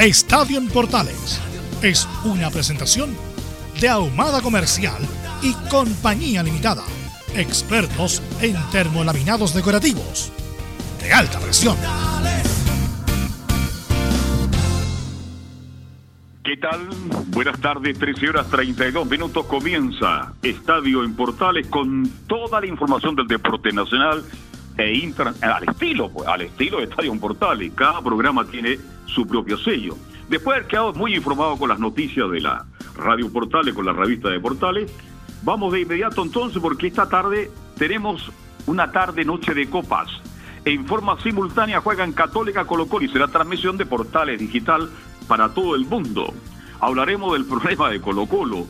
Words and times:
Estadio 0.00 0.56
en 0.56 0.66
Portales 0.68 1.38
es 1.82 2.08
una 2.24 2.48
presentación 2.48 3.14
de 3.82 3.90
Ahumada 3.90 4.40
Comercial 4.40 4.96
y 5.42 5.52
Compañía 5.68 6.42
Limitada. 6.42 6.84
Expertos 7.36 8.22
en 8.40 8.56
termolaminados 8.72 9.52
decorativos 9.52 10.32
de 11.02 11.12
alta 11.12 11.38
presión. 11.38 11.76
¿Qué 16.44 16.56
tal? 16.56 16.88
Buenas 17.26 17.60
tardes, 17.60 17.98
13 17.98 18.30
horas 18.30 18.48
32 18.48 19.06
minutos 19.06 19.44
comienza 19.44 20.32
Estadio 20.42 21.04
en 21.04 21.14
Portales 21.14 21.66
con 21.66 22.10
toda 22.26 22.58
la 22.62 22.66
información 22.66 23.14
del 23.16 23.28
deporte 23.28 23.70
nacional 23.70 24.24
e 24.80 25.14
al 25.42 25.68
estilo, 25.68 26.10
pues, 26.10 26.28
al 26.28 26.42
estilo 26.42 26.78
de 26.78 26.84
Estadio 26.84 27.18
Portales. 27.18 27.72
Cada 27.74 28.00
programa 28.02 28.44
tiene 28.44 28.78
su 29.06 29.26
propio 29.26 29.58
sello. 29.58 29.96
Después 30.28 30.54
de 30.54 30.58
haber 30.60 30.68
quedado 30.68 30.92
muy 30.94 31.14
informado 31.14 31.56
con 31.56 31.68
las 31.68 31.78
noticias 31.78 32.30
de 32.30 32.40
la 32.40 32.64
Radio 32.96 33.32
Portales, 33.32 33.74
con 33.74 33.84
la 33.84 33.92
revista 33.92 34.28
de 34.28 34.40
Portales, 34.40 34.92
vamos 35.42 35.72
de 35.72 35.80
inmediato 35.80 36.22
entonces 36.22 36.60
porque 36.62 36.86
esta 36.86 37.08
tarde 37.08 37.50
tenemos 37.76 38.30
una 38.66 38.92
tarde 38.92 39.24
noche 39.24 39.54
de 39.54 39.68
copas. 39.68 40.08
En 40.64 40.86
forma 40.86 41.20
simultánea 41.20 41.80
juegan 41.80 42.12
Católica 42.12 42.64
Colo 42.66 42.86
Colo 42.86 43.06
y 43.06 43.08
será 43.08 43.28
transmisión 43.28 43.76
de 43.76 43.86
Portales 43.86 44.38
Digital 44.38 44.90
para 45.26 45.48
todo 45.48 45.74
el 45.74 45.86
mundo. 45.86 46.32
Hablaremos 46.80 47.32
del 47.32 47.46
problema 47.46 47.88
de 47.90 48.00
Colo 48.00 48.26
Colo. 48.26 48.66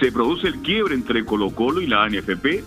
¿Se 0.00 0.10
produce 0.10 0.46
el 0.46 0.60
quiebre 0.60 0.94
entre 0.94 1.24
Colo 1.24 1.50
Colo 1.50 1.80
y 1.80 1.86
la 1.86 2.04
ANFP? 2.04 2.64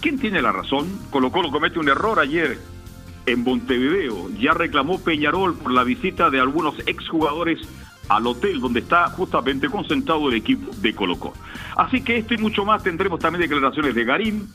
¿Quién 0.00 0.18
tiene 0.18 0.40
la 0.40 0.52
razón? 0.52 0.88
Colo 1.10 1.30
Colo 1.30 1.50
comete 1.50 1.78
un 1.78 1.88
error 1.88 2.18
ayer 2.18 2.58
en 3.26 3.44
Montevideo. 3.44 4.30
Ya 4.38 4.54
reclamó 4.54 4.98
Peñarol 4.98 5.54
por 5.54 5.72
la 5.72 5.84
visita 5.84 6.30
de 6.30 6.40
algunos 6.40 6.74
exjugadores 6.86 7.58
al 8.08 8.26
hotel 8.26 8.60
donde 8.60 8.80
está 8.80 9.08
justamente 9.10 9.68
concentrado 9.68 10.28
el 10.28 10.36
equipo 10.36 10.72
de 10.76 10.94
Colo 10.94 11.18
Colo. 11.18 11.34
Así 11.76 12.02
que 12.02 12.16
esto 12.16 12.34
y 12.34 12.38
mucho 12.38 12.64
más 12.64 12.82
tendremos 12.82 13.20
también 13.20 13.42
declaraciones 13.42 13.94
de 13.94 14.04
Garín, 14.04 14.48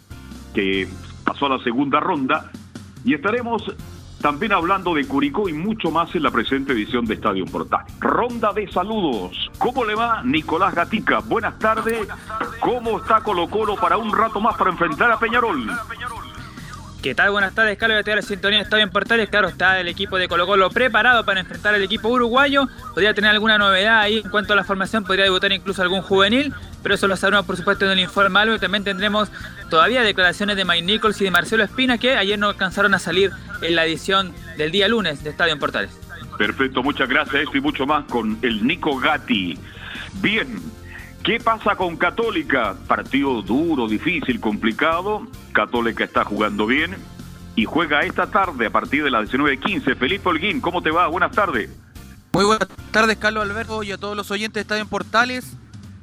que 0.54 0.88
pasó 1.24 1.46
a 1.46 1.58
la 1.58 1.64
segunda 1.64 2.00
ronda, 2.00 2.52
y 3.04 3.14
estaremos 3.14 3.64
también 4.22 4.54
hablando 4.54 4.94
de 4.94 5.08
Curicó 5.08 5.48
y 5.50 5.54
mucho 5.54 5.92
más 5.92 6.14
en 6.16 6.24
la 6.24 6.32
presente 6.32 6.74
edición 6.74 7.06
de 7.06 7.16
Estadio 7.16 7.46
Portal. 7.46 7.86
Ronda 8.00 8.54
de 8.54 8.72
saludos. 8.72 9.52
¿Cómo 9.58 9.86
le 9.86 9.96
va 9.96 10.22
Nicolás 10.24 10.74
Gatica? 10.74 11.20
Buenas 11.20 11.58
tardes. 11.60 12.08
¿Cómo 12.60 13.00
está 13.00 13.22
Colo 13.22 13.50
Colo 13.50 13.76
para 13.76 13.98
un 13.98 14.12
rato 14.12 14.40
más 14.42 14.56
para 14.58 14.72
enfrentar 14.72 15.12
a 15.12 15.20
Peñarol? 15.20 15.70
¿Qué 17.06 17.14
tal? 17.14 17.30
Buenas 17.30 17.54
tardes, 17.54 17.78
Carlos. 17.78 18.04
De 18.04 18.16
la 18.16 18.24
sintonía 18.24 18.62
Estadio 18.62 18.84
en 18.84 18.90
Portales. 18.90 19.30
Claro, 19.30 19.48
está 19.48 19.80
el 19.80 19.88
equipo 19.88 20.18
de 20.18 20.28
Colo 20.28 20.48
Colo 20.48 20.72
preparado 20.72 21.24
para 21.24 21.40
enfrentar 21.40 21.76
al 21.76 21.84
equipo 21.84 22.10
uruguayo. 22.10 22.68
Podría 22.96 23.14
tener 23.14 23.30
alguna 23.30 23.60
novedad 23.60 24.00
ahí 24.00 24.24
en 24.26 24.30
cuanto 24.32 24.54
a 24.54 24.56
la 24.56 24.64
formación. 24.64 25.04
Podría 25.04 25.26
debutar 25.26 25.52
incluso 25.52 25.84
algún 25.84 26.02
juvenil. 26.02 26.52
Pero 26.82 26.96
eso 26.96 27.08
lo 27.08 27.16
sabremos, 27.16 27.46
por 27.46 27.58
supuesto, 27.58 27.86
en 27.86 27.92
el 27.92 28.00
informe 28.00 28.40
algo. 28.40 28.58
También 28.58 28.84
tendremos 28.84 29.30
todavía 29.70 30.02
declaraciones 30.02 30.56
de 30.56 30.66
Mike 30.66 30.82
Nichols 30.82 31.22
y 31.22 31.26
de 31.26 31.30
Marcelo 31.30 31.64
Espina 31.64 32.00
que 32.00 32.18
ayer 32.18 32.40
no 32.40 32.50
alcanzaron 32.50 32.96
a 32.96 32.98
salir 32.98 33.30
en 33.62 33.76
la 33.76 33.86
edición 33.86 34.34
del 34.58 34.72
día 34.72 34.88
lunes 34.88 35.24
de 35.24 35.30
Estadio 35.30 35.54
en 35.54 35.60
Portales. 35.60 35.92
Perfecto, 36.40 36.82
muchas 36.82 37.08
gracias. 37.08 37.44
Esto 37.44 37.56
y 37.56 37.62
mucho 37.62 37.86
más 37.86 38.06
con 38.06 38.40
el 38.42 38.66
Nico 38.66 38.98
Gatti. 38.98 39.60
Bien, 40.24 40.60
¿Qué 41.26 41.40
pasa 41.40 41.76
con 41.76 41.98
Católica? 41.98 42.76
Partido 42.88 43.42
duro, 43.42 43.88
difícil, 43.88 44.40
complicado. 44.40 45.28
Católica 45.56 46.04
está 46.04 46.24
jugando 46.26 46.68
bien 46.68 46.96
y 47.56 47.66
juega 47.66 48.02
esta 48.02 48.28
tarde 48.28 48.68
a 48.68 48.70
partir 48.70 49.04
de 49.04 49.10
las 49.10 49.32
19.15. 49.32 49.98
Felipe 49.98 50.30
Holguín, 50.30 50.62
¿cómo 50.62 50.84
te 50.84 50.92
va? 50.92 51.08
Buenas 51.08 51.32
tardes. 51.32 51.70
Muy 52.34 52.44
buenas 52.44 52.68
tardes, 52.92 53.18
Carlos 53.18 53.44
Alberto, 53.50 53.82
y 53.82 53.94
a 53.94 53.98
todos 53.98 54.16
los 54.16 54.30
oyentes 54.30 54.56
de 54.56 54.62
Estadio 54.62 54.82
en 54.82 54.90
Portales. 54.90 55.58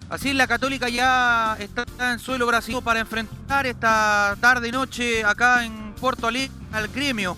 Así 0.09 0.33
la 0.33 0.47
Católica 0.47 0.89
ya 0.89 1.57
está 1.59 1.85
en 2.13 2.19
suelo 2.19 2.47
brasileño 2.47 2.83
para 2.83 3.01
enfrentar 3.01 3.67
esta 3.67 4.37
tarde 4.41 4.69
y 4.69 4.73
noche 4.73 5.25
acá 5.25 5.65
en 5.65 5.95
Puerto 6.01 6.27
Alegre 6.27 6.51
al 6.73 6.89
gremio. 6.89 7.37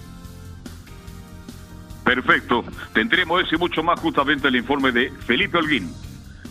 Perfecto. 2.04 2.64
Tendremos 2.92 3.42
eso 3.42 3.56
y 3.56 3.58
mucho 3.58 3.82
más 3.82 3.98
justamente 3.98 4.48
el 4.48 4.56
informe 4.56 4.92
de 4.92 5.10
Felipe 5.26 5.58
Holguín. 5.58 5.92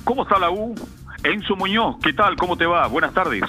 ¿Cómo 0.04 0.24
está 0.24 0.38
la 0.38 0.52
U? 0.52 0.76
Enzo 1.24 1.56
Muñoz, 1.56 1.96
¿qué 2.04 2.12
tal? 2.12 2.36
¿Cómo 2.36 2.58
te 2.58 2.66
va? 2.66 2.86
Buenas 2.88 3.14
tardes. 3.14 3.44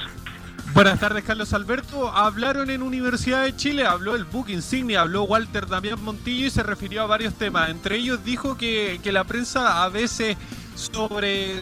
Buenas 0.75 0.99
tardes, 0.99 1.23
Carlos 1.23 1.53
Alberto. 1.53 2.09
Hablaron 2.09 2.69
en 2.69 2.83
Universidad 2.83 3.45
de 3.45 3.55
Chile, 3.55 3.87
habló 3.87 4.17
el 4.17 4.25
Book 4.25 4.47
Insignia, 4.49 5.03
habló 5.03 5.23
Walter 5.23 5.69
Damián 5.69 6.03
Montillo 6.03 6.47
y 6.49 6.51
se 6.51 6.65
refirió 6.65 7.03
a 7.03 7.07
varios 7.07 7.35
temas. 7.35 7.71
Entre 7.71 7.97
ellos 7.97 8.25
dijo 8.25 8.57
que, 8.57 8.99
la 9.05 9.23
prensa 9.23 9.85
a 9.85 9.89
veces 9.89 10.37
sobre, 10.75 11.61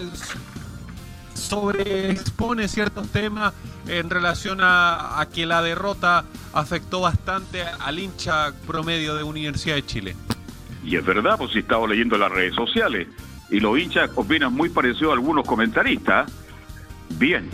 sobre 1.34 2.12
expone 2.12 2.68
ciertos 2.68 3.06
temas 3.10 3.52
en 3.86 4.08
relación 4.08 4.62
a, 4.62 5.20
a 5.20 5.28
que 5.28 5.44
la 5.44 5.60
derrota 5.60 6.24
afectó 6.54 7.02
bastante 7.02 7.62
al 7.62 7.98
hincha 7.98 8.54
promedio 8.66 9.14
de 9.14 9.24
Universidad 9.24 9.74
de 9.74 9.84
Chile. 9.84 10.16
Y 10.82 10.96
es 10.96 11.04
verdad, 11.04 11.36
pues 11.36 11.52
si 11.52 11.58
estaba 11.58 11.86
leyendo 11.86 12.16
las 12.16 12.32
redes 12.32 12.54
sociales 12.54 13.08
y 13.50 13.60
los 13.60 13.78
hinchas 13.78 14.10
opinan 14.14 14.54
muy 14.54 14.70
parecido 14.70 15.10
a 15.10 15.14
algunos 15.14 15.46
comentaristas. 15.46 16.32
Bien, 17.18 17.50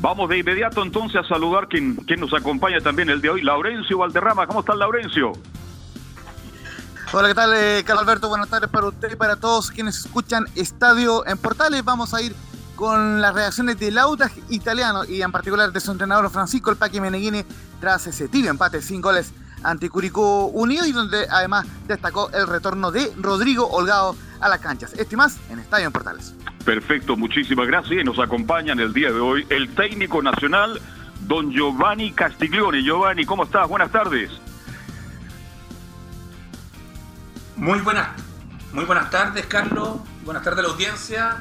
vamos 0.00 0.28
de 0.28 0.38
inmediato 0.38 0.82
entonces 0.82 1.20
a 1.20 1.28
saludar 1.28 1.68
quien, 1.68 1.96
quien 1.96 2.20
nos 2.20 2.32
acompaña 2.34 2.80
también 2.80 3.10
el 3.10 3.20
de 3.20 3.30
hoy, 3.30 3.42
Laurencio 3.42 3.98
Valderrama. 3.98 4.46
¿Cómo 4.46 4.60
está 4.60 4.74
Laurencio? 4.74 5.32
Hola, 7.12 7.28
¿qué 7.28 7.34
tal, 7.34 7.54
eh, 7.54 7.82
Carlos 7.86 8.02
Alberto? 8.02 8.28
Buenas 8.28 8.48
tardes 8.48 8.68
para 8.68 8.86
usted 8.86 9.12
y 9.12 9.16
para 9.16 9.36
todos 9.36 9.70
quienes 9.70 9.98
escuchan 10.04 10.46
Estadio 10.54 11.26
en 11.26 11.38
Portales. 11.38 11.82
Vamos 11.82 12.12
a 12.12 12.20
ir 12.20 12.34
con 12.76 13.20
las 13.20 13.34
reacciones 13.34 13.78
del 13.78 13.98
Audax 13.98 14.34
italiano 14.50 15.04
y 15.04 15.22
en 15.22 15.32
particular 15.32 15.72
de 15.72 15.80
su 15.80 15.90
entrenador 15.90 16.30
Francisco 16.30 16.70
El 16.70 16.76
Paque 16.76 17.00
Meneghini 17.00 17.44
tras 17.80 18.06
ese 18.06 18.28
tibio 18.28 18.50
empate 18.50 18.82
sin 18.82 19.00
goles 19.00 19.32
ante 19.62 19.88
Curicó 19.90 20.46
Unido 20.46 20.86
y 20.86 20.92
donde 20.92 21.26
además 21.30 21.66
destacó 21.86 22.30
el 22.30 22.46
retorno 22.46 22.92
de 22.92 23.12
Rodrigo 23.16 23.66
Holgado 23.66 24.14
a 24.40 24.48
las 24.48 24.60
canchas. 24.60 24.92
Este 24.96 25.16
más 25.16 25.38
en 25.50 25.58
Estadio 25.58 25.86
en 25.86 25.92
Portales. 25.92 26.34
Perfecto, 26.68 27.16
muchísimas 27.16 27.66
gracias. 27.66 28.02
Y 28.02 28.04
nos 28.04 28.18
acompaña 28.18 28.74
en 28.74 28.80
el 28.80 28.92
día 28.92 29.10
de 29.10 29.18
hoy 29.18 29.46
el 29.48 29.74
técnico 29.74 30.20
nacional, 30.20 30.78
don 31.20 31.50
Giovanni 31.50 32.12
Castiglione. 32.12 32.82
Giovanni, 32.82 33.24
¿cómo 33.24 33.44
estás? 33.44 33.66
Buenas 33.66 33.90
tardes. 33.90 34.30
Muy 37.56 37.78
buenas, 37.78 38.08
muy 38.74 38.84
buenas 38.84 39.08
tardes, 39.08 39.46
Carlos. 39.46 40.00
Buenas 40.26 40.44
tardes 40.44 40.58
a 40.58 40.62
la 40.64 40.74
audiencia. 40.74 41.36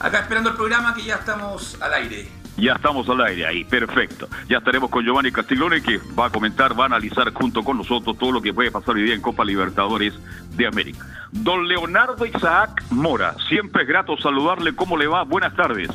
Acá 0.00 0.20
esperando 0.20 0.48
el 0.48 0.56
programa 0.56 0.94
que 0.94 1.02
ya 1.02 1.16
estamos 1.16 1.76
al 1.82 1.92
aire. 1.92 2.41
Ya 2.56 2.74
estamos 2.74 3.08
al 3.08 3.20
aire 3.22 3.46
ahí, 3.46 3.64
perfecto. 3.64 4.28
Ya 4.48 4.58
estaremos 4.58 4.90
con 4.90 5.04
Giovanni 5.04 5.32
Castiglione 5.32 5.82
que 5.82 5.98
va 6.18 6.26
a 6.26 6.30
comentar, 6.30 6.78
va 6.78 6.84
a 6.84 6.86
analizar 6.86 7.32
junto 7.32 7.62
con 7.62 7.78
nosotros 7.78 8.18
todo 8.18 8.30
lo 8.30 8.42
que 8.42 8.52
puede 8.52 8.70
pasar 8.70 8.94
hoy 8.94 9.02
día 9.02 9.14
en 9.14 9.22
Copa 9.22 9.44
Libertadores 9.44 10.12
de 10.54 10.66
América. 10.66 11.06
Don 11.32 11.66
Leonardo 11.66 12.26
Isaac 12.26 12.84
Mora, 12.90 13.34
siempre 13.48 13.82
es 13.82 13.88
grato 13.88 14.16
saludarle. 14.18 14.76
¿Cómo 14.76 14.96
le 14.96 15.06
va? 15.06 15.24
Buenas 15.24 15.56
tardes. 15.56 15.88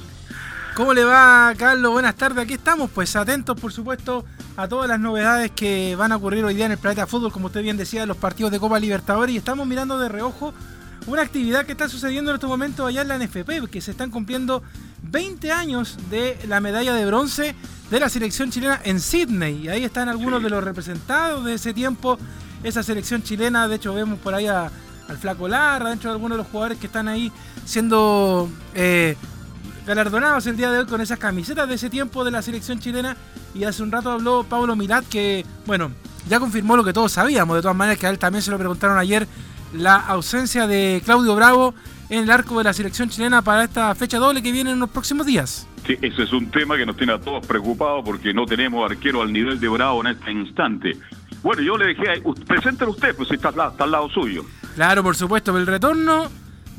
¿Cómo 0.75 0.93
le 0.93 1.03
va, 1.03 1.53
Carlos? 1.57 1.91
Buenas 1.91 2.15
tardes. 2.15 2.39
Aquí 2.43 2.53
estamos, 2.53 2.89
pues 2.91 3.15
atentos, 3.15 3.59
por 3.59 3.71
supuesto, 3.71 4.25
a 4.57 4.67
todas 4.67 4.87
las 4.87 4.99
novedades 4.99 5.51
que 5.51 5.95
van 5.95 6.11
a 6.11 6.17
ocurrir 6.17 6.43
hoy 6.43 6.53
día 6.53 6.65
en 6.65 6.73
el 6.73 6.77
planeta 6.77 7.07
fútbol, 7.07 7.31
como 7.31 7.47
usted 7.47 7.63
bien 7.63 7.77
decía, 7.77 8.05
los 8.05 8.17
partidos 8.17 8.51
de 8.51 8.59
Copa 8.59 8.79
Libertadores. 8.79 9.33
Y 9.33 9.37
estamos 9.37 9.65
mirando 9.65 9.97
de 9.99 10.09
reojo 10.09 10.53
una 11.07 11.21
actividad 11.21 11.65
que 11.65 11.71
está 11.71 11.89
sucediendo 11.89 12.31
en 12.31 12.35
estos 12.35 12.49
momentos 12.49 12.87
allá 12.87 13.01
en 13.01 13.07
la 13.07 13.17
NFP, 13.17 13.69
que 13.71 13.81
se 13.81 13.91
están 13.91 14.11
cumpliendo 14.11 14.61
20 15.03 15.51
años 15.51 15.97
de 16.09 16.37
la 16.47 16.59
medalla 16.59 16.93
de 16.93 17.05
bronce 17.05 17.55
de 17.89 17.99
la 17.99 18.09
selección 18.09 18.51
chilena 18.51 18.81
en 18.83 18.99
Sydney. 18.99 19.63
Y 19.63 19.67
ahí 19.69 19.83
están 19.85 20.09
algunos 20.09 20.43
de 20.43 20.49
los 20.49 20.63
representados 20.63 21.45
de 21.45 21.53
ese 21.53 21.73
tiempo, 21.73 22.19
esa 22.61 22.83
selección 22.83 23.23
chilena. 23.23 23.67
De 23.67 23.77
hecho, 23.77 23.93
vemos 23.93 24.19
por 24.19 24.33
ahí 24.33 24.47
al 24.47 24.69
Flaco 25.19 25.47
Larra, 25.47 25.89
dentro 25.89 26.09
de 26.09 26.15
algunos 26.15 26.37
de 26.37 26.43
los 26.43 26.51
jugadores 26.51 26.77
que 26.77 26.87
están 26.87 27.07
ahí 27.07 27.31
siendo 27.65 28.49
eh, 28.73 29.15
galardonados 29.85 30.45
el 30.47 30.57
día 30.57 30.71
de 30.71 30.79
hoy 30.79 30.85
con 30.85 30.99
esas 30.99 31.17
camisetas 31.17 31.69
de 31.69 31.75
ese 31.75 31.89
tiempo 31.89 32.25
de 32.25 32.31
la 32.31 32.41
selección 32.41 32.79
chilena. 32.79 33.15
Y 33.55 33.63
hace 33.63 33.81
un 33.81 33.93
rato 33.93 34.11
habló 34.11 34.43
Pablo 34.43 34.75
Mirat, 34.75 35.05
que, 35.07 35.45
bueno, 35.65 35.91
ya 36.27 36.41
confirmó 36.41 36.75
lo 36.75 36.83
que 36.83 36.91
todos 36.91 37.13
sabíamos. 37.13 37.55
De 37.55 37.61
todas 37.61 37.77
maneras, 37.77 37.97
que 37.97 38.07
a 38.07 38.09
él 38.09 38.19
también 38.19 38.41
se 38.41 38.51
lo 38.51 38.57
preguntaron 38.57 38.97
ayer, 38.97 39.25
la 39.73 39.95
ausencia 39.95 40.67
de 40.67 41.01
Claudio 41.03 41.35
Bravo 41.35 41.73
en 42.09 42.23
el 42.23 42.31
arco 42.31 42.57
de 42.57 42.63
la 42.63 42.73
selección 42.73 43.09
chilena 43.09 43.41
para 43.41 43.63
esta 43.63 43.93
fecha 43.95 44.17
doble 44.17 44.41
que 44.41 44.51
viene 44.51 44.71
en 44.71 44.79
los 44.79 44.89
próximos 44.89 45.25
días. 45.25 45.67
Sí, 45.85 45.97
ese 46.01 46.23
es 46.23 46.33
un 46.33 46.49
tema 46.51 46.77
que 46.77 46.85
nos 46.85 46.97
tiene 46.97 47.13
a 47.13 47.19
todos 47.19 47.45
preocupados 47.45 48.03
porque 48.05 48.33
no 48.33 48.45
tenemos 48.45 48.89
arquero 48.89 49.21
al 49.21 49.31
nivel 49.31 49.59
de 49.59 49.67
Bravo 49.67 50.01
en 50.01 50.07
este 50.07 50.31
instante. 50.31 50.97
Bueno, 51.43 51.61
yo 51.61 51.77
le 51.77 51.87
dejé, 51.87 52.21
preséntelo 52.45 52.91
usted, 52.91 53.15
pues 53.15 53.31
está, 53.31 53.49
está 53.49 53.83
al 53.83 53.91
lado 53.91 54.09
suyo. 54.09 54.43
Claro, 54.75 55.03
por 55.03 55.15
supuesto, 55.15 55.57
el 55.57 55.67
retorno 55.67 56.29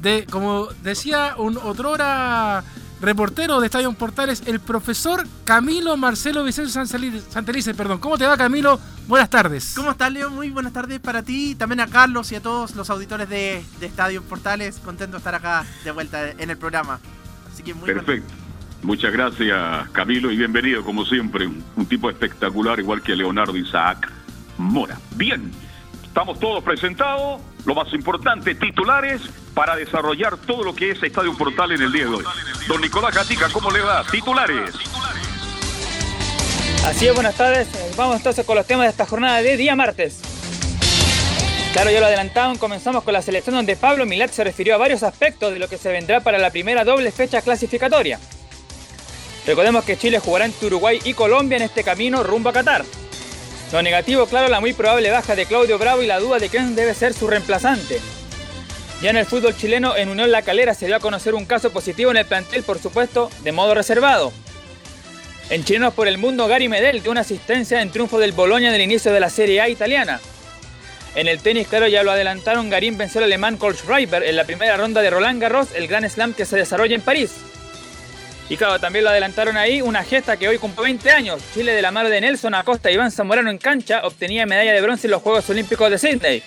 de, 0.00 0.26
como 0.31 0.67
decía 0.82 1.35
un 1.37 1.58
hora 1.58 2.64
reportero 3.00 3.60
de 3.60 3.66
Estadio 3.66 3.92
Portales, 3.92 4.42
el 4.46 4.60
profesor 4.60 5.26
Camilo 5.44 5.96
Marcelo 5.96 6.44
Vicencio 6.44 6.86
Santelice. 6.86 7.74
Perdón. 7.74 7.98
¿Cómo 7.98 8.18
te 8.18 8.26
va, 8.26 8.36
Camilo? 8.36 8.78
Buenas 9.06 9.30
tardes. 9.30 9.74
¿Cómo 9.76 9.90
estás, 9.90 10.12
Leo? 10.12 10.30
Muy 10.30 10.50
buenas 10.50 10.72
tardes 10.72 11.00
para 11.00 11.22
ti, 11.22 11.54
también 11.54 11.80
a 11.80 11.86
Carlos 11.86 12.30
y 12.32 12.36
a 12.36 12.42
todos 12.42 12.74
los 12.74 12.90
auditores 12.90 13.28
de, 13.28 13.64
Estadio 13.80 14.22
Portales. 14.22 14.78
Contento 14.84 15.12
de 15.12 15.18
estar 15.18 15.34
acá 15.34 15.64
de 15.84 15.90
vuelta 15.90 16.30
en 16.30 16.50
el 16.50 16.56
programa. 16.56 17.00
Así 17.52 17.62
que 17.62 17.74
muy 17.74 17.86
Perfecto. 17.86 18.32
Muchas 18.82 19.12
gracias, 19.12 19.88
Camilo, 19.90 20.30
y 20.30 20.36
bienvenido, 20.36 20.84
como 20.84 21.04
siempre. 21.04 21.46
Un, 21.46 21.86
tipo 21.86 22.10
espectacular, 22.10 22.78
igual 22.78 23.02
que 23.02 23.16
Leonardo 23.16 23.56
Isaac 23.56 24.10
Mora. 24.56 24.98
Bien, 25.16 25.50
estamos 26.04 26.38
todos 26.38 26.62
presentados. 26.62 27.40
Lo 27.68 27.74
más 27.74 27.92
importante, 27.92 28.54
titulares 28.54 29.20
para 29.52 29.76
desarrollar 29.76 30.38
todo 30.38 30.64
lo 30.64 30.74
que 30.74 30.92
es 30.92 31.02
Estadio 31.02 31.36
Portal 31.36 31.70
en 31.72 31.82
el 31.82 31.92
día 31.92 32.04
de 32.04 32.14
hoy. 32.14 32.24
Don 32.66 32.80
Nicolás 32.80 33.14
Gatica, 33.14 33.50
¿cómo 33.52 33.70
le 33.70 33.80
va? 33.80 34.02
Titulares. 34.10 34.74
Así 36.86 37.08
es, 37.08 37.14
buenas 37.14 37.34
tardes. 37.34 37.68
Vamos 37.94 38.16
entonces 38.16 38.46
con 38.46 38.56
los 38.56 38.66
temas 38.66 38.86
de 38.86 38.90
esta 38.92 39.04
jornada 39.04 39.42
de 39.42 39.58
día 39.58 39.76
martes. 39.76 40.22
Claro, 41.74 41.90
ya 41.90 42.00
lo 42.00 42.06
adelantaban, 42.06 42.56
comenzamos 42.56 43.04
con 43.04 43.12
la 43.12 43.20
selección 43.20 43.56
donde 43.56 43.76
Pablo 43.76 44.06
Milat 44.06 44.30
se 44.30 44.44
refirió 44.44 44.74
a 44.74 44.78
varios 44.78 45.02
aspectos 45.02 45.52
de 45.52 45.58
lo 45.58 45.68
que 45.68 45.76
se 45.76 45.92
vendrá 45.92 46.20
para 46.20 46.38
la 46.38 46.48
primera 46.48 46.84
doble 46.84 47.12
fecha 47.12 47.42
clasificatoria. 47.42 48.18
Recordemos 49.46 49.84
que 49.84 49.98
Chile 49.98 50.20
jugará 50.20 50.46
entre 50.46 50.68
Uruguay 50.68 51.00
y 51.04 51.12
Colombia 51.12 51.58
en 51.58 51.64
este 51.64 51.84
camino 51.84 52.22
rumbo 52.22 52.48
a 52.48 52.54
Qatar. 52.54 52.86
Lo 53.72 53.82
negativo, 53.82 54.26
claro, 54.26 54.48
la 54.48 54.60
muy 54.60 54.72
probable 54.72 55.10
baja 55.10 55.36
de 55.36 55.44
Claudio 55.44 55.78
Bravo 55.78 56.02
y 56.02 56.06
la 56.06 56.20
duda 56.20 56.38
de 56.38 56.48
quién 56.48 56.74
debe 56.74 56.94
ser 56.94 57.12
su 57.12 57.26
reemplazante. 57.26 58.00
Ya 59.02 59.10
en 59.10 59.18
el 59.18 59.26
fútbol 59.26 59.56
chileno, 59.56 59.94
en 59.94 60.08
Unión 60.08 60.32
La 60.32 60.42
Calera 60.42 60.74
se 60.74 60.86
dio 60.86 60.96
a 60.96 61.00
conocer 61.00 61.34
un 61.34 61.44
caso 61.44 61.70
positivo 61.70 62.10
en 62.10 62.16
el 62.16 62.24
plantel, 62.24 62.62
por 62.62 62.78
supuesto, 62.78 63.30
de 63.42 63.52
modo 63.52 63.74
reservado. 63.74 64.32
En 65.50 65.64
Chilenos 65.64 65.94
por 65.94 66.08
el 66.08 66.18
Mundo, 66.18 66.48
Gary 66.48 66.68
Medel 66.68 67.02
dio 67.02 67.10
una 67.10 67.20
asistencia 67.20 67.80
en 67.80 67.90
triunfo 67.90 68.18
del 68.18 68.32
Boloña 68.32 68.70
en 68.70 68.74
el 68.74 68.80
inicio 68.80 69.12
de 69.12 69.20
la 69.20 69.30
Serie 69.30 69.60
A 69.60 69.68
italiana. 69.68 70.20
En 71.14 71.28
el 71.28 71.40
tenis, 71.40 71.68
claro, 71.68 71.88
ya 71.88 72.02
lo 72.02 72.10
adelantaron, 72.10 72.70
Garín 72.70 72.98
venció 72.98 73.18
al 73.18 73.24
alemán 73.24 73.58
Schreiber 73.58 74.22
en 74.22 74.36
la 74.36 74.44
primera 74.44 74.76
ronda 74.76 75.02
de 75.02 75.10
Roland 75.10 75.40
Garros, 75.40 75.68
el 75.74 75.88
Gran 75.88 76.08
Slam 76.08 76.32
que 76.32 76.44
se 76.44 76.56
desarrolla 76.56 76.94
en 76.94 77.02
París. 77.02 77.32
Y 78.48 78.56
claro, 78.56 78.78
también 78.78 79.04
lo 79.04 79.10
adelantaron 79.10 79.56
ahí, 79.58 79.82
una 79.82 80.02
gesta 80.02 80.36
que 80.38 80.48
hoy 80.48 80.58
cumple 80.58 80.84
20 80.84 81.10
años. 81.10 81.42
Chile 81.52 81.72
de 81.72 81.82
la 81.82 81.90
mano 81.90 82.08
de 82.08 82.20
Nelson 82.20 82.54
Acosta 82.54 82.90
y 82.90 82.94
Iván 82.94 83.10
Zamorano 83.10 83.50
en 83.50 83.58
cancha 83.58 84.00
obtenía 84.04 84.46
medalla 84.46 84.72
de 84.72 84.80
bronce 84.80 85.06
en 85.06 85.10
los 85.10 85.22
Juegos 85.22 85.48
Olímpicos 85.50 85.90
de 85.90 85.98
Sydney. 85.98 86.42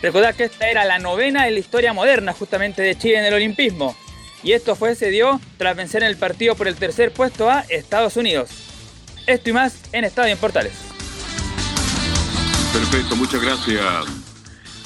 Recordad 0.00 0.34
que 0.34 0.44
esta 0.44 0.68
era 0.68 0.84
la 0.84 0.98
novena 0.98 1.46
en 1.46 1.54
la 1.54 1.60
historia 1.60 1.92
moderna 1.92 2.32
justamente 2.32 2.80
de 2.82 2.96
Chile 2.96 3.18
en 3.18 3.26
el 3.26 3.34
olimpismo. 3.34 3.94
Y 4.42 4.52
esto 4.52 4.74
fue, 4.74 4.94
se 4.94 5.10
dio 5.10 5.40
tras 5.58 5.76
vencer 5.76 6.02
en 6.02 6.10
el 6.10 6.16
partido 6.16 6.54
por 6.54 6.68
el 6.68 6.76
tercer 6.76 7.12
puesto 7.12 7.50
a 7.50 7.60
Estados 7.68 8.16
Unidos. 8.16 8.50
Esto 9.26 9.50
y 9.50 9.52
más 9.52 9.80
en 9.92 10.04
Estadio 10.04 10.32
en 10.32 10.38
Portales. 10.38 10.74
Perfecto, 12.72 13.16
muchas 13.16 13.40
gracias. 13.40 14.33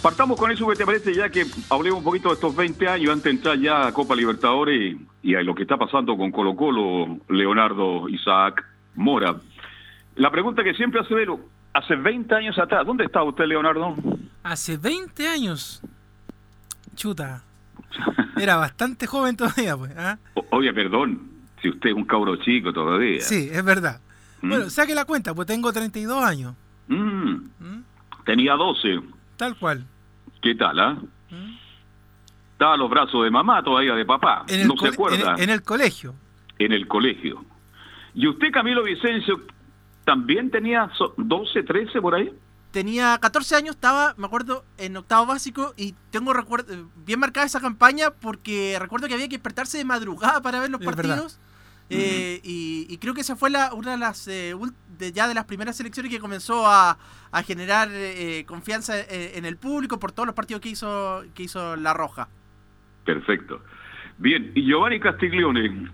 Partamos 0.02 0.38
con 0.38 0.50
eso 0.50 0.68
que 0.68 0.76
te 0.76 0.86
parece 0.86 1.12
ya 1.12 1.28
que 1.28 1.44
hablemos 1.70 1.98
un 1.98 2.04
poquito 2.04 2.28
de 2.28 2.34
estos 2.34 2.54
20 2.54 2.88
años 2.88 3.10
antes 3.10 3.24
de 3.24 3.30
entrar 3.30 3.58
ya 3.58 3.88
a 3.88 3.92
Copa 3.92 4.14
Libertadores 4.14 4.96
y, 5.22 5.34
a 5.34 5.42
lo 5.42 5.54
que 5.54 5.62
está 5.62 5.76
pasando 5.76 6.16
con 6.16 6.30
Colo 6.30 6.54
Colo, 6.54 7.18
Leonardo, 7.28 8.08
Isaac, 8.08 8.64
Mora. 8.94 9.36
La 10.14 10.30
pregunta 10.30 10.62
que 10.62 10.74
siempre 10.74 11.00
hace 11.00 11.14
Velo, 11.14 11.40
hace 11.72 11.96
20 11.96 12.32
años 12.32 12.56
atrás, 12.58 12.86
¿dónde 12.86 13.04
estaba 13.04 13.24
usted, 13.24 13.46
Leonardo? 13.46 13.96
Hace 14.44 14.76
20 14.76 15.26
años. 15.26 15.82
Chuta. 16.94 17.42
Era 18.36 18.56
bastante 18.56 19.06
joven 19.06 19.36
todavía, 19.36 19.76
pues. 19.76 19.92
¿ah? 19.96 20.18
Oye, 20.50 20.72
perdón, 20.72 21.28
si 21.60 21.70
usted 21.70 21.90
es 21.90 21.96
un 21.96 22.04
cabro 22.04 22.36
chico 22.36 22.72
todavía. 22.72 23.20
Sí, 23.20 23.48
es 23.50 23.64
verdad. 23.64 24.00
¿Mm? 24.42 24.48
Bueno, 24.48 24.70
saque 24.70 24.94
la 24.94 25.04
cuenta, 25.04 25.34
pues 25.34 25.48
tengo 25.48 25.72
32 25.72 26.22
años. 26.22 26.54
Mm. 26.86 27.32
¿Mm? 27.58 27.84
Tenía 28.24 28.54
12. 28.54 29.17
Tal 29.38 29.56
cual. 29.56 29.86
¿Qué 30.42 30.54
tal, 30.54 30.78
ah? 30.78 30.98
Estaba 32.52 32.74
a 32.74 32.76
los 32.76 32.90
brazos 32.90 33.24
de 33.24 33.30
mamá 33.30 33.62
todavía, 33.62 33.94
de 33.94 34.04
papá. 34.04 34.44
no 34.66 34.76
se 34.76 34.88
acuerda. 34.88 35.36
En 35.38 35.48
el, 35.48 35.62
colegio. 35.62 36.14
En 36.58 36.72
el 36.72 36.86
colegio. 36.86 37.44
¿Y 38.14 38.26
usted, 38.26 38.50
Camilo 38.52 38.82
Vicencio, 38.82 39.40
también 40.04 40.50
tenía 40.50 40.90
12, 41.16 41.62
13 41.62 42.00
por 42.02 42.16
ahí? 42.16 42.32
tenía 42.70 43.18
14 43.18 43.56
años, 43.56 43.76
estaba, 43.76 44.14
me 44.18 44.26
acuerdo, 44.26 44.64
en 44.76 44.96
octavo 44.96 45.26
básico 45.26 45.72
y 45.76 45.94
tengo 46.10 46.32
recuerdo, 46.32 46.90
bien 46.96 47.18
marcada 47.18 47.46
esa 47.46 47.60
campaña 47.60 48.10
porque 48.10 48.76
recuerdo 48.78 49.08
que 49.08 49.14
había 49.14 49.28
que 49.28 49.36
despertarse 49.36 49.78
de 49.78 49.84
madrugada 49.84 50.42
para 50.42 50.60
ver 50.60 50.70
los 50.70 50.80
partidos. 50.80 51.40
Eh, 51.90 52.40
y, 52.42 52.98
creo 52.98 53.14
que 53.14 53.22
esa 53.22 53.34
fue 53.36 53.50
una 53.72 53.92
de 53.92 53.98
las 53.98 54.28
eh, 54.28 54.54
ya 55.14 55.26
de 55.26 55.34
las 55.34 55.44
primeras 55.44 55.76
selecciones 55.76 56.12
que 56.12 56.18
comenzó 56.18 56.66
a, 56.66 56.98
generar 57.46 57.88
eh, 57.90 58.44
confianza 58.46 58.94
en, 59.08 59.44
el 59.44 59.56
público 59.56 59.98
por 59.98 60.12
todos 60.12 60.26
los 60.26 60.34
partidos 60.34 60.60
que 60.60 60.70
hizo 60.70 61.22
que 61.34 61.44
hizo 61.44 61.76
La 61.76 61.94
Roja. 61.94 62.28
Perfecto. 63.04 63.62
Bien, 64.18 64.52
y 64.54 64.66
Giovanni 64.66 65.00
Castiglione, 65.00 65.88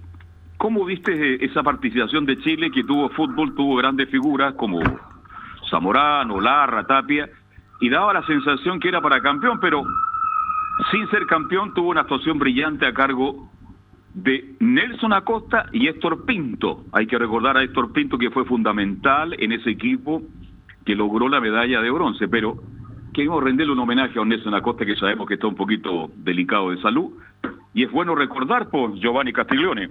¿cómo 0.57 0.85
viste 0.85 1.45
esa 1.45 1.63
participación 1.63 2.25
de 2.25 2.39
Chile 2.41 2.71
que 2.71 2.83
tuvo 2.83 3.11
fútbol, 3.11 3.55
tuvo 3.55 3.77
grandes 3.77 4.09
figuras 4.11 4.55
como 4.55 4.81
Zamorano, 5.71 6.41
Larra, 6.41 6.87
Tapia, 6.87 7.29
y 7.81 7.89
daba 7.89 8.15
la 8.15 8.27
sensación 8.27 8.81
que 8.81 8.89
era 8.89 9.01
para 9.01 9.21
campeón, 9.21 9.61
pero 9.61 9.85
sin 10.91 11.09
ser 11.11 11.27
campeón 11.27 11.75
tuvo 11.75 11.91
una 11.91 12.01
actuación 12.01 12.39
brillante 12.39 12.87
a 12.87 12.95
cargo 12.95 13.51
de 14.15 14.55
Nelson 14.61 15.13
Acosta 15.13 15.67
y 15.73 15.89
Héctor 15.89 16.25
Pinto. 16.25 16.85
Hay 16.93 17.07
que 17.07 17.19
recordar 17.19 17.57
a 17.57 17.63
Héctor 17.63 17.93
Pinto 17.93 18.17
que 18.17 18.31
fue 18.31 18.45
fundamental 18.45 19.35
en 19.39 19.53
ese 19.53 19.71
equipo 19.71 20.23
que 20.87 20.95
logró 20.95 21.29
la 21.29 21.41
medalla 21.41 21.81
de 21.81 21.91
bronce, 21.91 22.29
pero 22.29 22.63
queremos 23.13 23.43
rendirle 23.43 23.73
un 23.73 23.81
homenaje 23.81 24.19
a 24.19 24.25
Nelson 24.25 24.55
Acosta 24.55 24.87
que 24.87 24.97
sabemos 24.97 25.27
que 25.27 25.35
está 25.35 25.47
un 25.47 25.57
poquito 25.57 26.11
delicado 26.17 26.71
de 26.71 26.81
salud 26.81 27.13
y 27.73 27.85
es 27.85 27.91
bueno 27.91 28.15
recordar 28.15 28.71
por 28.71 28.95
Giovanni 28.95 29.33
Castiglione. 29.33 29.91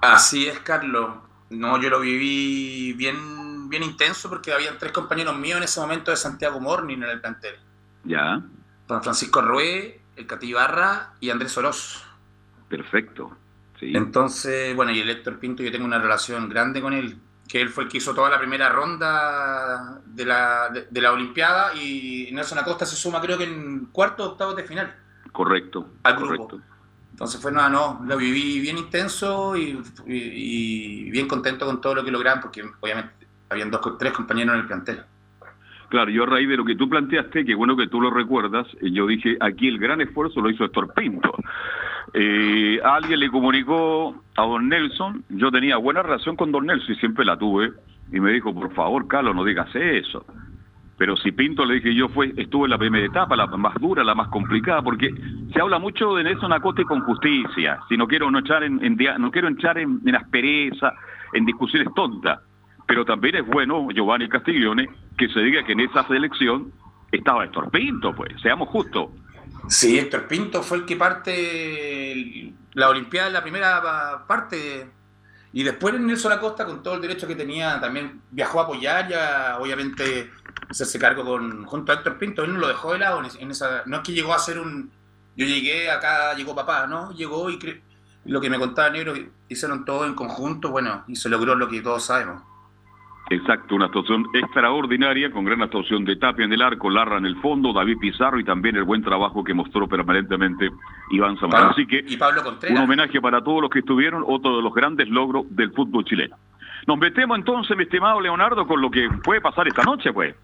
Así 0.00 0.46
es, 0.46 0.58
Carlos. 0.60 1.10
No, 1.50 1.80
yo 1.80 1.90
lo 1.90 2.00
viví 2.00 2.94
bien 2.94 3.16
bien 3.70 3.84
intenso 3.84 4.28
porque 4.28 4.52
había 4.52 4.76
tres 4.76 4.92
compañeros 4.92 5.38
míos 5.38 5.56
en 5.58 5.62
ese 5.62 5.80
momento 5.80 6.10
de 6.10 6.16
Santiago 6.16 6.60
Morning 6.60 6.96
en 6.96 7.04
el 7.04 7.20
plantel. 7.20 7.54
Ya. 8.04 8.42
Don 8.88 9.02
Francisco 9.02 9.40
Rué, 9.40 10.00
el 10.16 10.26
Catibarra 10.26 11.14
y 11.20 11.30
Andrés 11.30 11.56
Oroz. 11.56 12.04
Perfecto. 12.68 13.36
Sí. 13.80 13.92
Entonces, 13.96 14.76
bueno, 14.76 14.92
y 14.92 15.00
el 15.00 15.08
Héctor 15.08 15.38
Pinto, 15.38 15.62
yo 15.62 15.72
tengo 15.72 15.86
una 15.86 15.98
relación 15.98 16.48
grande 16.48 16.82
con 16.82 16.92
él, 16.92 17.16
que 17.48 17.60
él 17.60 17.70
fue 17.70 17.84
el 17.84 17.90
que 17.90 17.96
hizo 17.96 18.14
toda 18.14 18.30
la 18.30 18.38
primera 18.38 18.68
ronda 18.68 20.00
de 20.04 20.24
la, 20.24 20.68
de, 20.68 21.00
la 21.00 21.12
Olimpiada 21.12 21.74
y 21.74 22.28
Nelson 22.32 22.58
Acosta 22.58 22.86
se 22.86 22.94
suma 22.94 23.20
creo 23.20 23.38
que 23.38 23.44
en 23.44 23.86
cuarto 23.86 24.24
o 24.24 24.28
octavo 24.32 24.54
de 24.54 24.64
final. 24.64 24.94
Correcto. 25.32 25.88
Al 26.02 26.16
grupo. 26.16 26.48
Correcto. 26.48 26.60
Entonces 27.12 27.40
fue, 27.40 27.52
no, 27.52 27.68
no, 27.68 28.00
lo 28.06 28.16
viví 28.16 28.60
bien 28.60 28.78
intenso 28.78 29.56
y, 29.56 29.78
y, 30.06 31.10
bien 31.10 31.28
contento 31.28 31.66
con 31.66 31.80
todo 31.80 31.96
lo 31.96 32.04
que 32.04 32.10
lograron, 32.10 32.40
porque 32.40 32.62
obviamente 32.80 33.26
habían 33.50 33.70
dos, 33.70 33.98
tres 33.98 34.12
compañeros 34.12 34.54
en 34.54 34.60
el 34.60 34.66
plantel. 34.66 35.02
Claro, 35.90 36.10
yo 36.10 36.22
a 36.22 36.26
raíz 36.26 36.48
de 36.48 36.56
lo 36.56 36.64
que 36.64 36.76
tú 36.76 36.88
planteaste, 36.88 37.44
que 37.44 37.54
bueno 37.54 37.76
que 37.76 37.88
tú 37.88 38.00
lo 38.00 38.10
recuerdas, 38.10 38.66
eh, 38.80 38.90
yo 38.92 39.06
dije, 39.06 39.36
aquí 39.40 39.68
el 39.68 39.78
gran 39.78 40.00
esfuerzo 40.00 40.40
lo 40.40 40.48
hizo 40.48 40.64
Héctor 40.64 40.94
Pinto. 40.94 41.34
Eh, 42.14 42.80
alguien 42.82 43.20
le 43.20 43.30
comunicó 43.30 44.22
a 44.36 44.42
don 44.42 44.68
Nelson, 44.68 45.24
yo 45.28 45.50
tenía 45.50 45.76
buena 45.76 46.02
relación 46.02 46.36
con 46.36 46.52
don 46.52 46.66
Nelson 46.66 46.94
y 46.94 46.98
siempre 46.98 47.24
la 47.24 47.36
tuve, 47.36 47.72
Y 48.12 48.20
me 48.20 48.32
dijo, 48.32 48.52
por 48.52 48.72
favor, 48.74 49.06
Carlos, 49.06 49.34
no 49.34 49.44
digas 49.44 49.74
eso. 49.74 50.24
Pero 50.98 51.16
si 51.16 51.32
Pinto 51.32 51.64
le 51.64 51.76
dije 51.76 51.94
yo 51.94 52.08
fue 52.08 52.30
estuvo 52.36 52.66
en 52.66 52.70
la 52.70 52.78
primera 52.78 53.06
etapa, 53.06 53.34
la 53.34 53.46
más 53.46 53.74
dura, 53.80 54.04
la 54.04 54.14
más 54.14 54.28
complicada, 54.28 54.82
porque 54.82 55.10
se 55.50 55.60
habla 55.60 55.78
mucho 55.78 56.14
de 56.14 56.24
Nelson 56.24 56.52
Acosta 56.52 56.82
y 56.82 56.84
con 56.84 57.00
justicia. 57.00 57.78
Si 57.88 57.96
no 57.96 58.06
quiero 58.06 58.30
no 58.30 58.40
echar 58.40 58.64
en, 58.64 58.98
no 59.18 59.30
quiero 59.30 59.48
entrar 59.48 59.78
en, 59.78 60.00
en 60.04 60.14
aspereza, 60.14 60.92
en 61.32 61.46
discusiones 61.46 61.88
tontas. 61.94 62.40
Pero 62.86 63.06
también 63.06 63.36
es 63.36 63.46
bueno, 63.46 63.88
Giovanni 63.90 64.28
Castiglione, 64.28 64.90
que 65.16 65.28
se 65.28 65.40
diga 65.40 65.62
que 65.62 65.72
en 65.72 65.80
esa 65.80 66.06
selección 66.06 66.72
estaba 67.12 67.44
Héctor 67.44 67.70
Pinto, 67.70 68.12
pues, 68.14 68.38
seamos 68.42 68.68
justos. 68.68 69.10
Sí, 69.68 69.98
Héctor 69.98 70.26
Pinto 70.26 70.62
fue 70.62 70.78
el 70.78 70.84
que 70.84 70.96
parte 70.96 72.52
la 72.74 72.88
Olimpiada 72.88 73.28
en 73.28 73.34
la 73.34 73.42
primera 73.42 74.24
parte. 74.26 74.90
Y 75.52 75.62
después 75.64 75.98
Nelson 75.98 76.32
Acosta, 76.32 76.64
con 76.64 76.82
todo 76.82 76.94
el 76.94 77.00
derecho 77.00 77.26
que 77.26 77.34
tenía, 77.34 77.80
también 77.80 78.22
viajó 78.30 78.60
a 78.60 78.64
apoyar, 78.64 79.08
ya 79.08 79.58
obviamente 79.60 80.30
hacerse 80.68 80.98
cargo 80.98 81.24
con, 81.24 81.64
junto 81.64 81.90
a 81.90 81.96
Héctor 81.96 82.18
Pinto, 82.18 82.44
él 82.44 82.52
no 82.52 82.60
lo 82.60 82.68
dejó 82.68 82.92
de 82.92 83.00
lado 83.00 83.20
en 83.38 83.50
esa, 83.50 83.82
no 83.86 83.96
es 83.96 84.02
que 84.02 84.12
llegó 84.12 84.32
a 84.32 84.38
ser 84.38 84.60
un, 84.60 84.92
yo 85.36 85.46
llegué 85.46 85.90
acá, 85.90 86.34
llegó 86.34 86.54
papá, 86.54 86.86
¿no? 86.86 87.12
Llegó 87.12 87.50
y 87.50 87.58
lo 88.24 88.40
que 88.40 88.50
me 88.50 88.58
contaba 88.58 88.90
Negro, 88.90 89.14
hicieron 89.48 89.84
todo 89.84 90.06
en 90.06 90.14
conjunto, 90.14 90.70
bueno, 90.70 91.04
y 91.08 91.16
se 91.16 91.28
logró 91.28 91.56
lo 91.56 91.68
que 91.68 91.80
todos 91.80 92.04
sabemos. 92.04 92.42
Exacto, 93.32 93.76
una 93.76 93.84
actuación 93.86 94.26
extraordinaria, 94.34 95.30
con 95.30 95.44
gran 95.44 95.62
actuación 95.62 96.04
de 96.04 96.16
Tapia 96.16 96.44
en 96.44 96.52
el 96.52 96.60
arco, 96.60 96.90
Larra 96.90 97.18
en 97.18 97.26
el 97.26 97.40
fondo, 97.40 97.72
David 97.72 97.98
Pizarro 98.00 98.40
y 98.40 98.44
también 98.44 98.74
el 98.74 98.82
buen 98.82 99.04
trabajo 99.04 99.44
que 99.44 99.54
mostró 99.54 99.86
permanentemente 99.86 100.68
Iván 101.12 101.38
Zamora. 101.38 101.68
Así 101.68 101.86
que 101.86 102.04
y 102.08 102.16
Pablo 102.16 102.42
un 102.68 102.76
homenaje 102.78 103.20
para 103.20 103.40
todos 103.40 103.62
los 103.62 103.70
que 103.70 103.78
estuvieron, 103.78 104.24
otro 104.26 104.56
de 104.56 104.62
los 104.64 104.74
grandes 104.74 105.08
logros 105.08 105.44
del 105.50 105.70
fútbol 105.72 106.04
chileno. 106.04 106.36
Nos 106.88 106.98
metemos 106.98 107.38
entonces, 107.38 107.76
mi 107.76 107.84
estimado 107.84 108.20
Leonardo, 108.20 108.66
con 108.66 108.80
lo 108.80 108.90
que 108.90 109.08
puede 109.22 109.40
pasar 109.40 109.68
esta 109.68 109.84
noche, 109.84 110.12
pues. 110.12 110.34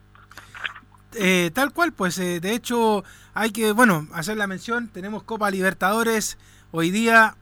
Eh, 1.16 1.50
tal 1.52 1.72
cual, 1.72 1.92
pues 1.92 2.16
eh, 2.20 2.38
de 2.38 2.54
hecho 2.54 3.02
hay 3.34 3.50
que, 3.50 3.72
bueno, 3.72 4.06
hacer 4.14 4.36
la 4.36 4.46
mención, 4.46 4.90
tenemos 4.92 5.24
Copa 5.24 5.50
Libertadores, 5.50 6.38
hoy 6.70 6.92
día 6.92 7.34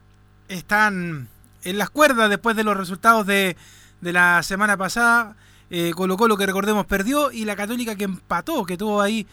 están 0.48 1.28
en 1.64 1.78
las 1.78 1.90
cuerdas 1.90 2.30
después 2.30 2.56
de 2.56 2.64
los 2.64 2.78
resultados 2.78 3.26
de, 3.26 3.58
de 4.04 4.12
la 4.12 4.42
semana 4.44 4.76
pasada, 4.76 5.34
eh, 5.70 5.90
colocó 5.96 6.28
lo 6.28 6.36
que 6.36 6.46
recordemos 6.46 6.86
perdió 6.86 7.32
y 7.32 7.44
la 7.44 7.56
Católica 7.56 7.96
que 7.96 8.04
empató, 8.04 8.64
que 8.64 8.76
tuvo 8.76 9.00
ahí 9.00 9.26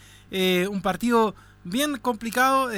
un 0.70 0.80
partido 0.80 1.34
bien 1.62 1.98
complicado, 1.98 2.70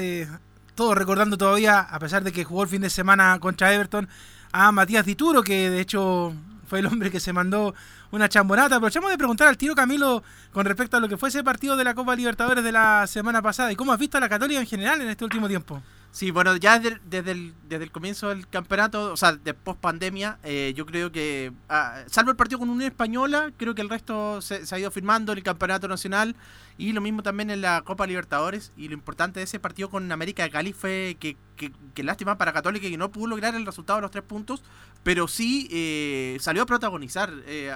todos 0.74 0.98
recordando 0.98 1.38
todavía, 1.38 1.78
a 1.78 2.00
pesar 2.00 2.24
de 2.24 2.32
que 2.32 2.42
jugó 2.42 2.64
el 2.64 2.68
fin 2.68 2.82
de 2.82 2.90
semana 2.90 3.38
contra 3.38 3.72
Everton, 3.72 4.08
a 4.50 4.72
Matías 4.72 5.06
Dituro, 5.06 5.44
que 5.44 5.70
de 5.70 5.80
hecho 5.80 6.34
fue 6.66 6.80
el 6.80 6.86
hombre 6.86 7.10
que 7.10 7.20
se 7.20 7.32
mandó 7.32 7.74
una 8.10 8.28
chambonata. 8.28 8.76
Aprovechamos 8.76 9.10
de 9.10 9.18
preguntar 9.18 9.48
al 9.48 9.56
tiro 9.56 9.74
Camilo 9.74 10.22
con 10.52 10.64
respecto 10.64 10.96
a 10.96 11.00
lo 11.00 11.08
que 11.08 11.16
fue 11.16 11.28
ese 11.28 11.44
partido 11.44 11.76
de 11.76 11.84
la 11.84 11.94
Copa 11.94 12.16
Libertadores 12.16 12.64
de 12.64 12.72
la 12.72 13.06
semana 13.06 13.42
pasada 13.42 13.72
y 13.72 13.76
cómo 13.76 13.92
has 13.92 13.98
visto 13.98 14.18
a 14.18 14.20
la 14.20 14.28
Católica 14.28 14.60
en 14.60 14.66
general 14.66 15.00
en 15.00 15.08
este 15.08 15.24
último 15.24 15.48
tiempo. 15.48 15.82
Sí, 16.14 16.30
bueno, 16.30 16.54
ya 16.54 16.78
desde, 16.78 17.00
desde, 17.10 17.32
el, 17.32 17.54
desde 17.68 17.82
el 17.82 17.90
comienzo 17.90 18.28
del 18.28 18.46
campeonato, 18.48 19.12
o 19.12 19.16
sea, 19.16 19.32
de 19.32 19.52
post 19.52 19.80
pandemia, 19.80 20.38
eh, 20.44 20.72
yo 20.76 20.86
creo 20.86 21.10
que, 21.10 21.52
ah, 21.68 22.04
salvo 22.06 22.30
el 22.30 22.36
partido 22.36 22.60
con 22.60 22.70
Unión 22.70 22.88
Española, 22.88 23.50
creo 23.56 23.74
que 23.74 23.82
el 23.82 23.88
resto 23.88 24.40
se, 24.40 24.62
ha 24.70 24.78
ido 24.78 24.92
firmando 24.92 25.32
en 25.32 25.38
el 25.38 25.44
campeonato 25.44 25.88
nacional 25.88 26.36
y 26.76 26.92
lo 26.92 27.00
mismo 27.00 27.22
también 27.22 27.50
en 27.50 27.60
la 27.60 27.82
Copa 27.82 28.06
Libertadores. 28.06 28.72
Y 28.76 28.88
lo 28.88 28.94
importante 28.94 29.40
de 29.40 29.44
ese 29.44 29.60
partido 29.60 29.90
con 29.90 30.10
América 30.10 30.42
de 30.42 30.50
Cali 30.50 30.72
fue 30.72 31.16
que, 31.20 31.36
que, 31.56 32.02
lástima 32.02 32.36
para 32.36 32.52
Católica 32.52 32.88
que 32.88 32.96
no 32.98 33.10
pudo 33.10 33.28
lograr 33.28 33.54
el 33.54 33.64
resultado 33.64 33.98
de 33.98 34.02
los 34.02 34.10
tres 34.10 34.24
puntos, 34.24 34.62
pero 35.02 35.28
sí 35.28 35.68
eh, 35.70 36.36
salió 36.40 36.62
a 36.62 36.66
protagonizar, 36.66 37.32
eh, 37.46 37.72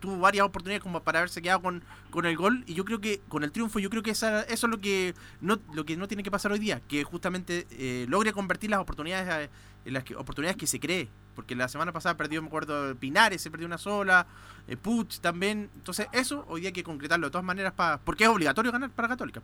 tuvo 0.00 0.18
varias 0.18 0.46
oportunidades 0.46 0.82
como 0.82 1.02
para 1.02 1.18
haberse 1.18 1.42
quedado 1.42 1.62
con, 1.62 1.82
con 2.10 2.24
el 2.26 2.36
gol 2.36 2.62
y 2.66 2.74
yo 2.74 2.84
creo 2.84 3.00
que 3.00 3.20
con 3.28 3.42
el 3.42 3.50
triunfo, 3.50 3.78
yo 3.78 3.90
creo 3.90 4.02
que 4.02 4.10
eso 4.12 4.28
es 4.48 4.62
lo 4.62 4.78
que 4.80 5.14
no, 5.40 5.58
lo 5.74 5.84
que 5.84 5.96
no 5.96 6.06
tiene 6.06 6.22
que 6.22 6.30
pasar 6.30 6.52
hoy 6.52 6.58
día, 6.58 6.80
que 6.88 7.02
justamente 7.02 7.66
eh, 7.70 8.06
logre 8.08 8.32
convertir 8.32 8.70
las 8.70 8.80
oportunidades 8.80 9.50
en 9.84 9.92
las 9.92 10.04
que, 10.04 10.14
oportunidades 10.14 10.56
que 10.56 10.66
se 10.66 10.78
cree. 10.78 11.08
Porque 11.36 11.54
la 11.54 11.68
semana 11.68 11.92
pasada 11.92 12.16
perdió, 12.16 12.42
me 12.42 12.48
acuerdo, 12.48 12.96
Pinares, 12.96 13.42
se 13.42 13.50
perdió 13.50 13.66
una 13.66 13.78
sola, 13.78 14.26
eh, 14.66 14.76
también. 15.20 15.70
Entonces, 15.76 16.08
eso 16.12 16.44
hoy 16.48 16.62
día 16.62 16.70
hay 16.70 16.72
que 16.72 16.82
concretarlo 16.82 17.26
de 17.26 17.30
todas 17.30 17.44
maneras, 17.44 17.74
para 17.74 17.98
porque 17.98 18.24
es 18.24 18.30
obligatorio 18.30 18.72
ganar 18.72 18.90
para 18.90 19.06
Católica. 19.06 19.42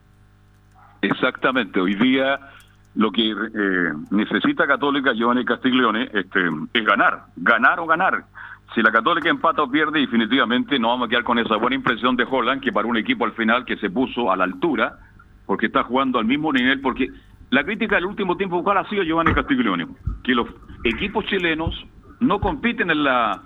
Exactamente, 1.03 1.79
hoy 1.79 1.95
día 1.95 2.41
lo 2.95 3.11
que 3.11 3.31
eh, 3.31 3.93
necesita 4.11 4.67
Católica, 4.67 5.13
Giovanni 5.13 5.45
Castiglione, 5.45 6.11
este, 6.13 6.41
es 6.73 6.85
ganar, 6.85 7.27
ganar 7.37 7.81
o 7.81 7.87
ganar. 7.87 8.25
Si 8.75 8.83
la 8.83 8.91
Católica 8.91 9.29
empata 9.29 9.63
o 9.63 9.71
pierde, 9.71 10.01
definitivamente 10.01 10.79
no 10.79 10.89
vamos 10.89 11.07
a 11.07 11.11
quedar 11.11 11.25
con 11.25 11.39
esa 11.39 11.57
buena 11.57 11.77
impresión 11.77 12.17
de 12.17 12.27
Holland, 12.29 12.63
que 12.63 12.73
para 12.73 12.89
un 12.89 12.97
equipo 12.97 13.25
al 13.25 13.33
final 13.33 13.65
que 13.65 13.77
se 13.77 13.91
puso 13.91 14.33
a 14.33 14.37
la 14.37 14.45
altura, 14.45 14.99
porque 15.47 15.67
está 15.67 15.83
jugando 15.83 16.19
al 16.19 16.25
mismo 16.25 16.53
nivel, 16.53 16.81
porque 16.81 17.11
la 17.53 17.65
crítica 17.65 17.97
del 17.97 18.07
último 18.07 18.35
tiempo 18.35 18.65
cuál 18.65 18.79
ha 18.79 18.89
sido 18.89 19.03
Giovanni 19.03 19.35
Castiglione, 19.35 19.87
que 20.25 20.35
los 20.35 20.49
equipos 20.85 21.27
chilenos 21.27 21.75
no 22.19 22.41
compiten 22.41 22.91
en 22.91 23.05
la 23.05 23.43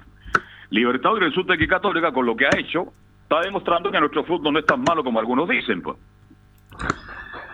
Libertadores 0.71 1.27
y 1.27 1.31
resulta 1.31 1.57
que 1.57 1.67
Católica 1.67 2.13
con 2.13 2.25
lo 2.25 2.37
que 2.37 2.47
ha 2.47 2.57
hecho 2.57 2.93
está 3.23 3.41
demostrando 3.41 3.91
que 3.91 3.99
nuestro 3.99 4.25
fútbol 4.25 4.53
no 4.53 4.59
es 4.61 4.67
tan 4.67 4.83
malo 4.83 5.03
como 5.03 5.19
algunos 5.19 5.49
dicen, 5.49 5.83
pues. 5.83 5.97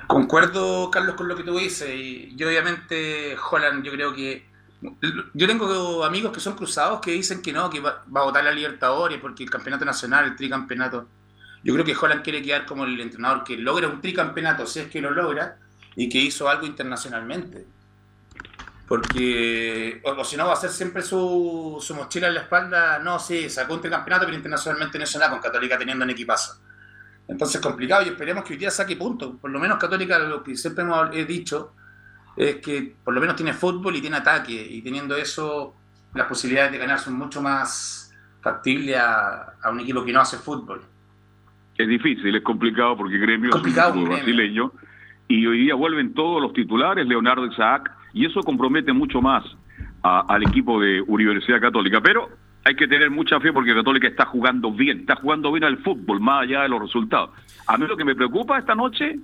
Concuerdo, 0.07 0.91
Carlos, 0.91 1.15
con 1.15 1.27
lo 1.27 1.37
que 1.37 1.43
tú 1.43 1.57
dices. 1.57 1.89
Y 1.89 2.37
yo, 2.37 2.49
obviamente, 2.49 3.35
Holland, 3.51 3.83
yo 3.83 3.93
creo 3.93 4.15
que. 4.15 4.47
Yo 5.33 5.47
tengo 5.47 6.05
amigos 6.05 6.33
que 6.33 6.41
son 6.41 6.55
cruzados 6.55 7.01
que 7.01 7.13
dicen 7.13 7.41
que 7.41 7.53
no, 7.55 7.71
que 7.71 7.81
va, 7.81 8.03
a 8.15 8.25
votar 8.25 8.45
la 8.45 8.53
Libertadores 8.53 9.19
porque 9.21 9.43
el 9.45 9.51
campeonato 9.51 9.87
nacional, 9.87 10.27
el 10.27 10.37
tricampeonato. 10.37 11.09
Yo 11.65 11.73
creo 11.73 11.87
que 11.87 11.97
Holland 11.97 12.23
quiere 12.23 12.43
quedar 12.43 12.67
como 12.67 12.85
el 12.85 13.01
entrenador 13.01 13.43
que 13.43 13.57
logra 13.57 13.89
un 13.89 14.03
tricampeonato, 14.03 14.67
si 14.67 14.81
es 14.81 14.89
que 14.89 15.01
lo 15.01 15.13
logra, 15.13 15.57
y 15.97 16.09
que 16.09 16.19
hizo 16.19 16.49
algo 16.49 16.67
internacionalmente. 16.67 17.67
Porque, 18.89 20.03
o, 20.05 20.25
si 20.25 20.37
no, 20.37 20.47
va 20.47 20.53
a 20.53 20.57
ser 20.57 20.71
siempre 20.71 21.03
su, 21.03 21.79
su, 21.81 21.95
mochila 21.95 22.29
en 22.29 22.35
la 22.35 22.41
espalda. 22.43 22.99
No, 22.99 23.19
sí, 23.19 23.49
sacó 23.49 23.75
un 23.75 23.81
tricampeonato, 23.81 24.27
pero 24.27 24.37
internacionalmente 24.37 24.99
no 24.99 25.05
es 25.05 25.15
nada 25.17 25.31
con 25.31 25.41
Católica 25.41 25.79
teniendo 25.79 26.05
en 26.05 26.11
equipazo. 26.11 26.61
Entonces, 27.27 27.61
complicado 27.61 28.05
y 28.05 28.09
esperemos 28.09 28.45
que 28.45 28.53
hoy 28.53 28.59
día 28.59 28.71
saque 28.71 28.97
puntos. 28.97 29.37
Por 29.41 29.51
lo 29.51 29.59
menos 29.59 29.79
Católica, 29.79 30.19
lo 30.19 30.43
que 30.43 30.57
siempre 30.57 30.85
hemos 30.85 31.11
dicho, 31.27 31.73
es 32.37 32.57
que 32.57 32.95
por 33.03 33.15
lo 33.15 33.21
menos 33.21 33.37
tiene 33.37 33.55
fútbol 33.55 33.97
y 33.97 34.01
tiene 34.01 34.19
ataque. 34.19 34.53
Y 34.53 34.83
teniendo 34.83 35.17
eso, 35.17 35.75
las 36.15 36.27
posibilidades 36.27 36.73
de 36.73 36.79
ganar 36.79 36.99
son 36.99 37.15
mucho 37.15 37.41
más 37.41 38.13
factibles 38.43 38.97
a, 38.97 39.55
a 39.63 39.71
un 39.71 39.81
equipo 39.81 40.05
que 40.05 40.13
no 40.13 40.21
hace 40.21 40.37
fútbol. 40.37 40.83
Es 41.79 41.89
difícil, 41.89 42.35
es 42.37 42.43
complicado 42.43 42.97
porque 42.97 43.17
Gremio 43.17 43.57
es 43.57 43.77
un 43.95 44.05
brasileño 44.05 44.73
y 45.29 45.47
hoy 45.47 45.59
día 45.59 45.75
vuelven 45.75 46.15
todos 46.15 46.43
los 46.43 46.53
titulares, 46.53 47.07
Leonardo 47.07 47.47
Isaac, 47.47 47.91
y 48.13 48.27
eso 48.27 48.41
compromete 48.43 48.93
mucho 48.93 49.21
más 49.23 49.45
al 50.03 50.43
equipo 50.43 50.81
de 50.81 51.01
Universidad 51.03 51.61
Católica. 51.61 52.01
Pero 52.01 52.29
hay 52.65 52.77
que 52.77 52.87
tener 52.87 53.11
mucha 53.11 53.41
fe 53.41 53.53
porque 53.53 53.75
Católica 53.75 54.09
está 54.09 54.27
jugando 54.27 54.73
bien, 54.73 55.01
está 55.01 55.17
jugando 55.17 55.51
bien 55.53 55.65
al 55.65 55.79
fútbol, 55.79 56.21
más 56.21 56.43
allá 56.43 56.63
de 56.63 56.69
los 56.69 56.81
resultados. 56.81 57.31
A 57.67 57.79
mí 57.79 57.87
lo 57.87 57.97
que 57.97 58.05
me 58.05 58.15
preocupa 58.15 58.59
esta 58.59 58.75
noche, 58.75 59.19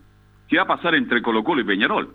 ¿qué 0.49 0.57
va 0.57 0.63
a 0.63 0.67
pasar 0.67 0.95
entre 0.95 1.21
Colo 1.23 1.45
Colo 1.45 1.61
y 1.61 1.65
Peñarol? 1.65 2.15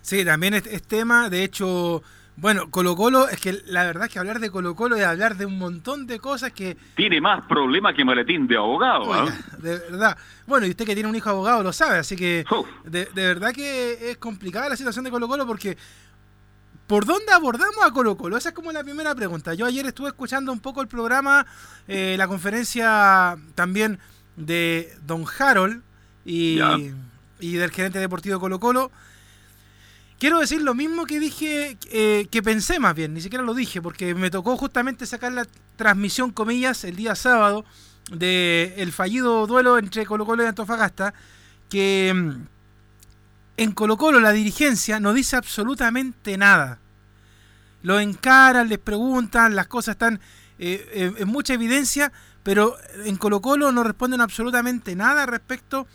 Sí, 0.00 0.24
también 0.24 0.54
es 0.54 0.86
tema, 0.86 1.28
de 1.28 1.44
hecho, 1.44 2.02
bueno, 2.40 2.70
Colo 2.70 2.94
Colo, 2.94 3.28
es 3.28 3.40
que 3.40 3.52
la 3.66 3.82
verdad 3.82 4.04
es 4.04 4.12
que 4.12 4.20
hablar 4.20 4.38
de 4.38 4.48
Colo 4.52 4.76
Colo 4.76 4.94
es 4.94 5.04
hablar 5.04 5.36
de 5.36 5.44
un 5.44 5.58
montón 5.58 6.06
de 6.06 6.20
cosas 6.20 6.52
que... 6.52 6.76
Tiene 6.94 7.20
más 7.20 7.44
problemas 7.46 7.96
que 7.96 8.04
maletín 8.04 8.46
de 8.46 8.56
abogado, 8.56 9.12
¿ah? 9.12 9.26
De 9.58 9.76
verdad. 9.76 10.16
Bueno, 10.46 10.64
y 10.64 10.70
usted 10.70 10.86
que 10.86 10.94
tiene 10.94 11.08
un 11.08 11.16
hijo 11.16 11.28
abogado 11.30 11.64
lo 11.64 11.72
sabe, 11.72 11.98
así 11.98 12.14
que 12.14 12.44
de, 12.84 13.08
verdad 13.12 13.52
que 13.52 14.10
es 14.12 14.18
complicada 14.18 14.68
la 14.68 14.76
situación 14.76 15.04
de 15.04 15.10
Colo 15.10 15.26
Colo 15.26 15.46
porque... 15.46 15.76
¿Por 16.86 17.04
dónde 17.04 17.32
abordamos 17.32 17.84
a 17.84 17.90
Colo 17.90 18.16
Colo? 18.16 18.38
Esa 18.38 18.50
es 18.50 18.54
como 18.54 18.72
la 18.72 18.82
primera 18.82 19.14
pregunta. 19.14 19.52
Yo 19.52 19.66
ayer 19.66 19.84
estuve 19.84 20.08
escuchando 20.08 20.52
un 20.52 20.60
poco 20.60 20.80
el 20.80 20.88
programa, 20.88 21.44
eh, 21.86 22.14
la 22.16 22.26
conferencia 22.28 23.36
también 23.54 23.98
de 24.36 24.96
Don 25.02 25.26
Harold 25.38 25.82
y, 26.24 26.58
y 27.40 27.52
del 27.56 27.72
gerente 27.72 27.98
deportivo 27.98 28.36
de 28.36 28.40
Colo 28.40 28.58
Colo. 28.58 28.90
Quiero 30.18 30.40
decir 30.40 30.62
lo 30.62 30.74
mismo 30.74 31.06
que 31.06 31.20
dije, 31.20 31.78
eh, 31.92 32.26
que 32.30 32.42
pensé 32.42 32.80
más 32.80 32.94
bien, 32.94 33.14
ni 33.14 33.20
siquiera 33.20 33.44
lo 33.44 33.54
dije, 33.54 33.80
porque 33.80 34.16
me 34.16 34.30
tocó 34.30 34.56
justamente 34.56 35.06
sacar 35.06 35.32
la 35.32 35.46
transmisión, 35.76 36.32
comillas, 36.32 36.82
el 36.82 36.96
día 36.96 37.14
sábado 37.14 37.64
del 38.10 38.72
el 38.76 38.92
fallido 38.92 39.46
duelo 39.46 39.78
entre 39.78 40.04
Colo 40.06 40.26
Colo 40.26 40.42
y 40.42 40.46
Antofagasta, 40.46 41.14
que 41.70 42.12
mm, 42.12 42.46
en 43.58 43.72
Colo 43.72 43.96
Colo 43.96 44.18
la 44.18 44.32
dirigencia 44.32 44.98
no 44.98 45.12
dice 45.12 45.36
absolutamente 45.36 46.36
nada. 46.36 46.80
Lo 47.82 48.00
encaran, 48.00 48.68
les 48.68 48.78
preguntan, 48.78 49.54
las 49.54 49.68
cosas 49.68 49.92
están 49.92 50.18
eh, 50.58 51.14
en 51.16 51.28
mucha 51.28 51.54
evidencia, 51.54 52.10
pero 52.42 52.76
en 53.04 53.14
Colo 53.16 53.40
Colo 53.40 53.70
no 53.70 53.84
responden 53.84 54.20
absolutamente 54.20 54.96
nada 54.96 55.26
respecto 55.26 55.80
a 55.82 55.86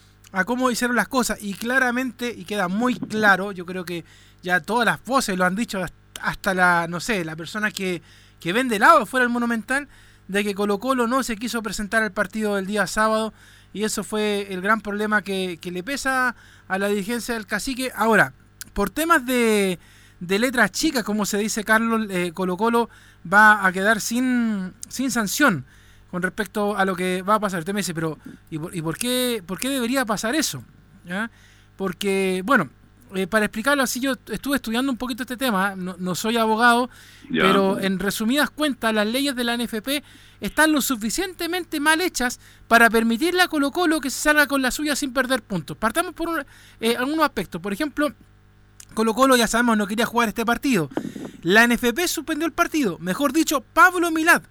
cómo 0.45 0.71
hicieron 0.71 0.95
las 0.95 1.07
cosas. 1.07 1.37
Y 1.41 1.53
claramente, 1.53 2.33
y 2.35 2.45
queda 2.45 2.67
muy 2.67 2.95
claro, 2.95 3.51
yo 3.51 3.65
creo 3.65 3.85
que 3.85 4.03
ya 4.41 4.59
todas 4.59 4.85
las 4.85 5.03
voces 5.05 5.37
lo 5.37 5.45
han 5.45 5.55
dicho, 5.55 5.85
hasta 6.21 6.53
la, 6.53 6.87
no 6.87 6.99
sé, 6.99 7.23
la 7.23 7.35
persona 7.35 7.71
que, 7.71 8.01
que 8.39 8.51
vende 8.51 8.77
helado 8.77 9.05
fuera 9.05 9.25
del 9.25 9.31
Monumental, 9.31 9.87
de 10.27 10.43
que 10.43 10.55
Colo 10.55 10.79
Colo 10.79 11.07
no 11.07 11.21
se 11.21 11.35
quiso 11.37 11.61
presentar 11.61 12.01
al 12.01 12.11
partido 12.11 12.55
del 12.55 12.65
día 12.65 12.87
sábado 12.87 13.33
y 13.73 13.83
eso 13.83 14.03
fue 14.03 14.47
el 14.51 14.61
gran 14.61 14.81
problema 14.81 15.21
que, 15.21 15.59
que 15.61 15.71
le 15.71 15.83
pesa 15.83 16.35
a 16.67 16.79
la 16.79 16.87
dirigencia 16.87 17.33
del 17.33 17.45
cacique. 17.45 17.91
Ahora, 17.95 18.33
por 18.73 18.89
temas 18.89 19.25
de, 19.25 19.79
de 20.19 20.39
letras 20.39 20.71
chicas, 20.71 21.03
como 21.03 21.25
se 21.25 21.37
dice 21.37 21.63
Carlos, 21.63 22.07
eh, 22.09 22.31
Colo 22.33 22.57
Colo 22.57 22.89
va 23.31 23.65
a 23.65 23.71
quedar 23.71 24.01
sin, 24.01 24.73
sin 24.89 25.11
sanción 25.11 25.65
con 26.13 26.21
respecto 26.21 26.77
a 26.77 26.85
lo 26.85 26.95
que 26.95 27.23
va 27.23 27.33
a 27.35 27.39
pasar. 27.39 27.57
Usted 27.61 27.73
me 27.73 27.79
dice, 27.79 27.95
pero 27.95 28.19
¿y 28.51 28.59
por, 28.59 28.75
y 28.75 28.83
por 28.83 28.95
qué, 28.99 29.41
por 29.43 29.57
qué 29.57 29.67
debería 29.69 30.05
pasar 30.05 30.35
eso? 30.35 30.63
¿Ya? 31.07 31.31
Porque, 31.75 32.43
bueno, 32.45 32.69
eh, 33.15 33.25
para 33.25 33.45
explicarlo 33.45 33.81
así, 33.81 33.99
yo 33.99 34.13
estuve 34.29 34.57
estudiando 34.57 34.91
un 34.91 34.97
poquito 34.99 35.23
este 35.23 35.37
tema, 35.37 35.75
no, 35.75 35.95
no 35.97 36.13
soy 36.13 36.37
abogado, 36.37 36.87
Ya. 37.31 37.41
pero 37.41 37.79
en 37.79 37.97
resumidas 37.97 38.51
cuentas, 38.51 38.93
las 38.93 39.07
leyes 39.07 39.35
de 39.35 39.43
la 39.43 39.57
NFP 39.57 40.03
están 40.39 40.71
lo 40.71 40.81
suficientemente 40.81 41.79
mal 41.79 41.99
hechas 41.99 42.39
para 42.67 42.91
permitirle 42.91 43.41
a 43.41 43.47
Colo 43.47 43.71
Colo 43.71 43.99
que 43.99 44.11
se 44.11 44.19
salga 44.21 44.45
con 44.45 44.61
la 44.61 44.69
suya 44.69 44.95
sin 44.95 45.13
perder 45.13 45.41
puntos. 45.41 45.75
Partamos 45.77 46.13
por 46.13 46.29
un- 46.29 46.45
eh, 46.79 46.95
algunos 46.95 47.25
aspectos. 47.25 47.59
Por 47.59 47.73
ejemplo, 47.73 48.13
Colo 48.93 49.15
Colo 49.15 49.35
ya 49.35 49.47
sabemos 49.47 49.77
no 49.77 49.87
quería 49.87 50.05
jugar 50.05 50.29
este 50.29 50.45
partido. 50.45 50.91
La 51.41 51.63
NFP 51.67 52.07
suspendió 52.07 52.45
el 52.45 52.53
partido. 52.53 52.99
Mejor 52.99 53.33
dicho, 53.33 53.61
Pablo 53.73 54.11
Milad. 54.11 54.43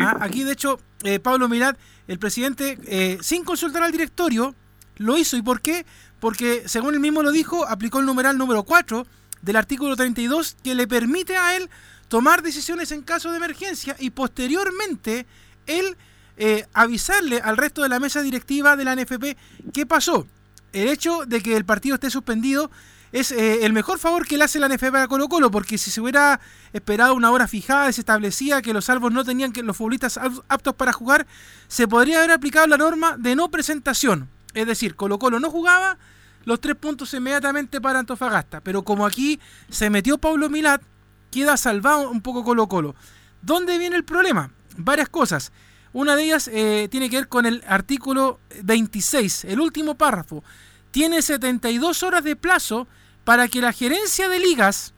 Ah, 0.00 0.18
aquí, 0.20 0.44
de 0.44 0.52
hecho, 0.52 0.80
eh, 1.02 1.18
Pablo 1.18 1.48
Milad, 1.48 1.76
el 2.08 2.18
presidente, 2.18 2.78
eh, 2.86 3.18
sin 3.20 3.44
consultar 3.44 3.82
al 3.82 3.92
directorio, 3.92 4.54
lo 4.96 5.18
hizo. 5.18 5.36
¿Y 5.36 5.42
por 5.42 5.60
qué? 5.60 5.84
Porque, 6.20 6.62
según 6.66 6.94
él 6.94 7.00
mismo 7.00 7.22
lo 7.22 7.32
dijo, 7.32 7.66
aplicó 7.66 8.00
el 8.00 8.06
numeral 8.06 8.38
número 8.38 8.62
4 8.62 9.06
del 9.42 9.56
artículo 9.56 9.96
32 9.96 10.56
que 10.62 10.74
le 10.74 10.86
permite 10.86 11.36
a 11.36 11.56
él 11.56 11.68
tomar 12.08 12.42
decisiones 12.42 12.92
en 12.92 13.02
caso 13.02 13.30
de 13.30 13.38
emergencia 13.38 13.96
y 13.98 14.10
posteriormente 14.10 15.26
él 15.66 15.96
eh, 16.36 16.66
avisarle 16.72 17.40
al 17.40 17.56
resto 17.56 17.82
de 17.82 17.88
la 17.88 18.00
mesa 18.00 18.22
directiva 18.22 18.76
de 18.76 18.84
la 18.84 18.94
NFP 18.94 19.36
qué 19.72 19.86
pasó. 19.86 20.26
El 20.72 20.88
hecho 20.88 21.24
de 21.26 21.42
que 21.42 21.56
el 21.56 21.64
partido 21.64 21.96
esté 21.96 22.10
suspendido 22.10 22.70
es 23.12 23.30
eh, 23.32 23.64
el 23.64 23.72
mejor 23.72 23.98
favor 23.98 24.26
que 24.26 24.36
le 24.38 24.44
hace 24.44 24.58
la 24.58 24.68
NFP 24.68 24.94
a 24.96 25.06
Colo 25.08 25.28
Colo, 25.28 25.50
porque 25.50 25.76
si 25.78 25.90
se 25.90 26.00
hubiera 26.00 26.40
esperado 26.72 27.14
una 27.14 27.30
hora 27.30 27.46
fijada, 27.46 27.92
se 27.92 28.00
establecía 28.00 28.62
que 28.62 28.72
los 28.72 28.86
salvos 28.86 29.12
no 29.12 29.24
tenían 29.24 29.52
que 29.52 29.62
los 29.62 29.76
futbolistas 29.76 30.16
ap- 30.16 30.44
aptos 30.48 30.74
para 30.74 30.92
jugar, 30.92 31.26
se 31.68 31.86
podría 31.86 32.18
haber 32.18 32.30
aplicado 32.32 32.66
la 32.66 32.78
norma 32.78 33.16
de 33.18 33.36
no 33.36 33.50
presentación. 33.50 34.28
Es 34.54 34.66
decir, 34.66 34.96
Colo 34.96 35.18
Colo 35.18 35.40
no 35.40 35.50
jugaba, 35.50 35.98
los 36.44 36.60
tres 36.60 36.74
puntos 36.76 37.12
inmediatamente 37.14 37.80
para 37.80 37.98
Antofagasta. 38.00 38.60
Pero 38.62 38.82
como 38.82 39.06
aquí 39.06 39.38
se 39.70 39.90
metió 39.90 40.18
Pablo 40.18 40.48
Milat, 40.50 40.82
queda 41.30 41.56
salvado 41.56 42.10
un 42.10 42.20
poco 42.22 42.42
Colo 42.44 42.66
Colo. 42.66 42.94
¿Dónde 43.42 43.78
viene 43.78 43.96
el 43.96 44.04
problema? 44.04 44.50
Varias 44.76 45.08
cosas. 45.08 45.52
Una 45.92 46.16
de 46.16 46.24
ellas 46.24 46.48
eh, 46.52 46.88
tiene 46.90 47.10
que 47.10 47.16
ver 47.16 47.28
con 47.28 47.44
el 47.46 47.62
artículo 47.66 48.40
26, 48.62 49.44
el 49.44 49.60
último 49.60 49.94
párrafo. 49.96 50.42
Tiene 50.90 51.20
72 51.22 52.02
horas 52.02 52.24
de 52.24 52.36
plazo 52.36 52.86
para 53.24 53.48
que 53.48 53.60
la 53.60 53.72
gerencia 53.72 54.28
de 54.28 54.38
ligas 54.38 54.94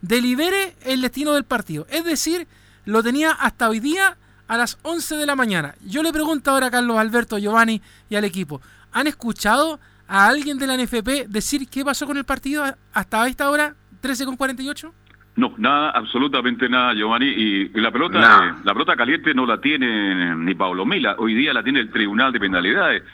delibere 0.00 0.76
el 0.82 1.02
destino 1.02 1.32
del 1.32 1.44
partido. 1.44 1.86
Es 1.90 2.04
decir, 2.04 2.46
lo 2.84 3.02
tenía 3.02 3.32
hasta 3.32 3.68
hoy 3.68 3.80
día 3.80 4.16
a 4.46 4.56
las 4.56 4.78
11 4.82 5.16
de 5.16 5.26
la 5.26 5.36
mañana. 5.36 5.74
Yo 5.84 6.02
le 6.02 6.12
pregunto 6.12 6.50
ahora 6.50 6.68
a 6.68 6.70
Carlos 6.70 6.96
Alberto, 6.98 7.38
Giovanni 7.38 7.82
y 8.08 8.16
al 8.16 8.24
equipo, 8.24 8.60
¿han 8.92 9.06
escuchado 9.06 9.78
a 10.06 10.26
alguien 10.26 10.58
de 10.58 10.66
la 10.66 10.76
NFP 10.76 11.28
decir 11.28 11.68
qué 11.68 11.84
pasó 11.84 12.06
con 12.06 12.16
el 12.16 12.24
partido 12.24 12.64
hasta 12.94 13.28
esta 13.28 13.50
hora, 13.50 13.74
13 14.00 14.24
con 14.24 14.36
48? 14.36 14.94
No, 15.36 15.54
nada, 15.56 15.90
absolutamente 15.90 16.68
nada, 16.68 16.94
Giovanni. 16.94 17.26
Y 17.26 17.68
la 17.80 17.92
pelota, 17.92 18.18
eh, 18.18 18.60
la 18.64 18.72
pelota 18.72 18.96
caliente 18.96 19.34
no 19.34 19.46
la 19.46 19.60
tiene 19.60 20.34
ni 20.34 20.54
Pablo 20.56 20.84
Mila. 20.84 21.14
Hoy 21.18 21.34
día 21.34 21.52
la 21.52 21.62
tiene 21.62 21.78
el 21.78 21.90
Tribunal 21.90 22.32
de 22.32 22.40
Penalidades. 22.40 23.04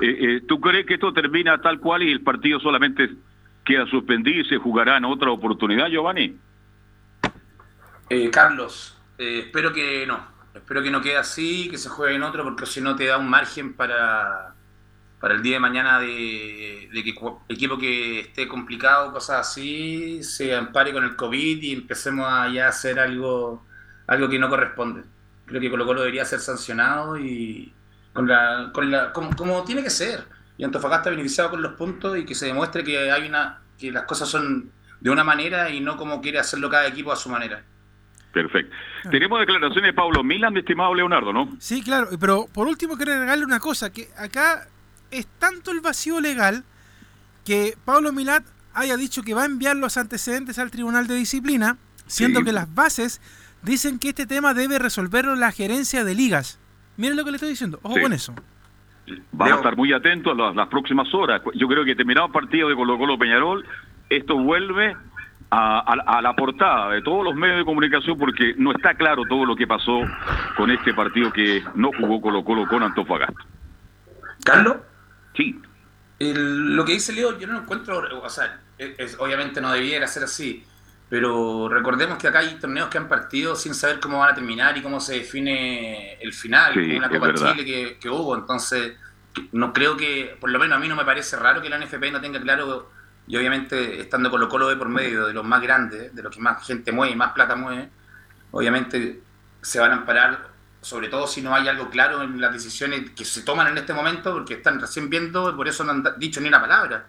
Eh, 0.00 0.16
eh, 0.20 0.40
¿Tú 0.48 0.60
crees 0.60 0.86
que 0.86 0.94
esto 0.94 1.12
termina 1.12 1.58
tal 1.58 1.80
cual 1.80 2.02
y 2.02 2.10
el 2.10 2.22
partido 2.22 2.58
solamente 2.58 3.10
queda 3.64 3.86
suspendido 3.86 4.40
y 4.40 4.44
se 4.44 4.58
jugará 4.58 4.96
en 4.96 5.04
otra 5.04 5.30
oportunidad, 5.30 5.88
Giovanni? 5.88 6.38
Eh, 8.10 8.30
Carlos, 8.30 8.96
eh, 9.18 9.44
espero 9.46 9.72
que 9.72 10.06
no. 10.06 10.34
Espero 10.54 10.82
que 10.82 10.90
no 10.90 11.00
quede 11.00 11.16
así, 11.16 11.68
que 11.68 11.78
se 11.78 11.88
juegue 11.88 12.14
en 12.14 12.22
otro, 12.22 12.44
porque 12.44 12.66
si 12.66 12.80
no 12.80 12.94
te 12.94 13.06
da 13.06 13.18
un 13.18 13.28
margen 13.28 13.74
para, 13.74 14.54
para 15.18 15.34
el 15.34 15.42
día 15.42 15.54
de 15.54 15.60
mañana 15.60 15.98
de, 15.98 16.88
de 16.92 17.02
que 17.02 17.14
equipo 17.48 17.78
que 17.78 18.20
esté 18.20 18.46
complicado, 18.46 19.12
cosas 19.12 19.48
así, 19.48 20.22
se 20.22 20.54
ampare 20.54 20.92
con 20.92 21.02
el 21.02 21.16
COVID 21.16 21.60
y 21.60 21.72
empecemos 21.72 22.26
a 22.30 22.48
ya 22.50 22.68
hacer 22.68 23.00
algo, 23.00 23.66
algo 24.06 24.28
que 24.28 24.38
no 24.38 24.48
corresponde. 24.48 25.02
Creo 25.46 25.60
que 25.60 25.70
Colo 25.70 25.86
Colo 25.86 26.00
debería 26.02 26.24
ser 26.24 26.38
sancionado 26.40 27.18
y 27.18 27.72
con 28.12 28.28
la, 28.28 28.70
con 28.72 28.90
la, 28.90 29.12
como, 29.12 29.34
como 29.34 29.64
tiene 29.64 29.82
que 29.82 29.90
ser. 29.90 30.24
Y 30.56 30.64
Antofagasta 30.64 31.10
beneficiado 31.10 31.50
con 31.50 31.62
los 31.62 31.72
puntos 31.72 32.16
y 32.16 32.24
que 32.24 32.34
se 32.36 32.46
demuestre 32.46 32.84
que 32.84 33.10
hay 33.10 33.26
una, 33.26 33.63
que 33.78 33.90
las 33.92 34.04
cosas 34.04 34.28
son 34.28 34.70
de 35.00 35.10
una 35.10 35.24
manera 35.24 35.70
y 35.70 35.80
no 35.80 35.96
como 35.96 36.20
quiere 36.20 36.38
hacerlo 36.38 36.70
cada 36.70 36.86
equipo 36.86 37.12
a 37.12 37.16
su 37.16 37.28
manera. 37.28 37.62
Perfecto. 38.32 38.74
Tenemos 39.10 39.38
declaraciones 39.40 39.84
de 39.84 39.92
Pablo 39.92 40.24
Mila, 40.24 40.50
mi 40.50 40.60
estimado 40.60 40.92
Leonardo, 40.94 41.32
¿no? 41.32 41.56
Sí, 41.60 41.82
claro, 41.82 42.08
pero 42.18 42.46
por 42.52 42.66
último 42.66 42.96
quiero 42.96 43.12
agregarle 43.12 43.44
una 43.44 43.60
cosa, 43.60 43.92
que 43.92 44.08
acá 44.16 44.66
es 45.10 45.26
tanto 45.38 45.70
el 45.70 45.80
vacío 45.80 46.20
legal 46.20 46.64
que 47.44 47.76
Pablo 47.84 48.12
Milat 48.12 48.44
haya 48.72 48.96
dicho 48.96 49.22
que 49.22 49.34
va 49.34 49.42
a 49.42 49.46
enviar 49.46 49.76
los 49.76 49.96
antecedentes 49.96 50.58
al 50.58 50.70
Tribunal 50.72 51.06
de 51.06 51.14
Disciplina, 51.14 51.76
siendo 52.06 52.40
Sí. 52.40 52.46
que 52.46 52.52
las 52.52 52.74
bases 52.74 53.20
dicen 53.62 53.98
que 54.00 54.08
este 54.08 54.26
tema 54.26 54.52
debe 54.52 54.78
resolverlo 54.80 55.36
la 55.36 55.52
gerencia 55.52 56.02
de 56.02 56.14
ligas. 56.14 56.58
Miren 56.96 57.16
lo 57.16 57.24
que 57.24 57.30
le 57.30 57.36
estoy 57.36 57.50
diciendo, 57.50 57.78
ojo 57.82 57.94
Sí. 57.96 58.00
con 58.02 58.12
eso. 58.12 58.34
Van 59.32 59.52
a 59.52 59.56
estar 59.56 59.76
muy 59.76 59.92
atentos 59.92 60.32
a 60.32 60.42
las, 60.42 60.56
las 60.56 60.68
próximas 60.68 61.12
horas. 61.14 61.42
Yo 61.54 61.68
creo 61.68 61.84
que 61.84 61.94
terminado 61.94 62.26
el 62.26 62.32
partido 62.32 62.68
de 62.68 62.74
Colo 62.74 62.96
Colo 62.98 63.18
Peñarol, 63.18 63.64
esto 64.08 64.36
vuelve 64.38 64.96
a, 65.50 65.78
a- 65.80 66.18
a 66.18 66.22
la 66.22 66.34
portada 66.34 66.90
de 66.90 67.02
todos 67.02 67.22
los 67.24 67.34
medios 67.34 67.58
de 67.58 67.64
comunicación 67.64 68.16
porque 68.18 68.54
no 68.56 68.72
está 68.72 68.94
claro 68.94 69.22
todo 69.28 69.44
lo 69.44 69.54
que 69.56 69.66
pasó 69.66 70.00
con 70.56 70.70
este 70.70 70.94
partido 70.94 71.30
que 71.32 71.62
no 71.74 71.90
jugó 71.98 72.20
Colo 72.20 72.42
Colo 72.44 72.66
con 72.66 72.82
Antofagasta. 72.82 73.44
Carlos, 74.44 74.76
Sí, 75.36 75.60
el- 76.20 76.76
lo 76.76 76.84
que 76.84 76.92
dice 76.92 77.12
Leo, 77.12 77.38
yo 77.38 77.46
no 77.48 77.54
lo 77.54 77.58
encuentro, 77.60 78.02
o 78.22 78.28
sea, 78.30 78.60
es- 78.78 79.16
obviamente 79.20 79.60
no 79.60 79.70
debiera 79.72 80.06
ser 80.06 80.22
así, 80.24 80.64
pero 81.08 81.68
recordemos 81.68 82.18
que 82.18 82.28
acá 82.28 82.40
hay 82.40 82.58
torneos 82.58 82.88
que 82.88 82.98
han 82.98 83.08
partido 83.08 83.54
sin 83.54 83.74
saber 83.74 84.00
cómo 84.00 84.18
van 84.18 84.32
a 84.32 84.34
terminar 84.34 84.76
y 84.76 84.82
cómo 84.82 85.00
se 85.00 85.14
define 85.14 86.14
el 86.14 86.32
final, 86.32 86.72
Sí, 86.74 86.80
como 86.80 86.96
una 86.96 87.06
es 87.06 87.12
Copa. 87.12 87.34
Chile 87.34 87.64
que, 87.64 87.98
que 87.98 88.08
hubo, 88.08 88.34
entonces 88.34 88.94
no 89.52 89.72
creo 89.72 89.96
que, 89.96 90.36
por 90.40 90.50
lo 90.50 90.58
menos 90.58 90.76
a 90.76 90.80
mí 90.80 90.88
no 90.88 90.96
me 90.96 91.04
parece 91.04 91.36
raro 91.36 91.60
que 91.60 91.68
la 91.68 91.78
NFP 91.78 92.10
no 92.12 92.20
tenga 92.20 92.40
claro, 92.40 92.90
y 93.26 93.36
obviamente 93.36 94.00
estando 94.00 94.30
Colo 94.30 94.48
Colo 94.48 94.68
de 94.68 94.76
por 94.76 94.88
medio 94.88 95.26
de 95.26 95.32
los 95.32 95.44
más 95.44 95.60
grandes, 95.62 96.14
de 96.14 96.22
los 96.22 96.34
que 96.34 96.40
más 96.40 96.64
gente 96.66 96.92
mueve 96.92 97.12
y 97.12 97.16
más 97.16 97.32
plata 97.32 97.56
mueve, 97.56 97.88
obviamente 98.50 99.22
se 99.62 99.80
van 99.80 99.92
a 99.92 99.94
amparar, 99.94 100.48
sobre 100.80 101.08
todo 101.08 101.26
si 101.26 101.40
no 101.40 101.54
hay 101.54 101.68
algo 101.68 101.88
claro 101.90 102.22
en 102.22 102.40
las 102.40 102.52
decisiones 102.52 103.10
que 103.10 103.24
se 103.24 103.42
toman 103.42 103.68
en 103.68 103.78
este 103.78 103.94
momento, 103.94 104.32
porque 104.32 104.54
están 104.54 104.80
recién 104.80 105.08
viendo 105.08 105.50
y 105.50 105.54
por 105.54 105.66
eso 105.66 105.84
no 105.84 105.92
han 105.92 106.04
dicho 106.18 106.40
ni 106.40 106.48
una 106.48 106.60
palabra. 106.60 107.06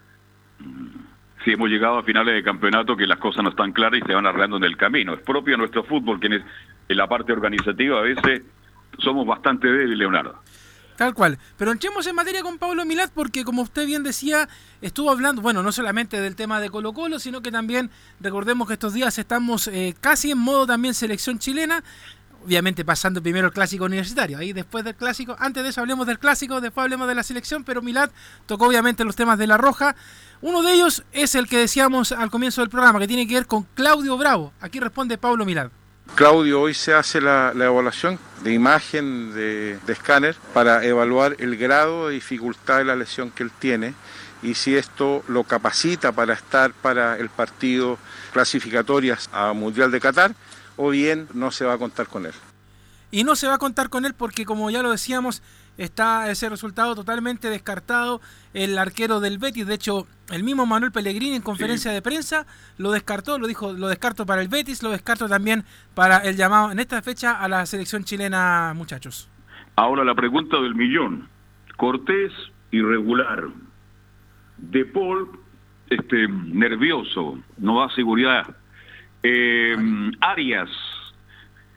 Sí 1.45 1.51
hemos 1.51 1.69
llegado 1.69 1.99
a 1.99 2.03
finales 2.03 2.33
de 2.33 2.43
campeonato 2.43 2.97
que 2.97 3.05
las 3.05 3.19
cosas 3.19 3.43
no 3.43 3.51
están 3.51 3.71
claras 3.71 4.01
y 4.03 4.05
se 4.05 4.13
van 4.13 4.25
arreglando 4.25 4.57
en 4.57 4.63
el 4.63 4.75
camino. 4.75 5.13
Es 5.13 5.21
propio 5.21 5.55
nuestro 5.55 5.83
fútbol, 5.83 6.19
quienes 6.19 6.41
en 6.89 6.97
la 6.97 7.07
parte 7.07 7.31
organizativa 7.31 7.99
a 7.99 8.01
veces 8.01 8.41
somos 8.97 9.25
bastante 9.25 9.67
débiles, 9.67 9.97
Leonardo. 9.97 10.41
Tal 10.95 11.13
cual. 11.13 11.37
Pero 11.57 11.71
entremos 11.71 12.07
en 12.07 12.15
materia 12.15 12.41
con 12.41 12.57
Pablo 12.57 12.85
Milat 12.85 13.11
porque 13.13 13.43
como 13.43 13.61
usted 13.61 13.85
bien 13.85 14.03
decía, 14.03 14.47
estuvo 14.81 15.11
hablando, 15.11 15.41
bueno, 15.41 15.61
no 15.61 15.71
solamente 15.71 16.21
del 16.21 16.35
tema 16.35 16.61
de 16.61 16.69
Colo 16.69 16.93
Colo, 16.93 17.19
sino 17.19 17.41
que 17.41 17.51
también 17.51 17.91
recordemos 18.21 18.67
que 18.67 18.73
estos 18.73 18.93
días 18.93 19.17
estamos 19.17 19.67
eh, 19.67 19.93
casi 19.99 20.31
en 20.31 20.37
modo 20.37 20.65
también 20.65 20.93
selección 20.93 21.37
chilena. 21.37 21.83
Obviamente 22.45 22.85
pasando 22.85 23.23
primero 23.23 23.47
el 23.47 23.53
clásico 23.53 23.85
universitario, 23.85 24.37
ahí 24.37 24.53
después 24.53 24.85
del 24.85 24.93
clásico, 24.93 25.35
antes 25.39 25.63
de 25.63 25.69
eso 25.69 25.81
hablemos 25.81 26.05
del 26.05 26.19
clásico, 26.19 26.61
después 26.61 26.83
hablemos 26.83 27.07
de 27.07 27.15
la 27.15 27.23
selección, 27.23 27.63
pero 27.63 27.81
Milat 27.81 28.11
tocó 28.45 28.67
obviamente 28.67 29.03
los 29.03 29.15
temas 29.15 29.39
de 29.39 29.47
la 29.47 29.57
roja. 29.57 29.95
Uno 30.41 30.61
de 30.61 30.73
ellos 30.73 31.03
es 31.11 31.33
el 31.33 31.47
que 31.47 31.57
decíamos 31.57 32.11
al 32.11 32.29
comienzo 32.29 32.61
del 32.61 32.69
programa, 32.69 32.99
que 32.99 33.07
tiene 33.07 33.27
que 33.27 33.33
ver 33.33 33.47
con 33.47 33.63
Claudio 33.73 34.15
Bravo. 34.15 34.53
Aquí 34.61 34.79
responde 34.79 35.17
Pablo 35.17 35.43
Milat. 35.43 35.71
Claudio, 36.13 36.61
hoy 36.61 36.75
se 36.75 36.93
hace 36.93 37.19
la, 37.19 37.51
la 37.55 37.65
evaluación 37.65 38.19
de 38.43 38.53
imagen 38.53 39.33
de, 39.33 39.79
de 39.83 39.93
escáner 39.93 40.35
para 40.53 40.85
evaluar 40.85 41.35
el 41.39 41.57
grado 41.57 42.09
de 42.09 42.13
dificultad 42.13 42.77
de 42.77 42.85
la 42.85 42.95
lesión 42.95 43.31
que 43.31 43.41
él 43.41 43.49
tiene 43.57 43.95
y 44.43 44.53
si 44.53 44.75
esto 44.75 45.23
lo 45.27 45.45
capacita 45.45 46.11
para 46.11 46.35
estar 46.35 46.73
para 46.73 47.17
el 47.17 47.29
partido 47.29 47.97
clasificatorias 48.33 49.31
a 49.33 49.51
Mundial 49.53 49.89
de 49.89 49.99
Qatar 49.99 50.35
o 50.77 50.89
bien 50.89 51.27
no 51.33 51.51
se 51.51 51.65
va 51.65 51.73
a 51.73 51.77
contar 51.77 52.07
con 52.07 52.25
él. 52.25 52.33
Y 53.11 53.23
no 53.23 53.35
se 53.35 53.47
va 53.47 53.55
a 53.55 53.57
contar 53.57 53.89
con 53.89 54.05
él 54.05 54.13
porque, 54.13 54.45
como 54.45 54.69
ya 54.69 54.81
lo 54.81 54.91
decíamos, 54.91 55.41
está 55.77 56.29
ese 56.29 56.49
resultado 56.49 56.95
totalmente 56.95 57.49
descartado. 57.49 58.19
El 58.53 58.77
arquero 58.77 59.19
del 59.19 59.37
Betis, 59.37 59.67
de 59.67 59.75
hecho, 59.75 60.07
el 60.31 60.43
mismo 60.43 60.65
Manuel 60.65 60.91
Pellegrini 60.91 61.35
en 61.35 61.41
conferencia 61.41 61.91
de 61.91 62.01
prensa 62.01 62.45
lo 62.77 62.91
descartó, 62.91 63.37
lo 63.37 63.47
dijo, 63.47 63.73
lo 63.73 63.87
descarto 63.87 64.25
para 64.25 64.41
el 64.41 64.47
Betis, 64.47 64.83
lo 64.83 64.89
descarto 64.89 65.29
también 65.29 65.63
para 65.93 66.17
el 66.17 66.35
llamado 66.35 66.71
en 66.71 66.79
esta 66.79 67.01
fecha 67.01 67.39
a 67.39 67.47
la 67.47 67.65
selección 67.65 68.03
chilena, 68.03 68.73
muchachos. 68.75 69.29
Ahora 69.75 70.03
la 70.03 70.15
pregunta 70.15 70.59
del 70.59 70.75
millón. 70.75 71.29
Cortés 71.77 72.31
irregular. 72.71 73.45
De 74.57 74.85
Paul 74.85 75.39
este 75.89 76.27
nervioso, 76.27 77.39
no 77.57 77.79
da 77.79 77.93
seguridad. 77.93 78.55
Eh, 79.27 79.75
Arias 80.21 80.69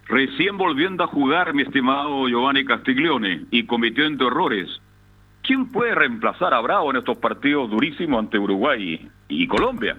recién 0.07 0.59
volviendo 0.59 1.03
a 1.03 1.07
jugar 1.07 1.55
mi 1.55 1.63
estimado 1.63 2.29
Giovanni 2.29 2.63
Castiglione 2.67 3.47
y 3.51 3.65
cometiendo 3.65 4.27
errores. 4.27 4.69
¿Quién 5.43 5.71
puede 5.71 5.95
reemplazar 5.95 6.53
a 6.53 6.61
Bravo 6.61 6.91
en 6.91 6.99
estos 6.99 7.17
partidos 7.17 7.71
durísimos 7.71 8.19
ante 8.19 8.39
Uruguay 8.39 9.11
y 9.29 9.49
Colombia? 9.49 9.97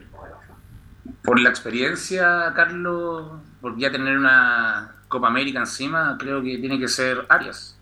Por 1.23 1.39
la 1.39 1.49
experiencia, 1.49 2.53
Carlos, 2.55 3.31
por 3.61 3.75
ya 3.79 3.91
tener 3.91 4.15
una 4.15 4.91
Copa 5.07 5.27
América 5.27 5.61
encima, 5.61 6.17
creo 6.19 6.43
que 6.43 6.59
tiene 6.59 6.77
que 6.77 6.87
ser 6.87 7.25
Arias. 7.29 7.79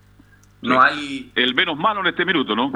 No 0.62 0.80
hay. 0.80 1.30
El 1.34 1.54
menos 1.54 1.76
malo 1.76 2.00
en 2.00 2.06
este 2.06 2.24
minuto, 2.24 2.56
¿no? 2.56 2.72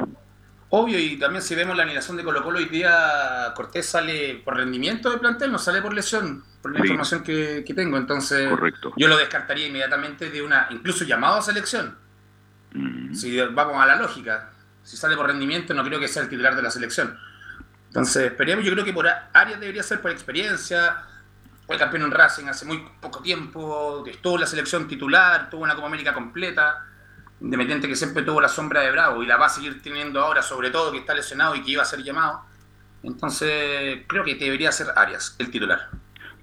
Obvio, 0.75 0.97
y 0.97 1.17
también 1.17 1.43
si 1.43 1.53
vemos 1.53 1.77
la 1.77 1.83
animación 1.83 2.17
de 2.17 2.23
Colo 2.23 2.41
Colo 2.41 2.57
hoy 2.57 2.65
día, 2.65 3.53
Cortés 3.55 3.85
sale 3.85 4.41
por 4.43 4.57
rendimiento 4.57 5.11
de 5.11 5.19
plantel, 5.19 5.51
no 5.51 5.59
sale 5.59 5.83
por 5.83 5.93
lesión, 5.93 6.43
por 6.63 6.73
la 6.73 6.79
información 6.79 7.21
que, 7.21 7.63
que, 7.63 7.75
tengo. 7.75 7.95
Entonces, 7.95 8.49
Correcto. 8.49 8.91
yo 8.97 9.07
lo 9.07 9.15
descartaría 9.17 9.67
inmediatamente 9.67 10.31
de 10.31 10.41
una, 10.41 10.65
incluso 10.71 11.03
llamado 11.03 11.35
a 11.35 11.41
selección. 11.43 11.95
Mm. 12.73 13.13
Si 13.13 13.39
vamos 13.39 13.77
a 13.77 13.85
la 13.85 13.97
lógica, 13.97 14.49
si 14.81 14.97
sale 14.97 15.15
por 15.15 15.27
rendimiento, 15.27 15.75
no 15.75 15.83
creo 15.83 15.99
que 15.99 16.07
sea 16.07 16.23
el 16.23 16.29
titular 16.29 16.55
de 16.55 16.63
la 16.63 16.71
selección. 16.71 17.19
Entonces, 17.89 18.31
esperemos, 18.31 18.65
yo 18.65 18.71
creo 18.71 18.83
que 18.83 18.93
por 18.93 19.07
Arias 19.07 19.59
debería 19.59 19.83
ser 19.83 20.01
por 20.01 20.09
experiencia. 20.09 21.03
Fue 21.67 21.77
campeón 21.77 22.01
en 22.01 22.11
Racing 22.11 22.47
hace 22.47 22.65
muy 22.65 22.83
poco 22.99 23.21
tiempo, 23.21 24.03
estuvo 24.07 24.33
en 24.33 24.41
la 24.41 24.47
selección 24.47 24.87
titular, 24.87 25.51
tuvo 25.51 25.61
una 25.61 25.75
Copa 25.75 25.85
América 25.85 26.15
completa. 26.15 26.87
Independiente 27.41 27.87
que 27.87 27.95
siempre 27.95 28.23
tuvo 28.23 28.39
la 28.39 28.47
sombra 28.47 28.81
de 28.81 28.91
Bravo 28.91 29.21
y 29.21 29.25
la 29.25 29.37
va 29.37 29.47
a 29.47 29.49
seguir 29.49 29.81
teniendo 29.81 30.21
ahora, 30.21 30.41
sobre 30.41 30.71
todo 30.71 30.91
que 30.91 30.99
está 30.99 31.13
lesionado 31.13 31.55
y 31.55 31.61
que 31.61 31.71
iba 31.71 31.81
a 31.81 31.85
ser 31.85 32.01
llamado. 32.03 32.41
Entonces, 33.03 34.03
creo 34.07 34.23
que 34.23 34.35
debería 34.35 34.71
ser 34.71 34.87
Arias, 34.95 35.35
el 35.39 35.51
titular. 35.51 35.89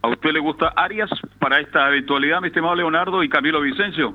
¿A 0.02 0.08
usted 0.08 0.30
le 0.30 0.40
gusta 0.40 0.72
Arias 0.76 1.10
para 1.38 1.60
esta 1.60 1.88
eventualidad, 1.88 2.40
mi 2.40 2.48
estimado 2.48 2.74
Leonardo 2.74 3.22
y 3.22 3.28
Camilo 3.28 3.60
Vicencio? 3.60 4.14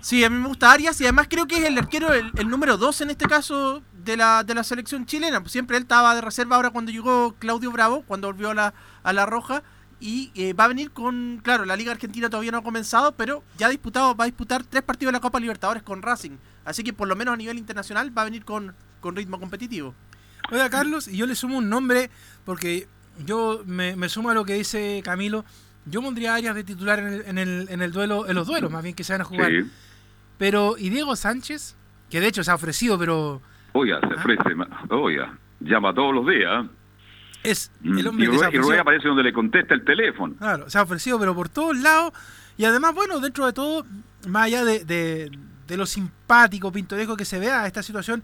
Sí, 0.00 0.24
a 0.24 0.30
mí 0.30 0.36
me 0.36 0.48
gusta 0.48 0.72
Arias 0.72 1.00
y 1.00 1.04
además 1.04 1.28
creo 1.30 1.46
que 1.46 1.58
es 1.58 1.64
el 1.64 1.78
arquero, 1.78 2.12
el, 2.12 2.32
el 2.36 2.48
número 2.48 2.76
2 2.76 3.02
en 3.02 3.10
este 3.10 3.26
caso 3.26 3.82
de 3.92 4.16
la, 4.16 4.42
de 4.42 4.54
la 4.54 4.64
selección 4.64 5.06
chilena. 5.06 5.40
Pues 5.40 5.52
siempre 5.52 5.76
él 5.76 5.84
estaba 5.84 6.14
de 6.14 6.20
reserva 6.20 6.56
ahora 6.56 6.70
cuando 6.70 6.90
llegó 6.90 7.36
Claudio 7.38 7.70
Bravo, 7.70 8.02
cuando 8.06 8.26
volvió 8.26 8.50
a 8.50 8.54
la, 8.54 8.74
a 9.02 9.12
la 9.12 9.26
Roja. 9.26 9.62
Y 10.04 10.32
eh, 10.34 10.52
va 10.52 10.64
a 10.64 10.68
venir 10.68 10.90
con, 10.90 11.40
claro, 11.44 11.64
la 11.64 11.76
Liga 11.76 11.92
Argentina 11.92 12.28
todavía 12.28 12.50
no 12.50 12.58
ha 12.58 12.62
comenzado, 12.64 13.12
pero 13.12 13.44
ya 13.56 13.68
ha 13.68 13.70
disputado, 13.70 14.16
va 14.16 14.24
a 14.24 14.26
disputar 14.26 14.64
tres 14.64 14.82
partidos 14.82 15.12
de 15.12 15.18
la 15.18 15.20
Copa 15.20 15.38
Libertadores 15.38 15.84
con 15.84 16.02
Racing. 16.02 16.38
Así 16.64 16.82
que 16.82 16.92
por 16.92 17.06
lo 17.06 17.14
menos 17.14 17.34
a 17.34 17.36
nivel 17.36 17.56
internacional 17.56 18.16
va 18.16 18.22
a 18.22 18.24
venir 18.24 18.44
con, 18.44 18.74
con 18.98 19.14
ritmo 19.14 19.38
competitivo. 19.38 19.94
Oiga, 20.50 20.68
Carlos, 20.70 21.06
y 21.06 21.16
yo 21.16 21.26
le 21.26 21.36
sumo 21.36 21.58
un 21.58 21.68
nombre, 21.68 22.10
porque 22.44 22.88
yo 23.24 23.62
me, 23.64 23.94
me 23.94 24.08
sumo 24.08 24.30
a 24.30 24.34
lo 24.34 24.44
que 24.44 24.54
dice 24.54 25.02
Camilo. 25.04 25.44
Yo 25.86 26.02
pondría 26.02 26.32
a 26.32 26.36
Arias 26.36 26.56
de 26.56 26.64
titular 26.64 26.98
en 26.98 27.06
el, 27.06 27.22
en 27.26 27.38
el, 27.38 27.66
en 27.70 27.80
el 27.80 27.92
duelo, 27.92 28.28
en 28.28 28.34
los 28.34 28.48
duelos, 28.48 28.72
más 28.72 28.82
bien 28.82 28.96
que 28.96 29.04
se 29.04 29.12
van 29.12 29.20
a 29.20 29.24
jugar. 29.24 29.50
Sí. 29.50 29.70
Pero, 30.36 30.74
¿y 30.76 30.90
Diego 30.90 31.14
Sánchez? 31.14 31.76
Que 32.10 32.20
de 32.20 32.26
hecho 32.26 32.42
se 32.42 32.50
ha 32.50 32.56
ofrecido, 32.56 32.98
pero 32.98 33.40
Oiga, 33.74 34.00
se 34.00 34.14
ofrece, 34.14 34.42
oiga, 34.90 35.38
llama 35.60 35.94
todos 35.94 36.14
los 36.14 36.26
días. 36.26 36.66
Es 37.42 37.70
Mm, 37.80 37.98
el 37.98 38.06
hombre 38.08 38.26
y 38.26 38.30
que 38.30 38.36
Rue- 38.36 38.50
y 38.54 38.58
Rue 38.58 38.78
aparece 38.78 39.08
donde 39.08 39.22
le 39.22 39.32
contesta 39.32 39.74
el 39.74 39.84
teléfono. 39.84 40.34
Claro, 40.38 40.68
se 40.70 40.78
ha 40.78 40.82
ofrecido, 40.82 41.18
pero 41.18 41.34
por 41.34 41.48
todos 41.48 41.76
lados. 41.76 42.12
Y 42.56 42.64
además, 42.64 42.94
bueno, 42.94 43.18
dentro 43.20 43.46
de 43.46 43.52
todo, 43.52 43.84
más 44.28 44.44
allá 44.46 44.64
de, 44.64 44.84
de, 44.84 45.30
de 45.66 45.76
lo 45.76 45.86
simpático, 45.86 46.70
pintoresco 46.70 47.16
que 47.16 47.24
se 47.24 47.38
vea 47.40 47.66
esta 47.66 47.82
situación, 47.82 48.22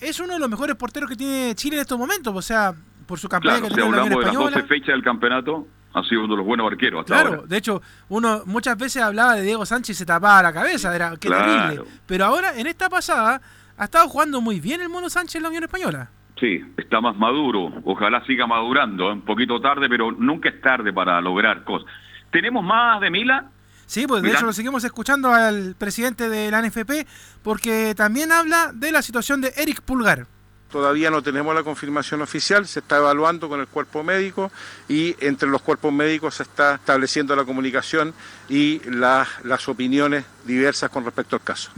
es 0.00 0.18
uno 0.20 0.34
de 0.34 0.38
los 0.38 0.48
mejores 0.48 0.76
porteros 0.76 1.10
que 1.10 1.16
tiene 1.16 1.54
Chile 1.54 1.76
en 1.76 1.82
estos 1.82 1.98
momentos. 1.98 2.34
O 2.34 2.42
sea, 2.42 2.74
por 3.06 3.18
su 3.18 3.28
campaña 3.28 3.58
Claro, 3.58 3.64
que 3.68 3.70
si 3.70 3.74
tiene 3.74 3.88
en 3.90 3.96
la 3.96 4.02
hablamos 4.02 4.20
de 4.20 4.26
las 4.26 4.34
12 4.34 4.46
Española. 4.48 4.68
fechas 4.68 4.94
del 4.94 5.02
campeonato, 5.02 5.66
ha 5.92 6.02
sido 6.04 6.20
uno 6.24 6.34
de 6.34 6.36
los 6.38 6.46
buenos 6.46 6.70
arqueros 6.70 7.00
hasta 7.00 7.14
Claro, 7.14 7.30
ahora. 7.36 7.42
de 7.48 7.56
hecho, 7.56 7.82
uno 8.08 8.42
muchas 8.46 8.78
veces 8.78 9.02
hablaba 9.02 9.34
de 9.34 9.42
Diego 9.42 9.66
Sánchez 9.66 9.96
y 9.96 9.98
se 9.98 10.06
tapaba 10.06 10.40
la 10.42 10.52
cabeza, 10.52 10.94
era 10.94 11.10
qué 11.16 11.26
Claro. 11.28 11.52
terrible. 11.74 11.90
Pero 12.06 12.24
ahora, 12.26 12.56
en 12.56 12.68
esta 12.68 12.88
pasada, 12.88 13.42
ha 13.76 13.84
estado 13.84 14.08
jugando 14.08 14.40
muy 14.40 14.60
bien 14.60 14.80
el 14.80 14.88
Mono 14.88 15.10
Sánchez 15.10 15.34
en 15.36 15.42
la 15.42 15.48
Unión 15.48 15.64
Española. 15.64 16.08
Sí, 16.40 16.64
está 16.78 17.02
más 17.02 17.16
maduro. 17.16 17.70
Ojalá 17.84 18.24
siga 18.24 18.46
madurando. 18.46 19.10
¿eh? 19.10 19.12
Un 19.12 19.22
poquito 19.22 19.60
tarde, 19.60 19.88
pero 19.88 20.10
nunca 20.10 20.48
es 20.48 20.60
tarde 20.62 20.92
para 20.92 21.20
lograr 21.20 21.64
cosas. 21.64 21.86
¿Tenemos 22.32 22.64
más 22.64 23.00
de 23.00 23.10
Mila? 23.10 23.50
Sí, 23.84 24.06
pues 24.06 24.22
de 24.22 24.30
hecho 24.30 24.46
lo 24.46 24.52
seguimos 24.52 24.84
escuchando 24.84 25.34
al 25.34 25.74
presidente 25.76 26.28
de 26.28 26.48
la 26.50 26.62
NFP 26.62 27.08
porque 27.42 27.92
también 27.96 28.30
habla 28.30 28.70
de 28.72 28.92
la 28.92 29.02
situación 29.02 29.40
de 29.40 29.52
Eric 29.56 29.82
Pulgar. 29.82 30.26
Todavía 30.70 31.10
no 31.10 31.22
tenemos 31.22 31.52
la 31.56 31.64
confirmación 31.64 32.22
oficial, 32.22 32.66
se 32.66 32.78
está 32.78 32.98
evaluando 32.98 33.48
con 33.48 33.58
el 33.58 33.66
cuerpo 33.66 34.04
médico 34.04 34.52
y 34.88 35.16
entre 35.18 35.48
los 35.48 35.60
cuerpos 35.62 35.92
médicos 35.92 36.36
se 36.36 36.44
está 36.44 36.76
estableciendo 36.76 37.34
la 37.34 37.44
comunicación 37.44 38.14
y 38.48 38.80
las, 38.88 39.44
las 39.44 39.68
opiniones 39.68 40.24
diversas 40.44 40.88
con 40.90 41.04
respecto 41.04 41.34
al 41.34 41.42
caso. 41.42 41.72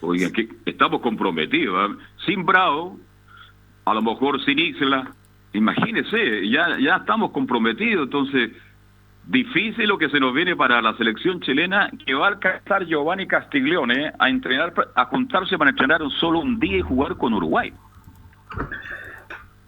Oigan, 0.00 0.32
que 0.32 0.48
estamos 0.64 1.02
comprometidos. 1.02 1.90
¿eh? 1.90 1.94
Sin 2.24 2.46
Bravo, 2.46 2.98
a 3.86 3.94
lo 3.94 4.02
mejor 4.02 4.44
sin 4.44 4.58
Isla. 4.58 5.10
Imagínese, 5.54 6.48
ya, 6.50 6.76
ya 6.78 6.96
estamos 6.96 7.30
comprometidos. 7.30 8.04
Entonces, 8.04 8.50
difícil 9.24 9.88
lo 9.88 9.96
que 9.96 10.10
se 10.10 10.20
nos 10.20 10.34
viene 10.34 10.54
para 10.54 10.82
la 10.82 10.94
selección 10.96 11.40
chilena 11.40 11.90
que 12.04 12.12
va 12.14 12.26
a 12.26 12.28
alcanzar 12.30 12.84
Giovanni 12.84 13.26
Castiglione 13.26 14.12
a 14.18 14.28
entrenar, 14.28 14.74
a 14.94 15.04
juntarse 15.06 15.56
para 15.56 15.70
entrenar 15.70 16.00
solo 16.20 16.40
un 16.40 16.60
día 16.60 16.78
y 16.78 16.82
jugar 16.82 17.16
con 17.16 17.32
Uruguay. 17.32 17.72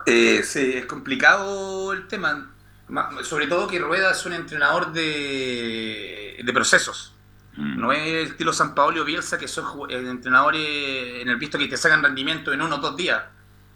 Eh, 0.06 0.42
sí, 0.42 0.72
es 0.74 0.86
complicado 0.86 1.92
el 1.92 2.06
tema. 2.06 2.50
Ma- 2.88 3.10
Sobre 3.22 3.46
todo 3.46 3.66
que 3.68 3.78
Rueda 3.78 4.10
es 4.12 4.24
un 4.26 4.32
entrenador 4.32 4.92
de, 4.92 6.40
de 6.42 6.52
procesos. 6.52 7.14
Mm. 7.56 7.80
No 7.80 7.92
es 7.92 8.00
el 8.06 8.26
estilo 8.28 8.52
San 8.52 8.74
Paolo 8.74 9.04
Bielsa, 9.04 9.38
que 9.38 9.48
son 9.48 9.90
eh, 9.90 9.96
entrenadores 10.08 11.22
en 11.22 11.28
el 11.28 11.36
visto 11.36 11.58
que 11.58 11.68
te 11.68 11.76
sacan 11.76 12.02
rendimiento 12.02 12.52
en 12.52 12.62
uno 12.62 12.76
o 12.76 12.78
dos 12.78 12.96
días. 12.96 13.22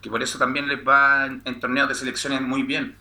Que 0.02 0.10
por 0.10 0.22
eso 0.22 0.38
también 0.38 0.68
les 0.68 0.86
va 0.86 1.26
en, 1.26 1.42
en 1.46 1.60
torneos 1.60 1.88
de 1.88 1.94
selecciones 1.94 2.42
muy 2.42 2.64
bien. 2.64 2.98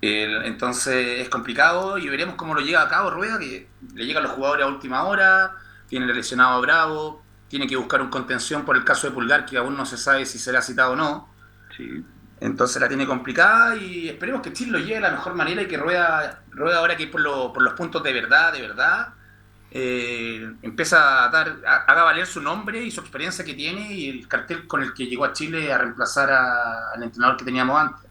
El- 0.00 0.44
entonces 0.44 1.20
es 1.20 1.28
complicado 1.28 1.98
y 1.98 2.08
veremos 2.08 2.34
cómo 2.36 2.54
lo 2.54 2.60
llega 2.60 2.82
a 2.82 2.88
cabo 2.88 3.10
Rueda, 3.10 3.38
que 3.38 3.68
le 3.94 4.06
llegan 4.06 4.22
los 4.22 4.32
jugadores 4.32 4.64
a 4.64 4.68
última 4.68 5.04
hora, 5.04 5.56
tiene 5.88 6.06
lesionado 6.12 6.56
a 6.56 6.60
Bravo, 6.60 7.22
tiene 7.48 7.66
que 7.66 7.76
buscar 7.76 8.02
un 8.02 8.10
contención 8.10 8.64
por 8.64 8.76
el 8.76 8.84
caso 8.84 9.06
de 9.06 9.14
Pulgar, 9.14 9.46
que 9.46 9.56
aún 9.58 9.76
no 9.76 9.86
se 9.86 9.96
sabe 9.96 10.26
si 10.26 10.38
será 10.38 10.60
citado 10.62 10.92
o 10.92 10.96
no. 10.96 11.28
Sí. 11.76 12.04
Entonces 12.40 12.80
la 12.82 12.88
tiene 12.88 13.06
complicada 13.06 13.76
y 13.76 14.08
esperemos 14.08 14.42
que 14.42 14.52
Chile 14.52 14.72
lo 14.72 14.78
lleve 14.78 14.96
de 14.96 15.00
la 15.00 15.10
mejor 15.12 15.34
manera 15.34 15.62
y 15.62 15.68
que 15.68 15.78
Rueda, 15.78 16.42
Rueda 16.50 16.78
ahora 16.78 16.96
que 16.96 17.06
por, 17.06 17.20
lo- 17.22 17.52
por 17.52 17.62
los 17.62 17.74
puntos 17.74 18.02
de 18.02 18.12
verdad, 18.12 18.52
de 18.52 18.60
verdad, 18.62 19.14
eh, 19.78 20.52
empieza 20.62 21.24
a 21.24 21.28
dar, 21.28 21.56
a- 21.66 21.84
haga 21.90 22.04
valer 22.04 22.24
su 22.26 22.40
nombre 22.40 22.82
y 22.82 22.90
su 22.90 23.00
experiencia 23.00 23.44
que 23.44 23.52
tiene 23.52 23.92
y 23.92 24.08
el 24.08 24.26
cartel 24.26 24.66
con 24.66 24.82
el 24.82 24.94
que 24.94 25.06
llegó 25.06 25.24
a 25.26 25.32
Chile 25.34 25.70
a 25.72 25.76
reemplazar 25.78 26.30
al 26.30 27.02
entrenador 27.02 27.36
que 27.36 27.44
teníamos 27.44 27.78
antes. 27.78 28.06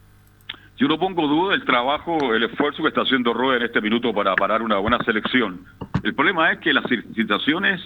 Yo 0.78 0.88
no 0.88 1.00
pongo 1.00 1.28
duda 1.28 1.54
del 1.54 1.66
trabajo, 1.66 2.34
el 2.36 2.44
esfuerzo 2.44 2.84
que 2.84 2.90
está 2.90 3.02
haciendo 3.02 3.34
Rueda 3.34 3.58
en 3.58 3.64
este 3.64 3.82
minuto 3.82 4.14
para 4.14 4.36
parar 4.36 4.62
una 4.62 4.78
buena 4.78 5.00
selección. 5.06 5.62
El 6.04 6.14
problema 6.14 6.52
es 6.52 6.60
que 6.60 6.72
las 6.74 6.84
situaciones 7.16 7.82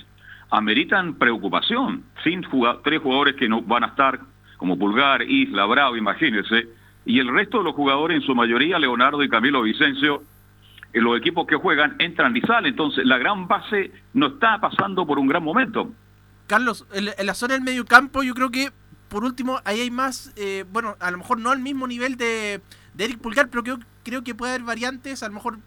ameritan 0.50 1.13
preocupación. 1.13 2.04
Sin 2.24 2.44
juga- 2.44 2.80
tres 2.84 3.02
jugadores 3.02 3.36
que 3.36 3.48
no 3.48 3.62
van 3.62 3.84
a 3.84 3.88
estar, 3.88 4.20
como 4.58 4.78
Pulgar, 4.78 5.22
Isla, 5.22 5.65
Bravo, 5.68 5.96
imagínense, 5.96 6.68
y 7.06 7.20
el 7.20 7.28
resto 7.30 7.60
de 7.60 7.63
los 7.65 7.76
jugadores, 7.76 8.18
en 8.18 8.24
su 8.24 8.36
mayoría, 8.36 8.78
Leonardo 8.80 9.24
y 9.24 9.30
Camilo 9.30 9.62
Vicencio, 9.62 10.15
en 10.18 10.24
los 10.93 11.17
equipos 11.17 11.45
que 11.47 11.56
juegan 11.56 11.95
entran 11.99 12.36
y 12.36 12.41
salen. 12.41 12.71
Entonces, 12.71 13.06
la 13.06 13.17
gran 13.17 13.47
base 13.47 13.91
no 14.13 14.28
está 14.28 14.60
pasando 14.60 15.06
por 15.06 15.19
un 15.19 15.28
gran 15.28 15.43
momento. 15.43 15.91
Carlos, 16.47 16.86
en, 16.93 17.10
en 17.15 17.25
la 17.25 17.34
zona 17.34 17.54
del 17.54 17.63
medio 17.63 17.86
campo 17.86 18.23
yo 18.23 18.34
creo 18.34 18.49
que, 18.49 18.71
por 19.08 19.23
último, 19.23 19.62
ahí 19.65 19.82
hay 19.82 19.91
más, 19.91 20.34
eh, 20.36 20.65
bueno, 20.71 20.95
a 20.99 21.12
lo 21.12 21.19
mejor 21.19 21.39
no 21.39 21.52
al 21.52 21.60
mismo 21.60 21.88
nivel 21.88 22.17
de, 22.17 22.62
de 22.93 23.06
Eric 23.06 23.19
Pulgar, 23.19 23.49
pero 23.49 23.63
creo, 23.63 23.80
creo 24.04 24.23
que 24.23 24.34
puede 24.34 24.54
haber 24.54 24.65
variantes, 24.65 25.21
a 25.21 25.28
lo 25.28 25.36
mejor 25.36 25.60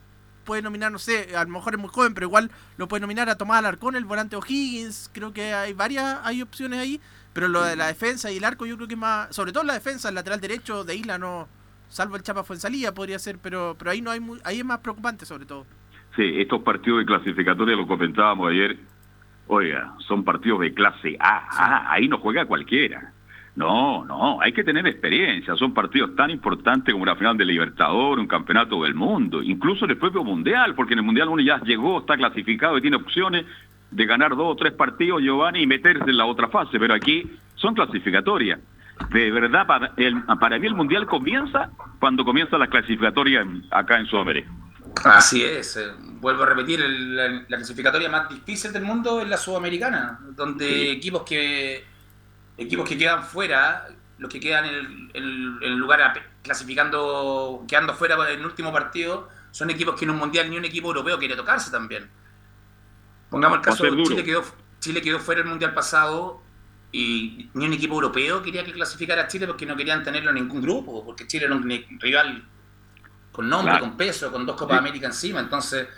puede 0.45 0.61
nominar, 0.61 0.91
no 0.91 0.99
sé, 0.99 1.37
a 1.37 1.45
lo 1.45 1.51
mejor 1.51 1.75
es 1.75 1.81
muy 1.81 1.89
joven, 1.89 2.15
pero 2.15 2.27
igual 2.27 2.51
lo 2.77 2.89
puede 2.89 3.01
nominar 3.01 3.29
a 3.29 3.37
Tomás 3.37 3.59
Alarcón, 3.59 3.95
el 3.95 4.05
volante 4.05 4.35
O'Higgins, 4.35 5.09
creo 5.13 5.33
que 5.33 5.55
hay 5.55 5.73
varias, 5.73 6.19
hay 6.25 6.43
opciones 6.43 6.81
ahí, 6.81 7.01
pero 7.33 7.47
lo 7.47 7.63
de 7.63 7.77
la 7.77 7.87
defensa 7.87 8.33
y 8.33 8.39
el 8.39 8.45
arco 8.45 8.67
yo 8.67 8.77
creo 8.77 8.89
que 8.89 8.97
más, 8.97 9.35
sobre 9.35 9.53
todo 9.53 9.63
la 9.63 9.75
defensa, 9.75 10.09
el 10.09 10.17
lateral 10.17 10.41
derecho 10.41 10.83
de 10.83 10.97
Isla 10.97 11.17
no, 11.19 11.47
salvo 11.93 12.17
el 12.17 12.23
Chapa 12.23 12.43
Fuensalía 12.43 12.93
podría 12.93 13.19
ser, 13.19 13.39
pero, 13.41 13.77
pero 13.79 13.91
ahí 13.91 14.01
no 14.01 14.11
hay, 14.11 14.19
muy, 14.19 14.41
ahí 14.45 14.59
es 14.59 14.65
más 14.65 14.79
preocupante 14.79 15.27
sobre 15.27 15.45
todo. 15.45 15.67
Sí, 16.17 16.41
estos 16.41 16.63
partidos 16.63 17.01
de 17.01 17.07
clasificatoria 17.07 17.77
lo 17.77 17.87
comentábamos 17.87 18.51
ayer. 18.51 18.79
Oiga, 19.47 19.95
son 20.07 20.25
partidos 20.25 20.61
de 20.61 20.73
clase 20.73 21.17
A. 21.21 21.47
Ah, 21.51 21.93
ahí 21.93 22.09
no 22.09 22.19
juega 22.19 22.47
cualquiera. 22.47 23.13
No, 23.55 24.05
no, 24.07 24.41
hay 24.41 24.53
que 24.53 24.65
tener 24.65 24.87
experiencia. 24.87 25.55
Son 25.57 25.75
partidos 25.75 26.17
tan 26.17 26.31
importantes 26.31 26.93
como 26.93 27.05
la 27.05 27.17
final 27.17 27.37
del 27.37 27.49
Libertador, 27.49 28.19
un 28.19 28.27
campeonato 28.27 28.83
del 28.83 28.95
mundo, 28.95 29.43
incluso 29.43 29.85
el 29.85 29.99
propio 29.99 30.25
Mundial, 30.25 30.75
porque 30.75 30.95
en 30.95 31.01
el 31.01 31.05
Mundial 31.05 31.29
uno 31.29 31.43
ya 31.43 31.61
llegó, 31.61 32.01
está 32.01 32.17
clasificado 32.17 32.79
y 32.79 32.81
tiene 32.81 32.97
opciones 32.97 33.45
de 33.91 34.07
ganar 34.07 34.31
dos 34.31 34.53
o 34.53 34.57
tres 34.57 34.73
partidos, 34.73 35.21
Giovanni, 35.21 35.61
y 35.61 35.67
meterse 35.67 36.09
en 36.09 36.17
la 36.17 36.25
otra 36.25 36.49
fase. 36.49 36.79
Pero 36.79 36.95
aquí 36.95 37.31
son 37.57 37.75
clasificatorias. 37.75 38.59
De 39.11 39.31
verdad, 39.31 39.67
para, 39.67 39.93
el, 39.97 40.23
para 40.41 40.59
mí 40.59 40.67
el 40.67 40.75
Mundial 40.75 41.07
comienza 41.07 41.71
cuando 42.01 42.25
comienza 42.25 42.59
la 42.59 42.69
clasificatoria 42.69 43.45
acá 43.71 43.99
en 43.99 44.07
Sudamérica. 44.07 44.51
Así 45.05 45.43
es, 45.43 45.77
eh, 45.77 45.93
vuelvo 46.21 46.43
a 46.43 46.47
repetir, 46.47 46.81
la, 46.81 47.45
clasificatoria 47.47 48.09
más 48.09 48.29
difícil 48.29 48.73
del 48.73 48.83
mundo 48.83 49.21
es 49.21 49.29
la 49.29 49.37
sudamericana, 49.37 50.19
donde 50.35 50.93
equipos 50.93 51.23
que 51.23 51.85
equipos 52.57 52.89
que 52.89 52.99
quedan 52.99 53.25
fuera, 53.25 53.89
los 54.19 54.31
que 54.31 54.39
quedan 54.39 54.67
en 54.67 55.11
el, 55.15 55.77
lugar 55.77 56.13
clasificando, 56.43 57.65
quedando 57.67 57.95
fuera 57.95 58.17
en 58.31 58.41
el 58.41 58.47
último 58.47 58.73
partido, 58.73 59.29
son 59.51 59.71
equipos 59.71 59.99
que 59.99 60.05
en 60.05 60.11
un 60.11 60.19
mundial 60.19 60.51
ni 60.51 60.59
un 60.59 60.65
equipo 60.65 60.89
europeo 60.89 61.19
quiere 61.19 61.35
tocarse 61.35 61.71
también. 61.71 62.09
Pongamos 63.31 63.59
el 63.59 63.65
caso 63.65 63.85
de 63.85 64.03
Chile 64.03 64.25
quedó, 64.25 64.45
Chile 64.79 65.01
quedó 65.01 65.19
fuera 65.19 65.41
el 65.41 65.47
mundial 65.47 65.73
pasado 65.73 66.42
y 66.93 67.49
ni 67.55 67.67
un 67.67 67.73
equipo 67.73 67.95
europeo 67.95 68.43
quería 68.43 68.63
que 68.65 68.73
clasificara 68.73 69.23
a 69.23 69.27
Chile 69.27 69.47
porque 69.47 69.65
no 69.65 69.75
querían 69.75 70.03
tenerlo 70.03 70.29
en 70.29 70.37
ningún 70.37 70.61
grupo, 70.61 71.03
porque 71.05 71.27
Chile 71.27 71.47
era 71.47 71.55
un 71.55 71.69
rival 71.99 72.45
con 73.33 73.49
nombre, 73.49 73.81
con 73.81 73.97
peso, 73.97 74.31
con 74.31 74.45
dos 74.45 74.57
Copas 74.57 74.79
América 74.79 75.07
encima. 75.07 75.41
Entonces, 75.41 75.89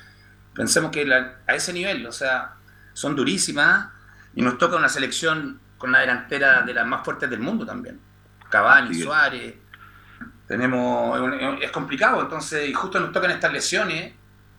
pensemos 0.55 0.93
que 0.93 1.13
a 1.13 1.55
ese 1.55 1.73
nivel, 1.73 2.07
o 2.07 2.13
sea, 2.13 2.55
son 2.93 3.17
durísimas 3.17 3.89
y 4.37 4.43
nos 4.43 4.57
toca 4.57 4.77
una 4.77 4.89
selección 4.89 5.61
con 5.77 5.91
una 5.91 5.99
delantera 5.99 6.63
de 6.63 6.73
las 6.73 6.87
más 6.87 7.05
fuertes 7.05 7.29
del 7.29 7.41
mundo 7.41 7.67
también. 7.67 8.01
Cavani, 8.49 8.95
Suárez. 8.95 9.57
Tenemos, 10.47 11.19
es 11.61 11.73
complicado, 11.73 12.21
entonces, 12.21 12.69
y 12.69 12.73
justo 12.73 13.01
nos 13.01 13.11
tocan 13.11 13.33
estas 13.33 13.53
lesiones 13.53 14.13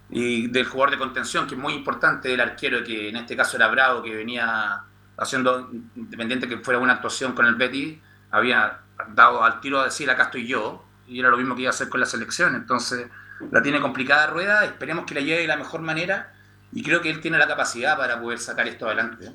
y 0.09 0.47
del 0.47 0.65
jugador 0.65 0.91
de 0.91 0.97
contención, 0.97 1.47
que 1.47 1.55
es 1.55 1.61
muy 1.61 1.73
importante, 1.73 2.33
el 2.33 2.41
arquero, 2.41 2.83
que 2.83 3.09
en 3.09 3.15
este 3.15 3.37
caso 3.37 3.55
era 3.55 3.67
Bravo, 3.69 4.03
que 4.03 4.13
venía 4.13 4.83
haciendo, 5.17 5.69
independiente 5.95 6.47
que 6.47 6.57
fuera 6.57 6.79
una 6.79 6.93
actuación 6.93 7.33
con 7.33 7.45
el 7.45 7.55
Betty, 7.55 8.01
había 8.31 8.79
dado 9.09 9.43
al 9.43 9.59
tiro 9.61 9.79
a 9.79 9.85
decir 9.85 10.09
acá 10.09 10.23
estoy 10.23 10.47
yo, 10.47 10.85
y 11.07 11.19
era 11.19 11.29
lo 11.29 11.37
mismo 11.37 11.55
que 11.55 11.61
iba 11.61 11.69
a 11.69 11.73
hacer 11.73 11.89
con 11.89 11.99
la 11.99 12.05
selección. 12.05 12.55
Entonces, 12.55 13.07
la 13.51 13.61
tiene 13.61 13.81
complicada 13.81 14.27
rueda, 14.27 14.65
esperemos 14.65 15.05
que 15.05 15.15
la 15.15 15.21
lleve 15.21 15.41
de 15.41 15.47
la 15.47 15.57
mejor 15.57 15.81
manera 15.81 16.33
y 16.71 16.83
creo 16.83 17.01
que 17.01 17.09
él 17.09 17.21
tiene 17.21 17.37
la 17.37 17.47
capacidad 17.47 17.97
para 17.97 18.19
poder 18.19 18.39
sacar 18.39 18.67
esto 18.67 18.85
adelante. 18.85 19.31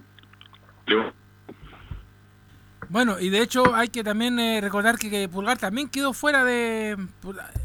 Bueno, 2.89 3.21
y 3.21 3.31
de 3.31 3.41
hecho 3.41 3.75
hay 3.75 3.89
que 3.89 4.03
también 4.03 4.39
eh, 4.41 4.61
recordar 4.61 4.99
que, 4.99 5.29
Pulgar 5.29 5.59
también 5.59 5.89
quedó 5.89 6.13
fuera 6.13 6.45
de... 6.45 6.97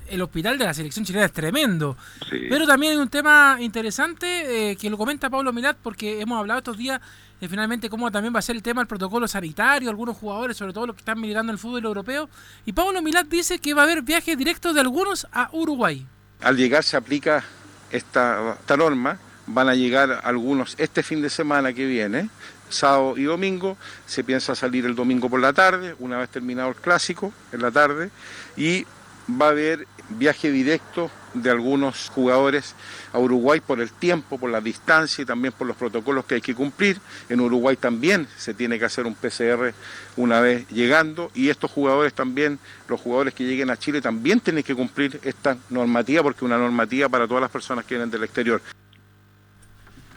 El 0.07 0.21
hospital 0.21 0.59
de 0.59 0.65
la 0.65 0.73
selección 0.73 1.03
chilena 1.03 1.25
es 1.25 1.33
tremendo. 1.33 1.97
Pero 2.29 2.67
también 2.67 2.91
hay 2.91 2.99
un 2.99 3.09
tema 3.09 3.57
interesante 3.59 4.71
eh, 4.71 4.75
que 4.75 4.87
lo 4.87 4.97
comenta 4.97 5.31
Pablo 5.31 5.51
Milat 5.51 5.77
porque 5.81 6.21
hemos 6.21 6.37
hablado 6.37 6.59
estos 6.59 6.77
días 6.77 7.01
de 7.39 7.49
finalmente 7.49 7.89
cómo 7.89 8.11
también 8.11 8.33
va 8.33 8.39
a 8.39 8.41
ser 8.41 8.55
el 8.55 8.63
tema 8.63 8.81
del 8.81 8.87
protocolo 8.87 9.27
sanitario, 9.27 9.89
algunos 9.89 10.17
jugadores, 10.17 10.57
sobre 10.57 10.73
todo 10.73 10.87
los 10.87 10.95
que 10.95 11.01
están 11.01 11.19
migrando 11.19 11.51
al 11.51 11.59
fútbol 11.59 11.83
europeo. 11.83 12.29
Y 12.65 12.73
Pablo 12.73 13.01
Milat 13.01 13.27
dice 13.27 13.59
que 13.59 13.73
va 13.73 13.81
a 13.81 13.85
haber 13.85 14.01
viajes 14.01 14.37
directos 14.37 14.73
de 14.73 14.81
algunos 14.81 15.27
a 15.31 15.49
Uruguay. 15.51 16.05
Al 16.41 16.57
llegar 16.57 16.83
se 16.83 16.97
aplica 16.97 17.43
esta, 17.91 18.57
esta 18.59 18.77
norma, 18.77 19.17
van 19.47 19.69
a 19.69 19.75
llegar 19.75 20.21
algunos 20.23 20.75
este 20.77 21.03
fin 21.03 21.21
de 21.21 21.29
semana 21.29 21.73
que 21.73 21.85
viene, 21.85 22.29
sábado 22.69 23.17
y 23.17 23.23
domingo, 23.23 23.77
se 24.05 24.23
piensa 24.23 24.55
salir 24.55 24.85
el 24.85 24.95
domingo 24.95 25.29
por 25.29 25.39
la 25.39 25.53
tarde, 25.53 25.95
una 25.99 26.17
vez 26.17 26.29
terminado 26.29 26.69
el 26.69 26.75
clásico, 26.75 27.33
en 27.51 27.61
la 27.61 27.71
tarde, 27.71 28.09
y 28.57 28.85
va 29.29 29.47
a 29.47 29.49
haber 29.49 29.87
viaje 30.09 30.51
directo 30.51 31.11
de 31.35 31.51
algunos 31.51 32.09
jugadores 32.09 32.75
a 33.13 33.19
Uruguay 33.19 33.59
por 33.59 33.79
el 33.79 33.91
tiempo, 33.91 34.37
por 34.37 34.49
la 34.49 34.61
distancia 34.61 35.21
y 35.21 35.25
también 35.25 35.53
por 35.53 35.67
los 35.67 35.75
protocolos 35.75 36.25
que 36.25 36.35
hay 36.35 36.41
que 36.41 36.55
cumplir. 36.55 36.99
En 37.29 37.39
Uruguay 37.41 37.75
también 37.75 38.27
se 38.37 38.53
tiene 38.53 38.79
que 38.79 38.85
hacer 38.85 39.05
un 39.05 39.15
PCR 39.15 39.73
una 40.17 40.39
vez 40.39 40.67
llegando 40.69 41.31
y 41.33 41.49
estos 41.49 41.71
jugadores 41.71 42.13
también, 42.13 42.59
los 42.87 42.99
jugadores 42.99 43.33
que 43.33 43.43
lleguen 43.43 43.69
a 43.69 43.77
Chile 43.77 44.01
también 44.01 44.39
tienen 44.39 44.63
que 44.63 44.75
cumplir 44.75 45.19
esta 45.23 45.57
normativa 45.69 46.23
porque 46.23 46.39
es 46.39 46.43
una 46.43 46.57
normativa 46.57 47.09
para 47.09 47.27
todas 47.27 47.41
las 47.41 47.51
personas 47.51 47.85
que 47.85 47.95
vienen 47.95 48.09
del 48.09 48.23
exterior. 48.23 48.61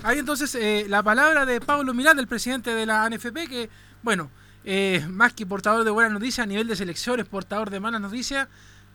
Hay 0.03 0.19
entonces 0.21 0.55
eh, 0.55 0.87
la 0.89 1.03
palabra 1.03 1.45
de 1.45 1.61
Pablo 1.61 1.93
Milán, 1.93 2.19
el 2.19 2.29
presidente 2.29 2.73
de 2.73 2.87
la 2.87 3.05
ANFP, 3.05 3.49
que, 3.49 3.69
bueno, 4.03 4.31
eh, 4.65 5.05
más 5.09 5.33
que 5.33 5.45
portador 5.45 5.85
de 5.85 5.91
buenas 5.91 6.13
noticias, 6.13 6.45
a 6.45 6.47
nivel 6.47 6.69
de 6.69 6.77
selecciones, 6.77 7.27
portador 7.27 7.71
de 7.71 7.81
malas 7.81 8.01
noticias. 8.01 8.49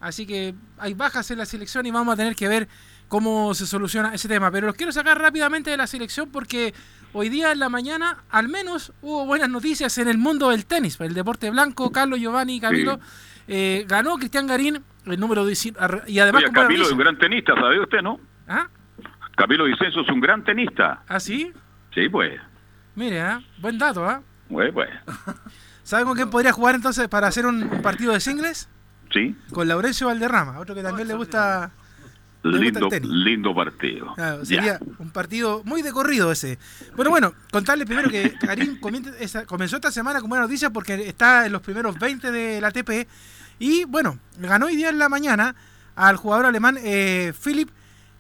Así 0.04 0.26
que 0.26 0.54
hay 0.78 0.94
bajas 0.94 1.32
en 1.32 1.38
la 1.38 1.46
selección 1.46 1.86
y 1.86 1.92
vamos 1.92 2.14
a 2.14 2.18
tener 2.18 2.36
que 2.36 2.48
ver 2.48 2.68
cómo 3.08 3.54
se 3.54 3.66
soluciona 3.66 4.14
ese 4.14 4.28
tema. 4.28 4.52
Pero 4.52 4.68
los 4.68 4.76
quiero 4.76 4.92
sacar 4.92 5.18
rápidamente 5.18 5.70
de 5.72 5.78
la 5.78 5.88
selección 5.88 6.30
porque 6.30 6.74
hoy 7.14 7.30
día 7.30 7.52
en 7.52 7.60
la 7.60 7.70
mañana 7.70 8.24
al 8.30 8.50
menos 8.50 8.92
hubo 9.02 9.26
buenas 9.26 9.50
noticias 9.50 9.98
en 9.98 10.08
el 10.08 10.18
mundo 10.18 10.50
del 10.50 10.66
tenis, 10.66 11.00
el 11.00 11.14
deporte 11.14 11.50
blanco, 11.50 11.92
Carlos 11.92 12.20
Giovanni 12.20 12.58
y 12.58 12.60
Camilo. 12.60 13.00
Eh, 13.48 13.86
ganó 13.88 14.18
Cristian 14.18 14.46
Garín 14.46 14.84
el 15.06 15.20
número 15.20 15.46
19. 15.46 16.04
Y 16.08 16.20
además, 16.20 16.44
Camilo 16.54 16.84
es 16.84 16.92
un 16.92 16.98
gran 16.98 17.18
tenista, 17.18 17.56
¿sabe 17.56 17.80
usted, 17.80 18.02
no? 18.02 18.20
¿Ah? 18.48 18.68
Camilo 19.36 19.66
Vicenzo 19.66 20.02
es 20.02 20.10
un 20.10 20.20
gran 20.20 20.44
tenista. 20.44 21.04
¿Ah, 21.08 21.20
sí? 21.20 21.52
Sí, 21.94 22.10
pues. 22.10 22.40
Mire, 22.96 23.20
¿eh? 23.20 23.38
buen 23.60 23.78
dato, 23.78 24.08
¿ah? 24.08 24.22
¿eh? 24.50 24.72
Pues, 24.74 24.90
¿Sabe 25.84 26.06
con 26.06 26.16
quién 26.16 26.30
podría 26.30 26.54
jugar 26.54 26.76
entonces 26.76 27.08
para 27.08 27.28
hacer 27.28 27.46
un, 27.46 27.70
partido 27.82 28.14
de 28.14 28.20
singles? 28.20 28.70
Sí. 29.14 29.36
Con 29.52 29.68
Laurencio 29.68 30.08
Valderrama, 30.08 30.60
otro 30.60 30.74
que 30.74 30.82
también 30.82 31.08
le 31.08 31.14
gusta. 31.14 31.72
lindo, 32.44 32.90
lindo 33.04 33.56
partido. 33.56 34.16
sería 34.44 34.80
un 34.98 35.12
partido 35.12 35.62
muy 35.66 35.82
de 35.82 35.92
corrido 35.92 36.32
ese. 36.32 36.58
Bueno, 36.96 37.12
bueno, 37.12 37.34
contarle 37.52 37.86
primero 37.86 38.10
que 38.10 38.34
Karim 38.34 38.80
comenzó 38.80 39.76
esta 39.76 39.92
semana 39.92 40.20
con 40.20 40.30
buena 40.30 40.46
noticia 40.46 40.72
porque 40.72 41.08
está 41.08 41.46
en 41.46 41.52
los 41.52 41.62
primeros 41.62 41.98
20 42.00 42.32
de 42.32 42.60
la 42.60 42.72
TP. 42.72 43.08
Y 43.60 43.86
bueno, 43.86 44.18
ganó 44.40 44.66
hoy 44.66 44.76
día 44.76 44.90
en 44.90 44.98
la 44.98 45.10
mañana 45.10 45.56
al 45.96 46.18
jugador 46.18 46.48
alemán 46.48 46.78
eh, 46.82 47.34
Philip 47.44 47.70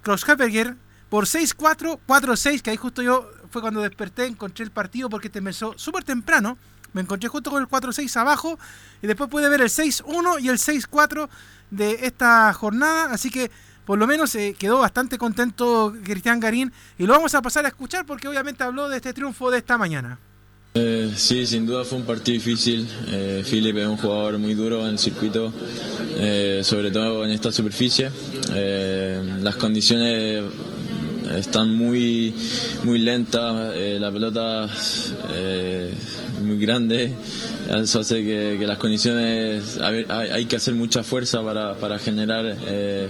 Kroschberger 0.03 0.75
por 1.09 1.25
6-4, 1.25 1.99
4-6, 2.07 2.61
que 2.61 2.71
ahí 2.71 2.77
justo 2.77 3.01
yo 3.01 3.29
fue 3.49 3.61
cuando 3.61 3.81
desperté, 3.81 4.25
encontré 4.25 4.65
el 4.65 4.71
partido 4.71 5.09
porque 5.09 5.29
te 5.29 5.39
empezó 5.39 5.73
súper 5.77 6.03
temprano. 6.03 6.57
Me 6.93 7.01
encontré 7.01 7.29
justo 7.29 7.51
con 7.51 7.61
el 7.61 7.67
4-6 7.67 8.15
abajo 8.17 8.57
y 9.01 9.07
después 9.07 9.29
pude 9.29 9.49
ver 9.49 9.61
el 9.61 9.69
6-1 9.69 10.41
y 10.41 10.49
el 10.49 10.57
6-4 10.57 11.27
de 11.71 12.05
esta 12.05 12.53
jornada. 12.53 13.11
Así 13.11 13.29
que 13.29 13.51
por 13.85 13.99
lo 13.99 14.07
menos 14.07 14.33
eh, 14.35 14.55
quedó 14.57 14.79
bastante 14.79 15.17
contento 15.17 15.93
Cristian 16.03 16.39
Garín 16.39 16.71
y 16.97 17.05
lo 17.05 17.13
vamos 17.13 17.35
a 17.35 17.41
pasar 17.41 17.65
a 17.65 17.69
escuchar 17.69 18.05
porque 18.05 18.27
obviamente 18.27 18.63
habló 18.63 18.87
de 18.87 18.97
este 18.97 19.13
triunfo 19.13 19.51
de 19.51 19.57
esta 19.57 19.77
mañana. 19.77 20.19
Eh, 20.75 21.13
sí, 21.15 21.45
sin 21.45 21.67
duda 21.67 21.83
fue 21.83 21.99
un 21.99 22.05
partido 22.05 22.33
difícil. 22.33 22.87
Eh, 23.07 23.43
Philip 23.47 23.77
es 23.77 23.87
un 23.87 23.97
jugador 23.97 24.39
muy 24.39 24.55
duro 24.55 24.81
en 24.81 24.93
el 24.93 24.99
circuito, 24.99 25.53
eh, 26.17 26.61
sobre 26.63 26.89
todo 26.89 27.23
en 27.25 27.31
esta 27.31 27.51
superficie. 27.51 28.09
las 28.49 29.55
condiciones 29.57 30.43
están 31.31 31.75
muy, 31.75 32.33
muy 32.83 32.99
lentas, 32.99 33.73
eh, 33.75 33.97
la 33.99 34.11
pelota 34.11 34.67
eh, 35.33 35.93
muy 36.43 36.57
grande, 36.59 37.13
eso 37.69 37.99
hace 37.99 38.23
que, 38.23 38.65
las 38.65 38.77
condiciones, 38.77 39.77
hay, 39.79 40.45
que 40.45 40.55
hacer 40.55 40.73
mucha 40.73 41.03
fuerza 41.03 41.41
para, 41.41 41.75
para 41.75 41.99
generar, 41.99 42.57
eh, 42.67 43.07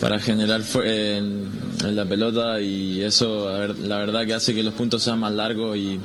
para 0.00 0.18
generar 0.18 0.62
en, 0.84 1.48
la 1.94 2.04
pelota 2.04 2.60
y 2.60 3.00
eso 3.02 3.48
la 3.84 3.96
verdad 3.96 4.26
que 4.26 4.34
hace 4.34 4.54
que 4.54 4.62
los 4.62 4.74
puntos 4.74 5.02
sean 5.02 5.18
más 5.18 5.32
largos 5.32 5.78
y, 5.78 5.98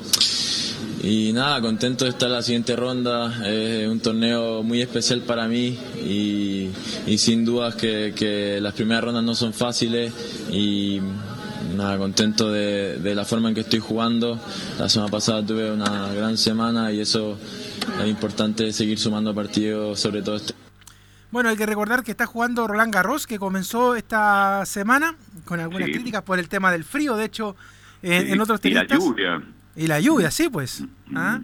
y 1.02 1.34
nada, 1.34 1.62
contento 1.62 2.06
de 2.06 2.12
estar 2.12 2.28
en 2.28 2.34
la 2.34 2.42
siguiente 2.42 2.76
ronda, 2.76 3.48
es 3.48 3.88
un 3.88 4.00
torneo 4.00 4.64
muy 4.64 4.82
especial 4.82 5.22
para 5.22 5.48
mí 5.48 5.78
y, 6.04 6.70
y 7.06 7.18
sin 7.18 7.46
dudas 7.46 7.76
que, 7.76 8.14
que 8.16 8.60
las 8.62 8.74
primeras 8.74 9.04
rondas 9.04 9.24
no 9.24 9.36
son 9.36 9.54
fáciles 9.54 10.12
y 10.52 11.00
nada, 11.76 11.98
contento 11.98 12.52
de, 12.52 13.16
la 13.16 13.26
forma 13.26 13.50
en 13.50 13.56
que 13.56 13.62
estoy 13.62 13.80
jugando. 13.80 14.40
La 14.80 14.90
semana 14.90 15.12
pasada 15.12 15.46
tuve 15.46 15.72
una 15.72 16.12
gran 16.14 16.38
semana 16.38 16.92
y 16.92 17.02
eso 17.02 17.38
es 18.02 18.08
importante 18.08 18.72
seguir 18.74 18.98
sumando 18.98 19.34
partidos, 19.34 20.00
sobre 20.00 20.22
todo 20.22 20.38
este. 20.38 20.54
Bueno, 21.32 21.50
hay 21.50 21.58
que 21.58 21.66
recordar 21.66 22.04
que 22.04 22.12
está 22.12 22.26
jugando 22.26 22.66
Roland 22.68 22.94
Garros, 22.94 23.28
que 23.28 23.38
comenzó 23.38 23.96
esta 23.96 24.66
semana 24.66 25.16
con 25.44 25.60
algunas 25.60 25.90
críticas 25.90 26.24
por 26.24 26.40
el 26.40 26.48
tema 26.48 26.72
del 26.72 26.84
frío, 26.84 27.18
de 27.18 27.26
hecho, 27.26 27.56
en, 28.02 28.40
otros 28.40 28.62
tenistas. 28.62 28.98
Y 28.98 29.02
la 29.02 29.06
lluvia. 29.06 29.44
Y 29.76 29.88
la 29.88 30.00
lluvia, 30.00 30.32
sí, 30.32 30.50
pues. 30.50 30.84
¿Ah? 31.14 31.40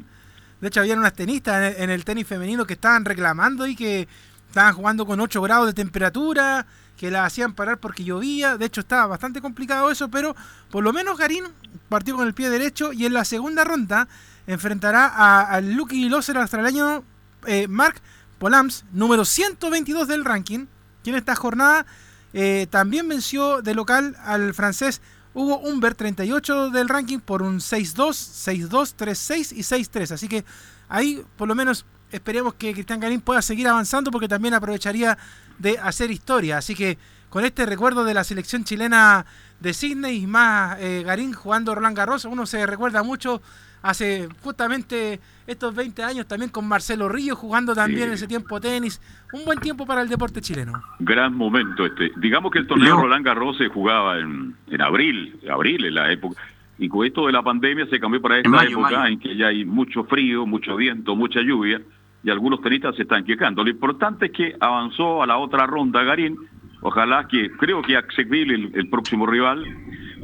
De 0.60 0.68
hecho, 0.68 0.80
habían 0.80 1.00
unas 1.00 1.14
tenistas 1.14 1.76
en 1.78 1.90
el, 1.90 2.06
tenis 2.06 2.28
femenino 2.28 2.66
que 2.66 2.74
estaban 2.74 3.04
reclamando 3.04 3.66
y 3.68 3.76
que 3.76 4.08
estaban 4.48 4.74
jugando 4.74 5.06
con 5.06 5.20
8 5.20 5.42
grados 5.42 5.68
de 5.68 5.74
temperatura, 5.74 6.66
que 6.98 7.10
la 7.10 7.26
hacían 7.26 7.54
parar 7.54 7.80
porque 7.80 8.04
llovía. 8.04 8.58
De 8.58 8.66
hecho, 8.66 8.82
estaba 8.82 9.08
bastante 9.08 9.42
complicado 9.42 9.90
eso, 9.90 10.10
pero 10.10 10.36
por 10.70 10.84
lo 10.84 10.94
menos 10.94 11.18
Garín 11.18 11.46
partió 11.90 12.16
con 12.16 12.28
el 12.28 12.34
pie 12.34 12.50
derecho 12.50 12.94
y 12.94 13.06
en 13.06 13.14
la 13.14 13.26
segunda 13.26 13.64
ronda 13.64 14.08
enfrentará 14.46 15.08
al 15.46 15.74
Lucky 15.74 16.10
Loser 16.10 16.38
australiano 16.38 17.04
eh, 17.48 17.68
Mark 17.68 18.02
Polams, 18.38 18.86
número 18.92 19.26
122 19.26 20.08
del 20.08 20.26
ranking, 20.26 20.68
quien 21.04 21.16
esta 21.16 21.36
jornada 21.36 21.86
eh, 22.34 22.68
también 22.70 23.08
venció 23.08 23.62
de 23.62 23.74
local 23.74 24.16
al 24.24 24.54
francés 24.54 25.02
Hugo 25.34 25.60
Humbert, 25.60 25.98
38 25.98 26.72
del 26.72 26.90
ranking, 26.90 27.20
por 27.20 27.42
un 27.42 27.60
6-2, 27.60 28.70
6-2, 28.70 28.96
3-6 28.98 29.54
y 29.54 29.62
6-3. 29.62 30.12
Así 30.12 30.28
que 30.28 30.44
ahí 30.90 31.24
por 31.38 31.48
lo 31.48 31.56
menos 31.56 31.86
esperemos 32.12 32.56
que 32.56 32.74
Cristian 32.74 33.00
Garín 33.00 33.22
pueda 33.22 33.42
seguir 33.42 33.68
avanzando 33.68 34.12
porque 34.12 34.28
también 34.28 34.54
aprovecharía 34.54 35.18
de 35.58 35.80
hacer 35.80 36.12
historia. 36.12 36.58
Así 36.58 36.76
que 36.76 36.98
con 37.30 37.46
este 37.46 37.66
recuerdo 37.66 38.04
de 38.04 38.14
la 38.14 38.24
selección 38.24 38.64
chilena 38.66 39.26
de 39.60 39.74
Sydney 39.74 40.24
y 40.24 40.28
más 40.28 40.78
eh, 40.80 41.04
Garín 41.06 41.34
jugando 41.34 41.74
Roland 41.74 41.96
Garros, 41.96 42.26
uno 42.26 42.46
se 42.46 42.66
recuerda 42.66 43.04
mucho 43.04 43.42
hace 43.82 44.28
justamente 44.42 45.20
estos 45.48 45.76
20 45.76 46.04
años 46.04 46.28
también 46.28 46.52
con 46.52 46.68
Marcelo 46.68 47.10
Río 47.10 47.36
jugando 47.36 47.74
también 47.74 48.10
en 48.10 48.14
ese 48.14 48.28
tiempo 48.28 48.60
tenis. 48.60 49.02
Un 49.34 49.46
buen 49.46 49.60
tiempo 49.60 49.86
para 49.86 50.02
el 50.02 50.10
deporte 50.10 50.42
chileno. 50.42 50.74
Gran 51.00 51.36
momento 51.36 51.86
este. 51.86 52.12
Digamos 52.18 52.52
que 52.52 52.60
el 52.60 52.68
torneo 52.68 52.98
Roland 52.98 53.26
Garros 53.26 53.58
se 53.58 53.68
jugaba 53.68 54.20
en, 54.20 54.56
en 54.68 54.82
abril, 54.82 55.40
abril 55.50 55.86
en 55.86 55.96
la 55.96 56.12
época. 56.12 56.42
Y 56.78 56.90
con 56.90 57.06
esto 57.06 57.28
de 57.28 57.32
la 57.32 57.44
pandemia 57.44 57.86
se 57.88 58.00
cambió 58.00 58.22
para 58.22 58.40
esta 58.40 58.64
época 58.66 59.08
en 59.08 59.20
que 59.20 59.36
ya 59.36 59.48
hay 59.48 59.66
mucho 59.66 60.04
frío, 60.06 60.46
mucho 60.46 60.76
viento, 60.76 61.16
mucha 61.16 61.42
lluvia 61.42 61.82
y 62.24 62.30
algunos 62.30 62.62
tenistas 62.62 62.96
se 62.96 63.04
están 63.04 63.24
quejando. 63.24 63.64
Lo 63.64 63.70
importante 63.70 64.28
es 64.28 64.32
que 64.32 64.56
avanzó 64.60 65.24
a 65.24 65.28
la 65.28 65.38
otra 65.38 65.66
ronda 65.66 66.04
Garín. 66.04 66.38
Ojalá 66.82 67.28
que, 67.28 67.52
creo 67.52 67.82
que 67.82 67.98
accesible 67.98 68.56
el, 68.56 68.72
el 68.74 68.90
próximo 68.90 69.26
rival. 69.26 69.64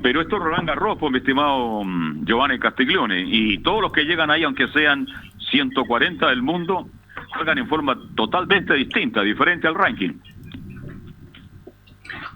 Pero 0.02 0.22
esto 0.22 0.38
es 0.38 0.44
Roland 0.44 0.68
Garros, 0.68 0.98
pues, 1.00 1.12
mi 1.12 1.20
estimado 1.20 1.84
mm, 1.84 2.26
Giovanni 2.26 2.60
Castiglione. 2.60 3.22
Y 3.22 3.58
todos 3.60 3.82
los 3.82 3.92
que 3.92 4.04
llegan 4.04 4.30
ahí, 4.30 4.44
aunque 4.44 4.68
sean 4.70 5.08
140 5.50 6.28
del 6.28 6.42
mundo, 6.42 6.90
juegan 7.36 7.58
en 7.58 7.68
forma 7.68 7.98
totalmente 8.16 8.74
distinta, 8.74 9.22
diferente 9.22 9.68
al 9.68 9.76
ranking. 9.76 10.14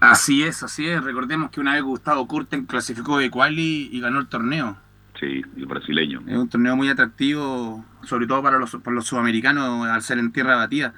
Así 0.00 0.42
es, 0.42 0.62
así 0.62 0.88
es. 0.88 1.02
Recordemos 1.04 1.50
que 1.50 1.60
una 1.60 1.74
vez 1.74 1.82
Gustavo 1.82 2.26
Kurten 2.26 2.66
clasificó 2.66 3.18
de 3.18 3.30
quali 3.30 3.88
y 3.92 4.00
ganó 4.00 4.18
el 4.18 4.26
torneo. 4.26 4.76
Sí, 5.20 5.42
el 5.56 5.66
brasileño. 5.66 6.22
Es 6.26 6.36
un 6.36 6.48
torneo 6.48 6.74
muy 6.74 6.88
atractivo, 6.88 7.84
sobre 8.02 8.26
todo 8.26 8.42
para 8.42 8.58
los, 8.58 8.72
para 8.76 8.94
los 8.96 9.06
sudamericanos, 9.06 9.86
al 9.86 10.02
ser 10.02 10.18
en 10.18 10.32
tierra 10.32 10.56
batida. 10.56 10.92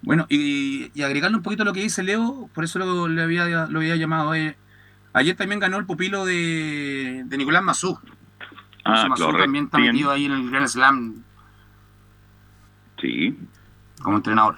Bueno, 0.00 0.26
y, 0.30 0.90
y 0.94 1.02
agregarle 1.02 1.36
un 1.36 1.42
poquito 1.42 1.62
a 1.62 1.66
lo 1.66 1.74
que 1.74 1.82
dice 1.82 2.02
Leo, 2.02 2.48
por 2.54 2.64
eso 2.64 2.78
lo, 2.78 3.22
había, 3.22 3.66
lo 3.66 3.78
había 3.78 3.96
llamado. 3.96 4.34
Eh. 4.34 4.56
Ayer 5.14 5.36
también 5.36 5.60
ganó 5.60 5.78
el 5.78 5.86
pupilo 5.86 6.24
de, 6.26 7.22
de 7.24 7.38
Nicolás 7.38 7.62
Mazú. 7.62 7.98
Ah, 8.84 9.06
Mazú 9.08 9.32
también 9.32 9.64
está 9.64 9.78
metido 9.78 10.10
ahí 10.10 10.26
en 10.26 10.32
el 10.32 10.50
Grand 10.50 10.66
Slam 10.68 11.22
Sí. 13.00 13.36
como 14.02 14.16
entrenador. 14.16 14.56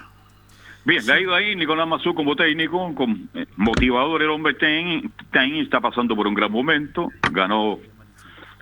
Bien, 0.85 1.05
le 1.05 1.13
ha 1.13 1.21
ido 1.21 1.35
ahí 1.35 1.57
Nicolás 1.57 1.87
Mazú 1.87 2.15
como 2.15 2.37
técnico, 2.37 2.95
con, 2.95 3.29
eh, 3.35 3.47
motivador 3.57 4.23
el 4.23 4.31
hombre 4.31 4.55
Ten, 4.55 5.13
Ten 5.33 5.57
está 5.57 5.81
pasando 5.81 6.15
por 6.15 6.27
un 6.27 6.35
gran 6.35 6.51
momento, 6.51 7.09
ganó 7.33 7.79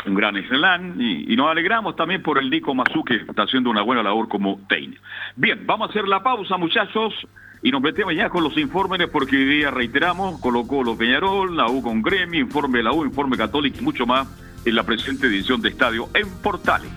un 0.06 0.14
gran 0.14 0.34
slam 0.48 1.00
y, 1.00 1.32
y 1.32 1.36
nos 1.36 1.50
alegramos 1.50 1.96
también 1.96 2.22
por 2.22 2.38
el 2.38 2.50
Nico 2.50 2.74
Mazú 2.74 3.04
que 3.04 3.16
está 3.16 3.42
haciendo 3.44 3.70
una 3.70 3.82
buena 3.82 4.02
labor 4.02 4.28
como 4.28 4.60
técnico. 4.68 5.02
Bien, 5.36 5.66
vamos 5.66 5.88
a 5.88 5.90
hacer 5.90 6.08
la 6.08 6.22
pausa 6.22 6.56
muchachos 6.56 7.14
y 7.64 7.70
nos 7.70 7.80
metemos 7.80 8.14
ya 8.14 8.28
con 8.28 8.44
los 8.44 8.56
informes 8.58 9.08
porque 9.10 9.36
hoy 9.36 9.46
día 9.46 9.70
reiteramos, 9.70 10.38
colocó 10.38 10.84
los 10.84 10.98
Peñarol, 10.98 11.56
la 11.56 11.66
U 11.66 11.80
con 11.80 12.02
Gremio, 12.02 12.38
informe 12.38 12.78
de 12.78 12.84
la 12.84 12.92
U, 12.92 13.06
informe 13.06 13.38
católico 13.38 13.78
y 13.80 13.82
mucho 13.82 14.04
más 14.04 14.28
en 14.66 14.74
la 14.74 14.82
presente 14.82 15.28
edición 15.28 15.62
de 15.62 15.70
Estadio 15.70 16.10
en 16.12 16.28
Portales. 16.28 16.90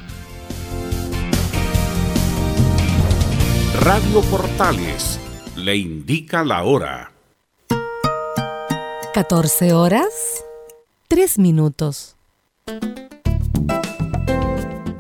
Radio 3.79 4.21
Portales 4.29 5.21
le 5.55 5.77
indica 5.77 6.43
la 6.43 6.63
hora. 6.63 7.13
14 9.13 9.71
horas, 9.71 10.43
3 11.07 11.39
minutos. 11.39 12.17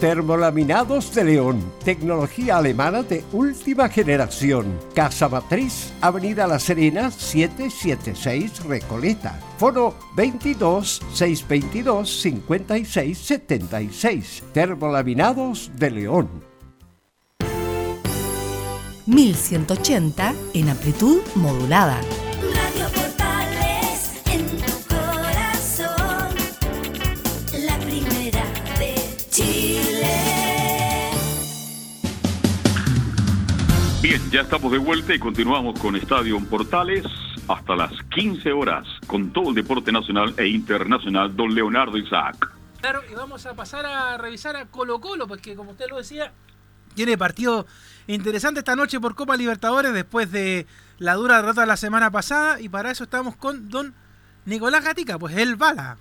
Termolaminados 0.00 1.14
de 1.14 1.24
León, 1.24 1.72
tecnología 1.84 2.58
alemana 2.58 3.02
de 3.02 3.24
última 3.32 3.88
generación. 3.88 4.78
Casa 4.94 5.28
Matriz, 5.28 5.92
Avenida 6.00 6.46
La 6.46 6.58
Serena, 6.58 7.10
776 7.10 8.64
Recoleta. 8.64 9.40
Foro 9.56 9.94
22 10.16 11.00
622 11.12 12.20
56 12.20 13.18
76. 13.18 14.42
Termolaminados 14.52 15.70
de 15.76 15.90
León. 15.90 16.28
1180 19.06 20.34
en 20.54 20.68
amplitud 20.70 21.20
modulada. 21.36 22.00
Bien, 34.04 34.20
Ya 34.30 34.42
estamos 34.42 34.70
de 34.70 34.76
vuelta 34.76 35.14
y 35.14 35.18
continuamos 35.18 35.80
con 35.80 35.96
Estadio 35.96 36.38
Portales 36.50 37.06
hasta 37.48 37.74
las 37.74 37.90
15 38.14 38.52
horas 38.52 38.86
con 39.06 39.32
todo 39.32 39.48
el 39.48 39.54
deporte 39.54 39.92
nacional 39.92 40.34
e 40.36 40.46
internacional, 40.46 41.34
don 41.34 41.54
Leonardo 41.54 41.96
Isaac. 41.96 42.52
Claro, 42.82 43.00
y 43.10 43.14
vamos 43.14 43.46
a 43.46 43.54
pasar 43.54 43.86
a 43.86 44.18
revisar 44.18 44.56
a 44.56 44.66
Colo 44.66 45.00
Colo, 45.00 45.26
porque 45.26 45.54
como 45.54 45.70
usted 45.70 45.86
lo 45.88 45.96
decía, 45.96 46.34
tiene 46.94 47.16
partido 47.16 47.66
interesante 48.06 48.60
esta 48.60 48.76
noche 48.76 49.00
por 49.00 49.14
Copa 49.14 49.38
Libertadores 49.38 49.94
después 49.94 50.30
de 50.30 50.66
la 50.98 51.14
dura 51.14 51.36
derrota 51.36 51.64
la 51.64 51.78
semana 51.78 52.10
pasada, 52.10 52.60
y 52.60 52.68
para 52.68 52.90
eso 52.90 53.04
estamos 53.04 53.36
con 53.36 53.70
don 53.70 53.94
Nicolás 54.44 54.84
Gatica, 54.84 55.18
pues 55.18 55.34
él 55.34 55.56
bala. 55.56 55.96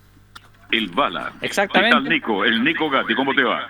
El 0.74 0.88
Bala. 0.88 1.32
Exactamente. 1.42 1.96
¿Qué 1.96 2.02
tal, 2.02 2.10
Nico? 2.10 2.44
El 2.44 2.64
Nico 2.64 2.90
Gatti, 2.90 3.14
¿cómo 3.14 3.34
te 3.36 3.44
va? 3.44 3.70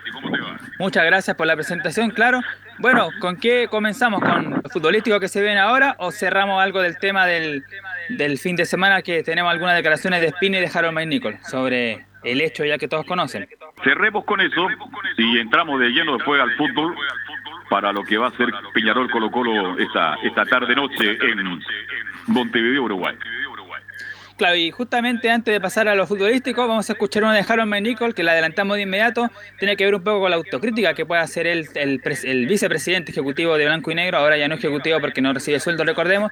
Muchas 0.80 1.06
gracias 1.06 1.36
por 1.36 1.45
la 1.45 1.56
presentación, 1.56 2.12
claro. 2.12 2.39
Bueno, 2.80 3.10
¿con 3.20 3.38
qué 3.38 3.68
comenzamos? 3.70 4.22
¿Con 4.22 4.51
lo 4.51 4.70
futbolístico 4.70 5.20
que 5.20 5.28
se 5.28 5.41
ven 5.41 5.58
ahora 5.58 5.95
o 5.99 6.12
cerramos 6.12 6.64
algo 6.64 6.82
del 6.82 6.97
tema 6.97 7.26
del, 7.26 7.64
del 8.10 8.38
fin 8.38 8.56
de 8.56 8.66
semana 8.66 9.01
que 9.01 9.22
tenemos 9.22 9.51
algunas 9.51 9.76
declaraciones 9.76 10.22
de 10.22 10.30
Spina 10.30 10.60
y 10.60 10.62
de 10.62 10.72
Harold 10.74 10.97
Nicol 11.08 11.38
sobre 11.43 12.06
el 12.24 12.39
hecho 12.39 12.64
ya 12.64 12.78
que 12.78 12.88
todos 12.88 13.06
conocen? 13.06 13.47
Cerremos 13.84 14.24
con 14.24 14.39
eso 14.39 14.68
y 15.18 15.39
entramos 15.39 15.80
de 15.82 15.89
lleno 15.89 16.16
después 16.16 16.41
al 16.41 16.51
fútbol 16.56 16.95
para 17.70 17.91
lo 17.91 18.04
que 18.04 18.18
va 18.18 18.28
a 18.28 18.38
ser 18.38 18.47
Peñarol 18.74 19.10
Colo 19.12 19.30
Colo 19.30 19.78
esta, 19.78 20.16
esta 20.24 20.45
tarde-noche 20.45 21.18
en 21.22 21.60
Montevideo, 22.28 22.84
Uruguay. 22.84 23.16
Claro, 24.36 24.56
y 24.56 24.72
justamente 24.72 25.30
antes 25.30 25.54
de 25.54 25.62
pasar 25.62 25.88
a 25.88 25.94
lo 25.94 26.08
futbolístico, 26.08 26.68
vamos 26.68 26.90
a 26.90 26.94
escuchar 26.94 27.24
una 27.24 27.36
de 27.36 27.46
Harold 27.48 27.72
Nicol 27.82 28.16
que 28.16 28.24
la 28.24 28.32
adelantamos 28.32 28.78
de 28.78 28.82
inmediato. 28.82 29.30
Tiene 29.60 29.78
que 29.78 29.86
ver 29.86 29.94
un 29.94 30.04
poco 30.04 30.22
con 30.22 30.32
la 30.32 30.38
autocrítica 30.38 30.96
que 30.96 31.06
puede 31.06 31.22
hacer 31.22 31.46
el, 31.46 31.70
el, 31.76 32.02
pres- 32.02 32.28
el 32.28 32.48
vicepresidente 32.48 33.12
ejecutivo 33.12 33.56
de 33.58 33.66
Blanco 33.66 33.92
y 33.92 33.96
Negro, 33.96 34.18
ahora 34.18 34.36
ya 34.36 34.48
no 34.48 34.56
ejecutivo 34.56 35.00
porque 35.00 35.22
no 35.22 35.34
recibe 35.34 35.60
sueldo, 35.60 35.84
recordemos, 35.84 36.32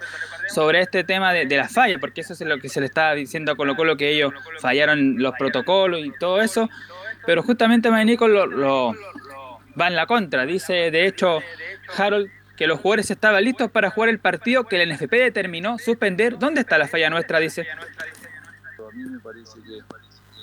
sobre 0.50 0.82
este 0.82 1.04
tema 1.04 1.32
de, 1.32 1.46
de 1.46 1.58
las 1.58 1.72
fallas, 1.72 2.00
porque 2.00 2.22
eso 2.22 2.34
es 2.34 2.42
lo 2.42 2.58
que 2.58 2.70
se 2.70 2.80
le 2.80 2.88
está 2.88 3.14
diciendo 3.14 3.52
a 3.52 3.56
Colo 3.56 3.76
Colo, 3.76 3.96
que 3.96 4.10
ellos 4.10 4.34
fallaron 4.60 5.22
los 5.22 5.34
protocolos 5.38 6.04
y 6.04 6.12
todo 6.20 6.42
eso. 6.42 6.70
Pero 7.28 7.44
justamente 7.44 7.92
Nicol 8.04 8.34
lo, 8.34 8.46
lo 8.48 8.96
va 9.80 9.88
en 9.88 9.96
la 9.96 10.08
contra. 10.08 10.48
Dice, 10.48 10.90
de 10.90 11.06
hecho, 11.06 11.42
Harold 11.96 12.32
que 12.62 12.68
los 12.68 12.80
jugadores 12.80 13.10
estaban 13.10 13.44
listos 13.44 13.72
para 13.72 13.90
jugar 13.90 14.10
el 14.10 14.20
partido 14.20 14.66
que 14.66 14.80
el 14.80 14.94
NFP 14.94 15.14
determinó 15.14 15.80
suspender. 15.80 16.38
¿Dónde 16.38 16.62
está 16.62 16.78
la 16.78 16.88
falla 16.88 17.10
nuestra? 17.10 17.40
Dice. 17.40 17.66
A 17.72 18.96
mí 18.96 19.04
me 19.04 19.18
parece 19.18 19.60
que 19.64 19.80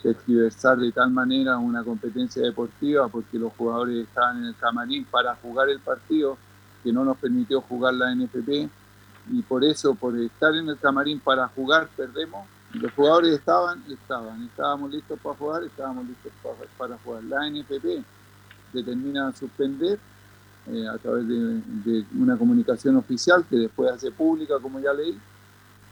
tergiversar 0.03 0.79
de 0.79 0.91
tal 0.91 1.13
manera 1.13 1.59
una 1.59 1.85
competencia 1.85 2.43
deportiva 2.43 3.07
porque 3.07 3.39
los 3.39 3.53
jugadores 3.53 4.05
estaban 4.09 4.39
en 4.39 4.47
el 4.47 4.57
camarín 4.57 5.05
para 5.05 5.37
jugar 5.37 5.69
el 5.69 5.79
partido 5.79 6.37
que 6.83 6.93
no 6.93 7.05
nos 7.05 7.17
permitió 7.19 7.61
jugar 7.61 7.95
la 7.95 8.13
NFP 8.13 8.69
y 9.31 9.43
por 9.43 9.63
eso, 9.63 9.95
por 9.95 10.19
estar 10.19 10.53
en 10.57 10.69
el 10.71 10.77
camarín 10.77 11.21
para 11.21 11.47
jugar, 11.47 11.89
perdemos. 11.97 12.49
Los 12.73 12.93
jugadores 12.95 13.35
estaban, 13.35 13.85
estaban, 13.89 14.43
estábamos 14.43 14.91
listos 14.91 15.21
para 15.21 15.37
jugar, 15.37 15.63
estábamos 15.63 16.05
listos 16.09 16.33
para 16.77 16.99
jugar. 16.99 17.23
La 17.23 17.49
NFP 17.49 18.03
determina 18.73 19.31
suspender 19.37 20.01
eh, 20.73 20.89
a 20.89 20.99
través 20.99 21.27
de, 21.27 22.05
una 22.19 22.37
comunicación 22.37 22.97
oficial 22.97 23.45
que 23.49 23.57
después 23.57 23.91
hace 23.91 24.11
pública, 24.11 24.55
como 24.61 24.81
ya 24.81 24.93
leí. 24.93 25.19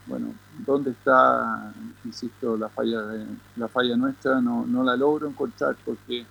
Bueno, 0.05 0.33
¿dónde 0.65 0.91
está, 0.91 1.73
insisto, 2.05 2.55
la 2.57 2.69
falla, 2.69 3.01
de- 3.01 3.25
la 3.57 3.67
falla 3.67 3.95
nuestra? 3.97 4.39
No, 4.39 4.65
no 4.65 4.83
la 4.83 4.95
logro 4.95 5.27
encontrar 5.27 5.75
porque 5.83 6.25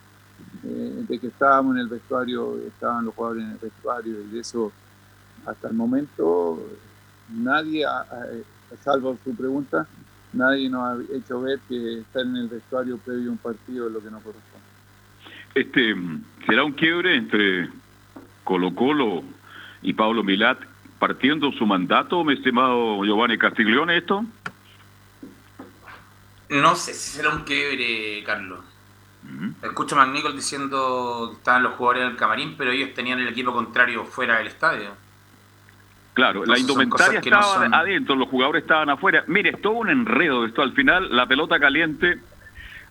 eh, 0.65 1.05
de 1.09 1.19
que 1.19 1.27
estábamos 1.27 1.75
en 1.77 1.83
el 1.83 1.89
vestuario, 1.89 2.59
estaban 2.67 3.05
los 3.05 3.15
jugadores 3.15 3.45
en 3.45 3.51
el 3.51 3.59
vestuario 3.59 4.21
y 4.23 4.35
de 4.35 4.41
eso 4.41 4.73
hasta 5.45 5.69
el 5.69 5.75
momento 5.75 6.61
nadie, 7.29 7.85
salvo 8.83 9.17
su 9.23 9.35
pregunta, 9.35 9.87
nadie 10.33 10.69
nos 10.69 10.83
ha 10.83 11.15
hecho 11.15 11.41
ver 11.41 11.61
que 11.69 12.01
estar 12.01 12.23
en 12.23 12.37
el 12.37 12.49
vestuario 12.49 12.99
previo 12.99 13.29
a 13.31 13.33
un 13.33 13.39
partido 13.39 13.87
es 13.87 13.93
lo 13.93 14.01
que 14.01 14.11
nos 14.11 14.23
corresponde. 14.23 14.67
Este, 15.55 15.95
¿Será 16.47 16.65
un 16.65 16.73
quiebre 16.73 17.17
entre 17.17 17.71
Colo 18.47 18.75
Colo 18.77 19.25
y 19.83 19.93
Pablo 19.93 20.23
Milat 20.23 20.59
partiendo 21.01 21.51
su 21.53 21.67
mandato, 21.67 22.23
mi 22.25 22.35
estimado 22.35 23.05
Giovanni 23.05 23.37
Castiglione, 23.37 23.99
esto? 23.99 24.25
No 26.49 26.77
sé 26.77 26.95
si 26.95 27.11
será 27.17 27.31
un 27.31 27.43
quiebre, 27.43 28.23
Carlos. 28.25 28.61
Escucho 29.63 29.99
a 30.01 30.07
McNichol 30.07 30.37
diciendo 30.37 31.31
que 31.33 31.39
estaban 31.39 31.65
los 31.65 31.75
jugadores 31.75 32.05
en 32.05 32.11
el 32.11 32.17
camarín, 32.17 32.55
pero 32.57 32.71
ellos 32.71 32.95
tenían 32.95 33.19
el 33.19 33.27
equipo 33.29 33.53
contrario 33.53 34.05
fuera 34.05 34.39
del 34.39 34.47
estadio. 34.47 34.91
Claro, 36.15 36.47
la 36.47 36.57
Entonces 36.57 36.61
indumentaria 36.63 37.15
no 37.21 37.25
estaba 37.41 37.43
son- 37.43 37.75
adentro, 37.75 38.15
los 38.15 38.29
jugadores 38.29 38.63
estaban 38.63 38.89
afuera. 38.89 39.25
Mire, 39.27 39.51
es 39.51 39.61
todo 39.61 39.73
un 39.75 39.91
enredo 39.91 40.47
esto. 40.47 40.63
Al 40.63 40.73
final, 40.73 41.15
la 41.15 41.27
pelota 41.27 41.59
caliente 41.59 42.21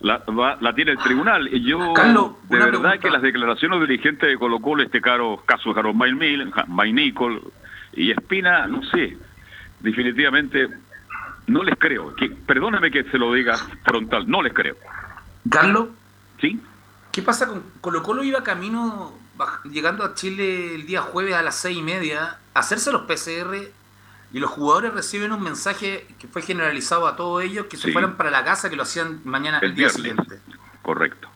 la, 0.05 0.19
va- 0.19 0.57
la 0.61 0.73
tiene 0.75 0.91
el 0.91 0.97
tribunal. 0.99 1.49
Y 1.51 1.61
yo, 1.63 1.93
Carlos, 1.93 2.33
de 2.47 2.57
verdad 2.57 2.69
pregunta. 2.69 2.97
que 2.99 3.09
las 3.09 3.21
declaraciones 3.23 3.79
del 3.79 3.89
dirigente 3.89 4.27
de 4.27 4.37
Colo 4.37 4.59
Colo, 4.59 4.83
este 4.83 5.01
caro 5.01 5.41
caso 5.45 5.73
de 5.73 5.79
Harold 5.79 5.95
Maynil, 5.97 6.51
Nicol 6.93 7.41
y 7.93 8.11
Espina, 8.11 8.67
no 8.67 8.83
sé, 8.83 9.17
definitivamente 9.79 10.67
no 11.47 11.63
les 11.63 11.75
creo. 11.77 12.15
Que, 12.15 12.29
perdóname 12.29 12.91
que 12.91 13.03
se 13.05 13.17
lo 13.17 13.33
diga 13.33 13.55
frontal, 13.83 14.29
no 14.29 14.41
les 14.41 14.53
creo. 14.53 14.75
Carlos. 15.49 15.89
¿Sí? 16.39 16.59
¿Qué 17.11 17.21
pasa 17.21 17.47
con 17.47 17.63
Colo 17.81 18.03
Colo 18.03 18.23
iba 18.23 18.43
camino, 18.43 19.13
llegando 19.71 20.03
a 20.03 20.13
Chile 20.15 20.75
el 20.75 20.85
día 20.85 21.01
jueves 21.01 21.33
a 21.33 21.41
las 21.41 21.55
seis 21.55 21.77
y 21.77 21.81
media, 21.81 22.37
a 22.53 22.59
hacerse 22.59 22.91
los 22.91 23.03
PCR 23.03 23.55
y 24.35 24.39
los 24.39 24.51
jugadores 24.51 24.93
reciben 24.93 25.31
un 25.31 25.41
mensaje 25.41 26.05
que 26.19 26.27
fue 26.27 26.41
generalizado 26.41 27.07
a 27.07 27.15
todos 27.15 27.41
ellos 27.41 27.67
que 27.69 27.77
se 27.77 27.83
Sí. 27.87 27.93
fueran 27.93 28.17
para 28.17 28.29
la 28.31 28.43
casa 28.43 28.69
que 28.69 28.75
lo 28.75 28.83
hacían 28.83 29.21
mañana 29.23 29.59
el, 29.59 29.69
El 29.69 29.75
día 29.75 29.87
viernes. 29.87 29.95
siguiente. 30.25 30.39
Correcto. 30.81 31.29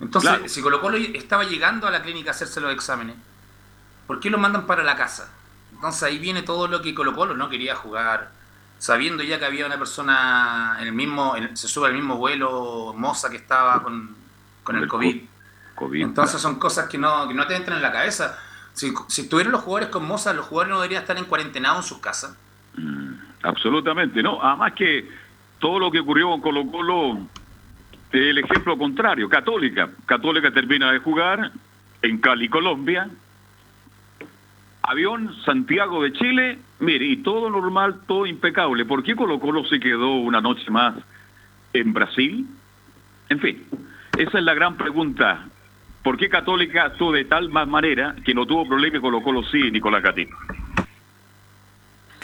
Entonces, 0.00 0.30
Claro. 0.30 0.48
si 0.48 0.62
Colo 0.62 0.80
Colo 0.80 0.96
estaba 0.96 1.42
llegando 1.44 1.88
a 1.88 1.90
la 1.90 2.02
clínica 2.02 2.30
a 2.30 2.34
hacerse 2.34 2.60
los 2.60 2.72
exámenes, 2.72 3.16
¿por 4.06 4.20
qué 4.20 4.30
lo 4.30 4.38
mandan 4.38 4.66
para 4.66 4.84
la 4.84 4.94
casa? 4.94 5.30
Entonces 5.72 6.02
ahí 6.04 6.18
viene 6.18 6.42
todo 6.42 6.68
lo 6.68 6.80
que 6.80 6.94
Colo 6.94 7.12
Colo 7.14 7.34
no 7.34 7.48
quería 7.48 7.74
jugar, 7.74 8.30
sabiendo 8.78 9.22
ya 9.24 9.38
que 9.40 9.46
había 9.46 9.66
una 9.66 9.78
persona 9.78 10.76
en 10.80 10.86
el 10.86 10.92
mismo, 10.92 11.36
en- 11.36 11.56
se 11.56 11.66
sube 11.66 11.88
al 11.88 11.94
mismo 11.94 12.16
vuelo, 12.18 12.94
Moza 12.96 13.30
que 13.30 13.36
estaba 13.36 13.82
con, 13.82 14.14
con 14.62 14.76
el 14.76 14.84
el 14.84 14.88
COVID. 14.88 15.22
COVID. 15.74 16.02
Entonces 16.02 16.40
son 16.40 16.60
cosas 16.60 16.88
que 16.88 16.98
no, 16.98 17.26
que 17.26 17.34
no 17.34 17.46
te 17.48 17.56
entran 17.56 17.78
en 17.78 17.82
la 17.82 17.90
cabeza. 17.92 18.38
Si, 18.74 18.92
si 19.08 19.22
estuvieran 19.22 19.52
los 19.52 19.62
jugadores 19.62 19.88
con 19.88 20.04
Moza, 20.04 20.32
los 20.32 20.46
jugadores 20.46 20.70
no 20.70 20.80
deberían 20.80 21.02
estar 21.02 21.16
en 21.16 21.24
cuarentenado 21.24 21.76
en 21.78 21.82
sus 21.82 21.98
casas. 21.98 22.34
Absolutamente, 23.44 24.22
no. 24.22 24.42
Además 24.42 24.72
que 24.72 25.08
todo 25.58 25.78
lo 25.78 25.90
que 25.90 26.00
ocurrió 26.00 26.30
con 26.30 26.40
Colo 26.40 26.66
Colo 26.70 27.18
el 28.12 28.38
ejemplo 28.38 28.78
contrario. 28.78 29.28
Católica. 29.28 29.90
Católica 30.06 30.50
termina 30.50 30.92
de 30.92 30.98
jugar 30.98 31.50
en 32.02 32.18
Cali, 32.18 32.48
Colombia. 32.48 33.08
Avión 34.82 35.34
Santiago 35.44 36.02
de 36.02 36.12
Chile. 36.12 36.58
Mire, 36.80 37.04
y 37.06 37.16
todo 37.18 37.50
normal, 37.50 38.02
todo 38.06 38.26
impecable. 38.26 38.84
¿Por 38.84 39.02
qué 39.02 39.14
Colo 39.14 39.40
Colo 39.40 39.64
se 39.64 39.80
quedó 39.80 40.16
una 40.16 40.40
noche 40.40 40.70
más 40.70 40.94
en 41.72 41.92
Brasil? 41.92 42.46
En 43.28 43.40
fin, 43.40 43.64
esa 44.16 44.38
es 44.38 44.44
la 44.44 44.54
gran 44.54 44.76
pregunta. 44.76 45.46
¿Por 46.02 46.16
qué 46.16 46.28
Católica 46.28 46.84
actuó 46.84 47.12
de 47.12 47.24
tal 47.24 47.48
más 47.48 47.66
manera 47.66 48.14
que 48.24 48.34
no 48.34 48.46
tuvo 48.46 48.68
problema 48.68 48.98
y 48.98 49.00
Colo 49.00 49.22
Colo 49.22 49.42
sí, 49.44 49.70
Nicolás 49.70 50.02
Gatín? 50.02 50.28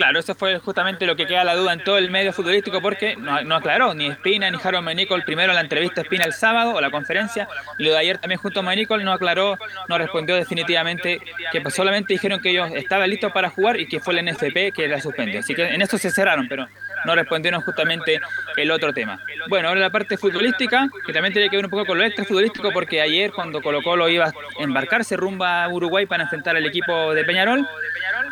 Claro, 0.01 0.19
eso 0.19 0.35
fue 0.35 0.59
justamente 0.61 1.05
lo 1.05 1.15
que 1.15 1.27
queda 1.27 1.45
la 1.45 1.55
duda 1.55 1.75
en 1.75 1.85
todo 1.85 1.99
el 1.99 2.11
medio 2.11 2.33
futbolístico 2.33 2.81
porque 2.81 3.17
no, 3.17 3.55
aclaró 3.55 3.93
ni 3.93 4.07
Espina 4.07 4.51
ni 4.51 4.57
Harold 4.57 4.83
Menicol. 4.83 5.25
Primero 5.25 5.53
la 5.53 5.61
entrevista 5.61 6.01
Espina 6.01 6.25
el 6.25 6.33
sábado 6.33 6.73
o 6.75 6.81
la 6.81 6.91
conferencia 6.91 7.47
y 7.79 7.85
lo 7.85 7.91
de 7.91 7.99
ayer 7.99 8.17
también 8.17 8.41
junto 8.41 8.61
a 8.61 8.63
Menicol. 8.63 9.05
No 9.05 9.13
aclaró, 9.13 9.59
no 9.91 9.99
respondió 9.99 10.37
definitivamente 10.37 11.21
que 11.53 11.61
pues 11.61 11.75
solamente 11.75 12.15
dijeron 12.15 12.41
que 12.41 12.49
ellos 12.49 12.71
estaban 12.73 13.11
listos 13.11 13.31
para 13.31 13.51
jugar 13.51 13.79
y 13.79 13.89
que 13.89 14.01
fue 14.01 14.19
el 14.19 14.25
NFP 14.25 14.73
que 14.75 14.89
la 14.89 15.03
suspendió. 15.03 15.41
Así 15.41 15.55
que 15.55 15.69
en 15.69 15.83
eso 15.83 15.99
se 15.99 16.11
cerraron, 16.11 16.49
pero 16.49 16.67
no 17.05 17.15
respondieron 17.15 17.61
justamente 17.63 18.21
el 18.57 18.71
otro 18.71 18.93
tema. 18.93 19.21
Bueno, 19.49 19.69
ahora 19.69 19.81
la 19.81 19.91
parte 19.91 20.17
futbolística, 20.17 20.89
que 21.07 21.13
también 21.13 21.33
tiene 21.33 21.49
que 21.49 21.57
ver 21.57 21.65
un 21.65 21.71
poco 21.71 21.87
con 21.87 21.99
lo 21.99 22.05
extra 22.05 22.25
futbolístico 22.25 22.71
porque 22.73 23.01
ayer 23.01 23.33
cuando 23.33 23.61
Colo 23.61 23.83
Colo 23.83 24.09
iba 24.09 24.27
a 24.27 24.33
embarcarse 24.59 25.17
rumbo 25.17 25.45
a 25.45 25.69
Uruguay 25.69 26.07
para 26.07 26.25
enfrentar 26.25 26.57
al 26.57 26.67
equipo 26.67 27.15
de 27.15 27.25
Peñarol, 27.25 27.67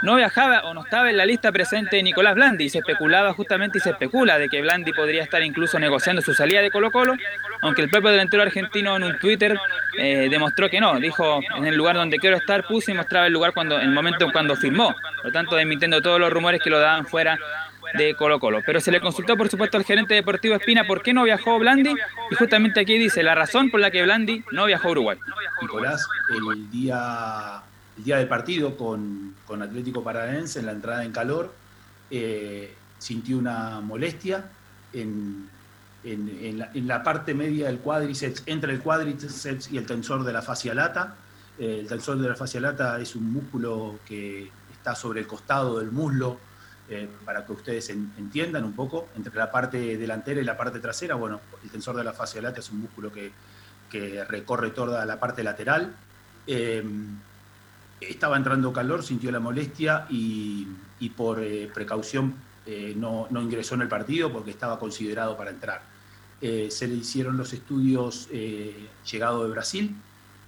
no 0.02 0.16
viajaba 0.16 0.60
o 0.60 0.74
no 0.74 0.84
estaba 0.84 1.10
en 1.10 1.16
la 1.16 1.26
lista 1.26 1.52
presente 1.52 2.02
Nicolás 2.02 2.34
Blandi. 2.34 2.64
Y 2.64 2.68
se 2.68 2.78
especulaba 2.78 3.32
justamente 3.32 3.78
y 3.78 3.80
se 3.80 3.90
especula 3.90 4.38
de 4.38 4.48
que 4.48 4.60
Blandi 4.60 4.92
podría 4.92 5.22
estar 5.22 5.42
incluso 5.42 5.78
negociando 5.78 6.22
su 6.22 6.34
salida 6.34 6.62
de 6.62 6.70
Colo 6.70 6.90
Colo, 6.90 7.14
aunque 7.62 7.82
el 7.82 7.90
propio 7.90 8.10
delantero 8.10 8.42
argentino 8.42 8.96
en 8.96 9.04
un 9.04 9.18
Twitter 9.18 9.58
eh, 9.98 10.28
demostró 10.30 10.68
que 10.68 10.80
no, 10.80 10.98
dijo 11.00 11.40
en 11.56 11.66
el 11.66 11.74
lugar 11.74 11.96
donde 11.96 12.18
quiero 12.18 12.36
estar 12.36 12.64
puse 12.66 12.92
y 12.92 12.94
mostraba 12.94 13.26
el 13.26 13.32
lugar 13.32 13.52
cuando 13.52 13.78
el 13.78 13.90
momento 13.90 14.26
en 14.26 14.30
cuando 14.30 14.56
firmó, 14.56 14.94
por 15.16 15.26
lo 15.26 15.32
tanto 15.32 15.56
desmintiendo 15.56 16.00
todos 16.00 16.20
los 16.20 16.30
rumores 16.32 16.60
que 16.62 16.70
lo 16.70 16.78
daban 16.78 17.06
fuera 17.06 17.38
de 17.94 18.14
Colo 18.14 18.38
Colo. 18.40 18.60
Pero 18.66 18.80
se 18.80 18.90
le 18.90 19.00
consultó 19.00 19.36
por 19.36 19.48
supuesto 19.48 19.76
al 19.76 19.84
gerente 19.84 20.14
deportivo 20.14 20.54
Espina 20.54 20.86
por 20.86 21.02
qué 21.02 21.12
no 21.14 21.24
viajó 21.24 21.58
Blandi 21.58 21.94
y 22.30 22.34
justamente 22.34 22.80
aquí 22.80 22.98
dice 22.98 23.22
la 23.22 23.34
razón 23.34 23.70
por 23.70 23.80
la 23.80 23.90
que 23.90 24.02
Blandi 24.02 24.44
no 24.52 24.66
viajó 24.66 24.88
a 24.88 24.90
Uruguay. 24.92 25.18
Nicolás, 25.62 26.06
el 26.30 26.70
día 26.70 27.62
el 27.96 28.04
día 28.04 28.18
del 28.18 28.28
partido 28.28 28.76
con, 28.76 29.34
con 29.44 29.60
Atlético 29.62 30.04
Paranaense 30.04 30.60
en 30.60 30.66
la 30.66 30.72
entrada 30.72 31.04
en 31.04 31.10
calor, 31.10 31.52
eh, 32.12 32.72
sintió 32.98 33.36
una 33.38 33.80
molestia 33.80 34.44
en, 34.92 35.48
en- 36.04 36.86
la 36.86 37.02
parte 37.02 37.34
media 37.34 37.66
del 37.66 37.78
cuádriceps, 37.78 38.44
entre 38.46 38.72
el 38.72 38.80
cuádriceps 38.80 39.72
y 39.72 39.78
el 39.78 39.84
tensor 39.86 40.22
de 40.24 40.32
la 40.32 40.42
fascia 40.42 40.74
lata. 40.74 41.16
Eh, 41.58 41.78
el 41.80 41.88
tensor 41.88 42.18
de 42.18 42.28
la 42.28 42.36
fascia 42.36 42.60
lata 42.60 43.00
es 43.00 43.16
un 43.16 43.32
músculo 43.32 43.98
que 44.06 44.48
está 44.72 44.94
sobre 44.94 45.18
el 45.20 45.26
costado 45.26 45.80
del 45.80 45.90
muslo, 45.90 46.38
eh, 46.90 47.06
para 47.22 47.44
que 47.44 47.52
ustedes 47.52 47.90
en- 47.90 48.12
entiendan 48.16 48.64
un 48.64 48.72
poco, 48.72 49.08
entre 49.14 49.34
la 49.34 49.50
parte 49.50 49.98
delantera 49.98 50.40
y 50.40 50.44
la 50.44 50.56
parte 50.56 50.80
trasera. 50.80 51.16
Bueno, 51.16 51.38
el 51.62 51.68
tensor 51.68 51.94
de 51.94 52.02
la 52.02 52.14
fascia 52.14 52.40
lata 52.40 52.60
es 52.60 52.70
un 52.70 52.80
músculo 52.80 53.12
que, 53.12 53.30
recorre 54.26 54.70
toda 54.70 55.04
la 55.04 55.20
parte 55.20 55.42
lateral. 55.42 55.94
Eh, 56.46 56.82
estaba 58.00 58.36
entrando 58.36 58.72
calor, 58.72 59.02
sintió 59.02 59.30
la 59.30 59.40
molestia 59.40 60.06
y, 60.08 60.66
por 61.16 61.40
eh, 61.42 61.70
precaución 61.72 62.34
eh, 62.64 62.94
no, 62.96 63.28
ingresó 63.30 63.74
en 63.74 63.82
el 63.82 63.88
partido 63.88 64.32
porque 64.32 64.50
estaba 64.50 64.78
considerado 64.78 65.36
para 65.36 65.50
entrar. 65.50 65.82
Se 66.40 66.86
le 66.86 66.94
hicieron 66.94 67.36
los 67.36 67.52
estudios 67.52 68.28
llegado 69.10 69.44
de 69.44 69.50
Brasil. 69.50 69.96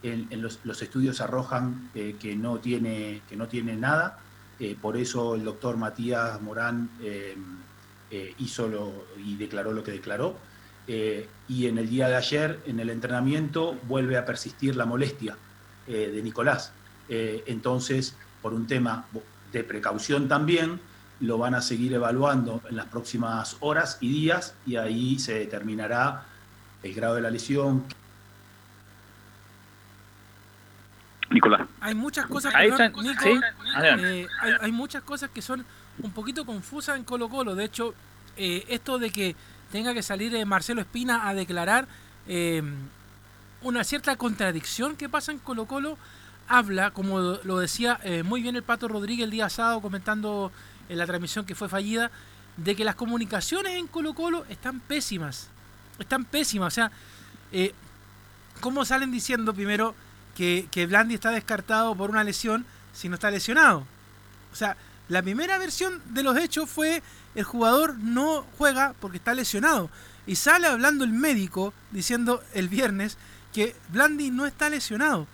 Los, 0.03 0.83
estudios 0.83 1.21
arrojan 1.21 1.91
que 1.93 2.37
no 2.37 2.59
tiene 2.61 3.21
nada. 3.77 4.21
Eh, 4.61 4.77
por 4.81 4.97
eso 4.99 5.35
el 5.35 5.43
doctor 5.43 5.79
Matías 5.79 6.41
Morán 6.43 6.91
eh, 7.03 7.35
eh, 8.11 8.35
hizo 8.39 8.69
lo, 8.69 8.93
y 9.25 9.37
declaró 9.37 9.73
lo 9.73 9.83
que 9.83 9.93
declaró. 9.93 10.37
Eh, 10.87 11.29
y 11.49 11.67
en 11.67 11.79
el 11.79 11.89
día 11.89 12.09
de 12.09 12.17
ayer, 12.17 12.61
en 12.67 12.79
el 12.79 12.91
entrenamiento, 12.91 13.77
vuelve 13.89 14.19
a 14.19 14.25
persistir 14.25 14.77
la 14.77 14.85
molestia 14.85 15.37
de 15.87 16.23
Nicolás. 16.23 16.73
Entonces, 17.09 18.15
por 18.41 18.55
un 18.55 18.69
tema 18.69 19.07
de 19.51 19.65
precaución 19.65 20.29
también, 20.29 20.79
lo 21.19 21.37
van 21.37 21.57
a 21.57 21.61
seguir 21.61 21.95
evaluando 21.95 22.63
en 22.69 22.77
las 22.77 22.87
próximas 22.87 23.57
horas 23.59 23.99
y 24.01 24.09
días 24.09 24.55
y 24.67 24.77
ahí 24.77 25.19
se 25.19 25.35
determinará 25.35 26.27
el 26.85 26.95
grado 26.95 27.17
de 27.17 27.23
la 27.23 27.31
lesión. 27.31 27.85
Hay 31.91 31.95
muchas 31.97 32.27
cosas 32.27 32.53
que 32.55 32.69
son- 32.71 32.81
están, 32.83 33.03
Nico, 33.05 33.23
sí, 33.23 33.41
adelante. 33.75 34.21
eh, 34.23 34.29
hay, 34.41 34.53
hay 34.61 34.73
muchas 34.73 35.03
cosas 35.03 35.31
que 35.31 35.43
son 35.43 35.65
un 36.03 36.13
poquito 36.13 36.47
confusas 36.47 36.97
en 36.97 37.05
Colo 37.05 37.29
Colo. 37.29 37.55
De 37.55 37.65
hecho, 37.65 37.95
eh, 38.37 38.65
esto 38.69 38.99
de 38.99 39.11
que 39.11 39.37
tenga 39.73 39.93
que 39.95 40.03
salir 40.03 40.35
eh, 40.35 40.45
Marcelo 40.45 40.81
Espina 40.81 41.29
a 41.29 41.35
declarar 41.35 41.87
eh, 42.27 42.63
una 43.63 43.85
cierta 43.85 44.17
contradicción 44.17 44.97
que 44.97 45.09
pasa 45.09 45.33
en 45.33 45.39
Colo 45.39 45.67
Colo, 45.67 45.99
habla, 46.49 46.91
como 46.93 47.19
lo 47.21 47.59
decía 47.59 48.01
eh, 48.03 48.23
muy 48.23 48.41
bien 48.43 48.57
el 48.57 48.63
Pato 48.63 48.89
Rodríguez 48.89 49.25
el 49.25 49.31
día 49.31 49.49
sábado 49.51 49.81
comentando 49.81 50.51
en 50.89 50.99
la 50.99 51.07
transmisión 51.07 51.45
que 51.45 51.55
fue 51.55 51.69
fallida, 51.69 52.11
de 52.57 52.75
que 52.75 52.85
las 52.85 52.95
comunicaciones 52.95 53.77
en 53.77 53.87
Colo 53.87 54.15
Colo 54.15 54.45
están 54.49 54.81
pésimas. 54.81 55.49
Están 55.99 56.25
pésimas. 56.25 56.73
O 56.73 56.75
sea, 56.75 56.91
eh, 57.53 57.75
¿cómo 58.61 58.85
salen 58.85 59.11
diciendo 59.13 59.53
primero 59.55 59.95
que, 60.41 60.69
que 60.71 60.87
Blandi 60.87 61.17
está 61.17 61.33
descartado 61.33 61.95
por 61.95 62.09
una 62.09 62.25
lesión 62.25 62.65
si 62.95 63.11
no 63.11 63.17
está 63.17 63.31
lesionado? 63.31 63.87
O 64.51 64.57
sea, 64.57 64.75
la 65.11 65.21
primera 65.21 65.59
versión 65.59 66.01
de 66.15 66.23
los 66.23 66.35
hechos 66.39 66.71
fue 66.71 67.03
el 67.35 67.45
jugador 67.45 67.99
no 67.99 68.47
juega 68.57 68.95
porque 69.01 69.19
está 69.19 69.35
lesionado. 69.35 69.91
Y 70.27 70.37
sale 70.37 70.67
hablando 70.67 71.05
el 71.05 71.13
médico 71.13 71.75
diciendo 71.91 72.43
el 72.55 72.71
viernes 72.71 73.19
que 73.53 73.77
Blandi 73.91 74.31
no 74.31 74.47
está 74.47 74.71
lesionado. 74.71 75.27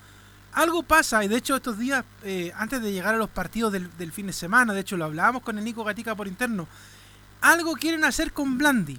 Algo 0.53 0.83
pasa, 0.83 1.23
y 1.23 1.29
de 1.29 1.37
hecho 1.37 1.55
estos 1.55 1.79
días, 1.79 2.05
eh, 2.25 2.53
antes 2.57 2.83
de 2.83 2.91
llegar 2.91 3.15
a 3.15 3.19
los 3.19 3.31
partidos 3.31 3.73
del, 3.73 3.97
del 3.99 4.11
fin 4.11 4.27
de 4.27 4.33
semana, 4.33 4.73
de 4.73 4.81
hecho 4.81 4.97
lo 4.97 5.05
hablábamos 5.05 5.45
con 5.45 5.57
el 5.57 5.65
Nico 5.65 5.85
Gatica 5.85 6.17
por 6.17 6.27
interno, 6.27 6.67
algo 7.43 7.75
quieren 7.75 8.05
hacer 8.05 8.33
con 8.33 8.59
Blandi. 8.59 8.99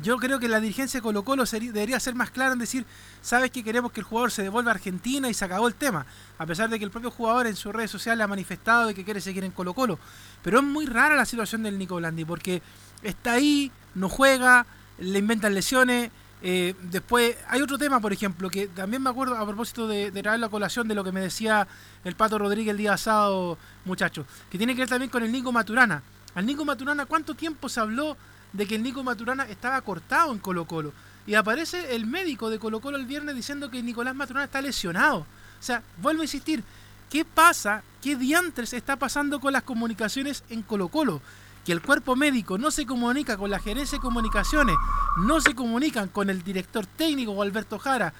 Yo 0.00 0.16
creo 0.16 0.38
que 0.40 0.48
la 0.48 0.58
dirigencia 0.60 0.98
de 0.98 1.02
Colo 1.02 1.22
Colo 1.22 1.44
debería 1.44 2.00
ser 2.00 2.14
más 2.14 2.30
clara 2.30 2.52
en 2.54 2.58
decir, 2.58 2.86
sabes 3.20 3.50
que 3.50 3.62
queremos 3.62 3.92
que 3.92 4.00
el 4.00 4.04
jugador 4.04 4.30
se 4.30 4.42
devuelva 4.42 4.70
a 4.70 4.74
Argentina 4.74 5.28
y 5.28 5.34
se 5.34 5.44
acabó 5.44 5.68
el 5.68 5.74
tema. 5.74 6.06
A 6.38 6.46
pesar 6.46 6.70
de 6.70 6.78
que 6.78 6.84
el 6.84 6.90
propio 6.90 7.10
jugador 7.10 7.46
en 7.46 7.56
sus 7.56 7.74
redes 7.74 7.90
sociales 7.90 8.24
ha 8.24 8.28
manifestado 8.28 8.86
de 8.86 8.94
que 8.94 9.04
quiere 9.04 9.20
seguir 9.20 9.44
en 9.44 9.52
Colo 9.52 9.74
Colo. 9.74 9.98
Pero 10.42 10.58
es 10.58 10.64
muy 10.64 10.86
rara 10.86 11.14
la 11.14 11.26
situación 11.26 11.62
del 11.62 11.78
Nico 11.78 11.96
Blandi 11.96 12.24
porque 12.24 12.62
está 13.02 13.32
ahí, 13.32 13.70
no 13.94 14.08
juega, 14.08 14.66
le 14.98 15.18
inventan 15.18 15.54
lesiones. 15.54 16.10
eh, 16.42 16.74
después 16.90 17.36
hay 17.48 17.62
otro 17.62 17.78
tema, 17.78 18.00
por 18.00 18.12
ejemplo, 18.12 18.50
que 18.50 18.66
también 18.68 19.02
me 19.02 19.10
acuerdo 19.10 19.36
a 19.36 19.46
propósito 19.46 19.86
de, 19.86 20.10
traer 20.10 20.40
la 20.40 20.48
colación 20.48 20.88
de 20.88 20.94
lo 20.94 21.04
que 21.04 21.12
me 21.12 21.20
decía 21.20 21.68
el 22.04 22.16
Pato 22.16 22.38
Rodríguez 22.38 22.72
el 22.72 22.78
día 22.78 22.96
sábado, 22.96 23.58
muchachos, 23.84 24.26
que 24.50 24.58
tiene 24.58 24.74
que 24.74 24.80
ver 24.80 24.88
también 24.88 25.10
con 25.10 25.22
el 25.22 25.30
Nico 25.30 25.52
Maturana. 25.52 26.02
Al 26.34 26.46
Nico 26.46 26.64
Maturana, 26.64 27.06
¿cuánto 27.06 27.34
tiempo 27.34 27.68
se 27.68 27.78
habló 27.78 28.16
de 28.52 28.66
que 28.66 28.78
Nico 28.78 29.02
Maturana 29.02 29.44
estaba 29.44 29.80
cortado 29.80 30.32
en 30.32 30.38
Colo 30.38 30.66
Colo? 30.66 30.92
Y 31.26 31.34
aparece 31.34 31.94
el 31.94 32.06
médico 32.06 32.50
de 32.50 32.58
Colo 32.58 32.80
Colo 32.80 32.96
el 32.96 33.06
viernes 33.06 33.36
diciendo 33.36 33.70
que 33.70 33.82
Nicolás 33.82 34.14
Maturana 34.14 34.44
está 34.44 34.60
lesionado. 34.60 35.18
O 35.18 35.64
sea, 35.64 35.82
vuelvo 35.98 36.22
a 36.22 36.24
insistir, 36.24 36.64
¿qué 37.08 37.24
pasa? 37.24 37.82
¿Qué 38.00 38.16
diantres 38.16 38.72
está 38.72 38.96
pasando 38.96 39.40
con 39.40 39.52
las 39.52 39.62
comunicaciones 39.62 40.42
en 40.50 40.62
Colo 40.62 40.88
Colo? 40.88 41.22
Que 41.64 41.72
el 41.72 41.80
cuerpo 41.80 42.16
médico 42.16 42.58
no 42.58 42.72
se 42.72 42.86
comunica 42.86 43.36
con 43.36 43.50
la 43.50 43.60
gerencia 43.60 43.98
de 43.98 44.02
comunicaciones, 44.02 44.74
no 45.18 45.40
se 45.40 45.54
comunican 45.54 46.08
con 46.08 46.28
el 46.28 46.42
director 46.42 46.86
técnico 46.86 47.40
Alberto 47.40 47.78
Jara. 47.78 48.12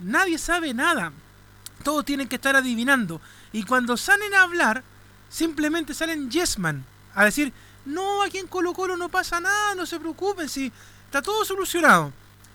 Nadie 0.00 0.38
sabe 0.38 0.74
nada. 0.74 1.12
Todos 1.84 2.04
tienen 2.04 2.26
que 2.26 2.36
estar 2.36 2.56
adivinando. 2.56 3.20
Y 3.52 3.62
cuando 3.62 3.96
salen 3.96 4.34
a 4.34 4.42
hablar, 4.42 4.82
simplemente 5.28 5.94
salen 5.94 6.28
Yesman 6.28 6.84
a 7.14 7.24
decir, 7.24 7.52
no, 7.88 8.22
aquí 8.22 8.38
en 8.38 8.46
Colo 8.46 8.74
Colo 8.74 8.96
no 8.96 9.08
pasa 9.08 9.40
nada, 9.40 9.74
no 9.74 9.86
se 9.86 9.98
preocupen, 9.98 10.48
si 10.48 10.70
está 11.06 11.22
todo 11.22 11.44
solucionado. 11.44 12.12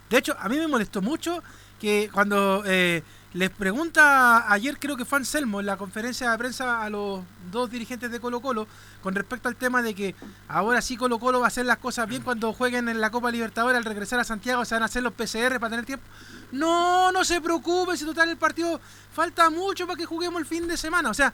De 0.09 0.17
hecho, 0.19 0.35
a 0.39 0.47
mí 0.47 0.57
me 0.57 0.67
molestó 0.67 1.01
mucho 1.01 1.41
que 1.79 2.09
cuando 2.13 2.63
eh, 2.65 3.01
les 3.33 3.49
pregunta 3.49 4.51
ayer, 4.51 4.77
creo 4.77 4.95
que 4.95 5.05
fue 5.05 5.17
Anselmo, 5.17 5.59
en 5.59 5.65
la 5.65 5.75
conferencia 5.75 6.29
de 6.29 6.37
prensa 6.37 6.83
a 6.83 6.89
los 6.91 7.21
dos 7.51 7.71
dirigentes 7.71 8.11
de 8.11 8.19
Colo 8.19 8.41
Colo, 8.41 8.67
con 9.01 9.15
respecto 9.15 9.49
al 9.49 9.55
tema 9.55 9.81
de 9.81 9.95
que 9.95 10.13
ahora 10.47 10.83
sí 10.83 10.97
Colo 10.97 11.17
Colo 11.17 11.39
va 11.39 11.45
a 11.45 11.47
hacer 11.47 11.65
las 11.65 11.77
cosas 11.77 12.07
bien 12.07 12.21
cuando 12.21 12.53
jueguen 12.53 12.87
en 12.87 13.01
la 13.01 13.09
Copa 13.09 13.31
Libertadores, 13.31 13.75
al 13.75 13.85
regresar 13.85 14.19
a 14.19 14.23
Santiago 14.23 14.63
se 14.65 14.75
van 14.75 14.83
a 14.83 14.85
hacer 14.85 15.01
los 15.01 15.13
PCR 15.13 15.59
para 15.59 15.71
tener 15.71 15.85
tiempo. 15.85 16.05
No, 16.51 17.11
no 17.11 17.25
se 17.25 17.41
preocupen, 17.41 17.97
si 17.97 18.05
total 18.05 18.29
el 18.29 18.37
partido 18.37 18.79
falta 19.11 19.49
mucho 19.49 19.87
para 19.87 19.97
que 19.97 20.05
juguemos 20.05 20.39
el 20.39 20.45
fin 20.45 20.67
de 20.67 20.77
semana. 20.77 21.09
O 21.09 21.13
sea, 21.15 21.33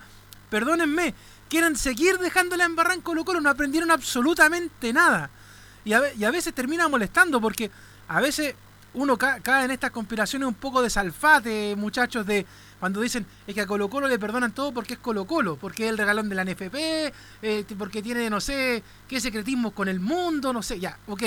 perdónenme, 0.49 1.13
quieren 1.49 1.75
seguir 1.75 2.17
dejándola 2.19 2.65
en 2.65 2.75
barran 2.75 3.01
Colo 3.01 3.25
Colo, 3.25 3.41
no 3.41 3.49
aprendieron 3.49 3.91
absolutamente 3.91 4.93
nada. 4.93 5.29
Y 5.85 5.93
a, 5.93 6.13
y 6.13 6.23
a 6.23 6.31
veces 6.31 6.53
termina 6.53 6.87
molestando 6.87 7.41
porque 7.41 7.71
a 8.07 8.21
veces 8.21 8.55
uno 8.93 9.17
ca- 9.17 9.39
cae 9.39 9.65
en 9.65 9.71
estas 9.71 9.91
conspiraciones 9.91 10.47
un 10.47 10.53
poco 10.55 10.81
de 10.81 10.89
salfate, 10.89 11.75
muchachos, 11.75 12.25
de 12.25 12.45
cuando 12.79 13.01
dicen 13.01 13.25
es 13.45 13.53
que 13.53 13.61
a 13.61 13.67
Colo 13.67 13.89
Colo 13.89 14.07
le 14.07 14.17
perdonan 14.19 14.51
todo 14.53 14.71
porque 14.71 14.93
es 14.93 14.99
Colo 14.99 15.25
Colo, 15.25 15.57
porque 15.57 15.85
es 15.85 15.89
el 15.89 15.97
regalón 15.97 16.29
de 16.29 16.35
la 16.35 16.43
NFP, 16.45 16.75
eh, 17.41 17.65
porque 17.77 18.01
tiene, 18.01 18.29
no 18.29 18.39
sé, 18.41 18.83
qué 19.07 19.19
secretismo 19.19 19.71
con 19.71 19.87
el 19.89 19.99
mundo, 19.99 20.53
no 20.53 20.61
sé, 20.63 20.79
ya, 20.79 20.97
ok. 21.07 21.23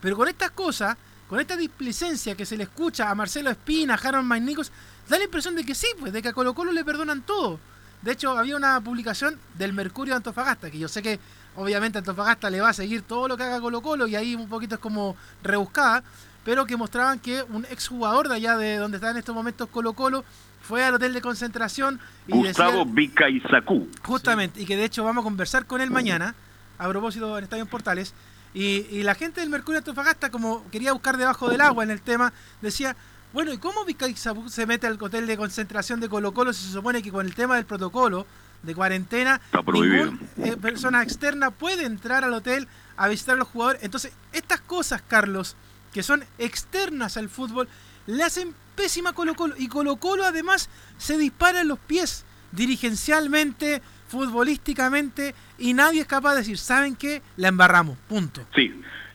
Pero 0.00 0.16
con 0.16 0.28
estas 0.28 0.50
cosas, 0.52 0.96
con 1.28 1.38
esta 1.38 1.56
displicencia 1.56 2.34
que 2.34 2.46
se 2.46 2.56
le 2.56 2.64
escucha 2.64 3.10
a 3.10 3.14
Marcelo 3.14 3.50
Espina, 3.50 3.94
a 3.94 3.98
Harold 3.98 4.26
Magnicos, 4.26 4.72
da 5.08 5.18
la 5.18 5.24
impresión 5.24 5.54
de 5.54 5.64
que 5.64 5.74
sí, 5.74 5.86
pues, 5.98 6.12
de 6.12 6.22
que 6.22 6.28
a 6.28 6.32
Colo 6.32 6.54
Colo 6.54 6.72
le 6.72 6.84
perdonan 6.84 7.22
todo. 7.22 7.60
De 8.02 8.12
hecho, 8.12 8.38
había 8.38 8.56
una 8.56 8.80
publicación 8.80 9.38
del 9.58 9.72
Mercurio 9.72 10.14
de 10.14 10.18
Antofagasta, 10.18 10.70
que 10.70 10.78
yo 10.78 10.88
sé 10.88 11.02
que 11.02 11.20
obviamente 11.56 11.98
Antofagasta 11.98 12.48
le 12.48 12.60
va 12.60 12.70
a 12.70 12.72
seguir 12.72 13.02
todo 13.02 13.28
lo 13.28 13.36
que 13.36 13.42
haga 13.42 13.60
Colo 13.60 13.82
Colo 13.82 14.06
y 14.06 14.16
ahí 14.16 14.34
un 14.34 14.48
poquito 14.48 14.76
es 14.76 14.80
como 14.80 15.16
rebuscada, 15.42 16.02
pero 16.44 16.64
que 16.64 16.76
mostraban 16.76 17.18
que 17.18 17.42
un 17.42 17.66
exjugador 17.66 18.28
de 18.28 18.36
allá 18.36 18.56
de 18.56 18.76
donde 18.78 18.96
está 18.96 19.10
en 19.10 19.18
estos 19.18 19.34
momentos 19.34 19.68
Colo 19.68 19.92
Colo 19.92 20.24
fue 20.62 20.84
al 20.84 20.94
hotel 20.94 21.12
de 21.12 21.20
concentración 21.20 22.00
y 22.26 22.32
Gustavo 22.32 22.86
Vicaizacú. 22.86 23.88
Justamente, 24.02 24.62
y 24.62 24.66
que 24.66 24.76
de 24.76 24.84
hecho 24.84 25.04
vamos 25.04 25.22
a 25.22 25.24
conversar 25.24 25.66
con 25.66 25.80
él 25.80 25.90
mañana, 25.90 26.34
a 26.78 26.88
propósito 26.88 27.36
en 27.36 27.44
Estadio 27.44 27.64
en 27.64 27.68
Portales. 27.68 28.14
Y, 28.52 28.86
y 28.90 29.02
la 29.02 29.14
gente 29.14 29.40
del 29.40 29.50
Mercurio 29.50 29.80
de 29.80 29.90
Antofagasta, 29.90 30.30
como 30.30 30.68
quería 30.70 30.92
buscar 30.92 31.16
debajo 31.16 31.48
del 31.48 31.60
agua 31.60 31.84
en 31.84 31.90
el 31.90 32.00
tema, 32.00 32.32
decía, 32.62 32.96
bueno, 33.32 33.52
¿y 33.52 33.58
cómo 33.58 33.84
Vizcaizabu 33.84 34.48
se 34.48 34.66
mete 34.66 34.86
al 34.86 34.98
hotel 35.00 35.26
de 35.26 35.36
concentración 35.36 36.00
de 36.00 36.08
Colo 36.08 36.32
Colo 36.34 36.52
si 36.52 36.64
se 36.66 36.72
supone 36.72 37.02
que 37.02 37.10
con 37.12 37.24
el 37.26 37.34
tema 37.34 37.56
del 37.56 37.64
protocolo 37.64 38.26
de 38.62 38.74
cuarentena, 38.74 39.40
Está 39.46 39.62
prohibido. 39.62 40.06
ningún, 40.06 40.28
eh, 40.44 40.56
persona 40.56 41.02
externa 41.02 41.50
puede 41.50 41.84
entrar 41.84 42.24
al 42.24 42.34
hotel 42.34 42.68
a 42.96 43.08
visitar 43.08 43.36
a 43.36 43.38
los 43.38 43.48
jugadores? 43.48 43.82
Entonces, 43.82 44.12
estas 44.32 44.60
cosas, 44.60 45.02
Carlos, 45.06 45.56
que 45.92 46.02
son 46.02 46.24
externas 46.38 47.16
al 47.16 47.28
fútbol, 47.28 47.68
le 48.06 48.22
hacen 48.22 48.54
pésima 48.76 49.10
a 49.10 49.12
Colo 49.12 49.34
Colo. 49.34 49.54
Y 49.56 49.68
Colo 49.68 49.96
Colo 49.96 50.24
además 50.24 50.68
se 50.98 51.16
dispara 51.16 51.60
en 51.60 51.68
los 51.68 51.78
pies 51.78 52.24
dirigencialmente, 52.52 53.80
futbolísticamente, 54.08 55.34
y 55.58 55.72
nadie 55.74 56.00
es 56.02 56.06
capaz 56.06 56.32
de 56.32 56.38
decir, 56.38 56.58
¿saben 56.58 56.96
qué? 56.96 57.22
La 57.36 57.48
embarramos, 57.48 57.96
punto. 58.08 58.44
Sí, 58.54 58.72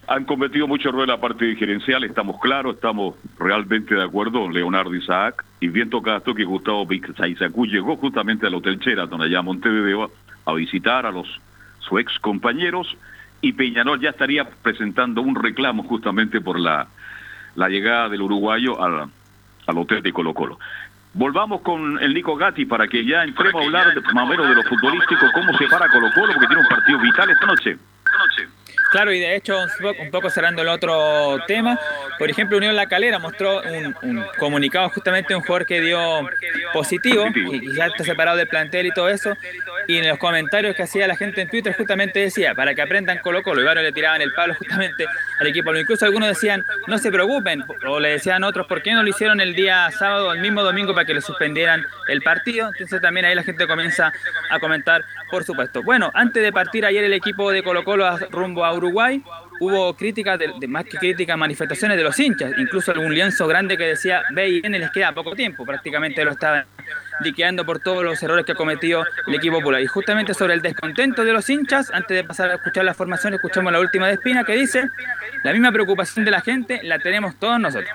han 0.08 0.26
cometido 0.26 0.68
muchos 0.68 0.88
errores 0.88 1.10
en 1.10 1.16
la 1.16 1.22
parte 1.22 1.56
gerencial, 1.56 2.04
estamos 2.04 2.40
claros, 2.40 2.76
estamos 2.76 3.16
realmente 3.40 3.96
de 3.96 4.04
acuerdo, 4.04 4.50
Leonardo 4.50 4.94
Isaac 4.94 5.44
y 5.60 5.68
bien 5.68 5.90
tocasto 5.90 6.36
que 6.36 6.44
Gustavo 6.44 6.88
Saizacú 7.18 7.66
llegó 7.66 7.98
justamente 7.98 8.46
al 8.46 8.56
Hotel 8.56 8.78
Sheraton 8.78 9.22
allá 9.22 9.40
a 9.40 9.42
Montevideo 9.42 10.12
a 10.46 10.54
visitar 10.54 11.06
a 11.06 11.12
los 11.12 11.28
su 11.80 12.00
ex 12.00 12.20
compañeros 12.20 12.96
y 13.42 13.54
Peñarol 13.54 14.00
ya 14.00 14.10
estaría 14.10 14.44
presentando 14.46 15.22
un 15.22 15.36
reclamo 15.36 15.84
justamente 15.84 16.42
por 16.42 16.60
la, 16.60 16.88
la 17.56 17.70
llegada 17.70 18.10
del 18.10 18.22
uruguayo 18.22 18.82
al, 18.82 19.10
al 19.68 19.78
hotel 19.78 20.02
de 20.02 20.12
Colo 20.12 20.34
Colo. 20.34 20.60
Volvamos 21.14 21.62
con 21.62 21.98
el 22.02 22.14
Nico 22.14 22.36
Gatti 22.36 22.66
para 22.66 22.88
que 22.88 23.06
ya 23.06 23.24
entremos 23.24 23.62
a 23.62 23.66
hablar 23.66 23.94
de, 23.94 24.02
más 24.14 24.26
o 24.26 24.28
menos 24.28 24.50
de 24.50 24.56
lo 24.56 24.64
futbolístico, 24.64 25.26
cómo 25.34 25.58
se 25.58 25.68
para 25.68 25.88
Colo 25.90 26.10
Colo, 26.14 26.34
porque 26.34 26.48
tiene 26.48 26.62
un 26.62 26.68
partido 26.68 27.00
vital 27.00 27.30
esta 27.30 27.46
noche. 27.46 27.78
Claro, 28.96 29.12
y 29.12 29.20
de 29.20 29.36
hecho, 29.36 29.58
un 30.00 30.10
poco, 30.10 30.30
cerrando 30.30 30.62
el 30.62 30.70
otro 30.70 31.38
tema, 31.48 31.78
por 32.18 32.30
ejemplo, 32.30 32.56
Unión 32.56 32.78
La 32.78 32.86
Calera 32.86 33.20
mostró 33.20 33.62
un, 33.62 33.94
un 34.04 34.26
comunicado 34.40 34.88
justamente 34.88 35.34
de 35.34 35.36
un 35.36 35.42
jugador 35.42 35.66
que 35.66 35.82
dio 35.82 36.00
positivo 36.72 37.26
y 37.36 37.76
ya 37.76 37.88
está 37.88 38.06
separado 38.06 38.38
del 38.38 38.48
plantel 38.48 38.86
y 38.86 38.94
todo 38.94 39.10
eso. 39.10 39.36
Y 39.88 39.98
en 39.98 40.08
los 40.08 40.18
comentarios 40.18 40.78
que 40.78 40.84
hacía 40.84 41.08
la 41.08 41.18
gente 41.18 41.42
en 41.42 41.50
Twitter 41.50 41.76
justamente 41.76 42.20
decía, 42.20 42.56
para 42.56 42.74
que 42.74 42.82
aprendan 42.82 43.18
Colo 43.20 43.44
Colo, 43.44 43.62
y 43.62 43.66
varios 43.66 43.84
le 43.84 43.92
tiraban 43.92 44.22
el 44.22 44.32
palo 44.32 44.56
justamente 44.56 45.06
al 45.42 45.48
equipo. 45.48 45.76
Incluso 45.76 46.06
algunos 46.06 46.30
decían, 46.30 46.64
no 46.88 46.98
se 46.98 47.12
preocupen, 47.12 47.66
o 47.86 48.00
le 48.00 48.12
decían 48.12 48.46
otros, 48.46 48.66
¿por 48.66 48.82
qué 48.82 48.94
no 48.94 49.04
lo 49.04 49.10
hicieron 49.10 49.42
el 49.42 49.56
día 49.56 49.92
sábado 49.92 50.32
el 50.34 50.40
mismo 50.40 50.64
domingo 50.64 50.94
para 50.94 51.06
que 51.06 51.14
le 51.14 51.22
suspendieran 51.22 51.86
el 52.08 52.22
partido? 52.22 52.70
Entonces 52.72 53.02
también 53.02 53.26
ahí 53.26 53.36
la 53.36 53.44
gente 53.44 53.68
comienza 53.68 54.14
a 54.50 54.60
comentar, 54.60 55.04
por 55.30 55.44
supuesto. 55.44 55.84
Bueno, 55.84 56.12
antes 56.14 56.42
de 56.42 56.54
partir 56.54 56.86
ayer 56.86 57.04
el 57.04 57.14
equipo 57.14 57.52
de 57.52 57.62
Colo 57.62 57.84
Colo 57.84 58.06
rumbo 58.32 58.64
a 58.64 58.74
Uruguay, 58.74 58.85
hubo 59.60 59.94
críticas, 59.96 60.40
de, 60.40 60.68
más 60.68 60.86
que 60.86 60.98
críticas, 60.98 61.38
manifestaciones 61.38 61.98
de 61.98 62.04
los 62.04 62.20
hinchas, 62.20 62.54
incluso 62.58 62.92
algún 62.92 63.14
lienzo 63.14 63.48
grande 63.48 63.78
que 63.78 63.86
decía, 63.86 64.24
ve 64.34 64.50
y 64.50 64.62
viene, 64.62 64.80
les 64.80 64.92
queda 64.92 65.14
poco 65.14 65.36
tiempo, 65.36 65.66
prácticamente 65.66 66.24
lo 66.24 66.32
estaban 66.32 66.66
liquidando 67.22 67.66
por 67.66 67.80
todos 67.80 68.04
los 68.04 68.22
errores 68.22 68.46
que 68.46 68.52
ha 68.52 68.56
cometido 68.56 69.06
el 69.28 69.36
equipo 69.36 69.58
popular. 69.58 69.82
Y 69.82 69.88
justamente 69.88 70.34
sobre 70.34 70.54
el 70.54 70.62
descontento 70.62 71.24
de 71.24 71.34
los 71.34 71.50
hinchas, 71.50 71.92
antes 71.92 72.16
de 72.16 72.24
pasar 72.24 72.52
a 72.52 72.56
escuchar 72.56 72.84
la 72.86 72.94
formación, 72.94 73.34
escuchamos 73.34 73.72
la 73.72 73.80
última 73.80 74.08
de 74.08 74.14
Espina 74.14 74.44
que 74.44 74.54
dice, 74.54 74.90
la 75.44 75.54
misma 75.54 75.72
preocupación 75.72 76.26
de 76.26 76.32
la 76.32 76.42
gente 76.42 76.82
la 76.84 77.00
tenemos 77.00 77.36
todos 77.40 77.60
nosotros. 77.60 77.90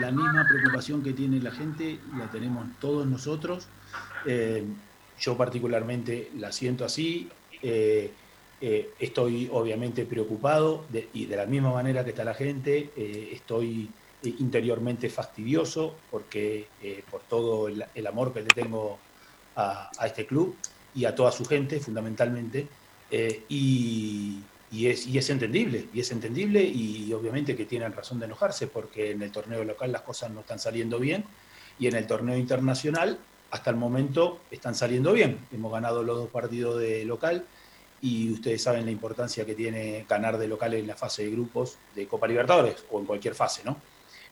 La 0.00 0.10
misma 0.10 0.46
preocupación 0.48 1.02
que 1.02 1.12
tiene 1.12 1.40
la 1.40 1.50
gente 1.50 1.98
la 2.16 2.26
tenemos 2.26 2.66
todos 2.80 3.06
nosotros. 3.06 3.68
Eh, 4.24 4.64
yo 5.20 5.36
particularmente 5.36 6.30
la 6.38 6.50
siento 6.50 6.84
así. 6.84 7.28
Eh, 7.62 8.10
eh, 8.62 8.94
estoy 8.98 9.48
obviamente 9.52 10.06
preocupado 10.06 10.86
de- 10.90 11.10
y 11.12 11.26
de 11.26 11.36
la 11.36 11.46
misma 11.46 11.72
manera 11.72 12.04
que 12.04 12.10
está 12.10 12.24
la 12.24 12.34
gente, 12.34 12.92
eh, 12.96 13.30
estoy 13.32 13.96
eh, 14.22 14.34
interiormente 14.38 15.10
fastidioso 15.10 16.06
porque 16.08 16.74
eh, 16.78 17.06
por 17.10 17.24
todo 17.26 17.68
el, 17.68 17.84
el 17.94 18.06
amor 18.06 18.32
que 18.32 18.42
le 18.42 18.52
tengo 18.52 19.06
a, 19.54 19.92
a 19.96 20.06
este 20.06 20.26
club 20.26 20.64
y 20.92 21.04
a 21.04 21.14
toda 21.14 21.32
su 21.32 21.44
gente 21.46 21.80
fundamentalmente. 21.80 22.70
eh, 23.08 23.46
y, 23.48 24.50
y 24.68 24.86
es, 24.86 25.06
y 25.06 25.18
es 25.18 25.28
entendible, 25.30 25.90
y 25.92 26.00
es 26.00 26.10
entendible 26.12 26.62
y 26.64 27.12
obviamente 27.12 27.54
que 27.56 27.66
tienen 27.66 27.92
razón 27.92 28.18
de 28.18 28.24
enojarse 28.26 28.68
porque 28.68 29.10
en 29.10 29.20
el 29.22 29.30
torneo 29.32 29.64
local 29.64 29.92
las 29.92 30.02
cosas 30.02 30.30
no 30.30 30.40
están 30.40 30.58
saliendo 30.58 30.98
bien 30.98 31.36
y 31.76 31.86
en 31.88 31.94
el 31.96 32.06
torneo 32.06 32.36
internacional 32.38 33.26
hasta 33.50 33.70
el 33.70 33.76
momento 33.76 34.46
están 34.50 34.74
saliendo 34.74 35.12
bien. 35.12 35.46
Hemos 35.50 35.72
ganado 35.72 36.02
los 36.02 36.16
dos 36.16 36.30
partidos 36.30 36.80
de 36.80 37.04
local 37.04 37.48
y 38.02 38.32
ustedes 38.32 38.60
saben 38.60 38.84
la 38.84 38.90
importancia 38.90 39.46
que 39.46 39.54
tiene 39.54 40.04
ganar 40.08 40.36
de 40.36 40.48
local 40.48 40.74
en 40.74 40.88
la 40.88 40.96
fase 40.96 41.22
de 41.22 41.30
grupos 41.30 41.78
de 41.94 42.08
Copa 42.08 42.26
Libertadores 42.26 42.84
o 42.90 42.98
en 42.98 43.06
cualquier 43.06 43.36
fase, 43.36 43.62
¿no? 43.64 43.76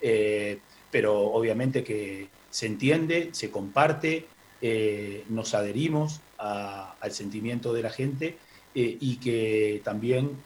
Eh, 0.00 0.58
pero 0.90 1.16
obviamente 1.20 1.84
que 1.84 2.28
se 2.50 2.66
entiende, 2.66 3.28
se 3.30 3.50
comparte, 3.50 4.26
eh, 4.60 5.24
nos 5.28 5.54
adherimos 5.54 6.20
al 6.36 7.12
sentimiento 7.12 7.72
de 7.72 7.82
la 7.82 7.90
gente 7.90 8.38
eh, 8.74 8.96
y 8.98 9.16
que 9.16 9.80
también 9.84 10.42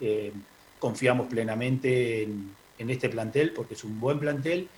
confiamos 0.79 1.29
plenamente 1.29 2.25
en, 2.25 2.55
en 2.79 2.91
este 2.91 3.09
plantel 3.09 3.53
porque 3.53 3.75
es 3.75 3.85
un 3.85 3.99
buen 4.01 4.19
plantel. 4.19 4.69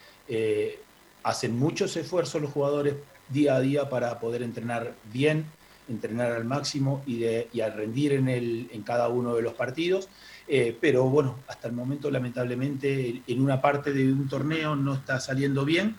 hacen 1.25 1.59
muchos 1.59 1.97
esfuerzos 1.97 2.41
los 2.41 2.53
jugadores 2.53 2.95
día 3.29 3.57
a 3.57 3.61
día 3.61 3.89
para 3.89 4.21
poder 4.21 4.43
entrenar 4.43 4.95
bien, 5.13 5.47
entrenar 5.89 6.33
al 6.33 6.45
máximo 6.45 7.03
y, 7.07 7.19
de, 7.21 7.49
y 7.53 7.61
a 7.61 7.71
rendir 7.71 8.13
en, 8.13 8.29
el, 8.29 8.69
en 8.73 8.83
cada 8.83 9.09
uno 9.09 9.35
de 9.35 9.43
los 9.43 9.55
partidos. 9.55 10.09
Eh, 10.49 10.77
pero 10.81 11.05
bueno, 11.05 11.37
hasta 11.49 11.69
el 11.69 11.75
momento 11.75 12.11
lamentablemente 12.11 13.23
en 13.27 13.43
una 13.43 13.61
parte 13.61 13.93
de 13.93 14.13
un 14.13 14.29
torneo 14.29 14.77
no 14.77 14.95
está 14.95 15.19
saliendo 15.19 15.65
bien. 15.65 15.97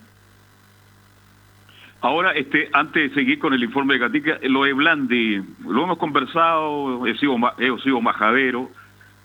Ahora, 2.00 2.30
este, 2.32 2.68
antes 2.72 3.10
de 3.10 3.14
seguir 3.14 3.38
con 3.40 3.52
el 3.52 3.62
informe 3.62 3.94
de 3.94 4.00
Gatica, 4.00 4.38
lo 4.42 4.64
de 4.64 4.72
Blandi, 4.72 5.42
lo 5.66 5.82
hemos 5.82 5.98
conversado, 5.98 7.04
he 7.06 7.18
sido, 7.18 7.36
he 7.58 7.82
sido 7.82 8.00
majadero. 8.00 8.70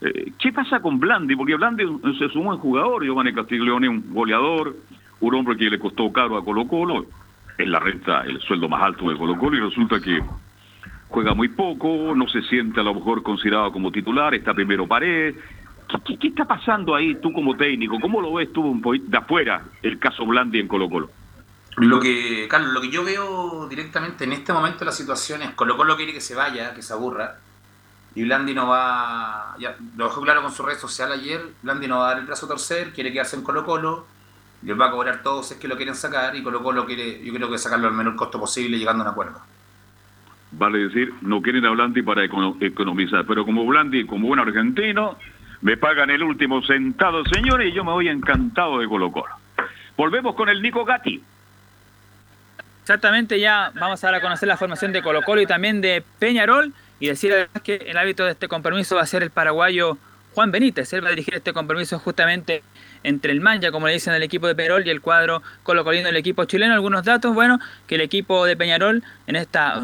Eh, 0.01 0.32
¿Qué 0.39 0.51
pasa 0.51 0.82
con 0.82 0.99
Blandi? 0.99 1.36
Porque 1.36 1.55
Blandi 1.55 1.84
es 1.84 2.36
un 2.36 2.45
buen 2.45 2.57
jugador, 2.57 3.05
Giovanni 3.05 3.32
Castiglione 3.32 3.88
un 3.88 4.14
goleador, 4.14 4.76
un 5.20 5.36
hombre 5.36 5.55
que 5.55 5.70
le 5.70 5.80
costó 5.80 6.11
caro 6.11 6.36
a 6.36 6.43
Colo 6.43 6.68
Colo, 6.68 7.05
es 7.57 7.68
la 7.68 7.80
renta, 7.80 8.22
el 8.22 8.41
sueldo 8.41 8.68
más 8.68 8.82
alto 8.82 9.07
de 9.09 9.18
Colo 9.18 9.38
Colo, 9.38 9.55
y 9.55 9.61
resulta 9.61 10.01
que 10.01 10.20
juega 11.14 11.36
muy 11.36 11.47
poco, 11.49 12.16
no 12.16 12.28
se 12.28 12.41
siente 12.41 12.80
a 12.80 12.84
lo 12.84 12.95
mejor 12.95 13.22
considerado 13.22 13.72
como 13.72 13.91
titular, 13.91 14.34
está 14.34 14.51
primero 14.51 14.88
pared. 14.88 15.36
¿Qué, 15.88 15.97
qué, 16.03 16.18
qué 16.18 16.28
está 16.30 16.45
pasando 16.45 16.95
ahí 16.95 17.14
tú 17.22 17.32
como 17.32 17.55
técnico? 17.55 17.99
¿Cómo 18.01 18.20
lo 18.20 18.34
ves 18.34 18.51
tú 18.51 18.64
un 18.64 18.82
de 18.82 19.18
afuera 19.18 19.64
el 19.84 19.99
caso 19.99 20.26
Blandi 20.26 20.59
en 20.59 20.68
Colo 20.68 20.89
Colo? 20.89 21.11
Lo 21.78 21.99
que, 21.99 22.47
Carlos, 22.49 22.74
lo 22.74 22.82
que 22.82 22.89
yo 22.89 23.03
veo 23.03 23.68
directamente 23.68 24.24
en 24.24 24.34
este 24.34 24.53
momento 24.53 24.86
la 24.86 24.91
situación 24.91 25.43
es 25.43 25.51
Colo 25.51 25.78
Colo 25.78 25.95
quiere 25.95 26.14
que 26.14 26.22
se 26.22 26.34
vaya, 26.34 26.74
que 26.74 26.82
se 26.82 26.93
aburra. 26.93 27.38
Y 28.16 28.24
Blandi 28.24 28.55
no 28.55 28.68
va, 28.68 29.55
ya 29.59 29.76
lo 29.95 30.05
dejó 30.05 30.22
claro 30.22 30.41
con 30.41 30.51
su 30.51 30.64
red 30.64 30.80
social 30.80 31.11
ayer, 31.11 31.45
Blandi 31.61 31.88
no 31.88 31.99
va 31.99 32.05
a 32.05 32.09
dar 32.09 32.20
el 32.20 32.26
brazo 32.26 32.47
a 32.47 32.49
torcer, 32.49 32.91
quiere 32.91 33.11
quedarse 33.11 33.36
en 33.36 33.43
Colo 33.43 33.64
Colo, 33.64 34.07
les 34.64 34.80
va 34.80 34.88
a 34.88 34.91
cobrar 34.91 35.22
todo 35.22 35.43
si 35.43 35.53
es 35.53 35.59
que 35.59 35.68
lo 35.68 35.76
quieren 35.76 35.95
sacar 35.95 36.36
y 36.36 36.41
Colo 36.41 36.64
Colo 36.64 36.88
quiere, 36.88 37.24
yo 37.24 37.32
creo 37.34 37.51
que 37.51 37.59
sacarlo 37.59 37.88
al 37.88 37.93
menor 37.93 38.16
costo 38.16 38.39
posible 38.39 38.80
llegando 38.80 39.03
a 39.03 39.07
un 39.07 39.11
acuerdo. 39.11 39.53
Vale 40.56 40.80
decir, 40.80 41.12
no 41.22 41.41
quieren 41.41 41.66
a 41.66 41.72
Blandi 41.72 42.04
para 42.04 42.24
econo- 42.24 42.58
economizar, 42.62 43.26
pero 43.26 43.43
como 43.43 43.66
Blandi, 43.66 44.06
como 44.06 44.28
buen 44.28 44.39
argentino, 44.39 45.18
me 45.62 45.78
pagan 45.78 46.10
el 46.12 46.22
último 46.22 46.62
centavo, 46.62 47.24
señores, 47.26 47.70
y 47.70 47.74
yo 47.74 47.84
me 47.84 47.91
voy 47.91 48.08
encantado 48.08 48.80
de 48.80 48.88
Colo 48.88 49.12
Colo. 49.12 49.34
Volvemos 49.97 50.36
con 50.36 50.49
el 50.49 50.62
Nico 50.62 50.86
Gatti. 50.86 51.24
Exactamente, 52.82 53.39
ya 53.39 53.72
vamos 53.76 54.04
a 54.04 54.08
dar 54.08 54.16
a 54.16 54.22
conocer 54.22 54.47
la 54.47 54.58
formación 54.58 54.91
de 54.91 55.01
Colo 55.01 55.22
Colo 55.22 55.41
y 55.41 55.45
también 55.47 55.82
de 55.82 56.04
Peñarol 56.20 56.74
y 56.99 57.08
decir 57.08 57.32
además 57.32 57.62
que 57.64 57.76
el 57.76 57.97
hábito 57.97 58.26
de 58.26 58.32
este 58.32 58.47
compromiso 58.47 58.95
va 58.95 59.01
a 59.01 59.08
ser 59.08 59.24
el 59.24 59.32
paraguayo 59.32 59.97
Juan 60.34 60.51
Benítez. 60.51 60.91
Él 60.93 61.04
va 61.04 61.08
a 61.08 61.12
dirigir 61.12 61.36
este 61.36 61.54
compromiso 61.54 61.97
justamente 61.99 62.62
entre 63.04 63.32
el 63.32 63.41
Manja, 63.41 63.72
como 63.72 63.88
le 63.88 63.93
dicen 63.93 64.14
el 64.14 64.24
equipo 64.24 64.47
de 64.47 64.56
Peñarol, 64.56 64.86
y 64.86 64.89
el 64.89 65.01
cuadro 65.01 65.41
Colo 65.64 65.84
Colino 65.84 66.08
del 66.08 66.18
equipo 66.18 66.45
chileno. 66.45 66.74
Algunos 66.74 67.04
datos, 67.04 67.34
bueno, 67.34 67.60
que 67.88 67.95
el 67.95 68.01
equipo 68.01 68.45
de 68.45 68.58
Peñarol 68.58 69.04
en 69.28 69.36
esta 69.36 69.82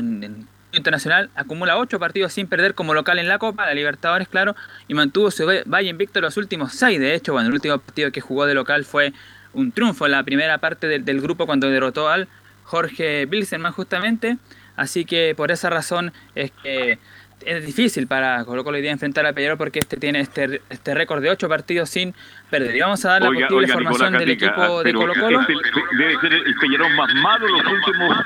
internacional 0.71 1.29
acumula 1.35 1.77
ocho 1.77 1.99
partidos 1.99 2.33
sin 2.33 2.47
perder 2.47 2.75
como 2.75 2.93
local 2.93 3.19
en 3.19 3.27
la 3.27 3.39
Copa, 3.39 3.65
la 3.65 3.73
Libertadores, 3.73 4.27
claro, 4.27 4.55
y 4.87 4.93
mantuvo 4.93 5.31
su 5.31 5.45
valle 5.65 5.89
invicto 5.89 6.21
los 6.21 6.37
últimos 6.37 6.73
seis. 6.73 6.99
De 6.99 7.15
hecho, 7.15 7.33
bueno, 7.33 7.47
el 7.49 7.53
último 7.53 7.77
partido 7.79 8.11
que 8.11 8.21
jugó 8.21 8.45
de 8.45 8.53
local 8.53 8.85
fue 8.85 9.13
un 9.53 9.71
triunfo 9.71 10.05
en 10.05 10.11
la 10.11 10.23
primera 10.23 10.57
parte 10.59 10.87
del, 10.87 11.05
del 11.05 11.21
grupo 11.21 11.45
cuando 11.45 11.69
derrotó 11.69 12.09
al 12.09 12.27
Jorge 12.63 13.25
Bilzerman 13.25 13.71
justamente. 13.71 14.37
Así 14.75 15.03
que 15.05 15.33
por 15.35 15.51
esa 15.51 15.69
razón 15.69 16.13
es 16.35 16.51
que 16.63 16.99
es 17.45 17.65
difícil 17.65 18.07
para 18.07 18.43
Colo 18.45 18.63
Colo 18.63 18.77
hoy 18.77 18.81
día 18.81 18.91
enfrentar 18.91 19.25
a 19.25 19.33
Peñarol 19.33 19.57
porque 19.57 19.79
este 19.79 19.97
tiene 19.97 20.19
este, 20.19 20.61
este 20.69 20.93
récord 20.93 21.21
de 21.21 21.29
ocho 21.29 21.47
partidos 21.47 21.89
sin 21.89 22.13
perder. 22.49 22.75
Y 22.75 22.79
vamos 22.79 23.03
a 23.05 23.09
dar 23.09 23.21
la 23.21 23.29
Oiga, 23.29 23.47
posible 23.47 23.65
oiga, 23.65 23.73
formación 23.73 24.13
Nicolás 24.13 24.19
del 24.19 24.29
equipo 24.31 24.83
de 24.83 24.93
Colo 24.93 25.13
Colo. 25.15 25.41
este 25.41 25.53
debe 25.97 26.19
ser 26.21 26.33
el 26.33 26.55
Peñarol 26.55 26.95
más 26.95 27.13
malo 27.15 27.47
los 27.47 27.65
últimos 27.65 28.17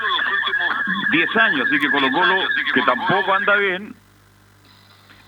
10 1.14 1.36
años, 1.36 1.66
así 1.66 1.78
que 1.78 1.90
Colo 1.90 2.10
Colo, 2.10 2.48
que 2.74 2.82
tampoco 2.82 3.34
anda 3.34 3.56
bien, 3.56 3.94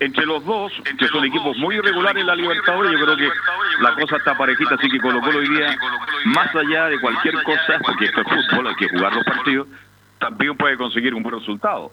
entre 0.01 0.27
los 0.27 0.45
dos, 0.45 0.73
que 0.99 1.07
son 1.09 1.25
equipos 1.25 1.57
muy 1.59 1.77
irregulares 1.77 2.21
en 2.21 2.27
la 2.27 2.35
Libertadores, 2.35 2.93
yo 2.93 3.05
creo 3.05 3.17
que 3.17 3.31
la 3.81 3.95
cosa 3.95 4.17
está 4.17 4.37
parejita, 4.37 4.75
así 4.75 4.91
que 4.91 4.99
Colo 4.99 5.21
Colo 5.21 5.39
hoy 5.39 5.49
día, 5.49 5.77
más 6.25 6.55
allá 6.55 6.87
de 6.87 7.01
cualquier 7.01 7.41
cosa, 7.45 7.79
porque 7.85 8.07
esto 8.07 8.21
es 8.21 8.27
fútbol, 8.27 8.67
hay 8.67 8.75
que 8.75 8.89
jugar 8.89 9.15
los 9.15 9.25
partidos, 9.25 9.69
también 10.19 10.57
puede 10.57 10.77
conseguir 10.77 11.15
un 11.15 11.23
buen 11.23 11.39
resultado. 11.39 11.93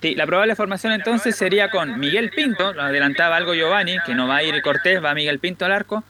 Sí, 0.00 0.14
la 0.14 0.26
probable 0.26 0.54
formación 0.54 0.92
entonces 0.92 1.34
sería 1.34 1.70
con 1.70 1.98
Miguel 1.98 2.30
Pinto, 2.30 2.72
lo 2.72 2.82
adelantaba 2.82 3.36
algo 3.36 3.54
Giovanni, 3.54 3.96
que 4.06 4.14
no 4.14 4.28
va 4.28 4.36
a 4.36 4.42
ir 4.42 4.62
Cortés, 4.62 5.02
va 5.02 5.14
Miguel 5.14 5.40
Pinto 5.40 5.64
al 5.64 5.72
arco. 5.72 6.04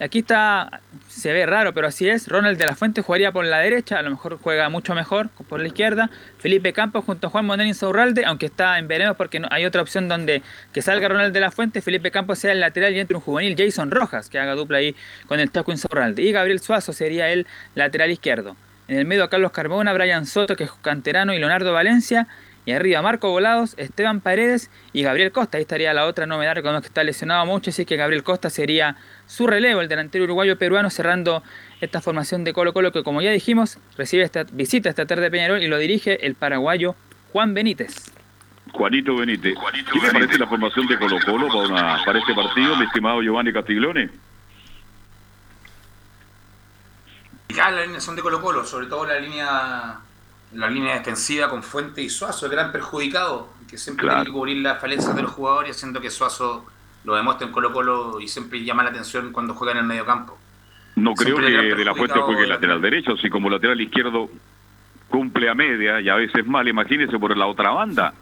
Aquí 0.00 0.20
está, 0.20 0.80
se 1.08 1.30
ve 1.30 1.44
raro, 1.44 1.74
pero 1.74 1.86
así 1.86 2.08
es. 2.08 2.26
Ronald 2.26 2.58
de 2.58 2.64
la 2.64 2.74
Fuente 2.74 3.02
jugaría 3.02 3.32
por 3.32 3.44
la 3.44 3.58
derecha, 3.58 3.98
a 3.98 4.02
lo 4.02 4.08
mejor 4.08 4.38
juega 4.40 4.70
mucho 4.70 4.94
mejor 4.94 5.28
por 5.28 5.60
la 5.60 5.66
izquierda. 5.66 6.08
Felipe 6.38 6.72
Campos 6.72 7.04
junto 7.04 7.26
a 7.26 7.30
Juan 7.30 7.44
Monel 7.44 7.66
Insaurralde, 7.66 8.24
aunque 8.24 8.46
está 8.46 8.78
en 8.78 8.88
veremos 8.88 9.18
porque 9.18 9.40
no, 9.40 9.48
hay 9.50 9.66
otra 9.66 9.82
opción 9.82 10.08
donde 10.08 10.42
que 10.72 10.80
salga 10.80 11.08
Ronald 11.08 11.34
de 11.34 11.40
la 11.40 11.50
Fuente, 11.50 11.82
Felipe 11.82 12.10
Campos 12.10 12.38
sea 12.38 12.52
el 12.52 12.60
lateral 12.60 12.94
y 12.94 13.00
entre 13.00 13.14
un 13.14 13.22
juvenil 13.22 13.54
Jason 13.58 13.90
Rojas, 13.90 14.30
que 14.30 14.38
haga 14.38 14.54
dupla 14.54 14.78
ahí 14.78 14.96
con 15.26 15.38
el 15.38 15.50
Taco 15.50 15.70
Insaurralde. 15.70 16.22
Y 16.22 16.32
Gabriel 16.32 16.60
Suazo 16.60 16.94
sería 16.94 17.28
el 17.28 17.46
lateral 17.74 18.10
izquierdo. 18.10 18.56
En 18.88 18.98
el 18.98 19.04
medio 19.04 19.24
a 19.24 19.28
Carlos 19.28 19.52
Carbona, 19.52 19.92
Brian 19.92 20.24
Soto, 20.24 20.56
que 20.56 20.64
es 20.64 20.72
canterano, 20.80 21.34
y 21.34 21.38
Leonardo 21.38 21.74
Valencia. 21.74 22.26
Y 22.66 22.72
arriba 22.72 23.00
Marco 23.00 23.30
Volados, 23.30 23.74
Esteban 23.78 24.20
Paredes 24.20 24.70
y 24.92 25.02
Gabriel 25.02 25.32
Costa. 25.32 25.56
Ahí 25.56 25.62
estaría 25.62 25.94
la 25.94 26.06
otra 26.06 26.26
novedad, 26.26 26.54
recordemos 26.54 26.82
que 26.82 26.88
está 26.88 27.02
lesionado 27.02 27.46
mucho, 27.46 27.70
así 27.70 27.86
que 27.86 27.96
Gabriel 27.96 28.22
Costa 28.22 28.50
sería 28.50 28.96
su 29.30 29.46
relevo, 29.46 29.80
el 29.80 29.88
delantero 29.88 30.24
uruguayo 30.24 30.58
peruano, 30.58 30.90
cerrando 30.90 31.44
esta 31.80 32.00
formación 32.00 32.42
de 32.42 32.52
Colo 32.52 32.72
Colo 32.72 32.90
que 32.90 33.04
como 33.04 33.22
ya 33.22 33.30
dijimos, 33.30 33.78
recibe 33.96 34.24
esta 34.24 34.42
visita 34.50 34.88
esta 34.88 35.06
tarde 35.06 35.22
de 35.22 35.30
Peñarol 35.30 35.62
y 35.62 35.68
lo 35.68 35.78
dirige 35.78 36.26
el 36.26 36.34
paraguayo 36.34 36.96
Juan 37.32 37.54
Benítez. 37.54 38.10
Juanito 38.72 39.16
Benítez. 39.16 39.54
¿Qué 39.92 40.00
le 40.00 40.10
parece 40.12 40.36
la 40.38 40.46
formación 40.48 40.86
de 40.88 40.98
Colo 40.98 41.18
Colo 41.24 41.46
para, 41.48 41.68
una- 41.68 42.04
para 42.04 42.18
este 42.18 42.34
partido, 42.34 42.74
mi 42.76 42.84
estimado 42.86 43.22
Giovanni 43.22 43.52
Castiglione? 43.52 44.10
Ya 47.54 47.70
la 47.70 47.82
línea 47.84 48.00
son 48.00 48.16
de 48.16 48.22
Colo 48.22 48.40
Colo, 48.40 48.64
sobre 48.64 48.86
todo 48.86 49.06
la 49.06 49.18
línea 49.18 50.00
la 50.52 50.68
línea 50.68 50.94
defensiva 50.98 51.48
con 51.48 51.62
Fuente 51.62 52.02
y 52.02 52.10
Suazo, 52.10 52.46
el 52.46 52.52
gran 52.52 52.72
perjudicado, 52.72 53.48
que 53.68 53.78
siempre 53.78 54.02
Claro. 54.04 54.22
tiene 54.22 54.26
que 54.26 54.32
cubrir 54.32 54.56
las 54.58 54.80
falencias 54.80 55.14
de 55.14 55.22
los 55.22 55.30
jugadores, 55.30 55.76
haciendo 55.76 56.00
que 56.00 56.10
Suazo 56.10 56.66
lo 57.04 57.14
demuestre 57.14 57.46
en 57.46 57.52
Colo 57.52 57.72
Colo 57.72 58.20
y 58.20 58.28
siempre 58.28 58.62
llama 58.64 58.82
la 58.82 58.90
atención 58.90 59.32
cuando 59.32 59.54
juega 59.54 59.72
en 59.72 59.78
el 59.78 59.84
medio 59.84 60.04
campo. 60.04 60.38
No 60.96 61.14
creo 61.14 61.36
Siempre 61.36 61.52
que 61.68 61.74
de 61.74 61.84
la 61.84 61.94
Fuente 61.94 62.18
juegue 62.20 62.46
la- 62.46 62.54
lateral 62.54 62.80
derecho, 62.82 63.16
si 63.16 63.30
como 63.30 63.48
lateral 63.48 63.80
izquierdo 63.80 64.28
cumple 65.08 65.48
a 65.48 65.54
media 65.54 66.00
y 66.00 66.08
a 66.08 66.14
veces 66.16 66.46
mal, 66.46 66.68
imagínese 66.68 67.18
por 67.18 67.36
la 67.36 67.46
otra 67.46 67.70
banda. 67.70 68.12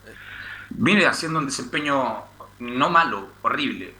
Viene 0.70 1.06
haciendo 1.06 1.38
un 1.38 1.46
desempeño 1.46 2.16
no 2.60 2.90
malo, 2.90 3.28
horrible. 3.42 3.94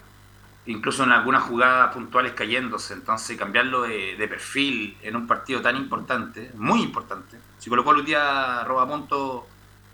Incluso 0.66 1.03
en 1.05 1.12
algunas 1.12 1.43
jugadas 1.45 1.95
puntuales 1.95 2.33
cayéndose. 2.33 2.93
Entonces 2.95 3.37
cambiarlo 3.39 3.83
de, 3.83 4.16
de 4.16 4.29
perfil 4.29 4.97
en 5.03 5.16
un 5.16 5.26
partido 5.26 5.61
tan 5.62 5.76
importante, 5.76 6.51
muy 6.57 6.83
importante. 6.83 7.39
Si 7.59 7.70
Colo 7.70 7.85
Colo 7.85 8.01
un 8.01 8.07
día 8.07 8.64
roba 8.64 8.87
puntos, 8.87 9.43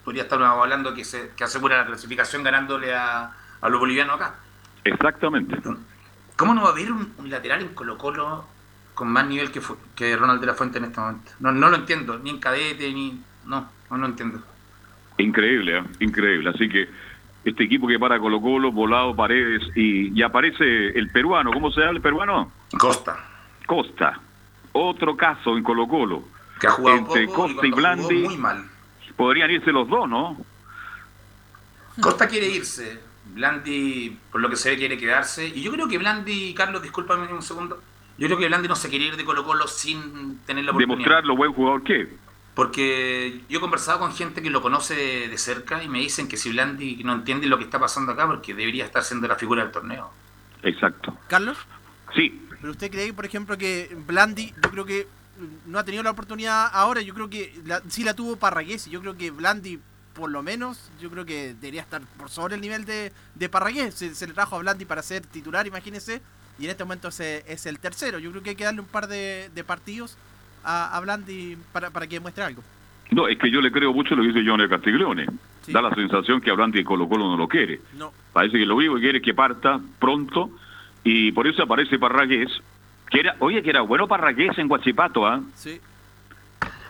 podría 0.04 0.24
estar 0.24 0.42
hablando 0.42 0.92
que, 0.92 1.04
se, 1.04 1.30
que 1.36 1.44
asegura 1.44 1.78
la 1.78 1.86
clasificación 1.86 2.42
ganándole 2.42 2.92
a, 2.94 3.30
a 3.60 3.68
los 3.68 3.78
bolivianos 3.80 4.16
acá. 4.16 4.34
Exactamente. 4.84 5.56
¿Cómo 6.36 6.54
no 6.54 6.62
va 6.62 6.68
a 6.68 6.72
haber 6.72 6.92
un, 6.92 7.12
un 7.18 7.30
lateral 7.30 7.62
en 7.62 7.68
Colo 7.68 7.96
Colo 7.96 8.44
con 8.94 9.08
más 9.08 9.26
nivel 9.26 9.50
que, 9.50 9.60
que 9.94 10.16
Ronald 10.16 10.40
de 10.40 10.46
la 10.46 10.54
Fuente 10.54 10.78
en 10.78 10.84
este 10.84 11.00
momento? 11.00 11.32
No, 11.40 11.52
no 11.52 11.68
lo 11.68 11.76
entiendo, 11.76 12.18
ni 12.18 12.30
en 12.30 12.38
cadete, 12.38 12.92
ni... 12.92 13.20
No, 13.46 13.68
no 13.90 13.96
lo 13.96 14.06
entiendo. 14.06 14.42
Increíble, 15.18 15.78
¿eh? 15.78 15.84
increíble. 16.00 16.50
Así 16.50 16.68
que 16.68 16.88
este 17.44 17.64
equipo 17.64 17.86
que 17.86 17.98
para 17.98 18.18
Colo 18.18 18.40
Colo, 18.40 18.72
Volado, 18.72 19.14
Paredes 19.14 19.62
y, 19.76 20.18
y 20.18 20.22
aparece 20.22 20.88
el 20.98 21.10
peruano. 21.10 21.52
¿Cómo 21.52 21.70
se 21.70 21.80
llama 21.80 21.92
el 21.92 22.00
peruano? 22.00 22.50
Costa. 22.78 23.16
Costa. 23.66 24.20
Otro 24.72 25.16
caso 25.16 25.56
en 25.56 25.62
Colo 25.62 25.86
Colo. 25.86 26.24
Que 26.60 26.66
ha 26.66 26.70
jugado 26.70 26.98
Entre 26.98 27.26
poco 27.26 27.48
y 27.48 27.52
Costa 27.52 27.66
y, 27.66 27.70
jugó 27.70 27.82
Blandi 27.82 28.14
muy 28.22 28.36
mal. 28.36 28.64
podrían 29.16 29.50
irse 29.50 29.72
los 29.72 29.88
dos, 29.88 30.08
¿no? 30.08 30.36
Costa 32.00 32.26
quiere 32.26 32.48
irse. 32.48 33.00
Blandi, 33.34 34.16
por 34.32 34.40
lo 34.40 34.48
que 34.48 34.56
se 34.56 34.70
ve, 34.70 34.76
quiere 34.76 34.96
quedarse. 34.96 35.46
Y 35.48 35.60
yo 35.62 35.70
creo 35.72 35.88
que 35.88 35.98
Blandi, 35.98 36.54
Carlos, 36.54 36.82
discúlpame 36.82 37.32
un 37.32 37.42
segundo. 37.42 37.80
Yo 38.16 38.26
creo 38.28 38.38
que 38.38 38.46
Blandi 38.46 38.68
no 38.68 38.76
se 38.76 38.88
quiere 38.88 39.06
ir 39.06 39.16
de 39.16 39.24
Colo 39.24 39.44
Colo 39.44 39.66
sin 39.66 40.38
tener 40.46 40.64
la 40.64 40.70
oportunidad. 40.70 40.96
Demostrar 40.98 41.24
lo 41.26 41.36
buen 41.36 41.52
jugador 41.52 41.82
que 41.82 42.00
es. 42.02 42.08
Porque 42.54 43.40
yo 43.48 43.58
he 43.58 43.60
conversado 43.60 43.98
con 43.98 44.12
gente 44.14 44.40
que 44.40 44.48
lo 44.50 44.62
conoce 44.62 44.94
de, 44.94 45.28
de 45.28 45.38
cerca 45.38 45.82
y 45.82 45.88
me 45.88 45.98
dicen 45.98 46.28
que 46.28 46.36
si 46.36 46.50
Blandi 46.50 47.02
no 47.02 47.12
entiende 47.12 47.48
lo 47.48 47.58
que 47.58 47.64
está 47.64 47.80
pasando 47.80 48.12
acá, 48.12 48.26
porque 48.28 48.54
debería 48.54 48.84
estar 48.84 49.02
siendo 49.02 49.26
la 49.26 49.34
figura 49.34 49.62
del 49.64 49.72
torneo. 49.72 50.10
Exacto. 50.62 51.16
Carlos, 51.28 51.58
Sí, 52.14 52.40
pero 52.60 52.70
usted 52.70 52.90
cree, 52.92 53.12
por 53.12 53.26
ejemplo, 53.26 53.58
que 53.58 53.94
Blandi, 54.06 54.54
yo 54.62 54.70
creo 54.70 54.84
que 54.84 55.08
no 55.66 55.80
ha 55.80 55.84
tenido 55.84 56.04
la 56.04 56.10
oportunidad 56.12 56.70
ahora, 56.72 57.00
yo 57.00 57.12
creo 57.12 57.28
que 57.28 57.52
la- 57.66 57.82
sí 57.88 58.04
la 58.04 58.14
tuvo 58.14 58.36
Parragués 58.36 58.86
y 58.86 58.90
yo 58.90 59.00
creo 59.00 59.16
que 59.16 59.32
Blandi, 59.32 59.80
por 60.14 60.30
lo 60.30 60.42
menos, 60.42 60.90
yo 61.00 61.10
creo 61.10 61.24
que 61.24 61.54
debería 61.54 61.82
estar 61.82 62.00
por 62.16 62.30
sobre 62.30 62.54
el 62.54 62.60
nivel 62.60 62.84
de, 62.84 63.12
de 63.34 63.48
Parragués. 63.48 63.94
Se, 63.94 64.14
se 64.14 64.26
le 64.26 64.32
trajo 64.32 64.56
a 64.56 64.60
Blandi 64.60 64.84
para 64.84 65.02
ser 65.02 65.26
titular, 65.26 65.66
imagínese, 65.66 66.22
y 66.58 66.64
en 66.64 66.70
este 66.70 66.84
momento 66.84 67.10
se- 67.10 67.44
es 67.46 67.66
el 67.66 67.78
tercero. 67.80 68.18
Yo 68.18 68.30
creo 68.30 68.42
que 68.42 68.50
hay 68.50 68.56
que 68.56 68.64
darle 68.64 68.80
un 68.80 68.86
par 68.86 69.06
de, 69.08 69.50
de 69.54 69.64
partidos 69.64 70.16
a, 70.62 70.96
a 70.96 71.00
Blandi 71.00 71.56
para, 71.72 71.90
para 71.90 72.06
que 72.06 72.16
demuestre 72.16 72.44
algo. 72.44 72.62
no, 73.10 73.28
es 73.28 73.38
que 73.38 73.50
yo 73.50 73.60
le 73.60 73.70
creo 73.72 73.92
mucho 73.92 74.14
lo 74.14 74.22
que 74.22 74.28
dice 74.28 74.48
Johnny 74.48 74.68
Castiglione. 74.68 75.26
Da 75.68 75.80
la 75.80 75.94
sensación 75.94 76.40
que 76.42 76.50
Ablandi 76.50 76.78
de 76.78 76.84
Colo 76.84 77.08
Colo 77.08 77.24
no 77.30 77.36
lo 77.38 77.48
quiere. 77.48 77.80
No. 77.98 78.12
Parece 78.32 78.58
que 78.58 78.66
lo 78.66 78.76
único 78.76 78.94
que 78.96 79.00
quiere 79.00 79.18
es 79.18 79.24
que 79.24 79.32
parta 79.34 79.80
pronto 79.98 80.50
y 81.02 81.32
por 81.32 81.46
eso 81.46 81.62
aparece 81.62 81.98
Parragués. 81.98 82.50
Que 83.10 83.20
era, 83.20 83.36
oye, 83.40 83.62
que 83.62 83.70
era 83.70 83.80
bueno 83.80 84.06
Parragués 84.06 84.56
en 84.58 84.68
Guachipato, 84.68 85.26
¿ah? 85.26 85.40
Sí. 85.54 85.80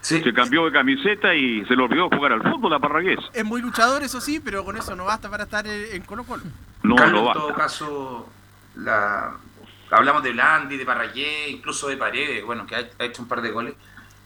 Se 0.05 0.35
cambió 0.35 0.67
de 0.67 0.73
camiseta 0.73 1.35
y 1.35 1.65
se 1.65 1.75
le 1.75 1.83
olvidó 1.83 2.11
jugar 2.11 2.33
al 2.33 2.43
fútbol 2.43 2.75
a 2.75 2.79
Parragués. 2.79 3.19
Es 3.33 3.45
muy 3.45 3.63
luchador, 3.63 4.03
eso 4.03 4.21
sí, 4.21 4.39
pero 4.39 4.63
con 4.63 4.77
eso 4.77 4.95
no 4.95 5.07
basta 5.07 5.31
para 5.31 5.45
estar 5.45 5.67
en 5.67 5.95
en 5.95 6.03
Colo 6.03 6.25
Colo. 6.25 6.43
No, 6.83 6.97
Carlos, 6.97 7.13
no 7.15 7.19
en 7.21 7.25
basta. 7.25 7.41
todo 7.41 7.55
caso, 7.55 8.29
la, 8.77 9.35
hablamos 9.91 10.23
de 10.23 10.33
Blandi, 10.33 10.77
de 10.77 10.85
Parragué, 10.85 11.49
incluso 11.49 11.89
de 11.89 11.97
Paredes, 11.97 12.45
bueno, 12.45 12.67
que 12.67 12.77
ha, 12.77 13.05
hecho 13.05 13.23
un 13.23 13.29
par 13.29 13.41
de 13.41 13.51
goles. 13.51 13.75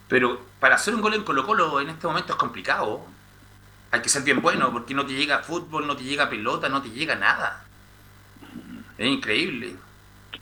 Pero 0.08 0.40
para 0.58 0.74
hacer 0.74 0.96
un 0.96 1.00
gol 1.00 1.14
en 1.14 1.22
Colo 1.22 1.46
Colo 1.46 1.80
en 1.80 1.90
este 1.90 2.08
momento 2.08 2.32
es 2.32 2.38
complicado. 2.38 3.06
Hay 3.92 4.02
que 4.02 4.08
ser 4.08 4.22
bien 4.22 4.42
bueno, 4.42 4.72
porque 4.72 4.94
no 4.94 5.06
te 5.06 5.14
llega 5.14 5.38
fútbol, 5.38 5.86
no 5.86 5.96
te 5.96 6.02
llega 6.02 6.28
pelota, 6.28 6.68
no 6.68 6.82
te 6.82 6.90
llega 6.90 7.14
nada. 7.14 7.64
Es 8.98 9.06
increíble. 9.06 9.76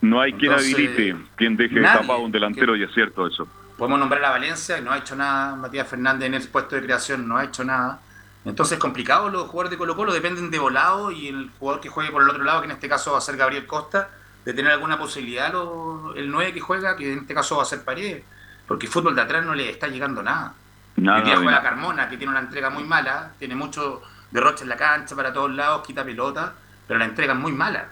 No 0.01 0.19
hay 0.19 0.33
quien 0.33 0.53
habilite, 0.53 1.15
quien 1.37 1.57
deje 1.59 1.79
nadie 1.81 2.01
tapado 2.01 2.21
un 2.21 2.33
delantero 2.33 2.75
y 2.75 2.85
es 2.85 2.93
cierto 2.95 3.27
eso. 3.27 3.47
Podemos 3.77 3.99
nombrar 3.99 4.25
a 4.25 4.31
Valencia, 4.31 4.77
que 4.77 4.83
no 4.83 4.93
ha 4.93 4.99
hecho 4.99 5.17
nada. 5.17 5.55
Matías 5.57 5.87
Fernández 5.87 6.27
en 6.29 6.35
el 6.35 6.49
puesto 6.49 6.77
de 6.77 6.83
creación 6.83 7.29
no 7.29 7.37
ha 7.37 7.45
hecho 7.45 7.63
nada. 7.65 8.01
Entonces 8.45 8.75
es 8.75 8.79
complicado, 8.79 9.29
los 9.29 9.43
jugadores 9.49 9.71
de 9.73 9.77
Colo 9.77 9.97
Colo 9.97 10.13
dependen 10.13 10.51
de 10.51 10.59
volado 10.59 11.11
y 11.11 11.29
el 11.29 11.51
jugador 11.59 11.81
que 11.81 11.89
juegue 11.89 12.11
por 12.13 12.23
el 12.23 12.31
otro 12.31 12.45
lado, 12.45 12.61
que 12.61 12.67
en 12.67 12.71
este 12.73 12.89
caso 12.89 13.13
va 13.13 13.19
a 13.19 13.21
ser 13.21 13.37
Gabriel 13.37 13.67
Costa, 13.67 14.09
de 14.45 14.55
tener 14.55 14.71
alguna 14.71 14.97
posibilidad 14.99 15.53
lo- 15.53 16.15
el 16.15 16.31
9 16.31 16.53
que 16.55 16.61
juega, 16.61 16.97
que 16.97 17.13
en 17.13 17.19
este 17.21 17.35
caso 17.35 17.57
va 17.57 17.65
a 17.65 17.67
ser 17.67 17.83
Paredes, 17.85 18.23
porque 18.69 18.87
el 18.87 18.93
fútbol 18.93 19.17
de 19.17 19.23
atrás 19.23 19.45
no 19.45 19.55
le 19.55 19.69
está 19.71 19.89
llegando 19.89 20.23
nada. 20.23 20.55
Nada 20.95 21.19
Hoy 21.19 21.25
día 21.25 21.33
de 21.35 21.39
juega 21.43 21.59
nada. 21.59 21.71
Carmona, 21.71 22.09
que 22.09 22.17
tiene 22.17 22.31
una 22.31 22.41
entrega 22.41 22.71
muy 22.71 22.85
mala, 22.85 23.33
tiene 23.39 23.57
mucho 23.57 24.01
derroche 24.31 24.63
en 24.63 24.69
la 24.71 24.77
cancha 24.77 25.17
para 25.17 25.33
todos 25.33 25.51
lados, 25.51 25.85
quita 25.85 26.05
pelota, 26.05 26.55
pero 26.87 26.99
la 27.01 27.05
entrega 27.05 27.33
es 27.35 27.39
muy 27.41 27.53
mala. 27.53 27.89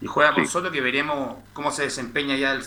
Y 0.00 0.06
juega 0.08 0.34
con 0.34 0.46
Soto, 0.48 0.70
que 0.72 0.80
veremos 0.80 1.36
cómo 1.52 1.70
se 1.70 1.82
desempeña 1.84 2.34
ya 2.36 2.52
el, 2.52 2.66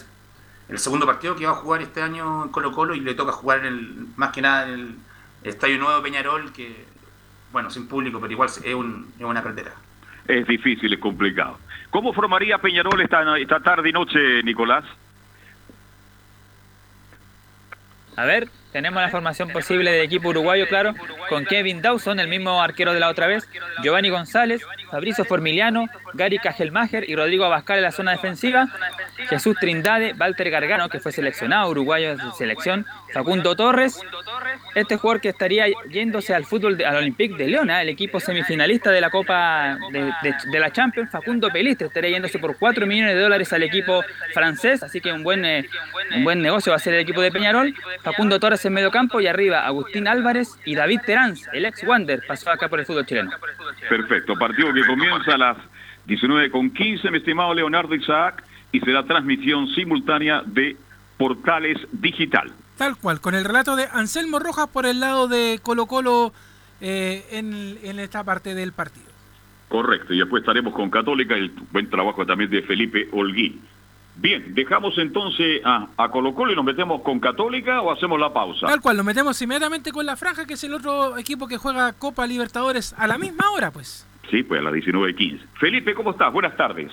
el 0.70 0.78
segundo 0.78 1.06
partido 1.06 1.36
que 1.36 1.46
va 1.46 1.54
a 1.54 1.56
jugar 1.56 1.82
este 1.82 2.02
año 2.02 2.44
en 2.44 2.50
Colo 2.50 2.72
Colo 2.72 2.94
y 2.94 3.00
le 3.00 3.16
toca 3.16 3.32
jugar 3.32 3.60
en 3.60 3.66
el, 3.66 4.08
más 4.16 4.32
que 4.32 4.42
nada 4.42 4.68
en 4.68 4.74
el 4.74 4.96
Estadio 5.44 5.80
Nuevo 5.80 5.98
de 5.98 6.04
Peñarol, 6.04 6.54
que, 6.54 6.86
bueno, 7.52 7.70
sin 7.72 7.88
público, 7.88 8.20
pero 8.20 8.32
igual 8.32 8.50
es, 8.50 8.76
un, 8.76 9.12
es 9.18 9.26
una 9.26 9.42
cartera. 9.42 9.74
Es 10.28 10.46
difícil, 10.48 10.94
es 10.94 11.00
complicado. 11.00 11.58
¿Cómo 11.90 12.14
formaría 12.14 12.60
Peñarol 12.60 13.02
esta, 13.02 13.38
esta 13.40 13.60
tarde 13.62 13.90
y 13.90 13.94
noche, 13.94 14.44
Nicolás? 14.44 14.86
A 18.16 18.26
ver, 18.26 18.50
tenemos 18.72 19.02
la 19.02 19.10
formación 19.10 19.50
posible 19.50 19.92
del 19.92 20.02
equipo 20.02 20.30
uruguayo, 20.30 20.68
claro, 20.68 20.94
con 21.28 21.46
Kevin 21.46 21.82
Dawson, 21.82 22.20
el 22.20 22.28
mismo 22.28 22.62
arquero 22.62 22.94
de 22.94 23.00
la 23.00 23.10
otra 23.10 23.28
vez, 23.28 23.48
Giovanni 23.82 24.10
González, 24.10 24.62
Fabricio 24.92 25.26
Formiliano, 25.26 25.88
Gary 26.14 26.38
Cajelmacher 26.40 27.10
y 27.10 27.16
Rodrigo 27.16 27.46
Abascal 27.46 27.78
en 27.78 27.84
la 27.84 27.92
zona 27.92 28.12
defensiva, 28.12 28.68
Jesús 29.30 29.56
Trindade, 29.60 30.14
Walter 30.20 30.50
Gargano, 30.50 30.90
que 30.90 31.00
fue 31.00 31.12
seleccionado 31.12 31.70
uruguayo 31.70 32.16
de 32.16 32.24
selección, 32.38 32.86
Facundo 33.14 33.56
Torres, 33.56 34.00
este 34.76 34.96
jugador 34.98 35.22
que 35.22 35.30
estaría 35.30 35.66
yéndose 35.90 36.34
al 36.34 36.46
fútbol, 36.46 36.78
de- 36.78 36.86
al 36.86 36.96
Olympique 36.98 37.36
de 37.36 37.48
Leona, 37.48 37.82
el 37.82 37.90
equipo 37.90 38.20
semifinalista 38.20 38.92
de 38.92 39.02
la 39.02 39.10
Copa 39.10 39.78
de 39.92 40.60
la 40.60 40.72
Champions, 40.72 41.10
Facundo 41.12 41.50
Pelistre, 41.50 41.88
estaría 41.88 42.12
yéndose 42.12 42.40
por 42.40 42.58
4 42.58 42.86
millones 42.86 43.16
de 43.16 43.22
dólares 43.22 43.52
al 43.54 43.64
equipo 43.64 44.04
francés, 44.34 44.84
así 44.84 45.02
que 45.02 45.12
un 45.12 45.24
buen, 45.24 45.44
eh, 45.46 45.66
un 46.16 46.24
buen 46.24 46.42
negocio 46.42 46.72
va 46.72 46.76
a 46.78 46.80
ser 46.80 46.94
el 46.94 47.00
equipo 47.02 47.22
de 47.22 47.32
Peñarol, 47.32 47.74
Facundo 48.04 48.40
Torres 48.40 48.59
en 48.66 48.74
medio 48.74 48.92
campo 48.92 49.20
y 49.22 49.28
arriba 49.28 49.66
Agustín 49.66 50.08
Álvarez 50.08 50.50
y 50.66 50.76
David 50.76 51.02
Terán, 51.06 51.36
el 51.54 51.66
ex 51.66 51.84
Wander, 51.84 52.22
pasó 52.28 52.50
acá 52.50 52.68
por 52.70 52.80
el 52.80 52.86
fútbol 52.86 53.06
chileno. 53.06 53.32
Perfecto, 53.90 54.36
partido 54.36 54.74
que 54.74 54.86
comienza 54.86 55.36
a 55.36 55.38
las 55.38 55.58
19 56.06 56.52
con 56.52 56.72
15, 56.72 57.12
mi 57.12 57.18
estimado 57.20 57.54
Leonardo 57.54 57.96
Isaac, 57.96 58.44
y 58.72 58.80
será 58.80 59.04
transmisión 59.04 59.68
simultánea 59.70 60.44
de 60.46 60.78
Portales 61.18 61.78
Digital. 61.92 62.52
Tal 62.78 62.96
cual, 62.98 63.20
con 63.20 63.36
el 63.36 63.44
relato 63.44 63.76
de 63.76 63.88
Anselmo 63.92 64.40
Rojas 64.40 64.68
por 64.68 64.86
el 64.86 65.00
lado 65.00 65.28
de 65.28 65.60
Colo 65.62 65.86
Colo 65.86 66.34
eh, 66.82 67.26
en, 67.32 67.78
en 67.84 68.00
esta 68.00 68.24
parte 68.24 68.56
del 68.56 68.72
partido. 68.72 69.10
Correcto, 69.68 70.14
y 70.14 70.20
después 70.20 70.42
estaremos 70.42 70.74
con 70.74 70.90
Católica 70.90 71.38
y 71.38 71.42
el 71.42 71.52
buen 71.72 71.90
trabajo 71.90 72.26
también 72.26 72.50
de 72.50 72.62
Felipe 72.64 73.08
Holguín. 73.12 73.62
Bien, 74.22 74.54
dejamos 74.54 74.98
entonces 74.98 75.62
a, 75.64 75.88
a 75.96 76.12
Colo 76.12 76.36
Colo 76.36 76.52
y 76.52 76.56
nos 76.56 76.66
metemos 76.66 77.02
con 77.04 77.22
Católica 77.22 77.82
o 77.82 77.90
hacemos 77.90 78.20
la 78.20 78.34
pausa. 78.34 78.68
Tal 78.68 78.82
cual, 78.82 78.98
nos 78.98 79.06
metemos 79.06 79.42
inmediatamente 79.42 79.94
con 79.94 80.06
la 80.06 80.18
Franja, 80.18 80.46
que 80.46 80.56
es 80.56 80.64
el 80.66 80.74
otro 80.74 81.18
equipo 81.18 81.48
que 81.48 81.56
juega 81.56 81.94
Copa 81.94 82.28
Libertadores 82.28 82.94
a 82.98 83.08
la 83.08 83.18
misma 83.18 83.50
hora, 83.52 83.72
pues. 83.72 84.06
Sí, 84.30 84.44
pues 84.44 84.60
a 84.60 84.64
las 84.64 84.74
19.15. 84.74 85.40
Felipe, 85.58 85.94
¿cómo 85.96 86.12
estás? 86.12 86.34
Buenas 86.34 86.58
tardes. 86.58 86.92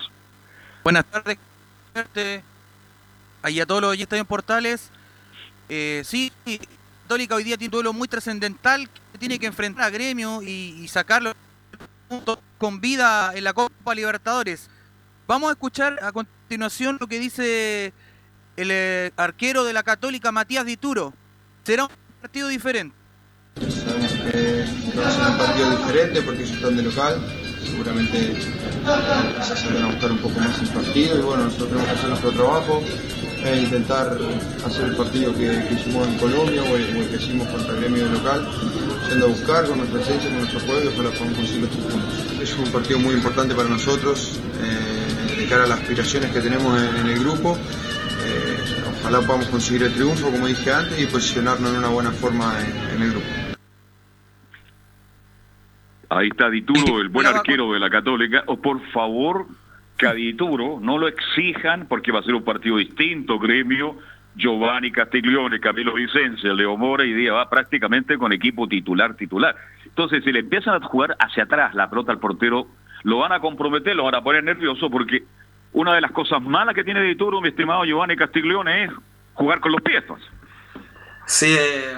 Buenas 0.85 1.03
tardes. 1.05 1.37
Ahí 3.41 3.59
a 3.59 3.65
todos 3.65 3.81
los 3.81 3.91
oyentes 3.91 4.17
en 4.17 4.25
portales. 4.25 4.89
Eh, 5.67 6.03
sí, 6.05 6.31
Católica 7.03 7.35
hoy 7.35 7.43
día 7.43 7.57
tiene 7.57 7.67
un 7.67 7.71
duelo 7.71 7.91
muy 7.91 8.07
trascendental 8.07 8.87
que 9.11 9.17
tiene 9.17 9.37
que 9.37 9.47
enfrentar 9.47 9.83
a 9.83 9.89
Gremio 9.89 10.41
y, 10.43 10.79
y 10.81 10.87
sacarlo 10.87 11.33
puntos 12.07 12.39
con 12.57 12.79
vida 12.79 13.33
en 13.35 13.43
la 13.43 13.51
Copa 13.51 13.93
Libertadores. 13.93 14.69
Vamos 15.27 15.49
a 15.49 15.51
escuchar 15.51 15.99
a 16.01 16.13
continuación 16.13 16.36
lo 16.99 17.07
que 17.07 17.19
dice 17.19 17.93
el 18.55 18.71
eh, 18.71 19.11
arquero 19.17 19.63
de 19.63 19.73
la 19.73 19.83
Católica, 19.83 20.31
Matías 20.31 20.65
Dituro. 20.65 21.13
Será 21.63 21.83
un 21.83 21.89
partido 22.21 22.47
diferente. 22.47 22.95
Sabemos 23.55 24.11
que 24.11 24.65
va 24.97 25.07
a 25.07 25.11
ser 25.11 25.31
un 25.31 25.37
partido 25.37 25.77
diferente 25.77 26.21
porque 26.21 26.43
ellos 26.43 26.55
están 26.55 26.77
de 26.77 26.83
local. 26.83 27.21
Seguramente 27.63 28.41
se 28.41 29.73
van 29.73 29.83
a 29.83 29.87
gustar 29.87 30.11
un 30.11 30.19
poco 30.19 30.39
más 30.39 30.59
el 30.61 30.69
partido 30.69 31.19
y 31.19 31.21
bueno, 31.21 31.43
nosotros 31.43 31.67
tenemos 31.67 31.87
que 31.87 31.95
hacer 31.97 32.09
nuestro 32.09 32.31
trabajo 32.31 32.83
e 33.43 33.57
intentar 33.57 34.17
hacer 34.65 34.85
el 34.85 34.95
partido 34.95 35.33
que, 35.35 35.67
hicimos 35.73 36.07
en 36.07 36.17
Colombia 36.17 36.63
o 36.63 36.75
el, 36.75 37.09
que 37.09 37.15
hicimos 37.17 37.47
contra 37.49 37.73
el 37.73 37.81
gremio 37.81 38.05
local, 38.07 38.47
yendo 39.09 39.25
a 39.25 39.29
buscar 39.29 39.65
con 39.65 39.79
nuestra 39.79 40.01
esencia, 40.01 40.29
con 40.29 40.39
nuestro 40.39 40.59
juego 40.61 40.89
ojalá 40.93 41.09
podamos 41.11 41.37
conseguir 41.37 41.61
los 41.63 41.71
puntos. 41.71 42.41
Es 42.41 42.57
un 42.57 42.71
partido 42.71 42.99
muy 42.99 43.15
importante 43.15 43.53
para 43.53 43.67
nosotros 43.67 44.39
eh, 44.61 45.06
de 45.37 45.45
cara 45.47 45.63
a 45.63 45.67
las 45.67 45.79
aspiraciones 45.81 46.31
que 46.31 46.39
tenemos 46.41 46.81
en, 46.81 46.97
en 46.97 47.07
el 47.07 47.19
grupo. 47.19 47.57
Eh, 47.57 48.57
ojalá 49.01 49.19
podamos 49.21 49.47
conseguir 49.47 49.83
el 49.83 49.93
triunfo, 49.93 50.31
como 50.31 50.47
dije 50.47 50.71
antes, 50.73 50.99
y 51.01 51.05
posicionarnos 51.07 51.71
en 51.71 51.77
una 51.79 51.89
buena 51.89 52.11
forma 52.11 52.53
en- 52.59 52.95
en 52.97 53.01
el 53.03 53.11
grupo. 53.11 53.27
Ahí 56.09 56.29
está 56.29 56.49
Dituro, 56.49 57.01
el 57.01 57.09
buen 57.09 57.27
arquero 57.27 57.71
de 57.73 57.79
la 57.79 57.89
Católica. 57.89 58.43
O 58.47 58.61
por 58.61 58.81
favor, 58.91 59.45
que 59.97 60.07
a 60.07 60.13
Dituro 60.13 60.79
no 60.81 60.97
lo 60.97 61.07
exijan 61.07 61.85
porque 61.87 62.11
va 62.11 62.19
a 62.19 62.23
ser 62.23 62.33
un 62.35 62.43
partido 62.43 62.77
distinto, 62.77 63.37
gremio. 63.39 63.97
Giovanni 64.35 64.91
Castiglione, 64.91 65.59
Camilo 65.59 65.95
Vicencio, 65.95 66.53
Leo 66.53 66.77
Mora 66.77 67.03
y 67.03 67.11
día 67.11 67.33
va 67.33 67.49
prácticamente 67.49 68.19
con 68.19 68.31
equipo 68.31 68.67
titular, 68.67 69.15
titular. 69.15 69.55
Entonces, 69.83 70.23
si 70.23 70.31
le 70.31 70.39
empiezan 70.41 70.75
a 70.75 70.85
jugar 70.85 71.15
hacia 71.19 71.43
atrás 71.43 71.73
la 71.73 71.89
pelota 71.89 72.11
al 72.11 72.19
portero, 72.19 72.67
lo 73.07 73.19
van 73.19 73.31
a 73.31 73.39
comprometer, 73.39 73.95
lo 73.95 74.03
van 74.03 74.15
a 74.15 74.21
poner 74.21 74.43
nervioso 74.43 74.89
porque 74.89 75.23
una 75.71 75.95
de 75.95 76.01
las 76.01 76.11
cosas 76.11 76.41
malas 76.41 76.75
que 76.75 76.83
tiene 76.83 77.01
Dituro, 77.03 77.39
mi 77.39 77.47
estimado 77.47 77.85
Giovanni 77.85 78.17
Castiglione, 78.17 78.83
es 78.83 78.91
jugar 79.33 79.61
con 79.61 79.71
los 79.71 79.81
pies. 79.81 80.03
pues. 80.05 80.21
Sí, 81.25 81.55
eh, 81.57 81.95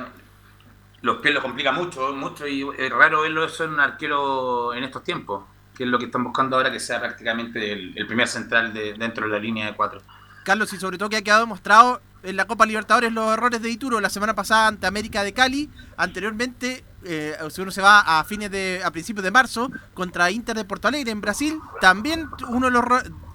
los 1.02 1.18
pies 1.18 1.34
lo 1.34 1.42
complica 1.42 1.72
mucho, 1.72 2.14
mucho 2.14 2.48
y 2.48 2.64
es 2.78 2.92
raro 2.92 3.24
verlo 3.24 3.44
eso 3.44 3.64
en 3.64 3.72
un 3.72 3.80
arquero 3.80 4.72
en 4.76 4.84
estos 4.84 5.04
tiempos, 5.04 5.46
que 5.76 5.84
es 5.86 5.90
lo 5.90 5.98
que 5.98 6.06
están 6.06 6.24
buscando 6.24 6.58
ahora 6.58 6.72
que 6.72 6.80
sea 6.80 7.00
prácticamente 7.00 7.72
el, 7.72 7.94
el 7.96 8.06
primer 8.06 8.28
central 8.28 8.72
de, 8.72 8.94
dentro 8.94 9.26
de 9.26 9.32
la 9.32 9.40
línea 9.40 9.66
de 9.66 9.74
cuatro. 9.74 10.02
Carlos, 10.46 10.72
y 10.74 10.78
sobre 10.78 11.00
todo 11.00 11.10
que 11.10 11.18
ha 11.18 11.24
quedado 11.24 11.42
demostrado 11.42 12.02
en 12.24 12.36
la 12.36 12.46
Copa 12.46 12.66
Libertadores 12.66 13.12
los 13.14 13.32
errores 13.34 13.62
de 13.62 13.70
Ituro 13.70 14.00
la 14.00 14.10
semana 14.10 14.36
pasada 14.36 14.68
ante 14.68 14.88
América 14.88 15.24
de 15.24 15.34
Cali, 15.34 15.70
anteriormente, 15.98 16.84
eh, 17.06 17.34
si 17.50 17.62
uno 17.62 17.72
se 17.72 17.82
va 17.82 18.00
a 18.20 18.24
fines 18.26 18.52
de, 18.52 18.82
a 18.84 18.92
principios 18.92 19.24
de 19.24 19.32
marzo, 19.32 19.72
contra 19.94 20.32
Inter 20.32 20.56
de 20.56 20.66
Porto 20.66 20.88
Alegre 20.88 21.12
en 21.12 21.22
Brasil, 21.22 21.60
también 21.80 22.28
uno 22.50 22.68
de 22.68 22.72
los 22.72 22.84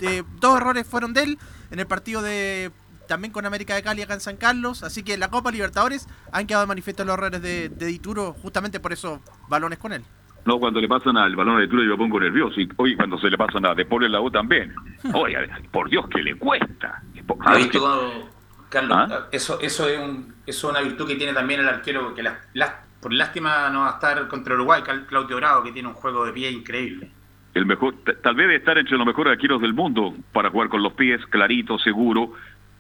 de- 0.01 0.25
dos 0.41 0.57
errores 0.59 0.87
fueron 0.87 1.15
de 1.15 1.23
él 1.23 1.39
en 1.71 1.79
el 1.81 1.87
partido 1.87 2.21
de 2.23 2.71
también 3.07 3.33
con 3.33 3.45
América 3.45 3.75
de 3.75 3.83
Cali 3.83 4.01
acá 4.03 4.15
en 4.15 4.21
San 4.21 4.37
Carlos, 4.39 4.83
así 4.83 5.03
que 5.03 5.15
en 5.15 5.21
la 5.21 5.29
Copa 5.29 5.51
Libertadores 5.51 6.09
han 6.33 6.47
quedado 6.47 6.65
de 6.65 6.69
manifiesto 6.69 7.05
los 7.05 7.15
errores 7.15 7.43
de, 7.43 7.69
de 7.69 7.87
Dituro, 7.87 8.33
justamente 8.41 8.81
por 8.81 8.93
esos 8.95 9.21
balones 9.49 9.79
con 9.79 9.93
él. 9.93 10.03
No, 10.47 10.59
cuando 10.59 10.81
le 10.81 10.89
pasan 10.89 11.17
al 11.19 11.37
balón 11.37 11.57
de 11.57 11.63
Dituro 11.63 11.83
yo 11.85 11.91
me 11.91 11.97
pongo 11.97 12.21
nervioso. 12.21 12.59
Y 12.61 12.69
hoy 12.77 12.97
cuando 12.97 13.19
se 13.19 13.29
le 13.31 13.37
pasan 13.39 13.65
a 13.67 13.75
De 13.75 13.85
Paul 13.87 14.05
en 14.05 14.13
la 14.13 14.21
U 14.23 14.31
también. 14.31 14.75
Oiga, 15.15 15.41
por 15.71 15.89
Dios, 15.91 16.07
que 16.09 16.23
le 16.23 16.35
cuesta. 16.39 17.03
Por 17.27 17.37
¿Ha 17.47 17.57
visto 17.57 18.31
Carlos, 18.75 18.99
¿Ah? 19.11 19.27
eso, 19.33 19.59
eso, 19.61 19.89
es 19.89 19.99
un, 19.99 20.35
eso 20.47 20.69
es 20.69 20.73
una 20.77 20.81
virtud 20.83 21.07
que 21.09 21.15
tiene 21.17 21.33
también 21.33 21.61
el 21.61 21.69
arquero, 21.69 22.15
que 22.15 22.23
la- 22.23 22.39
la- 22.53 22.81
por 23.01 23.13
lástima 23.13 23.71
no 23.71 23.81
va 23.81 23.89
a 23.91 23.93
estar 23.95 24.29
contra 24.29 24.55
Uruguay, 24.55 24.83
Claudio 25.09 25.37
Bravo, 25.37 25.63
que 25.63 25.73
tiene 25.73 25.89
un 25.89 25.95
juego 25.95 26.25
de 26.27 26.33
pie 26.33 26.51
increíble. 26.51 27.11
el 27.55 27.67
mejor, 27.67 27.95
tal 28.23 28.35
vez 28.35 28.49
de 28.49 28.57
estar 28.57 28.77
entre 28.79 28.97
los 28.99 29.07
mejores 29.07 29.31
arqueros 29.33 29.61
del 29.63 29.73
mundo 29.75 30.13
para 30.33 30.51
jugar 30.51 30.69
con 30.69 30.83
los 30.83 30.93
pies, 30.95 31.25
clarito, 31.27 31.79
seguro, 31.79 32.33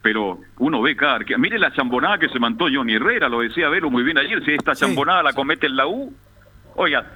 pero 0.02 0.40
uno 0.58 0.82
ve 0.82 0.96
cada 0.96 1.14
arquero. 1.14 1.38
Mire 1.38 1.58
la 1.60 1.72
chambonada 1.72 2.18
que 2.18 2.28
se 2.28 2.38
mandó 2.40 2.66
Johnny 2.72 2.94
Herrera, 2.94 3.28
lo 3.28 3.40
decía 3.40 3.68
Velo 3.68 3.88
muy 3.88 4.02
bien 4.02 4.18
ayer, 4.18 4.44
si 4.44 4.50
esta 4.52 4.74
chambonada 4.74 5.22
la 5.22 5.32
comete 5.32 5.66
en 5.66 5.76
la 5.76 5.86
U, 5.86 6.12
oiga, 6.74 7.06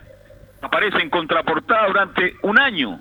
aparece 0.62 0.98
en 1.02 1.10
contraportada 1.10 1.88
durante 1.88 2.36
un 2.42 2.58
año. 2.60 3.00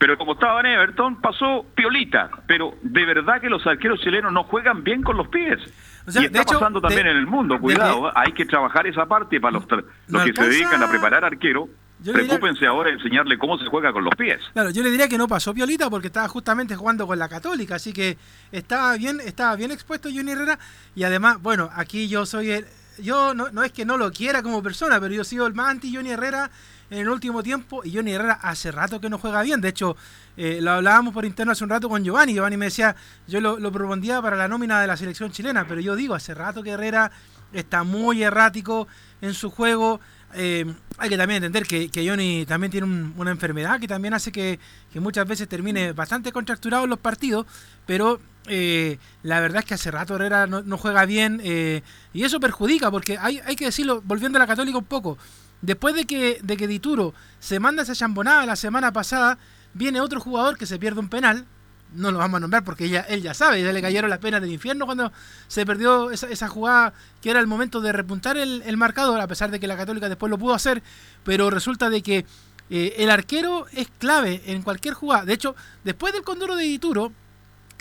Pero 0.00 0.16
como 0.16 0.32
estaba 0.32 0.60
en 0.60 0.66
Everton, 0.66 1.20
pasó 1.20 1.66
piolita. 1.74 2.30
Pero 2.46 2.74
de 2.82 3.04
verdad 3.04 3.38
que 3.40 3.50
los 3.50 3.64
arqueros 3.66 4.00
chilenos 4.00 4.32
no 4.32 4.44
juegan 4.44 4.82
bien 4.82 5.02
con 5.02 5.16
los 5.16 5.28
pies. 5.28 5.58
O 6.06 6.10
sea, 6.10 6.22
y 6.22 6.24
está 6.24 6.40
hecho, 6.40 6.54
pasando 6.54 6.80
también 6.80 7.04
de- 7.04 7.10
en 7.12 7.16
el 7.18 7.26
mundo, 7.26 7.60
cuidado, 7.60 8.08
¿eh? 8.08 8.12
hay 8.16 8.32
que 8.32 8.46
trabajar 8.46 8.86
esa 8.86 9.04
parte 9.04 9.38
para 9.38 9.52
los, 9.52 9.68
No 9.70 9.76
los 10.08 10.24
que 10.24 10.32
se 10.32 10.42
dedican 10.48 10.82
a 10.82 10.88
preparar 10.90 11.22
arquero. 11.24 11.68
Yo 12.02 12.14
diría- 12.14 12.28
Preocúpense 12.28 12.66
ahora 12.66 12.88
de 12.88 12.96
enseñarle 12.96 13.36
cómo 13.36 13.58
se 13.58 13.66
juega 13.66 13.92
con 13.92 14.02
los 14.02 14.14
pies. 14.16 14.40
Claro, 14.54 14.70
yo 14.70 14.82
le 14.82 14.90
diría 14.90 15.06
que 15.06 15.18
no 15.18 15.28
pasó 15.28 15.52
Piolita 15.52 15.90
porque 15.90 16.06
estaba 16.06 16.28
justamente 16.28 16.74
jugando 16.74 17.06
con 17.06 17.18
la 17.18 17.28
Católica, 17.28 17.74
así 17.74 17.92
que 17.92 18.16
estaba 18.52 18.96
bien, 18.96 19.20
estaba 19.20 19.54
bien 19.54 19.70
expuesto 19.70 20.08
Johnny 20.10 20.32
Herrera 20.32 20.58
y 20.94 21.04
además, 21.04 21.42
bueno, 21.42 21.68
aquí 21.74 22.08
yo 22.08 22.24
soy 22.24 22.50
el 22.52 22.64
yo 23.02 23.32
no, 23.34 23.50
no 23.50 23.62
es 23.62 23.72
que 23.72 23.84
no 23.86 23.96
lo 23.98 24.10
quiera 24.12 24.42
como 24.42 24.62
persona, 24.62 24.98
pero 25.00 25.14
yo 25.14 25.24
sigo 25.24 25.46
el 25.46 25.52
más 25.54 25.68
anti 25.68 25.94
Johnny 25.94 26.10
Herrera 26.10 26.50
en 26.90 26.98
el 26.98 27.08
último 27.08 27.42
tiempo 27.42 27.82
y 27.84 27.94
Johnny 27.94 28.12
Herrera 28.12 28.38
hace 28.42 28.70
rato 28.72 29.00
que 29.00 29.08
no 29.08 29.18
juega 29.18 29.42
bien, 29.42 29.60
de 29.60 29.68
hecho 29.68 29.96
eh, 30.36 30.58
lo 30.60 30.72
hablábamos 30.72 31.14
por 31.14 31.24
interno 31.24 31.52
hace 31.52 31.64
un 31.64 31.70
rato 31.70 31.88
con 31.88 32.02
Giovanni, 32.04 32.34
Giovanni 32.34 32.56
me 32.56 32.66
decía, 32.66 32.96
yo 33.28 33.40
lo, 33.40 33.58
lo 33.58 33.70
propondía 33.72 34.20
para 34.20 34.36
la 34.36 34.48
nómina 34.48 34.80
de 34.80 34.86
la 34.86 34.96
selección 34.96 35.30
chilena, 35.30 35.66
pero 35.68 35.80
yo 35.80 35.94
digo, 35.96 36.14
hace 36.14 36.34
rato 36.34 36.62
que 36.62 36.70
Herrera 36.70 37.10
está 37.52 37.82
muy 37.84 38.22
errático 38.22 38.86
en 39.20 39.34
su 39.34 39.50
juego, 39.50 40.00
eh, 40.34 40.64
hay 40.98 41.08
que 41.08 41.16
también 41.16 41.42
entender 41.42 41.66
que, 41.66 41.88
que 41.90 42.08
Johnny 42.08 42.46
también 42.46 42.70
tiene 42.70 42.86
un- 42.86 43.14
una 43.16 43.30
enfermedad 43.32 43.80
que 43.80 43.88
también 43.88 44.14
hace 44.14 44.30
que, 44.30 44.58
que 44.92 45.00
muchas 45.00 45.26
veces 45.26 45.48
termine 45.48 45.92
bastante 45.92 46.30
contracturado 46.32 46.84
en 46.84 46.90
los 46.90 46.98
partidos, 47.00 47.46
pero 47.86 48.20
eh, 48.46 48.98
la 49.24 49.40
verdad 49.40 49.58
es 49.60 49.64
que 49.66 49.74
hace 49.74 49.90
rato 49.90 50.14
Herrera 50.14 50.46
no, 50.46 50.78
juega 50.78 51.04
bien 51.04 51.40
y 52.14 52.22
eso 52.22 52.40
perjudica 52.40 52.90
porque 52.90 53.18
hay, 53.18 53.40
hay 53.44 53.56
que 53.56 53.66
decirlo, 53.66 54.00
volviendo 54.04 54.38
a 54.38 54.40
la 54.40 54.46
católica 54.46 54.78
un 54.78 54.84
poco, 54.84 55.18
después 55.62 55.94
de 55.94 56.04
que, 56.04 56.40
de 56.42 56.56
que 56.56 56.66
Dituro 56.66 57.14
se 57.38 57.60
manda 57.60 57.82
esa 57.82 57.94
chambonada 57.94 58.46
la 58.46 58.56
semana 58.56 58.92
pasada, 58.92 59.38
viene 59.74 60.00
otro 60.00 60.20
jugador 60.20 60.56
que 60.56 60.66
se 60.66 60.78
pierde 60.78 61.00
un 61.00 61.08
penal, 61.08 61.46
no 61.94 62.12
lo 62.12 62.18
vamos 62.18 62.38
a 62.38 62.40
nombrar 62.40 62.64
porque 62.64 62.88
ya, 62.88 63.00
él 63.00 63.22
ya 63.22 63.34
sabe, 63.34 63.62
ya 63.62 63.72
le 63.72 63.82
cayeron 63.82 64.10
las 64.10 64.20
penas 64.20 64.40
del 64.40 64.52
infierno 64.52 64.86
cuando 64.86 65.12
se 65.48 65.66
perdió 65.66 66.10
esa, 66.10 66.28
esa 66.28 66.48
jugada 66.48 66.92
que 67.20 67.30
era 67.30 67.40
el 67.40 67.46
momento 67.46 67.80
de 67.80 67.92
repuntar 67.92 68.36
el, 68.36 68.62
el 68.64 68.76
marcador, 68.76 69.20
a 69.20 69.26
pesar 69.26 69.50
de 69.50 69.58
que 69.58 69.66
la 69.66 69.76
Católica 69.76 70.08
después 70.08 70.30
lo 70.30 70.38
pudo 70.38 70.54
hacer, 70.54 70.82
pero 71.24 71.50
resulta 71.50 71.90
de 71.90 72.02
que 72.02 72.26
eh, 72.70 72.94
el 72.98 73.10
arquero 73.10 73.66
es 73.72 73.88
clave 73.98 74.42
en 74.46 74.62
cualquier 74.62 74.94
jugada. 74.94 75.24
De 75.24 75.32
hecho, 75.32 75.56
después 75.82 76.12
del 76.12 76.22
condoro 76.22 76.54
de 76.54 76.64
Dituro, 76.64 77.12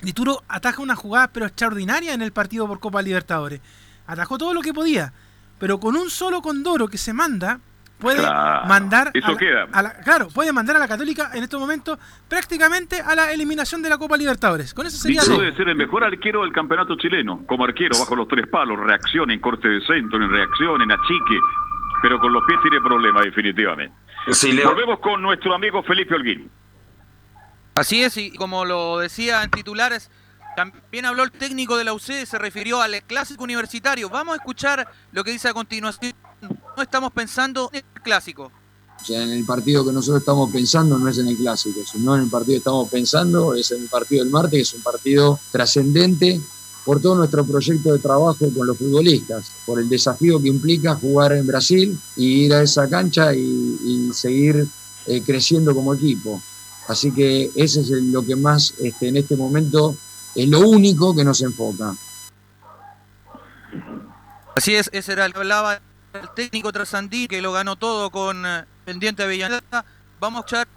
Dituro 0.01 0.43
ataja 0.47 0.81
una 0.81 0.95
jugada 0.95 1.27
pero 1.27 1.45
extraordinaria 1.45 2.13
en 2.13 2.21
el 2.21 2.31
partido 2.31 2.67
por 2.67 2.79
Copa 2.79 3.01
Libertadores. 3.01 3.61
Atajó 4.07 4.39
todo 4.39 4.53
lo 4.53 4.61
que 4.61 4.73
podía, 4.73 5.13
pero 5.59 5.79
con 5.79 5.95
un 5.95 6.09
solo 6.09 6.41
condoro 6.41 6.87
que 6.87 6.97
se 6.97 7.13
manda, 7.13 7.59
puede 7.99 8.17
Claro, 8.19 8.65
mandar 8.67 9.11
eso 9.13 9.27
a 9.27 9.31
la- 9.31 9.37
queda. 9.37 9.67
a 9.71 9.81
la- 9.83 9.93
claro, 9.93 10.29
puede 10.29 10.51
mandar 10.53 10.75
a 10.77 10.79
la 10.79 10.87
Católica 10.87 11.31
en 11.33 11.43
estos 11.43 11.59
momentos 11.59 11.99
prácticamente 12.27 13.01
a 13.01 13.13
la 13.15 13.31
eliminación 13.31 13.81
de 13.81 13.89
la 13.89 13.97
Copa 13.97 14.15
Libertadores. 14.17 14.73
Con 14.73 14.87
eso 14.87 14.97
sería 14.97 15.21
todo. 15.21 15.39
debe 15.39 15.55
ser 15.55 15.67
el 15.69 15.75
mejor 15.75 16.03
arquero 16.03 16.41
del 16.43 16.51
campeonato 16.53 16.95
chileno. 16.97 17.43
Como 17.45 17.65
arquero, 17.65 17.97
bajo 17.99 18.15
los 18.15 18.27
tres 18.27 18.47
palos, 18.47 18.79
reacciona 18.79 19.33
en 19.33 19.39
corte 19.39 19.67
de 19.67 19.81
centro, 19.85 20.23
en 20.23 20.29
reacción, 20.31 20.81
en 20.81 20.91
achique. 20.91 21.39
Pero 22.01 22.19
con 22.19 22.31
los 22.31 22.43
pies 22.47 22.59
tiene 22.61 22.79
problemas, 22.79 23.25
definitivamente. 23.25 23.93
Volvemos 24.63 24.99
con 24.99 25.21
nuestro 25.21 25.53
amigo 25.53 25.83
Felipe 25.83 26.15
Holguín. 26.15 26.49
Así 27.75 28.03
es, 28.03 28.15
y 28.17 28.31
como 28.35 28.65
lo 28.65 28.99
decía 28.99 29.43
en 29.43 29.49
titulares, 29.51 30.09
también 30.55 31.05
habló 31.05 31.23
el 31.23 31.31
técnico 31.31 31.77
de 31.77 31.85
la 31.85 31.93
UC, 31.93 32.25
se 32.25 32.37
refirió 32.37 32.81
al 32.81 33.01
clásico 33.03 33.43
universitario. 33.43 34.09
Vamos 34.09 34.33
a 34.33 34.37
escuchar 34.37 34.87
lo 35.11 35.23
que 35.23 35.31
dice 35.31 35.47
a 35.49 35.53
continuación. 35.53 36.13
No 36.79 36.83
estamos 36.83 37.11
pensando 37.11 37.69
en 37.73 37.83
el 37.93 38.01
clásico. 38.01 38.49
O 39.01 39.05
sea, 39.05 39.21
en 39.21 39.31
el 39.31 39.43
partido 39.43 39.83
que 39.85 39.91
nosotros 39.91 40.21
estamos 40.21 40.49
pensando 40.49 40.97
no 40.97 41.09
es 41.09 41.17
en 41.17 41.27
el 41.27 41.35
clásico, 41.35 41.81
sino 41.85 42.15
en 42.15 42.21
el 42.21 42.29
partido 42.29 42.53
que 42.53 42.57
estamos 42.59 42.87
pensando 42.89 43.53
es 43.53 43.69
en 43.71 43.81
el 43.81 43.89
partido 43.89 44.23
del 44.23 44.31
martes, 44.31 44.51
que 44.51 44.61
es 44.61 44.73
un 44.75 44.81
partido 44.81 45.37
trascendente 45.51 46.39
por 46.85 47.01
todo 47.01 47.15
nuestro 47.15 47.43
proyecto 47.43 47.91
de 47.91 47.99
trabajo 47.99 48.37
con 48.55 48.65
los 48.65 48.77
futbolistas, 48.77 49.51
por 49.65 49.81
el 49.81 49.89
desafío 49.89 50.41
que 50.41 50.47
implica 50.47 50.95
jugar 50.95 51.33
en 51.33 51.45
Brasil 51.45 51.99
y 52.15 52.45
ir 52.45 52.53
a 52.53 52.61
esa 52.61 52.87
cancha 52.89 53.33
y, 53.35 53.41
y 53.41 54.13
seguir 54.13 54.65
eh, 55.07 55.21
creciendo 55.25 55.75
como 55.75 55.93
equipo. 55.93 56.41
Así 56.87 57.11
que 57.11 57.51
ese 57.55 57.81
es 57.81 57.89
el- 57.91 58.09
lo 58.09 58.25
que 58.25 58.37
más 58.37 58.73
este, 58.79 59.09
en 59.09 59.17
este 59.17 59.35
momento 59.35 59.97
Es 60.33 60.47
lo 60.47 60.61
único 60.61 61.13
que 61.13 61.25
nos 61.25 61.41
enfoca. 61.41 61.93
Así 64.55 64.75
es, 64.75 64.89
ese 64.93 65.11
era 65.11 65.25
el 65.25 65.33
que 65.33 65.39
hablaba 65.39 65.81
el 66.13 66.29
técnico 66.35 66.71
Trasandí, 66.71 67.27
que 67.27 67.41
lo 67.41 67.51
ganó 67.51 67.75
todo 67.75 68.09
con 68.09 68.45
eh, 68.45 68.65
Pendiente 68.85 69.23
Avellaneda. 69.23 69.85
Vamos 70.19 70.39
a 70.39 70.39
escuchar 70.41 70.67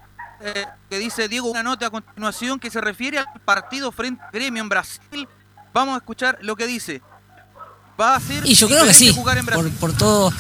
eh, 0.41 0.67
que 0.91 0.99
dice 0.99 1.29
Diego 1.29 1.51
una 1.51 1.63
nota 1.63 1.87
a 1.87 1.91
continuación 1.91 2.59
que 2.59 2.71
se 2.71 2.81
refiere 2.81 3.19
al 3.19 3.27
partido 3.45 3.93
frente 3.93 4.23
a 4.23 4.31
Gremio 4.31 4.63
en 4.63 4.69
Brasil. 4.69 5.29
Vamos 5.73 5.95
a 5.95 5.99
escuchar 5.99 6.39
lo 6.43 6.57
que 6.57 6.67
dice. 6.67 7.01
Va 8.01 8.17
a 8.17 8.21
ser 8.21 8.47
Y 8.47 8.55
yo 8.55 8.69
creo 8.69 8.85
que 8.85 8.95
sí, 8.95 9.13
jugar 9.15 9.39
en 9.39 9.47
Brasil. 9.47 9.71
por, 9.79 9.91
por 9.91 9.99
todo 9.99 10.33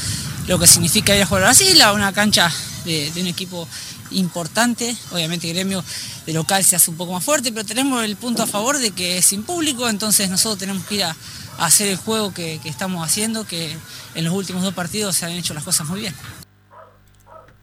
lo 0.49 0.59
que 0.59 0.67
significa 0.67 1.15
ir 1.15 1.23
a 1.23 1.27
jugar 1.27 1.45
a 1.45 1.47
Brasil, 1.47 1.81
a 1.83 1.93
una 1.93 2.13
cancha 2.13 2.53
de, 2.85 3.11
de 3.13 3.21
un 3.21 3.27
equipo 3.29 3.69
importante. 4.11 4.97
Obviamente 5.11 5.49
Gremio 5.49 5.85
de 6.27 6.33
local 6.33 6.65
se 6.65 6.77
hace 6.77 6.91
un 6.91 6.97
poco 6.97 7.13
más 7.13 7.25
fuerte, 7.25 7.53
pero 7.53 7.65
tenemos 7.65 8.05
el 8.05 8.17
punto 8.17 8.43
a 8.43 8.47
favor 8.47 8.79
de 8.79 8.91
que 8.91 9.19
es 9.19 9.27
sin 9.27 9.43
público, 9.43 9.89
entonces 9.89 10.29
nosotros 10.29 10.59
tenemos 10.59 10.85
que 10.87 10.97
ir 10.97 11.05
a 11.05 11.17
hacer 11.65 11.89
el 11.89 11.97
juego 11.97 12.33
que, 12.35 12.61
que 12.63 12.69
estamos 12.69 13.05
haciendo, 13.07 13.47
que 13.47 13.77
en 14.15 14.25
los 14.25 14.33
últimos 14.35 14.63
dos 14.63 14.75
partidos 14.75 15.17
se 15.17 15.27
han 15.27 15.33
hecho 15.33 15.55
las 15.55 15.65
cosas 15.65 15.89
muy 15.89 16.01
bien. 16.01 16.15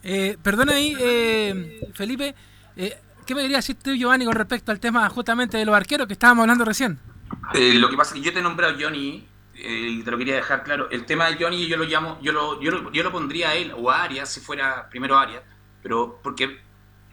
Eh, 0.04 0.38
perdona 0.42 0.74
ahí, 0.74 0.96
eh, 1.00 1.82
Felipe, 1.94 2.34
eh, 2.78 2.98
¿qué 3.26 3.36
me 3.36 3.42
querías 3.42 3.66
decir 3.66 3.76
tú, 3.84 3.94
Giovanni, 3.94 4.26
con 4.26 4.34
respecto 4.36 4.72
al 4.72 4.80
tema 4.80 5.08
justamente 5.10 5.58
de 5.58 5.66
los 5.66 5.76
arqueros 5.76 6.08
que 6.08 6.14
estábamos 6.14 6.44
hablando 6.44 6.64
recién? 6.66 6.98
Eh, 7.54 7.74
lo 7.76 7.90
que 7.90 7.98
pasa 7.98 8.16
es 8.16 8.22
que 8.22 8.26
yo 8.26 8.34
te 8.34 8.40
he 8.40 8.42
nombrado 8.42 8.76
a 8.76 8.78
Johnny 8.80 9.28
eh, 9.56 9.88
y 9.90 10.04
te 10.04 10.12
lo 10.12 10.18
quería 10.18 10.36
dejar 10.36 10.64
claro. 10.64 10.90
El 10.90 11.06
tema 11.06 11.30
de 11.30 11.44
Johnny 11.44 11.68
yo 11.68 11.76
lo 11.78 11.84
llamo, 11.84 12.18
yo 12.22 12.32
lo, 12.32 12.62
yo 12.62 12.72
lo, 12.72 12.92
yo 12.92 13.04
lo 13.04 13.12
pondría 13.12 13.50
a 13.50 13.56
él 13.56 13.74
o 13.76 13.92
a 13.92 14.04
Arias 14.04 14.30
si 14.30 14.40
fuera 14.40 14.88
primero 14.90 15.18
Arias, 15.18 15.44
pero 15.84 16.20
porque 16.24 16.62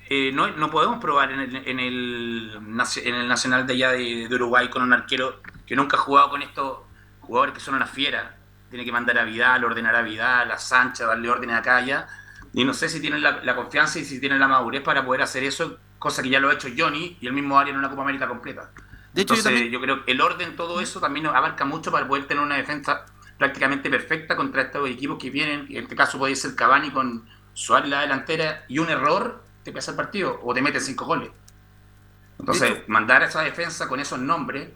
eh, 0.09 0.31
no, 0.33 0.47
no 0.53 0.71
podemos 0.71 1.01
probar 1.01 1.33
en 1.33 1.41
el, 1.41 1.57
en, 1.57 1.81
el, 1.81 2.59
nacio- 2.69 3.03
en 3.05 3.17
el 3.17 3.27
Nacional 3.27 3.67
de 3.67 3.73
allá 3.73 3.91
de, 3.91 4.29
de 4.29 4.35
Uruguay 4.37 4.71
con 4.71 4.83
un 4.83 4.93
arquero 4.93 5.43
que 5.67 5.77
nunca 5.77 5.97
ha 5.97 6.01
jugado 6.01 6.31
con 6.31 6.43
estos 6.43 6.79
jugadores 7.21 7.55
que 7.55 7.61
son 7.61 7.75
una 7.75 7.87
fiera. 7.87 8.37
Tiene 8.71 8.85
que 8.85 8.93
mandar 8.93 9.19
a 9.19 9.25
Vidal, 9.25 9.65
ordenar 9.65 9.95
a 9.97 10.03
Vidal, 10.03 10.51
a 10.51 10.59
Sánchez, 10.59 11.07
darle 11.07 11.29
órdenes 11.29 11.57
acá 11.57 11.77
allá. 11.77 12.07
Y 12.53 12.65
no 12.65 12.73
sé 12.73 12.89
si 12.89 13.01
tienen 13.01 13.23
la, 13.23 13.43
la 13.43 13.55
confianza 13.57 13.99
y 13.99 14.05
si 14.05 14.19
tienen 14.21 14.39
la 14.39 14.49
madurez 14.49 14.83
para 14.83 15.05
poder 15.05 15.23
hacer 15.23 15.43
eso, 15.45 15.79
cosa 15.99 16.23
que 16.23 16.29
ya 16.31 16.41
lo 16.41 16.49
ha 16.51 16.55
hecho 16.55 16.69
Johnny 16.77 17.17
y 17.21 17.27
el 17.27 17.33
mismo 17.33 17.59
Arias 17.59 17.75
en 17.75 17.79
una 17.81 17.91
Copa 17.91 18.03
América 18.03 18.29
completa. 18.29 18.71
De 19.13 19.23
hecho, 19.23 19.35
yo 19.35 19.39
Entonces, 19.41 19.45
también- 19.45 19.71
yo 19.71 19.81
creo 19.81 20.05
que 20.05 20.13
el 20.13 20.21
orden, 20.21 20.57
todo 20.57 20.81
eso 20.81 21.01
también 21.01 21.27
abarca 21.27 21.65
mucho 21.65 21.91
para 21.93 22.07
poder 22.07 22.27
tener 22.27 22.43
una 22.43 22.57
defensa 22.57 23.05
prácticamente 23.39 23.91
perfecta 23.91 24.37
contra 24.37 24.63
estos 24.63 24.89
equipos 24.89 25.19
que 25.21 25.31
vienen. 25.31 25.67
En 25.71 25.85
este 25.85 25.97
caso 25.97 26.19
puede 26.19 26.37
ser 26.37 26.55
Cavani 26.55 26.91
con 26.91 27.29
Suárez 27.55 27.85
en 27.87 27.91
la 27.91 28.01
delantera 28.03 28.65
y 28.69 28.79
un 28.79 28.89
error 28.91 29.43
te 29.63 29.73
pasa 29.73 29.91
el 29.93 29.97
partido 29.97 30.39
o 30.43 30.55
te 30.55 30.63
mete 30.63 30.81
cinco 30.81 31.05
goles. 31.07 31.31
Entonces, 32.39 32.87
mandar 32.89 33.23
esa 33.23 33.43
defensa 33.43 33.89
con 33.89 33.99
esos 34.01 34.19
nombres 34.19 34.69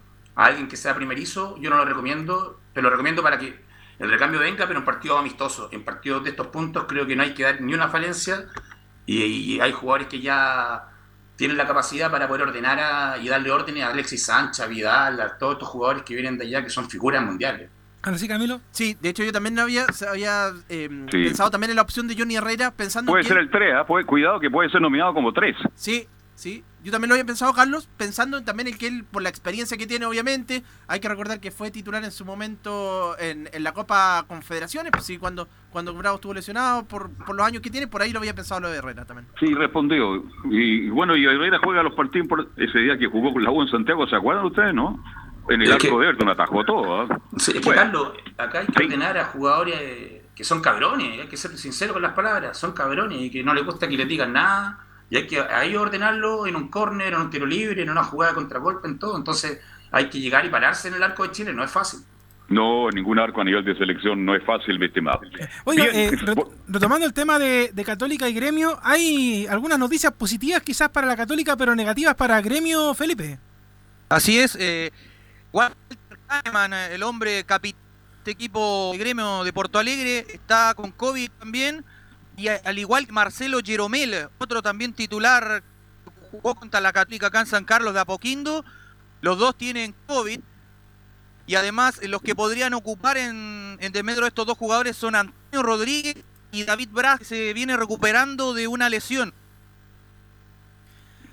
a 0.42 0.46
alguien 0.46 0.68
que 0.68 0.76
sea 0.76 0.94
primerizo, 0.94 1.56
yo 1.58 1.70
no 1.70 1.76
lo 1.76 1.84
recomiendo, 1.84 2.60
pero 2.72 2.84
lo 2.84 2.90
recomiendo 2.90 3.22
para 3.22 3.38
que 3.38 3.60
el 3.98 4.10
recambio 4.10 4.40
venga, 4.40 4.66
pero 4.66 4.78
en 4.78 4.84
partidos 4.84 5.18
amistosos. 5.18 5.72
En 5.72 5.84
partidos 5.84 6.24
de 6.24 6.30
estos 6.30 6.46
puntos 6.48 6.84
creo 6.88 7.06
que 7.06 7.14
no 7.16 7.22
hay 7.22 7.34
que 7.34 7.42
dar 7.42 7.60
ni 7.60 7.74
una 7.74 7.88
falencia 7.88 8.46
y, 9.06 9.22
y 9.22 9.60
hay 9.60 9.72
jugadores 9.72 10.06
que 10.08 10.20
ya 10.20 10.84
tienen 11.36 11.56
la 11.56 11.66
capacidad 11.66 12.10
para 12.10 12.26
poder 12.28 12.42
ordenar 12.48 12.78
a- 12.80 13.18
y 13.18 13.28
darle 13.28 13.50
órdenes 13.50 13.82
a 13.84 13.88
Alexis 13.88 14.24
Sánchez, 14.26 14.60
a 14.64 14.66
Vidal, 14.68 15.20
a 15.20 15.36
todos 15.38 15.54
estos 15.54 15.68
jugadores 15.68 16.02
que 16.02 16.14
vienen 16.14 16.38
de 16.38 16.44
allá 16.46 16.62
que 16.62 16.70
son 16.70 16.88
figuras 16.88 17.22
mundiales. 17.24 17.70
Ahora 18.02 18.16
sí, 18.16 18.26
Camilo. 18.26 18.60
Sí, 18.70 18.96
de 19.00 19.10
hecho 19.10 19.22
yo 19.24 19.32
también 19.32 19.58
había, 19.58 19.84
había 20.08 20.48
eh, 20.70 20.88
Sí. 21.10 21.24
pensado 21.24 21.50
también 21.50 21.70
en 21.70 21.76
la 21.76 21.82
opción 21.82 22.08
de 22.08 22.16
Johnny 22.16 22.36
Herrera, 22.36 22.70
pensando 22.70 23.12
Puede 23.12 23.22
en 23.24 23.28
ser 23.28 23.36
que- 23.36 23.42
el 23.42 23.50
3, 23.50 23.74
cuidado 24.06 24.40
que 24.40 24.48
puede 24.50 24.70
ser 24.70 24.80
nominado 24.80 25.12
como 25.12 25.32
3. 25.34 25.54
Sí, 25.74 26.06
sí. 26.34 26.64
Yo 26.82 26.90
también 26.90 27.08
lo 27.10 27.14
había 27.14 27.26
pensado, 27.26 27.52
Carlos, 27.52 27.88
pensando 27.98 28.38
en 28.38 28.44
también 28.44 28.68
en 28.68 28.78
que 28.78 28.86
él, 28.86 29.04
por 29.04 29.20
la 29.22 29.28
experiencia 29.28 29.76
que 29.76 29.86
tiene, 29.86 30.06
obviamente, 30.06 30.62
hay 30.88 30.98
que 31.00 31.08
recordar 31.08 31.38
que 31.38 31.50
fue 31.50 31.70
titular 31.70 32.02
en 32.04 32.10
su 32.10 32.24
momento 32.24 33.16
en, 33.18 33.50
en 33.52 33.62
la 33.64 33.72
Copa 33.72 34.24
Confederaciones, 34.26 34.90
pues 34.92 35.04
sí, 35.04 35.18
cuando, 35.18 35.46
cuando 35.70 35.92
Bravo 35.94 36.16
estuvo 36.16 36.32
lesionado, 36.32 36.84
por, 36.84 37.10
por 37.10 37.36
los 37.36 37.46
años 37.46 37.60
que 37.60 37.68
tiene, 37.70 37.86
por 37.86 38.00
ahí 38.00 38.12
lo 38.12 38.18
había 38.18 38.34
pensado 38.34 38.60
lo 38.62 38.70
de 38.70 38.78
Herrera 38.78 39.04
también. 39.04 39.28
Sí, 39.38 39.52
respondió. 39.54 40.24
Y, 40.50 40.86
y 40.86 40.90
bueno, 40.90 41.16
y 41.16 41.24
Herrera 41.26 41.58
juega 41.62 41.82
los 41.82 41.94
partidos 41.94 42.28
por 42.28 42.50
ese 42.56 42.78
día 42.78 42.96
que 42.98 43.06
jugó 43.06 43.32
con 43.32 43.44
la 43.44 43.50
U 43.50 43.60
en 43.60 43.68
Santiago, 43.68 44.06
¿se 44.06 44.16
acuerdan 44.16 44.46
ustedes, 44.46 44.72
no? 44.72 45.04
En 45.48 45.60
el 45.62 45.68
Es 45.68 45.74
arco 45.74 45.82
que- 45.82 45.90
de 46.04 46.08
Everton 46.08 46.28
atajó 46.30 46.64
todo. 46.64 47.08
Sí, 47.36 47.50
es 47.52 47.58
que, 47.60 47.64
Bueno, 47.64 47.82
Carlos, 47.82 48.12
acá 48.38 48.60
hay 48.60 48.66
que 48.66 48.84
ordenar 48.84 49.18
a 49.18 49.24
jugadores 49.26 49.74
eh, 49.78 50.24
que 50.34 50.44
son 50.44 50.62
cabrones, 50.62 51.20
hay 51.20 51.26
que 51.28 51.36
ser 51.36 51.56
sincero 51.58 51.92
con 51.92 52.00
las 52.02 52.12
palabras, 52.14 52.56
son 52.56 52.72
cabrones 52.72 53.20
y 53.20 53.30
que 53.30 53.42
no 53.42 53.52
les 53.52 53.64
gusta 53.66 53.86
que 53.88 53.96
les 53.98 54.08
digan 54.08 54.32
nada. 54.32 54.86
Y 55.10 55.16
hay 55.16 55.26
que 55.26 55.40
ahí 55.40 55.74
ordenarlo 55.76 56.46
en 56.46 56.54
un 56.56 56.68
córner, 56.68 57.12
en 57.14 57.20
un 57.20 57.30
tiro 57.30 57.44
libre, 57.44 57.82
en 57.82 57.90
una 57.90 58.04
jugada 58.04 58.32
de 58.32 58.36
contragolpe, 58.36 58.86
en 58.88 58.98
todo. 58.98 59.16
Entonces 59.16 59.60
hay 59.90 60.08
que 60.08 60.20
llegar 60.20 60.46
y 60.46 60.50
pararse 60.50 60.88
en 60.88 60.94
el 60.94 61.02
arco 61.02 61.24
de 61.24 61.32
Chile, 61.32 61.52
no 61.52 61.64
es 61.64 61.70
fácil. 61.70 62.00
No, 62.48 62.88
ningún 62.90 63.18
arco 63.18 63.40
a 63.40 63.44
nivel 63.44 63.64
de 63.64 63.76
selección 63.76 64.24
no 64.24 64.34
es 64.34 64.44
fácil, 64.44 64.78
mi 64.78 64.86
estimado. 64.86 65.20
Oiga, 65.64 65.84
Bien, 65.84 65.94
eh, 65.96 66.10
re- 66.16 66.34
retomando 66.66 67.06
el 67.06 67.12
tema 67.12 67.38
de, 67.38 67.70
de 67.72 67.84
Católica 67.84 68.28
y 68.28 68.32
Gremio, 68.34 68.78
hay 68.82 69.46
algunas 69.48 69.78
noticias 69.78 70.12
positivas 70.12 70.60
quizás 70.62 70.88
para 70.88 71.06
la 71.06 71.16
Católica, 71.16 71.56
pero 71.56 71.76
negativas 71.76 72.14
para 72.16 72.40
Gremio, 72.40 72.92
Felipe. 72.94 73.38
Así 74.08 74.38
es, 74.38 74.56
eh, 74.58 74.90
Walter 75.52 75.76
Kahneman, 76.26 76.72
eh, 76.72 76.94
el 76.94 77.02
hombre 77.04 77.44
capitán 77.44 77.80
de 77.80 78.18
este 78.18 78.30
equipo 78.32 78.90
de 78.92 78.98
gremio 78.98 79.44
de 79.44 79.52
Porto 79.52 79.78
Alegre, 79.78 80.26
está 80.32 80.74
con 80.74 80.90
COVID 80.90 81.30
también. 81.38 81.84
Y 82.40 82.48
a- 82.48 82.58
al 82.64 82.78
igual 82.78 83.04
que 83.04 83.12
Marcelo 83.12 83.60
Jeromel, 83.62 84.28
otro 84.38 84.62
también 84.62 84.94
titular, 84.94 85.62
jugó 86.30 86.54
contra 86.54 86.80
la 86.80 86.90
Católica 86.90 87.26
acá 87.26 87.40
en 87.40 87.46
San 87.46 87.64
Carlos 87.66 87.92
de 87.92 88.00
Apoquindo. 88.00 88.64
Los 89.20 89.38
dos 89.38 89.58
tienen 89.58 89.94
COVID. 90.06 90.40
Y 91.46 91.54
además, 91.56 91.98
eh, 92.00 92.08
los 92.08 92.22
que 92.22 92.34
podrían 92.34 92.72
ocupar 92.72 93.18
en, 93.18 93.76
en 93.78 93.92
desmedro 93.92 94.22
de 94.22 94.28
estos 94.28 94.46
dos 94.46 94.56
jugadores 94.56 94.96
son 94.96 95.16
Antonio 95.16 95.62
Rodríguez 95.62 96.16
y 96.50 96.64
David 96.64 96.88
Braz, 96.90 97.18
que 97.18 97.24
se 97.26 97.52
viene 97.52 97.76
recuperando 97.76 98.54
de 98.54 98.68
una 98.68 98.88
lesión. 98.88 99.34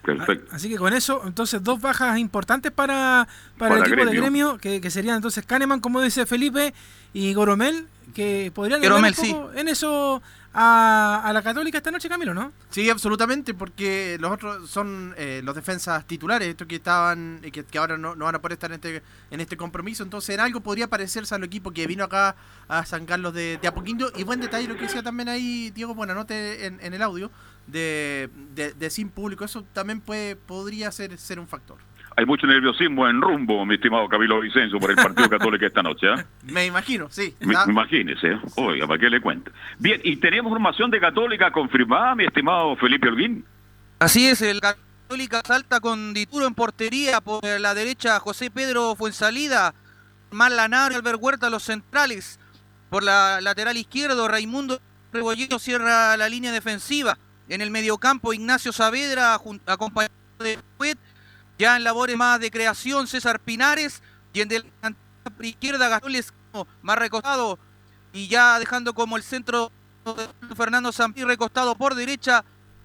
Perfecto. 0.03 0.53
Así 0.53 0.67
que 0.67 0.77
con 0.77 0.93
eso, 0.93 1.21
entonces 1.25 1.63
dos 1.63 1.79
bajas 1.79 2.17
importantes 2.17 2.71
para, 2.71 3.27
para, 3.57 3.75
el 3.75 3.81
equipo 3.81 3.97
de 3.97 4.05
Gremio. 4.05 4.21
Gremio, 4.21 4.57
que, 4.57 4.81
que 4.81 4.91
serían 4.91 5.15
entonces 5.17 5.45
Kahneman, 5.45 5.79
como 5.79 6.01
dice 6.01 6.25
Felipe, 6.25 6.73
y 7.13 7.33
Goromel, 7.33 7.87
que 8.13 8.51
podrían 8.53 8.81
Goromel, 8.81 9.13
poco 9.13 9.51
en 9.53 9.67
eso 9.67 10.21
a, 10.53 11.21
a 11.23 11.33
la 11.33 11.41
Católica 11.41 11.77
esta 11.77 11.91
noche, 11.91 12.09
Camilo, 12.09 12.33
¿no? 12.33 12.51
Sí, 12.69 12.89
absolutamente, 12.89 13.53
porque 13.53 14.17
los 14.19 14.31
otros 14.31 14.69
son 14.69 15.13
eh, 15.17 15.41
los 15.43 15.55
defensas 15.55 16.05
titulares, 16.05 16.47
estos 16.47 16.67
que 16.67 16.75
estaban, 16.75 17.39
eh, 17.43 17.51
que, 17.51 17.63
que 17.63 17.77
ahora 17.77 17.97
no, 17.97 18.15
no 18.15 18.25
van 18.25 18.35
a 18.35 18.41
poder 18.41 18.53
estar 18.53 18.71
en 18.71 18.75
este, 18.75 19.03
en 19.31 19.39
este 19.39 19.57
compromiso, 19.57 20.03
entonces 20.03 20.33
en 20.33 20.39
algo 20.39 20.61
podría 20.61 20.87
parecerse 20.87 21.35
al 21.35 21.43
equipo 21.43 21.71
que 21.71 21.85
vino 21.87 22.03
acá 22.03 22.35
a 22.67 22.85
San 22.85 23.05
Carlos 23.05 23.33
de, 23.33 23.57
de 23.61 23.67
Apoquindo, 23.67 24.11
y 24.15 24.23
buen 24.23 24.39
detalle 24.39 24.67
lo 24.67 24.75
que 24.75 24.83
decía 24.83 25.03
también 25.03 25.29
ahí 25.29 25.71
Diego 25.71 25.93
Buenanote 25.93 26.65
en, 26.65 26.79
en 26.81 26.93
el 26.93 27.01
audio, 27.01 27.31
de, 27.67 28.29
de, 28.55 28.73
de 28.73 28.89
sin 28.89 29.09
público, 29.09 29.45
eso 29.45 29.63
también 29.73 30.01
puede 30.01 30.35
podría 30.35 30.91
ser, 30.91 31.17
ser 31.17 31.39
un 31.39 31.47
factor. 31.47 31.77
Hay 32.17 32.25
mucho 32.25 32.47
nerviosismo 32.47 33.07
en 33.07 33.21
rumbo, 33.21 33.63
mi 33.63 33.75
estimado 33.75 34.09
Camilo 34.09 34.39
Vicencio, 34.41 34.79
por 34.79 34.89
el 34.89 34.95
partido 34.95 35.29
católico 35.37 35.63
esta 35.65 35.83
noche. 35.83 36.07
¿ah? 36.09 36.25
Me 36.43 36.65
imagino, 36.65 37.07
sí. 37.11 37.35
Me- 37.41 37.53
Imagínese, 37.67 38.31
¿eh? 38.31 38.39
oiga, 38.55 38.87
¿para 38.87 38.99
qué 38.99 39.09
le 39.09 39.21
cuento? 39.21 39.51
Bien, 39.77 40.01
y 40.03 40.15
tenemos 40.17 40.49
formación 40.51 40.89
de 40.89 40.99
Católica 40.99 41.51
confirmada, 41.51 42.15
mi 42.15 42.25
estimado 42.25 42.75
Felipe 42.77 43.07
Holguín. 43.07 43.45
Así 43.99 44.27
es, 44.27 44.41
el 44.41 44.59
Católica 44.59 45.41
salta 45.45 45.79
con 45.79 46.13
Dituro 46.15 46.47
en 46.47 46.55
portería 46.55 47.21
por 47.21 47.43
la 47.45 47.75
derecha 47.75 48.19
José 48.19 48.49
Pedro 48.49 48.95
Fuensalida, 48.95 49.75
Marlanar 50.31 50.91
y 50.91 50.95
Albert 50.95 51.19
Huerta 51.21 51.49
los 51.51 51.61
centrales. 51.63 52.39
Por 52.89 53.03
la 53.03 53.41
lateral 53.41 53.77
izquierdo 53.77 54.27
Raimundo 54.27 54.79
Rebollero 55.13 55.59
cierra 55.59 56.17
la 56.17 56.29
línea 56.29 56.51
defensiva. 56.51 57.17
En 57.47 57.61
el 57.61 57.69
mediocampo 57.69 58.33
Ignacio 58.33 58.71
Saavedra 58.71 59.35
acompañado 59.67 60.13
de 60.39 60.57
Puet. 60.77 60.97
Ya 61.57 61.75
en 61.75 61.83
labores 61.83 62.15
más 62.17 62.39
de 62.39 62.51
creación 62.51 63.07
César 63.07 63.39
Pinares 63.39 64.01
y 64.33 64.41
en 64.41 64.49
delantera 64.49 64.95
por 65.35 65.45
izquierda 65.45 65.89
Gastón 65.89 66.11
Lescano 66.11 66.67
más 66.81 66.97
recostado 66.97 67.57
y 68.13 68.27
ya 68.27 68.57
dejando 68.59 68.93
como 68.93 69.17
el 69.17 69.23
centro 69.23 69.71
de 70.05 70.55
Fernando 70.55 70.91
Sampí 70.91 71.23
recostado 71.23 71.75
por 71.75 71.95
derecha 71.95 72.43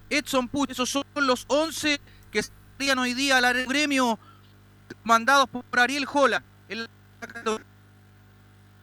Edson 0.09 0.47
Puch, 0.47 0.71
esos 0.71 0.89
son 0.89 1.03
los 1.15 1.45
11 1.47 1.99
que 2.31 2.39
estarían 2.39 2.99
hoy 2.99 3.13
día 3.13 3.37
al 3.37 3.45
área 3.45 3.65
gremio 3.65 4.19
mandados 5.03 5.47
por 5.49 5.63
Ariel 5.79 6.05
Jola. 6.05 6.43
El... 6.67 6.89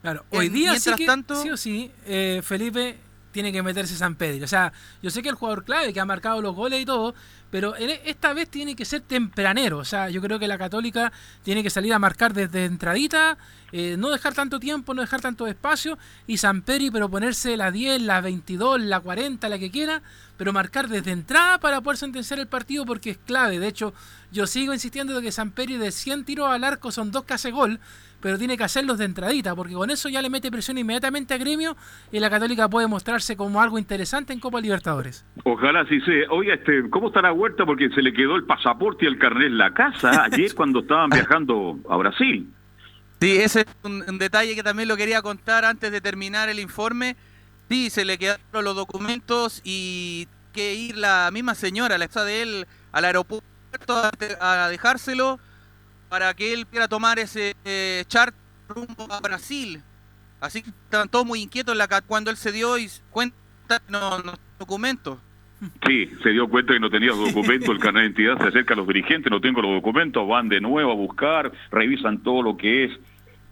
Claro, 0.01 0.25
hoy 0.31 0.49
día 0.49 0.71
sí 0.79 0.89
mientras 0.89 0.97
que, 0.97 1.05
tanto- 1.05 1.41
sí 1.41 1.49
o 1.51 1.57
sí, 1.57 1.91
eh, 2.05 2.41
Felipe, 2.43 2.99
tiene 3.31 3.51
que 3.51 3.63
meterse 3.63 3.95
San 3.95 4.15
Pedro. 4.15 4.45
O 4.45 4.47
sea, 4.47 4.73
yo 5.01 5.09
sé 5.09 5.21
que 5.21 5.29
el 5.29 5.35
jugador 5.35 5.63
clave 5.63 5.93
que 5.93 5.99
ha 5.99 6.05
marcado 6.05 6.41
los 6.41 6.55
goles 6.55 6.81
y 6.81 6.85
todo, 6.85 7.13
pero 7.51 7.75
esta 7.75 8.33
vez 8.33 8.49
tiene 8.49 8.75
que 8.75 8.85
ser 8.85 9.01
tempranero. 9.01 9.79
O 9.79 9.85
sea, 9.85 10.09
yo 10.09 10.21
creo 10.21 10.39
que 10.39 10.47
la 10.47 10.57
Católica 10.57 11.11
tiene 11.43 11.61
que 11.61 11.69
salir 11.69 11.93
a 11.93 11.99
marcar 11.99 12.33
desde 12.33 12.65
entradita, 12.65 13.37
eh, 13.73 13.95
no 13.97 14.09
dejar 14.09 14.33
tanto 14.33 14.59
tiempo, 14.59 14.93
no 14.93 15.01
dejar 15.01 15.21
tanto 15.21 15.47
espacio, 15.47 15.97
y 16.27 16.37
San 16.37 16.61
Pedro, 16.61 16.91
pero 16.93 17.09
ponerse 17.09 17.57
la 17.57 17.71
10, 17.71 18.01
la 18.03 18.21
22, 18.21 18.81
la 18.81 19.01
40, 19.01 19.49
la 19.49 19.59
que 19.59 19.69
quiera, 19.69 20.01
pero 20.37 20.53
marcar 20.53 20.87
desde 20.87 21.11
entrada 21.11 21.59
para 21.59 21.81
poder 21.81 21.97
sentenciar 21.97 22.39
el 22.39 22.47
partido 22.47 22.85
porque 22.85 23.11
es 23.11 23.17
clave. 23.17 23.59
De 23.59 23.67
hecho, 23.67 23.93
yo 24.31 24.47
sigo 24.47 24.73
insistiendo 24.73 25.13
de 25.13 25.21
que 25.21 25.31
San 25.31 25.51
Pedro 25.51 25.77
de 25.77 25.91
100 25.91 26.23
tiros 26.23 26.49
al 26.49 26.63
arco 26.63 26.91
son 26.91 27.11
dos 27.11 27.25
que 27.25 27.33
hace 27.33 27.51
gol, 27.51 27.79
pero 28.21 28.37
tiene 28.37 28.57
que 28.57 28.63
hacerlos 28.63 28.97
de 28.97 29.05
entradita, 29.05 29.55
porque 29.55 29.73
con 29.73 29.89
eso 29.89 30.07
ya 30.07 30.21
le 30.21 30.29
mete 30.29 30.51
presión 30.51 30.77
inmediatamente 30.77 31.33
a 31.33 31.37
Gremio 31.37 31.75
y 32.11 32.19
la 32.19 32.29
Católica 32.29 32.69
puede 32.69 32.87
mostrarse 32.87 33.35
como 33.35 33.61
algo 33.61 33.79
interesante 33.79 34.31
en 34.31 34.39
Copa 34.39 34.61
Libertadores. 34.61 35.25
Ojalá 35.43 35.85
sí 35.87 35.99
sea. 36.01 36.29
Oye, 36.29 36.53
este, 36.53 36.89
¿cómo 36.89 37.07
estará 37.07 37.33
Huerta? 37.33 37.65
Porque 37.65 37.89
se 37.89 38.01
le 38.01 38.13
quedó 38.13 38.35
el 38.35 38.45
pasaporte 38.45 39.05
y 39.05 39.07
el 39.07 39.17
carnet 39.17 39.47
en 39.47 39.57
la 39.57 39.73
casa 39.73 40.23
ayer 40.31 40.53
cuando 40.55 40.81
estaban 40.81 41.09
viajando 41.09 41.79
a 41.89 41.97
Brasil. 41.97 42.47
Sí, 43.19 43.37
ese 43.37 43.61
es 43.61 43.67
un, 43.83 44.03
un 44.07 44.17
detalle 44.17 44.55
que 44.55 44.63
también 44.63 44.87
lo 44.87 44.97
quería 44.97 45.21
contar 45.21 45.65
antes 45.65 45.91
de 45.91 46.01
terminar 46.01 46.49
el 46.49 46.59
informe. 46.59 47.15
Sí, 47.69 47.89
se 47.89 48.05
le 48.05 48.17
quedaron 48.17 48.63
los 48.63 48.75
documentos 48.75 49.61
y 49.63 50.27
que 50.53 50.75
ir 50.75 50.97
la 50.97 51.29
misma 51.31 51.55
señora, 51.55 51.97
la 51.97 52.05
esposa 52.05 52.25
de 52.25 52.41
él, 52.41 52.67
al 52.91 53.05
aeropuerto 53.05 53.45
a, 53.89 54.65
a 54.65 54.69
dejárselo 54.69 55.39
para 56.11 56.33
que 56.33 56.51
él 56.51 56.65
pudiera 56.65 56.89
tomar 56.89 57.19
ese 57.19 57.55
eh, 57.63 58.03
chart 58.07 58.35
rumbo 58.67 59.07
a 59.09 59.21
Brasil. 59.21 59.81
Así 60.41 60.61
que 60.61 60.69
estaban 60.69 61.07
todos 61.07 61.25
muy 61.25 61.39
inquietos 61.41 61.73
la, 61.77 61.87
cuando 62.01 62.29
él 62.29 62.35
se 62.35 62.51
dio 62.51 62.77
y 62.77 62.89
cuenta 63.09 63.37
no, 63.87 64.19
no 64.19 64.33
documentos. 64.59 65.19
Sí, 65.87 66.11
se 66.21 66.31
dio 66.31 66.49
cuenta 66.49 66.73
que 66.73 66.81
no 66.81 66.89
tenía 66.89 67.11
los 67.11 67.33
documentos, 67.33 67.69
el 67.69 67.79
carnet 67.79 68.01
de 68.01 68.23
identidad, 68.23 68.41
se 68.41 68.49
acerca 68.49 68.73
a 68.73 68.77
los 68.77 68.87
dirigentes, 68.87 69.31
no 69.31 69.39
tengo 69.39 69.61
los 69.61 69.71
documentos, 69.71 70.27
van 70.27 70.49
de 70.49 70.59
nuevo 70.59 70.91
a 70.91 70.95
buscar, 70.95 71.49
revisan 71.71 72.17
todo 72.23 72.41
lo 72.41 72.57
que 72.57 72.85
es 72.85 72.91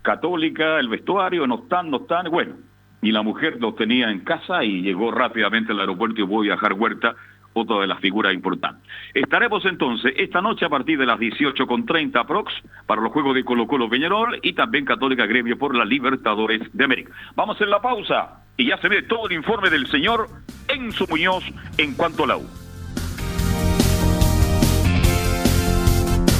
católica, 0.01 0.79
el 0.79 0.89
vestuario, 0.89 1.47
no 1.47 1.63
están, 1.63 1.89
no 1.89 1.97
están, 1.97 2.29
bueno, 2.29 2.55
y 3.01 3.13
la 3.13 3.21
mujer 3.21 3.57
los 3.61 3.75
tenía 3.77 4.11
en 4.11 4.19
casa 4.21 4.65
y 4.65 4.81
llegó 4.81 5.11
rápidamente 5.11 5.71
al 5.71 5.79
aeropuerto 5.79 6.21
y 6.21 6.25
pudo 6.25 6.41
viajar 6.41 6.73
Huerta, 6.73 7.15
otra 7.53 7.79
de 7.79 7.87
las 7.87 7.99
figuras 7.99 8.33
importantes. 8.33 8.83
Estaremos 9.13 9.65
entonces 9.65 10.13
esta 10.17 10.41
noche 10.41 10.65
a 10.65 10.69
partir 10.69 10.97
de 10.97 11.05
las 11.05 11.19
18.30 11.19 12.25
prox 12.25 12.53
para 12.85 13.01
los 13.01 13.11
Juegos 13.11 13.35
de 13.35 13.43
Colo 13.43 13.67
Colo 13.67 13.89
Peñarol 13.89 14.39
y 14.41 14.53
también 14.53 14.85
Católica 14.85 15.25
Gremio 15.25 15.57
por 15.57 15.75
la 15.75 15.85
Libertadores 15.85 16.61
de 16.73 16.83
América. 16.83 17.11
Vamos 17.35 17.55
a 17.55 17.57
hacer 17.57 17.67
la 17.67 17.81
pausa 17.81 18.43
y 18.57 18.67
ya 18.67 18.77
se 18.77 18.89
ve 18.89 19.03
todo 19.03 19.27
el 19.27 19.35
informe 19.35 19.69
del 19.69 19.87
señor 19.87 20.27
Enzo 20.67 21.05
Muñoz 21.09 21.43
en 21.77 21.93
cuanto 21.95 22.23
a 22.23 22.27
la 22.27 22.37
U. 22.37 22.45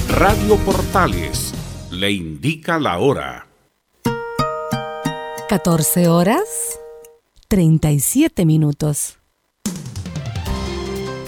Radio 0.10 0.58
Portales 0.66 1.54
le 1.92 2.12
indica 2.12 2.80
la 2.80 2.98
hora. 3.00 3.46
14 5.48 6.08
horas 6.08 6.80
37 7.48 8.46
minutos. 8.46 9.19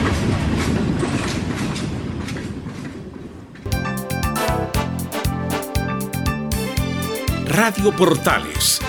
Radio 7.53 7.91
Portales, 7.91 8.79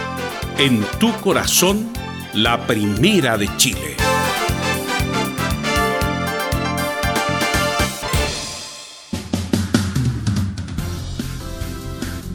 en 0.56 0.82
tu 1.00 1.12
corazón, 1.20 1.92
la 2.32 2.64
primera 2.64 3.36
de 3.36 3.48
Chile. 3.56 3.96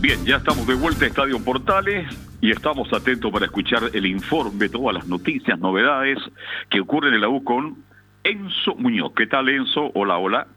Bien, 0.01 0.25
ya 0.25 0.35
estamos 0.35 0.67
de 0.67 0.73
vuelta 0.75 1.05
a 1.05 1.07
Estadio 1.07 1.41
Portales 1.41 2.05
y 2.41 2.51
estamos 2.51 2.91
atentos 2.91 3.31
para 3.31 3.45
escuchar 3.45 3.83
el 3.93 4.05
informe, 4.05 4.67
todas 4.67 4.95
las 4.95 5.07
noticias, 5.07 5.57
novedades 5.59 6.17
que 6.69 6.81
ocurren 6.81 7.13
en 7.13 7.21
la 7.21 7.29
U 7.29 7.41
con 7.45 7.77
Enzo 8.25 8.75
Muñoz. 8.75 9.13
¿Qué 9.15 9.27
tal, 9.27 9.47
Enzo? 9.47 9.91
Hola, 9.93 10.17
hola. 10.17 10.47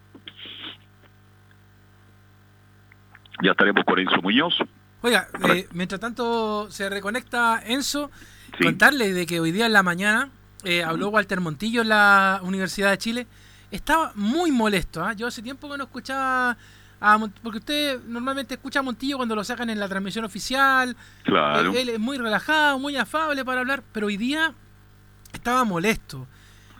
Ya 3.44 3.52
estaremos 3.52 3.84
con 3.84 4.00
Enzo 4.00 4.20
Muñoz. 4.20 4.60
Oiga, 5.02 5.28
eh, 5.48 5.66
mientras 5.72 6.00
tanto 6.00 6.70
se 6.70 6.88
reconecta 6.90 7.62
Enzo, 7.64 8.10
contarle 8.62 9.14
de 9.14 9.24
que 9.24 9.40
hoy 9.40 9.50
día 9.50 9.66
en 9.66 9.72
la 9.72 9.82
mañana 9.82 10.30
eh, 10.62 10.84
habló 10.84 11.08
Walter 11.08 11.40
Montillo 11.40 11.80
en 11.80 11.88
la 11.88 12.40
Universidad 12.42 12.90
de 12.90 12.98
Chile. 12.98 13.26
Estaba 13.70 14.12
muy 14.14 14.52
molesto. 14.52 15.02
¿ah? 15.02 15.14
Yo 15.14 15.26
hace 15.26 15.40
tiempo 15.40 15.70
que 15.70 15.78
no 15.78 15.84
escuchaba 15.84 16.56
a 17.00 17.18
porque 17.42 17.58
usted 17.58 18.00
normalmente 18.06 18.54
escucha 18.54 18.80
a 18.80 18.82
Montillo 18.82 19.16
cuando 19.16 19.34
lo 19.34 19.42
sacan 19.42 19.70
en 19.70 19.80
la 19.80 19.88
transmisión 19.88 20.26
oficial. 20.26 20.94
Claro. 21.24 21.72
Él, 21.72 21.88
es 21.88 21.98
muy 21.98 22.18
relajado, 22.18 22.78
muy 22.78 22.96
afable 22.96 23.42
para 23.42 23.60
hablar, 23.60 23.82
pero 23.92 24.08
hoy 24.08 24.18
día 24.18 24.52
estaba 25.32 25.64
molesto. 25.64 26.26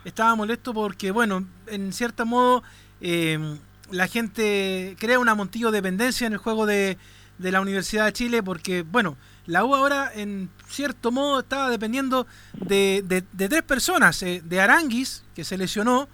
Estaba 0.04 0.34
molesto 0.34 0.74
porque, 0.74 1.10
bueno, 1.10 1.46
en 1.66 1.92
cierto 1.94 2.26
modo 2.26 2.62
eh, 3.00 3.56
la 3.90 4.08
gente 4.08 4.94
crea 4.98 5.18
una 5.18 5.34
Montillo 5.34 5.70
dependencia 5.70 6.26
en 6.26 6.34
el 6.34 6.38
juego 6.38 6.66
de 6.66 6.98
de 7.40 7.52
la 7.52 7.60
Universidad 7.60 8.04
de 8.04 8.12
Chile, 8.12 8.42
porque, 8.42 8.82
bueno, 8.82 9.16
la 9.46 9.64
U 9.64 9.74
ahora 9.74 10.12
en 10.14 10.50
cierto 10.68 11.10
modo 11.10 11.40
estaba 11.40 11.70
dependiendo 11.70 12.26
de, 12.52 13.02
de, 13.04 13.48
tres 13.48 13.62
personas, 13.62 14.22
eh, 14.22 14.42
de 14.44 14.60
Aranguis, 14.60 15.24
que 15.34 15.44
se 15.44 15.56
lesionó, 15.56 16.08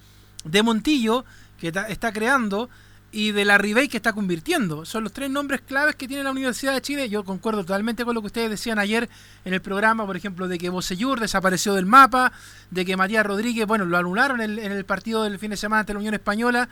de 0.45 0.63
Montillo, 0.63 1.25
que 1.59 1.73
está 1.89 2.13
creando, 2.13 2.71
y 3.11 3.33
de 3.33 3.45
la 3.45 3.57
Ribey 3.59 3.89
que 3.89 3.97
está 3.97 4.13
convirtiendo. 4.13 4.85
Son 4.85 5.03
los 5.03 5.13
tres 5.13 5.31
nombres 5.31 5.63
claves 5.63 5.97
que 5.97 6.07
tiene 6.07 6.23
la 6.23 6.31
Universidad 6.31 6.75
de 6.75 6.83
Chile. 6.83 7.09
Yo 7.09 7.25
concuerdo 7.25 7.63
totalmente 7.63 8.05
con 8.05 8.15
lo 8.15 8.21
que 8.21 8.27
ustedes 8.27 8.51
decían 8.51 8.79
ayer 8.79 9.09
en 9.45 9.55
el 9.55 9.63
programa, 9.63 10.05
por 10.07 10.17
ejemplo, 10.17 10.49
de 10.49 10.59
que 10.59 10.69
Bocellur 10.69 11.19
desapareció 11.19 11.75
del 11.75 11.87
mapa, 11.87 12.33
de 12.71 12.85
que 12.85 12.97
Matías 12.97 13.25
Rodríguez, 13.25 13.67
bueno, 13.67 13.85
lo 13.87 13.97
anularon 13.97 14.41
en 14.41 14.59
en 14.59 14.71
el 14.71 14.85
partido 14.85 15.23
del 15.23 15.39
fin 15.39 15.51
de 15.51 15.57
semana 15.57 15.81
ante 15.81 15.95
la 15.95 15.99
Unión 15.99 16.15
Española, 16.15 16.69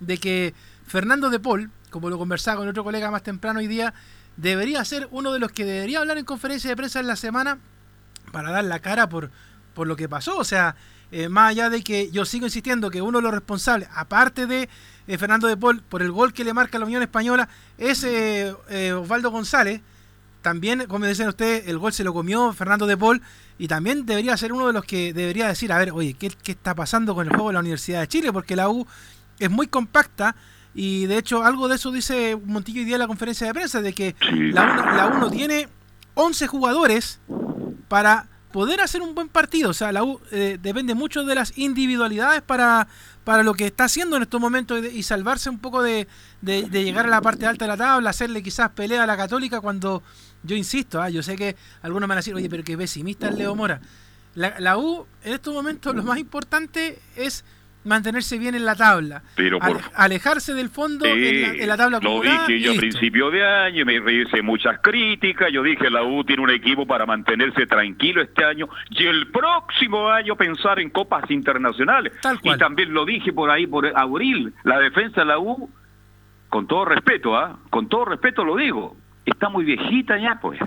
de 0.00 0.18
que 0.18 0.54
Fernando 0.88 1.28
de 1.28 1.38
Paul, 1.38 1.70
como 1.90 2.08
lo 2.08 2.18
conversaba 2.18 2.56
con 2.56 2.68
otro 2.68 2.82
colega 2.82 3.10
más 3.10 3.22
temprano 3.22 3.60
hoy 3.60 3.66
día, 3.66 3.92
debería 4.36 4.84
ser 4.84 5.06
uno 5.10 5.32
de 5.32 5.38
los 5.38 5.52
que 5.52 5.64
debería 5.64 5.98
hablar 5.98 6.16
en 6.16 6.24
conferencia 6.24 6.70
de 6.70 6.76
prensa 6.76 7.00
en 7.00 7.06
la 7.06 7.16
semana 7.16 7.58
para 8.32 8.50
dar 8.50 8.64
la 8.64 8.80
cara 8.80 9.08
por, 9.08 9.30
por 9.74 9.86
lo 9.86 9.96
que 9.96 10.08
pasó. 10.08 10.38
O 10.38 10.44
sea, 10.44 10.76
eh, 11.12 11.28
más 11.28 11.50
allá 11.50 11.68
de 11.68 11.82
que 11.82 12.10
yo 12.10 12.24
sigo 12.24 12.46
insistiendo 12.46 12.90
que 12.90 13.02
uno 13.02 13.18
de 13.18 13.22
los 13.22 13.32
responsables, 13.32 13.88
aparte 13.94 14.46
de 14.46 14.68
eh, 15.06 15.18
Fernando 15.18 15.46
de 15.46 15.58
Paul, 15.58 15.82
por 15.82 16.00
el 16.00 16.10
gol 16.10 16.32
que 16.32 16.44
le 16.44 16.54
marca 16.54 16.78
la 16.78 16.86
Unión 16.86 17.02
Española, 17.02 17.48
es 17.76 18.02
eh, 18.04 18.54
Osvaldo 18.94 19.30
González. 19.30 19.82
También, 20.40 20.86
como 20.86 21.04
dicen 21.04 21.28
ustedes, 21.28 21.68
el 21.68 21.78
gol 21.78 21.92
se 21.92 22.04
lo 22.04 22.14
comió 22.14 22.52
Fernando 22.54 22.86
de 22.86 22.96
Paul 22.96 23.20
y 23.58 23.68
también 23.68 24.06
debería 24.06 24.36
ser 24.36 24.54
uno 24.54 24.68
de 24.68 24.72
los 24.72 24.84
que 24.84 25.12
debería 25.12 25.48
decir, 25.48 25.70
a 25.72 25.78
ver, 25.78 25.90
oye, 25.90 26.14
¿qué, 26.14 26.30
qué 26.30 26.52
está 26.52 26.74
pasando 26.74 27.14
con 27.14 27.26
el 27.26 27.30
juego 27.30 27.48
de 27.48 27.54
la 27.54 27.60
Universidad 27.60 28.00
de 28.00 28.08
Chile? 28.08 28.32
Porque 28.32 28.56
la 28.56 28.70
U 28.70 28.86
es 29.38 29.50
muy 29.50 29.66
compacta 29.66 30.36
y 30.74 31.06
de 31.06 31.18
hecho, 31.18 31.42
algo 31.44 31.68
de 31.68 31.76
eso 31.76 31.90
dice 31.90 32.36
Montillo 32.44 32.80
hoy 32.80 32.84
día 32.84 32.96
en 32.96 33.00
la 33.00 33.06
conferencia 33.06 33.46
de 33.46 33.54
prensa, 33.54 33.80
de 33.82 33.92
que 33.92 34.14
la, 34.52 35.20
U, 35.20 35.30
tiene 35.30 35.68
11 36.14 36.46
jugadores 36.46 37.20
para 37.88 38.28
poder 38.52 38.80
hacer 38.80 39.02
un 39.02 39.14
buen 39.14 39.28
partido. 39.28 39.70
O 39.70 39.74
sea, 39.74 39.92
la 39.92 40.04
U 40.04 40.20
eh, 40.30 40.58
depende 40.60 40.94
mucho 40.94 41.24
de 41.24 41.34
las 41.34 41.56
individualidades 41.58 42.42
para, 42.42 42.86
para 43.24 43.42
lo 43.42 43.54
que 43.54 43.66
está 43.66 43.84
haciendo 43.84 44.16
en 44.16 44.22
estos 44.22 44.40
momentos 44.40 44.84
y, 44.84 45.02
salvarse 45.02 45.50
un 45.50 45.58
poco 45.58 45.82
de, 45.82 46.06
llegar 46.42 47.06
a 47.06 47.08
la 47.08 47.20
parte 47.20 47.46
alta 47.46 47.64
de 47.64 47.68
la 47.68 47.76
tabla, 47.76 48.10
hacerle 48.10 48.42
quizás 48.42 48.70
pelea 48.70 49.02
a 49.02 49.06
la 49.06 49.16
católica 49.16 49.60
cuando, 49.60 50.02
yo 50.42 50.54
insisto, 50.56 51.00
ah, 51.00 51.10
yo 51.10 51.22
sé 51.22 51.36
que 51.36 51.56
algunos 51.82 52.06
me 52.06 52.12
van 52.12 52.18
a 52.18 52.20
decir, 52.20 52.34
oye, 52.34 52.48
pero 52.48 52.62
qué 52.62 52.76
pesimista 52.76 53.28
es 53.28 53.36
Leo 53.36 53.54
Mora. 53.54 53.80
La, 54.34 54.60
la 54.60 54.78
U 54.78 55.06
en 55.24 55.32
estos 55.32 55.52
momentos 55.52 55.94
lo 55.94 56.04
más 56.04 56.18
importante 56.18 57.00
es 57.16 57.44
mantenerse 57.88 58.38
bien 58.38 58.54
en 58.54 58.64
la 58.64 58.76
tabla. 58.76 59.22
Pero 59.34 59.58
alejarse 59.94 60.54
del 60.54 60.68
fondo 60.68 61.04
en, 61.04 61.66
la, 61.66 61.76
tabla 61.76 61.98
Lo 62.00 62.20
dije 62.20 62.60
yo 62.60 62.72
a 62.72 62.76
principio 62.76 63.30
de 63.30 63.44
año, 63.44 63.84
me 63.84 63.96
hice 64.12 64.42
muchas 64.42 64.80
críticas, 64.80 65.50
yo 65.52 65.62
dije 65.62 65.90
la 65.90 66.02
U 66.02 66.24
tiene 66.24 66.42
un 66.42 66.50
equipo 66.50 66.86
para 66.86 67.06
mantenerse 67.06 67.66
tranquilo 67.66 68.22
este 68.22 68.44
año 68.44 68.68
y 68.90 69.06
el 69.06 69.28
próximo 69.28 70.08
año 70.08 70.36
pensar 70.36 70.78
en 70.78 70.90
copas 70.90 71.30
internacionales. 71.30 72.12
Y 72.42 72.56
también 72.56 72.92
lo 72.92 73.04
dije 73.04 73.32
por 73.32 73.50
ahí, 73.50 73.66
por 73.66 73.86
abril, 73.96 74.52
la 74.64 74.78
defensa 74.78 75.22
de 75.22 75.26
la 75.26 75.38
U, 75.38 75.70
con 76.48 76.66
todo 76.66 76.84
respeto, 76.84 77.36
¿ah? 77.36 77.58
con 77.70 77.88
todo 77.88 78.04
respeto 78.04 78.44
lo 78.44 78.56
digo, 78.56 78.96
está 79.24 79.48
muy 79.48 79.64
viejita 79.64 80.18
ya 80.18 80.38
pues. 80.40 80.58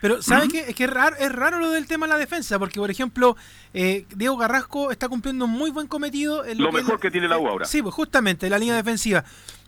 Pero 0.00 0.22
¿sabe 0.22 0.48
qué? 0.48 0.60
Es 0.68 0.74
que 0.74 0.84
es 0.84 0.90
raro, 0.90 1.16
es 1.18 1.32
raro 1.32 1.58
lo 1.58 1.70
del 1.70 1.86
tema 1.86 2.06
de 2.06 2.12
la 2.12 2.18
defensa, 2.18 2.58
porque 2.58 2.78
por 2.78 2.90
ejemplo, 2.90 3.36
eh, 3.72 4.06
Diego 4.14 4.38
Carrasco 4.38 4.90
está 4.90 5.08
cumpliendo 5.08 5.46
un 5.46 5.52
muy 5.52 5.70
buen 5.70 5.86
cometido. 5.86 6.44
En 6.44 6.58
lo, 6.58 6.72
mejor 6.72 7.00
que, 7.00 7.10
tiene 7.10 7.28
la 7.28 7.38
U 7.38 7.46
ahora. 7.48 7.66
Sí, 7.66 7.82
pues 7.82 7.94
justamente, 7.94 8.48
la 8.50 8.58
línea 8.58 8.76
defensiva. 8.76 9.24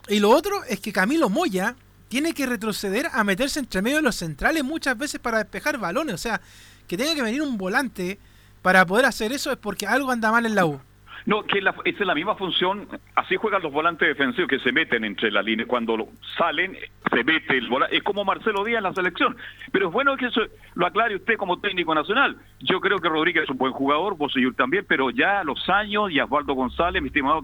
Y 0.07 0.19
lo 0.19 0.29
otro 0.29 0.63
es 0.65 0.79
que 0.79 0.93
Camilo 0.93 1.29
Moya 1.29 1.75
tiene 2.07 2.33
que 2.33 2.45
retroceder 2.45 3.07
a 3.11 3.23
meterse 3.23 3.59
entre 3.59 3.81
medio 3.81 3.97
de 3.97 4.03
los 4.03 4.15
centrales 4.15 4.63
muchas 4.63 4.97
veces 4.97 5.19
para 5.19 5.37
despejar 5.37 5.77
balones. 5.77 6.15
O 6.15 6.17
sea, 6.17 6.41
que 6.87 6.97
tenga 6.97 7.15
que 7.15 7.21
venir 7.21 7.41
un 7.41 7.57
volante 7.57 8.19
para 8.61 8.85
poder 8.85 9.05
hacer 9.05 9.31
eso 9.31 9.51
es 9.51 9.57
porque 9.57 9.87
algo 9.87 10.11
anda 10.11 10.31
mal 10.31 10.45
en 10.45 10.55
la 10.55 10.65
U. 10.65 10.81
No, 11.25 11.43
que 11.43 11.59
esa 11.59 11.73
es 11.83 11.99
la 11.99 12.15
misma 12.15 12.35
función, 12.35 12.87
así 13.15 13.35
juegan 13.35 13.61
los 13.61 13.71
volantes 13.71 14.07
defensivos 14.07 14.49
que 14.49 14.59
se 14.59 14.71
meten 14.71 15.03
entre 15.03 15.31
la 15.31 15.41
línea, 15.41 15.65
cuando 15.65 16.09
salen 16.37 16.77
se 17.11 17.23
mete 17.23 17.57
el 17.57 17.67
volante, 17.67 17.97
es 17.97 18.03
como 18.03 18.23
Marcelo 18.23 18.63
Díaz 18.63 18.77
en 18.77 18.83
la 18.83 18.93
selección, 18.93 19.37
pero 19.71 19.87
es 19.87 19.93
bueno 19.93 20.15
que 20.15 20.27
eso 20.27 20.41
lo 20.75 20.85
aclare 20.85 21.15
usted 21.15 21.37
como 21.37 21.59
técnico 21.59 21.93
nacional, 21.93 22.37
yo 22.59 22.79
creo 22.79 22.99
que 22.99 23.09
Rodríguez 23.09 23.43
es 23.43 23.49
un 23.49 23.57
buen 23.57 23.73
jugador, 23.73 24.17
Bosellur 24.17 24.55
también, 24.55 24.85
pero 24.87 25.09
ya 25.09 25.43
los 25.43 25.67
años 25.69 26.11
y 26.11 26.19
González, 26.19 27.01
mi 27.01 27.07
estimado 27.07 27.41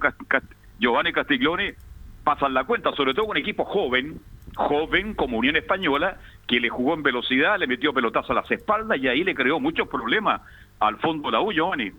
Giovanni 0.79 1.11
Castiglione, 1.11 1.75
pasan 2.23 2.53
la 2.53 2.63
cuenta, 2.63 2.91
sobre 2.95 3.13
todo 3.13 3.27
un 3.27 3.37
equipo 3.37 3.63
joven, 3.65 4.19
joven 4.55 5.13
como 5.13 5.37
Unión 5.37 5.55
Española, 5.55 6.17
que 6.47 6.59
le 6.59 6.69
jugó 6.69 6.93
en 6.93 7.03
velocidad, 7.03 7.59
le 7.59 7.67
metió 7.67 7.93
pelotazo 7.93 8.33
a 8.33 8.35
las 8.35 8.51
espaldas 8.51 8.97
y 8.99 9.07
ahí 9.07 9.23
le 9.23 9.35
creó 9.35 9.59
muchos 9.59 9.87
problemas 9.87 10.41
al 10.79 10.97
fondo 10.97 11.29
de 11.29 11.31
la 11.33 11.41
U, 11.41 11.51
Giovanni. 11.51 11.91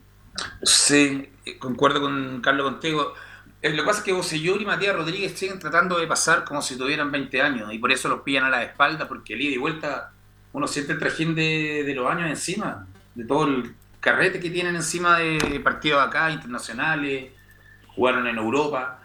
Sí, 0.63 1.31
concuerdo 1.59 2.01
con 2.01 2.41
Carlos 2.41 2.71
contigo. 2.71 3.15
Eh, 3.63 3.71
lo 3.71 3.83
que 3.83 3.87
pasa 3.87 3.99
es 4.01 4.05
que 4.05 4.13
Bocellur 4.13 4.61
y 4.61 4.67
Matías 4.67 4.95
Rodríguez 4.95 5.39
siguen 5.39 5.59
tratando 5.59 5.99
de 5.99 6.07
pasar 6.07 6.45
como 6.45 6.63
si 6.63 6.77
tuvieran 6.77 7.11
20 7.11 7.43
años 7.43 7.73
y 7.73 7.79
por 7.79 7.91
eso 7.91 8.09
los 8.09 8.21
pillan 8.21 8.45
a 8.45 8.51
la 8.51 8.63
espalda, 8.63 9.09
porque 9.09 9.35
el 9.35 9.43
ida 9.43 9.55
y 9.55 9.59
vuelta 9.59 10.13
uno 10.53 10.67
siente 10.67 10.93
el 10.93 10.99
trajín 10.99 11.35
de, 11.35 11.93
los 11.95 12.11
años 12.11 12.29
encima, 12.29 12.87
de 13.15 13.25
todo 13.25 13.47
el 13.47 13.75
carrete 14.01 14.41
que 14.41 14.51
tienen 14.51 14.77
encima 14.77 15.19
de 15.19 15.61
partidos 15.63 16.07
acá, 16.07 16.31
internacionales, 16.31 17.33
jugaron 17.89 18.27
en 18.27 18.37
Europa. 18.37 19.01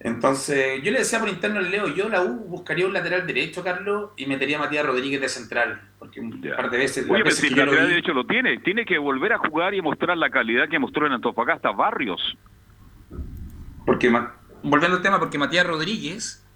Entonces, 0.00 0.80
yo 0.82 0.92
le 0.92 1.00
decía 1.00 1.18
por 1.18 1.28
interno 1.28 1.58
al 1.58 1.70
Leo, 1.70 1.88
yo 1.88 2.08
la 2.08 2.22
U 2.22 2.44
buscaría 2.46 2.86
un 2.86 2.92
lateral 2.92 3.26
derecho, 3.26 3.64
Carlos, 3.64 4.12
y 4.16 4.26
metería 4.26 4.56
a 4.56 4.60
Matías 4.60 4.86
Rodríguez 4.86 5.20
de 5.20 5.28
central, 5.28 5.80
porque 5.98 6.20
un 6.20 6.40
par 6.40 6.70
de 6.70 6.78
veces... 6.78 7.04
Oye, 7.10 7.24
pero 7.24 7.34
si 7.34 7.48
el 7.48 7.56
lateral 7.56 7.88
derecho 7.88 8.12
lo 8.12 8.24
tiene, 8.24 8.58
tiene 8.58 8.84
que 8.84 8.96
volver 8.98 9.32
a 9.32 9.38
jugar 9.38 9.74
y 9.74 9.82
mostrar 9.82 10.16
la 10.16 10.30
calidad 10.30 10.68
que 10.68 10.78
mostró 10.78 11.06
en 11.06 11.14
Antofagasta 11.14 11.72
Barrios. 11.72 12.38
Porque, 13.84 14.08
volviendo 14.62 14.98
al 14.98 15.02
tema, 15.02 15.18
porque 15.18 15.36
Matías 15.36 15.66
Rodríguez, 15.66 16.46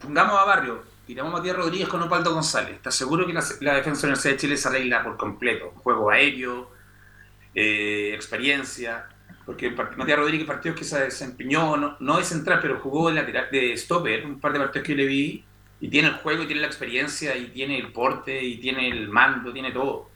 pongamos 0.00 0.36
a 0.40 0.44
Barrios, 0.44 0.78
tiramos 1.06 1.32
a 1.32 1.36
Matías 1.36 1.56
Rodríguez 1.56 1.88
con 1.88 2.02
Opaldo 2.02 2.34
González, 2.34 2.74
¿estás 2.74 2.96
seguro 2.96 3.24
que 3.26 3.32
la, 3.32 3.42
defensa 3.42 3.60
de 3.60 3.74
la 3.74 4.14
Universidad 4.14 4.32
de 4.32 4.38
Chile 4.38 4.56
se 4.56 4.68
arregla 4.68 5.04
por 5.04 5.16
completo? 5.16 5.72
Juego 5.76 6.10
aéreo, 6.10 6.72
eh, 7.54 8.10
experiencia 8.12 9.06
porque 9.44 9.70
Matías 9.70 10.18
Rodríguez 10.18 10.46
partidos 10.46 10.78
que 10.78 10.84
se 10.84 11.00
desempeñó, 11.00 11.76
no, 11.76 11.96
no 11.98 12.18
de 12.18 12.24
central, 12.24 12.60
pero 12.62 12.78
jugó 12.78 13.08
de 13.08 13.16
lateral, 13.16 13.48
de 13.50 13.76
stopper, 13.76 14.24
un 14.24 14.38
par 14.40 14.52
de 14.52 14.60
partidos 14.60 14.86
que 14.86 14.94
le 14.94 15.06
vi, 15.06 15.44
y 15.80 15.88
tiene 15.88 16.08
el 16.08 16.14
juego, 16.14 16.44
y 16.44 16.46
tiene 16.46 16.60
la 16.60 16.68
experiencia, 16.68 17.36
y 17.36 17.46
tiene 17.46 17.78
el 17.78 17.90
porte, 17.92 18.42
y 18.42 18.58
tiene 18.58 18.88
el 18.88 19.08
mando, 19.08 19.52
tiene 19.52 19.72
todo. 19.72 20.10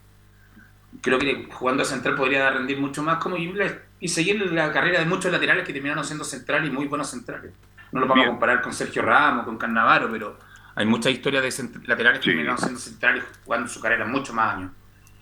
Creo 1.03 1.19
que 1.19 1.48
jugando 1.53 1.82
a 1.82 1.86
central 1.86 2.15
podría 2.15 2.51
rendir 2.51 2.78
mucho 2.78 3.03
más 3.03 3.19
como 3.19 3.36
y, 3.36 3.53
y 4.01 4.09
seguir 4.09 4.53
la 4.53 4.73
carrera 4.73 5.01
de 5.01 5.07
muchos 5.07 5.31
laterales 5.32 5.66
que 5.66 5.73
terminaron 5.73 6.05
siendo 6.05 6.24
centrales 6.24 6.70
y 6.70 6.73
muy 6.73 6.86
buenos 6.86 7.11
centrales. 7.11 7.53
No 7.93 8.01
lo 8.01 8.07
vamos 8.07 8.27
a 8.27 8.28
comparar 8.28 8.62
con 8.62 8.73
Sergio 8.73 9.03
Ramos, 9.03 9.44
con 9.44 9.59
Cannavaro, 9.59 10.11
pero 10.11 10.39
hay 10.74 10.86
muchas 10.86 11.12
historias 11.12 11.43
de 11.43 11.81
laterales 11.86 12.20
que 12.20 12.27
terminaron 12.27 12.59
siendo 12.59 12.78
centrales 12.78 13.24
jugando 13.44 13.69
su 13.69 13.81
carrera 13.81 14.05
mucho 14.05 14.32
más 14.32 14.55
años. 14.55 14.70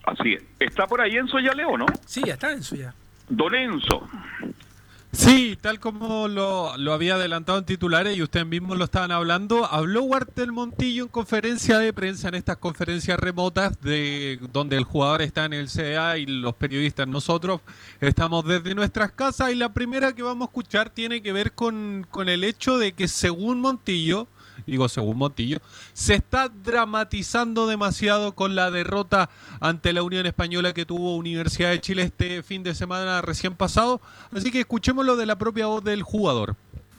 Así 0.03 0.33
es. 0.33 0.43
¿Está 0.59 0.85
por 0.85 1.01
ahí 1.01 1.17
Enzo 1.17 1.39
ya, 1.39 1.53
Leo, 1.53 1.77
no? 1.77 1.87
Sí, 2.05 2.21
ya 2.23 2.33
está 2.33 2.51
Enzo 2.51 2.75
ya. 2.75 2.93
Don 3.29 3.55
Enzo. 3.55 4.07
Sí, 5.15 5.57
tal 5.61 5.79
como 5.79 6.27
lo, 6.27 6.75
lo, 6.77 6.91
había 6.91 7.15
adelantado 7.15 7.57
en 7.57 7.65
titulares 7.65 8.17
y 8.17 8.21
ustedes 8.21 8.45
mismos 8.45 8.77
lo 8.77 8.83
estaban 8.83 9.11
hablando, 9.11 9.63
habló 9.65 10.03
Walter 10.03 10.51
Montillo 10.51 11.03
en 11.03 11.09
conferencia 11.09 11.79
de 11.79 11.93
prensa, 11.93 12.27
en 12.27 12.35
estas 12.35 12.57
conferencias 12.57 13.17
remotas 13.17 13.79
de 13.79 14.39
donde 14.51 14.75
el 14.75 14.83
jugador 14.83 15.21
está 15.21 15.45
en 15.45 15.53
el 15.53 15.69
CDA 15.69 16.17
y 16.17 16.25
los 16.25 16.53
periodistas 16.55 17.07
nosotros 17.07 17.61
estamos 18.01 18.43
desde 18.45 18.75
nuestras 18.75 19.13
casas 19.13 19.53
y 19.53 19.55
la 19.55 19.73
primera 19.73 20.13
que 20.13 20.21
vamos 20.21 20.47
a 20.47 20.49
escuchar 20.49 20.89
tiene 20.89 21.21
que 21.21 21.31
ver 21.31 21.53
con, 21.53 22.05
con 22.11 22.27
el 22.27 22.43
hecho 22.43 22.77
de 22.77 22.91
que 22.91 23.07
según 23.07 23.61
Montillo, 23.61 24.27
digo 24.65 24.89
según 24.89 25.17
Montillo, 25.17 25.59
se 25.93 26.15
está 26.15 26.49
dramatizando 26.49 27.67
demasiado 27.67 28.33
con 28.33 28.55
la 28.55 28.71
derrota 28.71 29.29
ante 29.59 29.93
la 29.93 30.03
Unión 30.03 30.25
Española 30.25 30.73
que 30.73 30.85
tuvo 30.85 31.15
Universidad 31.15 31.71
de 31.71 31.81
Chile 31.81 32.03
este 32.03 32.43
fin 32.43 32.63
de 32.63 32.75
semana 32.75 33.21
recién 33.21 33.55
pasado. 33.55 34.01
Así 34.31 34.51
que 34.51 34.61
escuchémoslo 34.61 35.15
de 35.15 35.25
la 35.25 35.37
propia 35.37 35.67
voz 35.67 35.83
del 35.83 36.03
jugador. 36.03 36.55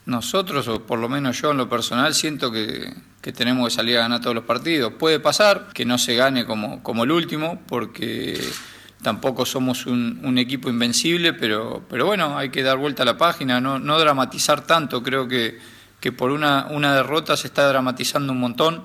Nosotros, 0.06 0.68
o 0.68 0.82
por 0.82 1.00
lo 1.00 1.08
menos 1.08 1.40
yo 1.40 1.50
en 1.50 1.56
lo 1.56 1.68
personal, 1.68 2.14
siento 2.14 2.52
que, 2.52 2.94
tenemos 3.34 3.68
que 3.68 3.74
salir 3.74 3.98
a 3.98 4.02
ganar 4.02 4.20
todos 4.20 4.36
los 4.36 4.44
partidos. 4.44 4.92
Puede 4.92 5.18
pasar 5.18 5.70
que 5.74 5.84
no 5.84 5.98
se 5.98 6.14
gane 6.14 6.46
como, 6.46 6.80
como 6.84 7.02
el 7.02 7.10
último, 7.10 7.60
porque 7.66 8.40
tampoco 9.02 9.44
somos 9.44 9.84
un, 9.86 10.38
equipo 10.38 10.68
invencible, 10.68 11.32
pero, 11.32 11.84
pero 11.90 12.06
bueno, 12.06 12.38
hay 12.38 12.50
que 12.50 12.62
dar 12.62 12.76
vuelta 12.76 13.02
a 13.02 13.06
la 13.06 13.18
página, 13.18 13.60
no, 13.60 13.80
no 13.80 13.98
dramatizar 13.98 14.64
tanto. 14.64 15.02
Creo 15.02 15.26
que, 15.26 15.58
que 16.06 16.12
por 16.12 16.30
una, 16.30 16.68
una 16.70 16.94
derrota 16.94 17.36
se 17.36 17.48
está 17.48 17.66
dramatizando 17.66 18.32
un 18.32 18.38
montón. 18.38 18.84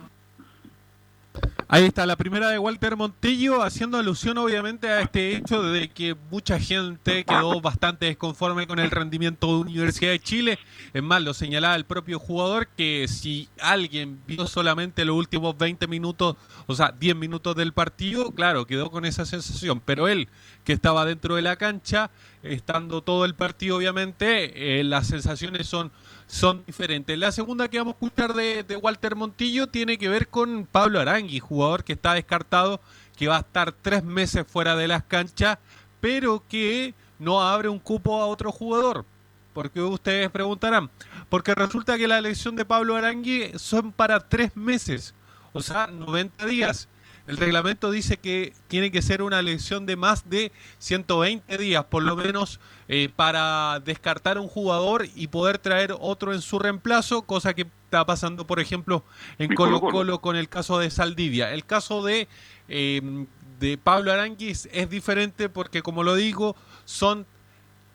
Ahí 1.67 1.85
está 1.85 2.07
la 2.07 2.15
primera 2.15 2.49
de 2.49 2.57
Walter 2.57 2.97
Montillo, 2.97 3.61
haciendo 3.61 3.99
alusión 3.99 4.39
obviamente 4.39 4.89
a 4.89 5.01
este 5.01 5.35
hecho 5.35 5.61
de 5.61 5.89
que 5.89 6.15
mucha 6.31 6.59
gente 6.59 7.23
quedó 7.23 7.61
bastante 7.61 8.07
desconforme 8.07 8.65
con 8.65 8.79
el 8.79 8.89
rendimiento 8.89 9.45
de 9.45 9.53
Universidad 9.53 10.11
de 10.11 10.19
Chile. 10.19 10.59
Es 10.95 11.03
más, 11.03 11.21
lo 11.21 11.35
señalaba 11.35 11.75
el 11.75 11.85
propio 11.85 12.17
jugador 12.17 12.67
que 12.69 13.05
si 13.07 13.47
alguien 13.61 14.19
vio 14.25 14.47
solamente 14.47 15.05
los 15.05 15.15
últimos 15.15 15.55
20 15.55 15.85
minutos, 15.85 16.37
o 16.65 16.73
sea, 16.73 16.91
10 16.99 17.15
minutos 17.15 17.55
del 17.55 17.71
partido, 17.71 18.31
claro, 18.31 18.65
quedó 18.65 18.89
con 18.89 19.05
esa 19.05 19.27
sensación. 19.27 19.79
Pero 19.85 20.07
él, 20.07 20.27
que 20.63 20.73
estaba 20.73 21.05
dentro 21.05 21.35
de 21.35 21.43
la 21.43 21.55
cancha, 21.55 22.09
estando 22.41 23.03
todo 23.03 23.25
el 23.25 23.35
partido, 23.35 23.77
obviamente, 23.77 24.79
eh, 24.79 24.83
las 24.83 25.05
sensaciones 25.05 25.67
son 25.67 25.91
son 26.31 26.63
diferentes. 26.65 27.17
La 27.19 27.33
segunda 27.33 27.67
que 27.67 27.77
vamos 27.77 27.93
a 27.93 27.97
escuchar 27.97 28.33
de, 28.33 28.79
Walter 28.81 29.17
Montillo 29.17 29.67
tiene 29.67 29.97
que 29.97 30.07
ver 30.07 30.29
con 30.29 30.65
Pablo 30.65 31.01
Arangui, 31.01 31.39
jugador 31.39 31.83
que 31.83 31.93
está 31.93 32.13
descartado, 32.13 32.79
que 33.17 33.27
va 33.27 33.35
a 33.35 33.41
estar 33.41 33.73
tres 33.73 34.01
meses 34.01 34.45
fuera 34.47 34.77
de 34.77 34.87
las 34.87 35.03
canchas, 35.03 35.57
pero 35.99 36.41
que 36.47 36.93
no 37.19 37.41
abre 37.41 37.67
un 37.67 37.79
cupo 37.79 38.21
a 38.21 38.27
otro 38.27 38.49
jugador. 38.53 39.05
Porque 39.53 39.81
ustedes 39.81 40.31
preguntarán, 40.31 40.89
porque 41.27 41.53
resulta 41.53 41.97
que 41.97 42.07
la 42.07 42.17
elección 42.17 42.55
de 42.55 42.63
Pablo 42.63 42.95
Arangui 42.95 43.51
son 43.57 43.91
para 43.91 44.21
tres 44.21 44.55
meses, 44.55 45.13
o 45.51 45.61
sea, 45.61 45.87
90 45.87 46.45
días. 46.45 46.87
El 47.31 47.37
reglamento 47.37 47.91
dice 47.91 48.17
que 48.17 48.51
tiene 48.67 48.91
que 48.91 49.01
ser 49.01 49.21
una 49.21 49.39
elección 49.39 49.85
de 49.85 49.95
más 49.95 50.29
de 50.29 50.51
120 50.79 51.57
días, 51.57 51.85
por 51.85 52.03
lo 52.03 52.17
menos, 52.17 52.59
eh, 52.89 53.07
para 53.15 53.79
descartar 53.79 54.37
un 54.37 54.49
jugador 54.49 55.07
y 55.15 55.27
poder 55.27 55.57
traer 55.57 55.95
otro 55.97 56.33
en 56.33 56.41
su 56.41 56.59
reemplazo, 56.59 57.21
cosa 57.21 57.53
que 57.53 57.67
está 57.85 58.05
pasando, 58.05 58.45
por 58.45 58.59
ejemplo, 58.59 59.05
en 59.39 59.55
Colo 59.55 59.79
Colo 59.79 60.19
con 60.19 60.35
el 60.35 60.49
caso 60.49 60.77
de 60.77 60.91
Saldivia. 60.91 61.53
El 61.53 61.63
caso 61.63 62.03
de, 62.03 62.27
em, 62.67 63.27
de 63.61 63.77
Pablo 63.77 64.11
Aranguis 64.11 64.67
es 64.73 64.89
diferente 64.89 65.47
porque, 65.47 65.81
como 65.81 66.03
lo 66.03 66.15
digo, 66.15 66.57
son 66.83 67.25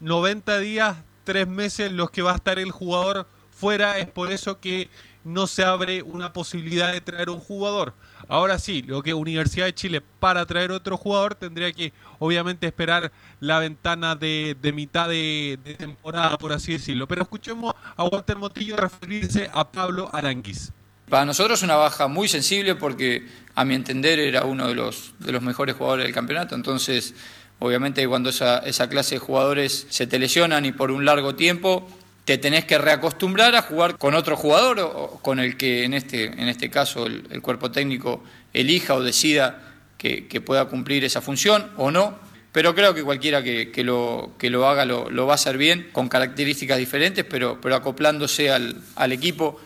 90 0.00 0.60
días, 0.60 0.96
tres 1.24 1.46
meses 1.46 1.92
los 1.92 2.10
que 2.10 2.22
va 2.22 2.32
a 2.32 2.36
estar 2.36 2.58
el 2.58 2.70
jugador 2.70 3.28
fuera. 3.50 3.98
Es 3.98 4.08
por 4.08 4.32
eso 4.32 4.60
que 4.60 4.88
no 5.26 5.48
se 5.48 5.64
abre 5.64 6.02
una 6.02 6.32
posibilidad 6.32 6.92
de 6.92 7.00
traer 7.00 7.30
un 7.30 7.40
jugador. 7.40 7.94
Ahora 8.28 8.58
sí, 8.58 8.82
lo 8.82 9.02
que 9.02 9.14
Universidad 9.14 9.66
de 9.66 9.74
Chile 9.74 10.02
para 10.18 10.44
traer 10.46 10.72
otro 10.72 10.96
jugador 10.96 11.36
tendría 11.36 11.72
que 11.72 11.92
obviamente 12.18 12.66
esperar 12.66 13.12
la 13.38 13.60
ventana 13.60 14.16
de, 14.16 14.56
mitad 14.74 15.08
de, 15.08 15.58
temporada, 15.78 16.36
por 16.36 16.52
así 16.52 16.72
decirlo. 16.72 17.06
Pero 17.06 17.22
escuchemos 17.22 17.74
a 17.96 18.04
Walter 18.04 18.36
Motillo 18.36 18.76
referirse 18.76 19.48
a 19.52 19.70
Pablo 19.70 20.10
Aranguis. 20.12 20.72
Para 21.08 21.24
nosotros 21.24 21.62
una 21.62 21.76
baja 21.76 22.08
muy 22.08 22.26
sensible 22.26 22.74
porque 22.74 23.28
a 23.54 23.64
mi 23.64 23.76
entender 23.76 24.18
era 24.18 24.44
uno 24.44 24.66
de 24.66 24.74
los, 24.74 25.14
de 25.20 25.30
los 25.30 25.40
mejores 25.42 25.76
jugadores 25.76 26.04
del 26.04 26.14
campeonato, 26.14 26.56
entonces 26.56 27.14
obviamente 27.60 28.06
cuando 28.08 28.30
esa, 28.30 28.58
esa 28.58 28.88
clase 28.88 29.14
de 29.14 29.18
jugadores 29.20 29.86
se 29.88 30.08
te 30.08 30.18
lesionan 30.18 30.64
y 30.64 30.72
por 30.72 30.90
un 30.90 31.04
largo 31.04 31.36
tiempo 31.36 31.86
te 32.26 32.38
tenés 32.38 32.64
que 32.64 32.76
reacostumbrar 32.76 33.54
a 33.54 33.62
jugar 33.62 33.98
con 33.98 34.14
otro 34.14 34.36
jugador 34.36 34.80
o, 34.80 35.20
con 35.22 35.38
el 35.38 35.56
que 35.56 35.84
en 35.84 35.94
este, 35.94 36.24
en 36.24 36.48
este 36.48 36.68
caso 36.68 37.06
el, 37.06 37.40
cuerpo 37.40 37.70
técnico 37.70 38.22
elija 38.52 38.94
o 38.94 39.00
decida 39.00 39.62
que, 39.96 40.40
pueda 40.44 40.64
cumplir 40.64 41.04
esa 41.04 41.20
función 41.20 41.70
o 41.76 41.92
no. 41.92 42.18
Pero 42.50 42.74
creo 42.74 42.94
que 42.94 43.04
cualquiera 43.04 43.44
que, 43.44 43.70
lo, 43.84 44.32
que 44.38 44.50
lo 44.50 44.66
haga 44.66 44.84
lo, 44.84 45.08
lo, 45.08 45.26
va 45.26 45.34
a 45.34 45.36
hacer 45.36 45.56
bien, 45.56 45.88
con 45.92 46.08
características 46.08 46.78
diferentes, 46.78 47.24
pero, 47.24 47.60
pero 47.60 47.76
acoplándose 47.76 48.50
al, 48.50 48.82
al 48.96 49.12
equipo 49.12 49.60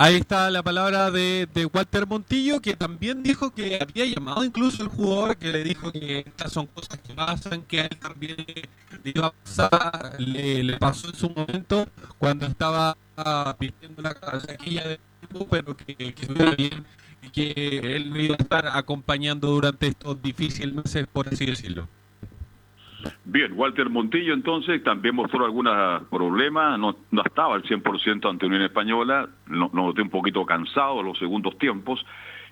Ahí 0.00 0.14
está 0.14 0.48
la 0.52 0.62
palabra 0.62 1.10
de, 1.10 1.48
Walter 1.72 2.06
Montillo, 2.06 2.60
que 2.60 2.76
también 2.76 3.20
dijo 3.20 3.50
que 3.50 3.80
había 3.82 4.06
llamado 4.06 4.44
incluso 4.44 4.84
el 4.84 4.88
jugador, 4.88 5.36
que 5.36 5.48
le 5.48 5.64
dijo 5.64 5.90
que 5.90 6.20
estas 6.20 6.52
son 6.52 6.66
cosas 6.66 7.00
que 7.00 7.14
pasan, 7.14 7.62
que 7.62 7.80
a 7.80 7.86
él 7.86 7.98
también 7.98 8.36
le 8.46 9.10
iba 9.12 9.26
a 9.26 9.32
pasar, 9.32 10.14
le, 10.20 10.76
pasó 10.78 11.08
en 11.08 11.14
su 11.16 11.30
momento 11.30 11.88
cuando 12.16 12.46
estaba 12.46 12.96
pidiendo 13.58 14.00
la 14.00 14.14
casaquilla 14.14 14.86
de 14.86 15.00
tiempo, 15.18 15.48
pero 15.50 15.76
que, 15.76 15.96
estuviera 15.98 16.54
bien 16.54 16.86
y 17.20 17.30
que 17.30 17.96
él 17.96 18.16
iba 18.16 18.36
a 18.38 18.42
estar 18.42 18.68
acompañando 18.68 19.48
durante 19.48 19.88
estos 19.88 20.22
difíciles 20.22 20.72
meses, 20.72 21.08
por 21.12 21.26
así 21.26 21.44
decirlo. 21.44 21.88
Bien, 23.24 23.52
Walter 23.54 23.88
Montillo 23.90 24.34
entonces 24.34 24.82
también 24.82 25.14
mostró 25.14 25.44
algunos 25.44 26.02
problemas, 26.04 26.78
no, 26.78 26.96
no 27.10 27.22
estaba 27.24 27.54
al 27.54 27.62
100% 27.62 28.28
ante 28.28 28.46
Unión 28.46 28.62
Española, 28.62 29.28
lo 29.46 29.70
no, 29.72 29.86
noté 29.86 30.02
un 30.02 30.10
poquito 30.10 30.44
cansado 30.44 31.02
los 31.02 31.18
segundos 31.18 31.56
tiempos, 31.58 32.04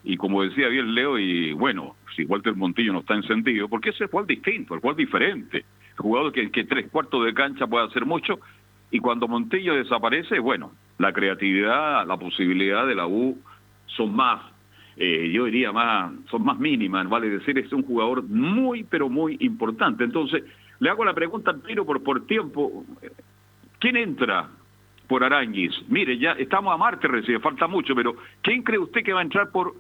y 0.05 0.17
como 0.17 0.43
decía 0.43 0.69
bien 0.69 0.95
Leo, 0.95 1.19
y 1.19 1.53
bueno, 1.53 1.97
si 2.15 2.25
Walter 2.25 2.55
Montillo 2.55 2.93
no 2.93 3.01
está 3.01 3.15
en 3.15 3.25
sentido, 3.25 3.69
porque 3.69 3.91
ese 3.91 4.07
fue 4.07 4.23
el 4.23 4.29
distinto, 4.29 4.75
el 4.75 4.81
cual 4.81 4.95
diferente, 4.97 5.65
jugador 5.97 6.33
que, 6.33 6.51
que 6.51 6.65
tres 6.65 6.89
cuartos 6.91 7.25
de 7.25 7.35
cancha 7.35 7.67
puede 7.67 7.87
hacer 7.87 8.05
mucho, 8.05 8.39
y 8.91 9.01
cuando 9.01 9.27
Montillo 9.27 9.75
desaparece, 9.75 10.39
bueno, 10.39 10.73
la 10.99 11.13
creatividad, 11.13 12.07
la 12.07 12.17
posibilidad 12.17 12.87
de 12.87 12.95
la 12.95 13.07
U 13.07 13.37
son 13.87 14.15
más 14.15 14.43
eh, 14.97 15.31
yo 15.31 15.45
diría 15.45 15.73
más, 15.73 16.13
son 16.31 16.43
más 16.45 16.59
mínimas, 16.59 17.07
vale 17.09 17.29
decir, 17.29 17.59
es 17.59 17.71
un 17.73 17.83
jugador 17.83 18.23
muy, 18.23 18.83
pero 18.85 19.11
muy 19.11 19.37
importante. 19.41 20.05
Entonces, 20.05 20.43
le 20.79 20.89
hago 20.89 21.05
la 21.05 21.13
pregunta 21.13 21.51
al 21.51 21.63
tiro 21.63 21.85
por, 21.85 22.03
por 22.03 22.27
tiempo. 22.27 22.85
¿Quién 23.79 23.97
entra 23.99 24.49
por 25.07 25.23
Aranguis? 25.23 25.73
Mire, 25.89 26.19
ya 26.19 26.33
estamos 26.33 26.73
a 26.73 26.79
martes 26.79 27.11
recién, 27.11 27.41
falta 27.43 27.67
mucho, 27.67 27.95
pero 27.95 28.17
¿quién 28.41 28.63
cree 28.63 28.79
usted 28.79 29.05
que 29.05 29.13
va 29.13 29.21
a 29.21 29.25
entrar 29.25 29.51
por, 29.51 29.75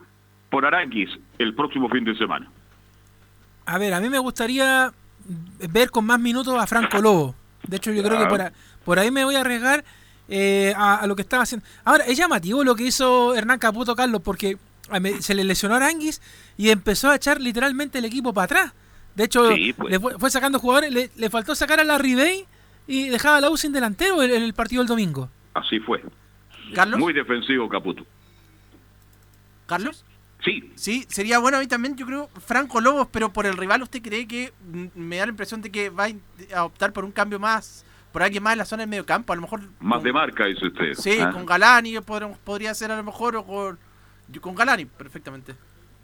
por 0.50 0.66
Aranguis 0.66 1.10
el 1.38 1.54
próximo 1.54 1.88
fin 1.88 2.04
de 2.04 2.14
semana? 2.16 2.50
A 3.64 3.78
ver, 3.78 3.94
a 3.94 4.00
mí 4.00 4.10
me 4.10 4.18
gustaría 4.18 4.92
ver 5.70 5.90
con 5.90 6.04
más 6.04 6.20
minutos 6.20 6.54
a 6.54 6.66
Franco 6.66 7.00
Lobo. 7.00 7.34
De 7.66 7.78
hecho, 7.78 7.90
yo 7.90 8.02
creo 8.02 8.18
que 8.18 8.26
por, 8.26 8.52
por 8.84 8.98
ahí 8.98 9.10
me 9.10 9.24
voy 9.24 9.34
a 9.34 9.40
arriesgar 9.40 9.82
eh, 10.28 10.74
a, 10.76 10.96
a, 10.96 11.06
lo 11.06 11.16
que 11.16 11.22
estaba 11.22 11.42
haciendo. 11.42 11.66
Ahora, 11.84 12.04
es 12.04 12.18
llamativo 12.18 12.62
lo 12.62 12.76
que 12.76 12.84
hizo 12.84 13.34
Hernán 13.34 13.58
Caputo 13.58 13.96
Carlos, 13.96 14.20
porque 14.22 14.56
se 15.20 15.34
le 15.34 15.44
lesionó 15.44 15.74
a 15.74 15.78
Aranguis 15.78 16.20
y 16.56 16.70
empezó 16.70 17.10
a 17.10 17.16
echar 17.16 17.40
literalmente 17.40 17.98
el 17.98 18.04
equipo 18.04 18.32
para 18.32 18.44
atrás. 18.44 18.72
De 19.14 19.24
hecho, 19.24 19.48
pues. 19.76 19.90
le 19.90 19.98
fue, 19.98 20.30
sacando 20.30 20.58
jugadores, 20.58 21.10
le, 21.16 21.30
faltó 21.30 21.54
sacar 21.54 21.80
a 21.80 21.84
la 21.84 21.98
Day 21.98 22.44
y 22.86 23.08
dejaba 23.08 23.38
a 23.38 23.40
la 23.40 23.50
U 23.50 23.56
sin 23.56 23.72
delantero 23.72 24.22
en, 24.22 24.30
el 24.30 24.52
partido 24.52 24.82
del 24.82 24.88
domingo. 24.88 25.30
Así 25.54 25.80
fue. 25.80 26.02
¿Carlos? 26.74 27.00
Muy 27.00 27.14
defensivo 27.14 27.68
Caputo. 27.68 28.04
¿Carlos? 29.66 30.04
Sí. 30.44 30.70
Sí, 30.74 31.06
sería 31.08 31.38
bueno 31.38 31.56
a 31.56 31.60
mí 31.60 31.66
también, 31.66 31.96
yo 31.96 32.06
creo, 32.06 32.28
Franco 32.44 32.80
Lobos, 32.80 33.08
pero 33.10 33.32
por 33.32 33.46
el 33.46 33.56
rival, 33.56 33.82
¿usted 33.82 34.02
cree 34.02 34.28
que 34.28 34.52
me 34.94 35.16
da 35.16 35.26
la 35.26 35.30
impresión 35.30 35.62
de 35.62 35.70
que 35.70 35.90
va 35.90 36.08
a 36.54 36.64
optar 36.64 36.92
por 36.92 37.04
un 37.04 37.10
cambio 37.10 37.40
más, 37.40 37.84
por 38.12 38.22
alguien 38.22 38.42
más 38.42 38.52
en 38.52 38.58
la 38.58 38.64
zona 38.64 38.82
del 38.82 38.90
medio 38.90 39.06
campo? 39.06 39.32
A 39.32 39.36
lo 39.36 39.42
mejor, 39.42 39.62
Más 39.80 40.02
de 40.02 40.12
marca, 40.12 40.44
dice 40.44 40.66
usted. 40.66 40.94
sí, 40.94 41.18
¿ah? 41.20 41.32
con 41.32 41.46
Galani 41.46 41.98
podríamos- 42.00 42.38
podría 42.38 42.74
ser 42.74 42.92
a 42.92 42.96
lo 42.96 43.02
mejor, 43.02 43.34
o 43.36 43.44
con, 43.44 43.78
con 44.40 44.54
Galani, 44.54 44.84
perfectamente. 44.86 45.54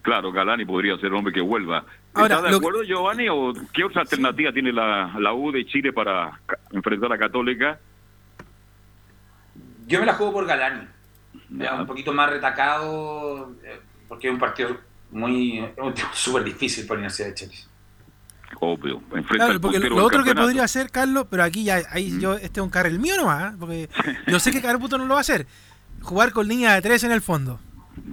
Claro, 0.02 0.32
Galani 0.32 0.64
podría 0.64 0.96
ser 0.98 1.12
hombre 1.12 1.32
que 1.32 1.40
vuelva. 1.40 1.84
Ahora, 2.14 2.36
¿Está 2.36 2.46
de 2.46 2.50
que- 2.50 2.56
acuerdo, 2.56 2.82
Giovanni? 2.82 3.28
¿O 3.28 3.52
qué 3.72 3.84
otra 3.84 4.02
alternativa 4.02 4.52
tiene 4.52 4.72
la, 4.72 5.14
la 5.18 5.32
U 5.32 5.52
de 5.52 5.64
Chile 5.66 5.92
para 5.92 6.40
enfrentar 6.72 7.12
a 7.12 7.18
Católica? 7.18 7.78
Yo 9.86 10.00
me 10.00 10.06
la 10.06 10.14
juego 10.14 10.32
por 10.32 10.46
Galani. 10.46 10.86
Ya, 11.50 11.74
un 11.74 11.86
poquito 11.86 12.12
más 12.12 12.30
retacado, 12.30 13.52
eh, 13.64 13.80
porque 14.08 14.28
es 14.28 14.32
un 14.34 14.40
partido 14.40 14.76
muy 15.10 15.64
súper 16.12 16.44
difícil 16.44 16.86
para 16.86 16.96
la 16.96 17.00
Universidad 17.06 17.28
de 17.28 17.34
Chile. 17.34 17.54
Obvio. 18.60 18.96
Enfrenta 19.14 19.46
Claro, 19.46 19.60
porque 19.60 19.78
lo 19.78 20.04
otro 20.04 20.24
que 20.24 20.34
podría 20.34 20.64
hacer, 20.64 20.90
Carlos, 20.90 21.26
pero 21.30 21.42
aquí 21.42 21.64
ya, 21.64 21.80
ahí 21.90 22.18
yo, 22.20 22.34
este 22.34 22.60
es 22.60 22.64
un 22.64 22.70
carril 22.70 22.98
mío 22.98 23.16
nomás, 23.16 23.52
¿eh? 23.54 23.56
porque 23.58 23.88
yo 24.26 24.38
sé 24.38 24.52
que 24.52 24.60
Careputo 24.62 24.98
no 24.98 25.04
lo 25.06 25.14
va 25.14 25.18
a 25.18 25.22
hacer. 25.22 25.46
Jugar 26.02 26.32
con 26.32 26.48
línea 26.48 26.74
de 26.74 26.82
tres 26.82 27.04
en 27.04 27.12
el 27.12 27.22
fondo. 27.22 27.60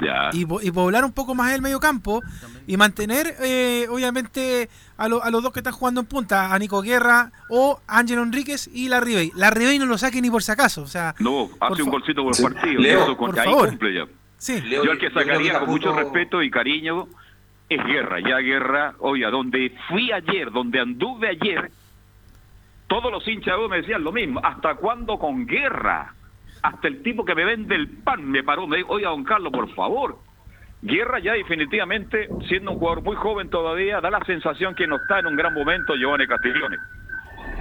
Ya. 0.02 0.30
Y, 0.34 0.42
y 0.66 0.72
poblar 0.72 1.04
un 1.06 1.12
poco 1.14 1.36
más 1.36 1.54
el 1.54 1.62
medio 1.62 1.80
campo 1.80 2.22
y 2.68 2.78
mantener, 2.78 3.36
eh, 3.42 3.88
obviamente, 3.90 4.70
a, 4.98 5.08
lo- 5.08 5.24
a 5.24 5.30
los 5.32 5.42
dos 5.44 5.52
que 5.54 5.60
están 5.60 5.74
jugando 5.74 6.02
en 6.02 6.08
punta, 6.08 6.54
a 6.54 6.60
Nico 6.60 6.82
Guerra 6.82 7.32
o 7.50 7.82
Ángel 7.88 8.20
Enríquez 8.20 8.70
y 8.74 8.88
la 8.90 9.00
Ribey. 9.00 9.32
La 9.36 9.50
Ribey 9.50 9.80
no 9.80 9.86
lo 9.86 9.98
saque 9.98 10.22
ni 10.22 10.30
por 10.30 10.44
si 10.44 10.52
acaso. 10.52 10.82
O 10.84 10.88
sea, 10.88 11.16
No, 11.20 11.50
hace 11.60 11.84
un 11.84 11.90
golcito 11.90 12.24
por 12.24 12.36
Sí. 12.36 12.44
partido. 12.44 12.82
Leo, 12.82 13.04
eso 13.04 13.18
con- 13.18 13.32
por 13.32 13.40
ahí 13.40 13.46
favor. 13.46 13.70
cumple 13.70 13.94
ya. 13.94 14.06
Sí. 14.38 14.62
Leo, 14.62 14.86
yo 14.86 14.92
el 14.92 15.00
que 15.00 15.12
sacaría 15.12 15.60
con 15.60 15.70
mucho 15.70 15.94
respeto 15.94 16.42
y 16.42 16.50
cariño 16.52 17.08
es 17.68 17.84
Guerra. 17.86 18.20
Ya 18.22 18.38
Guerra, 18.40 18.94
oiga, 19.00 19.30
donde 19.30 19.76
fui 19.90 20.12
ayer, 20.12 20.52
donde 20.52 20.80
anduve 20.80 21.30
ayer, 21.30 21.72
todos 22.88 23.12
los 23.12 23.28
hinchas 23.28 23.56
U 23.64 23.70
me 23.70 23.78
decían 23.78 24.04
lo 24.04 24.12
mismo. 24.12 24.40
¿Hasta 24.44 24.76
cuándo 24.76 25.18
con 25.20 25.46
Guerra? 25.46 26.14
Hasta 26.62 26.88
el 26.88 27.02
tipo 27.04 27.24
que 27.24 27.36
me 27.36 27.46
vende 27.46 27.76
el 27.76 27.88
pan 27.88 28.26
me 28.30 28.44
paró, 28.44 28.68
me 28.68 28.78
dijo, 28.78 28.94
oiga, 28.94 29.10
don 29.10 29.24
Carlos, 29.24 29.52
por 29.52 29.74
favor. 29.74 30.20
Guerra 30.82 31.20
ya 31.20 31.34
definitivamente, 31.34 32.30
siendo 32.48 32.72
un 32.72 32.80
jugador 32.80 33.04
muy 33.04 33.16
joven 33.16 33.50
todavía, 33.50 34.00
da 34.00 34.10
la 34.10 34.24
sensación 34.26 34.76
que 34.76 34.88
no 34.88 34.96
está 34.96 35.20
en 35.20 35.28
un 35.28 35.36
gran 35.36 35.54
momento 35.54 35.96
Giovanni 35.96 36.26
Castiglione. 36.28 36.78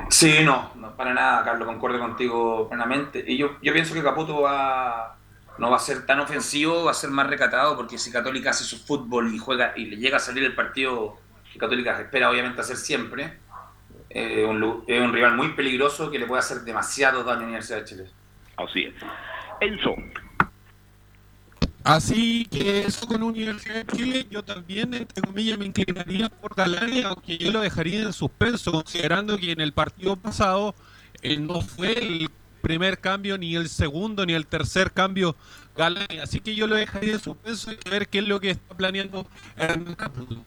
Sí, 0.09 0.39
no, 0.45 0.73
no, 0.77 0.97
para 0.97 1.13
nada, 1.13 1.45
Carlos, 1.45 1.67
concuerdo 1.67 1.99
contigo 1.99 2.69
plenamente. 2.69 3.23
Y 3.27 3.37
yo, 3.37 3.59
yo 3.61 3.73
pienso 3.73 3.93
que 3.93 4.03
Caputo 4.03 4.43
va, 4.43 5.17
no 5.59 5.71
va 5.71 5.77
a 5.77 5.81
ser 5.81 6.07
tan 6.07 6.21
ofensivo, 6.21 6.85
va 6.85 6.93
a 6.93 6.95
ser 6.95 7.11
más 7.11 7.27
recatado, 7.27 7.77
porque 7.77 7.99
si 7.99 8.11
Católica 8.11 8.51
hace 8.51 8.65
su 8.65 8.79
fútbol 8.79 9.35
y 9.35 9.39
juega 9.39 9.75
y 9.77 9.87
le 9.87 9.97
llega 9.97 10.17
a 10.17 10.21
salir 10.21 10.45
el 10.45 10.55
partido 10.55 11.17
que 11.53 11.59
Católica 11.59 12.01
espera 12.01 12.31
obviamente 12.31 12.61
hacer 12.61 12.77
siempre, 12.77 13.39
eh, 14.11 14.45
un 14.45 14.85
es 14.87 15.01
un 15.01 15.13
rival 15.13 15.37
muy 15.37 15.49
peligroso 15.53 16.11
que 16.11 16.19
le 16.19 16.27
puede 16.27 16.41
hacer 16.41 16.61
demasiado 16.61 17.25
daño 17.25 17.39
a 17.39 17.41
la 17.41 17.47
Universidad 17.47 17.79
de 17.79 17.85
Chile. 17.85 18.11
Así 18.59 18.85
es. 18.85 18.95
Enzo. 19.61 19.95
Así 21.85 22.45
que 22.51 22.81
eso 22.81 23.07
con 23.07 23.23
Universidad 23.23 23.87
de 23.87 23.97
Chile, 23.97 24.27
yo 24.31 24.43
también, 24.43 24.93
entre 24.93 25.23
comillas, 25.23 25.59
me 25.59 25.67
inclinaría 25.67 26.29
por 26.29 26.55
Galani, 26.55 27.03
aunque 27.03 27.39
yo 27.39 27.51
lo 27.51 27.61
dejaría 27.61 28.03
en 28.03 28.13
suspenso, 28.13 28.73
considerando 28.73 29.39
que 29.39 29.53
en 29.53 29.61
el 29.61 29.73
partido 29.73 30.17
pasado 30.17 30.75
eh, 31.23 31.39
no 31.39 31.63
fue 31.63 31.93
el 31.93 32.29
primer 32.61 32.99
cambio, 32.99 33.39
ni 33.39 33.57
el 33.57 33.69
segundo, 33.69 34.27
ni 34.27 34.35
el 34.35 34.47
tercer 34.47 34.93
cambio 34.93 35.37
Galani. 35.77 36.19
Así 36.19 36.41
que 36.41 36.55
yo 36.55 36.67
lo 36.67 36.75
dejaría 36.75 37.15
en 37.15 37.21
suspenso 37.21 37.73
y 37.73 37.79
ver 37.89 38.09
qué 38.09 38.19
es 38.19 38.29
lo 38.29 38.41
que 38.41 38.51
está 38.51 38.77
planeando 38.77 39.27
Hernán 39.57 39.95
Caputo. 39.95 40.45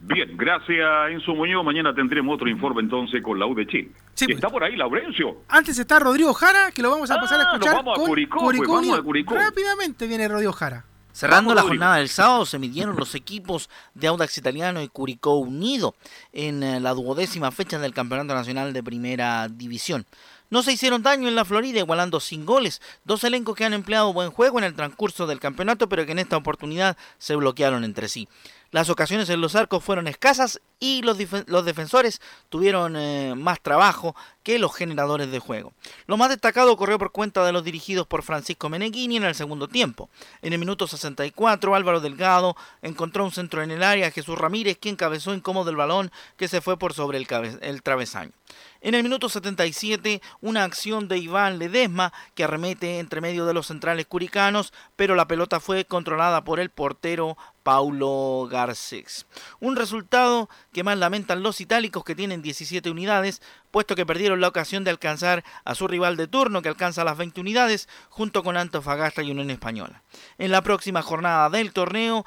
Bien, 0.00 0.36
gracias 0.36 0.86
Enzo 1.10 1.34
Muñoz. 1.34 1.64
Mañana 1.64 1.94
tendremos 1.94 2.34
otro 2.34 2.48
informe 2.48 2.82
entonces 2.82 3.22
con 3.22 3.38
la 3.38 3.46
U 3.46 3.54
de 3.54 3.66
Chile. 3.66 3.90
Y 4.20 4.32
está 4.32 4.48
por 4.48 4.62
ahí 4.62 4.76
Laurencio. 4.76 5.38
antes 5.48 5.78
está 5.78 5.98
Rodrigo 5.98 6.32
Jara, 6.34 6.70
que 6.70 6.82
lo 6.82 6.90
vamos 6.90 7.10
a 7.10 7.16
pasar 7.20 7.40
a 7.40 7.42
Ah, 7.42 7.46
nos 7.46 7.54
escuchar. 7.54 7.74
vamos 7.76 7.94
a 7.94 7.96
con 8.00 8.06
Curicó, 8.08 8.38
pues, 8.40 8.58
vamos 8.68 8.98
a 8.98 9.02
Curicó. 9.02 9.34
Rápidamente 9.34 10.06
viene 10.06 10.28
Rodrigo 10.28 10.52
Jara. 10.52 10.84
Cerrando 11.12 11.48
Vamos, 11.48 11.54
la 11.54 11.62
Rodrigo. 11.62 11.80
jornada 11.80 11.96
del 11.96 12.10
sábado 12.10 12.44
se 12.44 12.58
midieron 12.58 12.94
los 12.96 13.14
equipos 13.14 13.70
de 13.94 14.06
Audax 14.08 14.36
Italiano 14.36 14.82
y 14.82 14.88
Curicó 14.88 15.36
Unido 15.36 15.94
en 16.34 16.62
eh, 16.62 16.78
la 16.78 16.92
duodécima 16.92 17.50
fecha 17.50 17.78
del 17.78 17.94
Campeonato 17.94 18.34
Nacional 18.34 18.74
de 18.74 18.82
Primera 18.82 19.48
División. 19.48 20.04
No 20.50 20.62
se 20.62 20.72
hicieron 20.72 21.02
daño 21.02 21.26
en 21.26 21.34
la 21.34 21.46
Florida, 21.46 21.80
igualando 21.80 22.20
sin 22.20 22.44
goles. 22.44 22.82
Dos 23.04 23.24
elencos 23.24 23.56
que 23.56 23.64
han 23.64 23.72
empleado 23.72 24.12
buen 24.12 24.30
juego 24.30 24.58
en 24.58 24.64
el 24.64 24.74
transcurso 24.74 25.26
del 25.26 25.40
campeonato, 25.40 25.88
pero 25.88 26.04
que 26.04 26.12
en 26.12 26.18
esta 26.20 26.36
oportunidad 26.36 26.96
se 27.18 27.34
bloquearon 27.34 27.82
entre 27.82 28.08
sí. 28.08 28.28
Las 28.76 28.90
ocasiones 28.90 29.30
en 29.30 29.40
los 29.40 29.54
arcos 29.54 29.82
fueron 29.82 30.06
escasas 30.06 30.60
y 30.78 31.02
los, 31.02 31.18
los 31.46 31.64
defensores 31.64 32.20
tuvieron 32.48 32.96
eh, 32.96 33.34
más 33.36 33.60
trabajo 33.60 34.14
que 34.42 34.58
los 34.58 34.74
generadores 34.74 35.30
de 35.30 35.38
juego. 35.38 35.72
Lo 36.06 36.16
más 36.16 36.28
destacado 36.28 36.76
corrió 36.76 36.98
por 36.98 37.12
cuenta 37.12 37.44
de 37.44 37.52
los 37.52 37.64
dirigidos 37.64 38.06
por 38.06 38.22
Francisco 38.22 38.68
Meneghini 38.68 39.16
en 39.16 39.24
el 39.24 39.34
segundo 39.34 39.68
tiempo. 39.68 40.08
En 40.42 40.52
el 40.52 40.58
minuto 40.58 40.86
64, 40.86 41.74
Álvaro 41.74 42.00
Delgado 42.00 42.56
encontró 42.82 43.24
un 43.24 43.32
centro 43.32 43.62
en 43.62 43.70
el 43.70 43.82
área, 43.82 44.10
Jesús 44.10 44.38
Ramírez, 44.38 44.78
quien 44.80 44.96
cabezó 44.96 45.34
incómodo 45.34 45.70
el 45.70 45.76
balón 45.76 46.12
que 46.36 46.48
se 46.48 46.60
fue 46.60 46.78
por 46.78 46.92
sobre 46.92 47.18
el, 47.18 47.26
el 47.62 47.82
travesaño. 47.82 48.32
En 48.80 48.94
el 48.94 49.02
minuto 49.02 49.28
77, 49.28 50.22
una 50.40 50.62
acción 50.62 51.08
de 51.08 51.18
Iván 51.18 51.58
Ledesma 51.58 52.12
que 52.34 52.44
arremete 52.44 53.00
entre 53.00 53.20
medio 53.20 53.46
de 53.46 53.54
los 53.54 53.66
centrales 53.66 54.06
curicanos, 54.06 54.72
pero 54.94 55.16
la 55.16 55.26
pelota 55.26 55.58
fue 55.58 55.86
controlada 55.86 56.44
por 56.44 56.60
el 56.60 56.70
portero 56.70 57.36
Paulo 57.64 58.46
Garcés. 58.48 59.26
Un 59.58 59.74
resultado 59.74 60.48
que 60.76 60.84
más 60.84 60.98
lamentan 60.98 61.42
los 61.42 61.62
itálicos 61.62 62.04
que 62.04 62.14
tienen 62.14 62.42
17 62.42 62.90
unidades, 62.90 63.40
puesto 63.70 63.94
que 63.94 64.04
perdieron 64.04 64.42
la 64.42 64.48
ocasión 64.48 64.84
de 64.84 64.90
alcanzar 64.90 65.42
a 65.64 65.74
su 65.74 65.88
rival 65.88 66.18
de 66.18 66.26
turno 66.28 66.60
que 66.60 66.68
alcanza 66.68 67.02
las 67.02 67.16
20 67.16 67.40
unidades 67.40 67.88
junto 68.10 68.42
con 68.42 68.58
Antofagasta 68.58 69.22
y 69.22 69.30
Unión 69.30 69.48
Española. 69.48 70.02
En 70.36 70.50
la 70.50 70.60
próxima 70.60 71.00
jornada 71.00 71.48
del 71.48 71.72
torneo, 71.72 72.26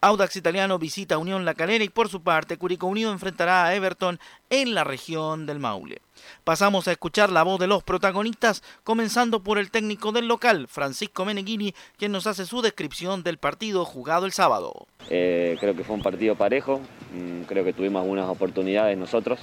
Audax 0.00 0.36
Italiano 0.36 0.78
visita 0.78 1.18
Unión 1.18 1.44
La 1.44 1.54
Calera 1.54 1.84
y 1.84 1.88
por 1.88 2.08
su 2.08 2.22
parte 2.22 2.58
Curicó 2.58 2.86
Unido 2.86 3.12
enfrentará 3.12 3.64
a 3.64 3.74
Everton 3.74 4.18
en 4.50 4.74
la 4.74 4.84
región 4.84 5.46
del 5.46 5.58
Maule. 5.58 6.00
Pasamos 6.44 6.86
a 6.86 6.92
escuchar 6.92 7.30
la 7.30 7.42
voz 7.42 7.58
de 7.58 7.66
los 7.66 7.82
protagonistas, 7.82 8.62
comenzando 8.84 9.42
por 9.42 9.58
el 9.58 9.70
técnico 9.70 10.12
del 10.12 10.28
local, 10.28 10.68
Francisco 10.68 11.24
Meneghini, 11.24 11.74
quien 11.96 12.12
nos 12.12 12.26
hace 12.26 12.46
su 12.46 12.62
descripción 12.62 13.22
del 13.22 13.38
partido 13.38 13.84
jugado 13.84 14.26
el 14.26 14.32
sábado. 14.32 14.86
Eh, 15.08 15.56
creo 15.60 15.74
que 15.74 15.84
fue 15.84 15.96
un 15.96 16.02
partido 16.02 16.34
parejo, 16.36 16.80
mm, 17.12 17.42
creo 17.42 17.64
que 17.64 17.72
tuvimos 17.72 18.02
algunas 18.02 18.28
oportunidades 18.28 18.96
nosotros, 18.96 19.40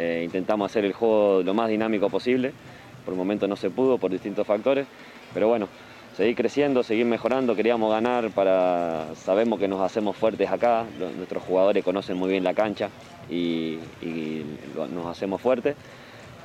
Eh, 0.00 0.22
intentamos 0.24 0.70
hacer 0.70 0.84
el 0.84 0.92
juego 0.92 1.42
lo 1.42 1.54
más 1.54 1.68
dinámico 1.68 2.08
posible, 2.08 2.52
por 3.04 3.14
el 3.14 3.18
momento 3.18 3.48
no 3.48 3.56
se 3.56 3.68
pudo 3.68 3.98
por 3.98 4.12
distintos 4.12 4.46
factores, 4.46 4.86
pero 5.34 5.48
bueno, 5.48 5.68
seguir 6.18 6.34
creciendo, 6.34 6.82
seguir 6.82 7.06
mejorando, 7.06 7.54
queríamos 7.54 7.92
ganar 7.92 8.32
para, 8.32 9.14
sabemos 9.14 9.56
que 9.60 9.68
nos 9.68 9.80
hacemos 9.80 10.16
fuertes 10.16 10.50
acá, 10.50 10.84
nuestros 11.16 11.44
jugadores 11.44 11.84
conocen 11.84 12.16
muy 12.16 12.28
bien 12.28 12.42
la 12.42 12.54
cancha 12.54 12.90
y, 13.30 13.78
nos 14.92 15.06
hacemos 15.06 15.40
fuertes. 15.40 15.76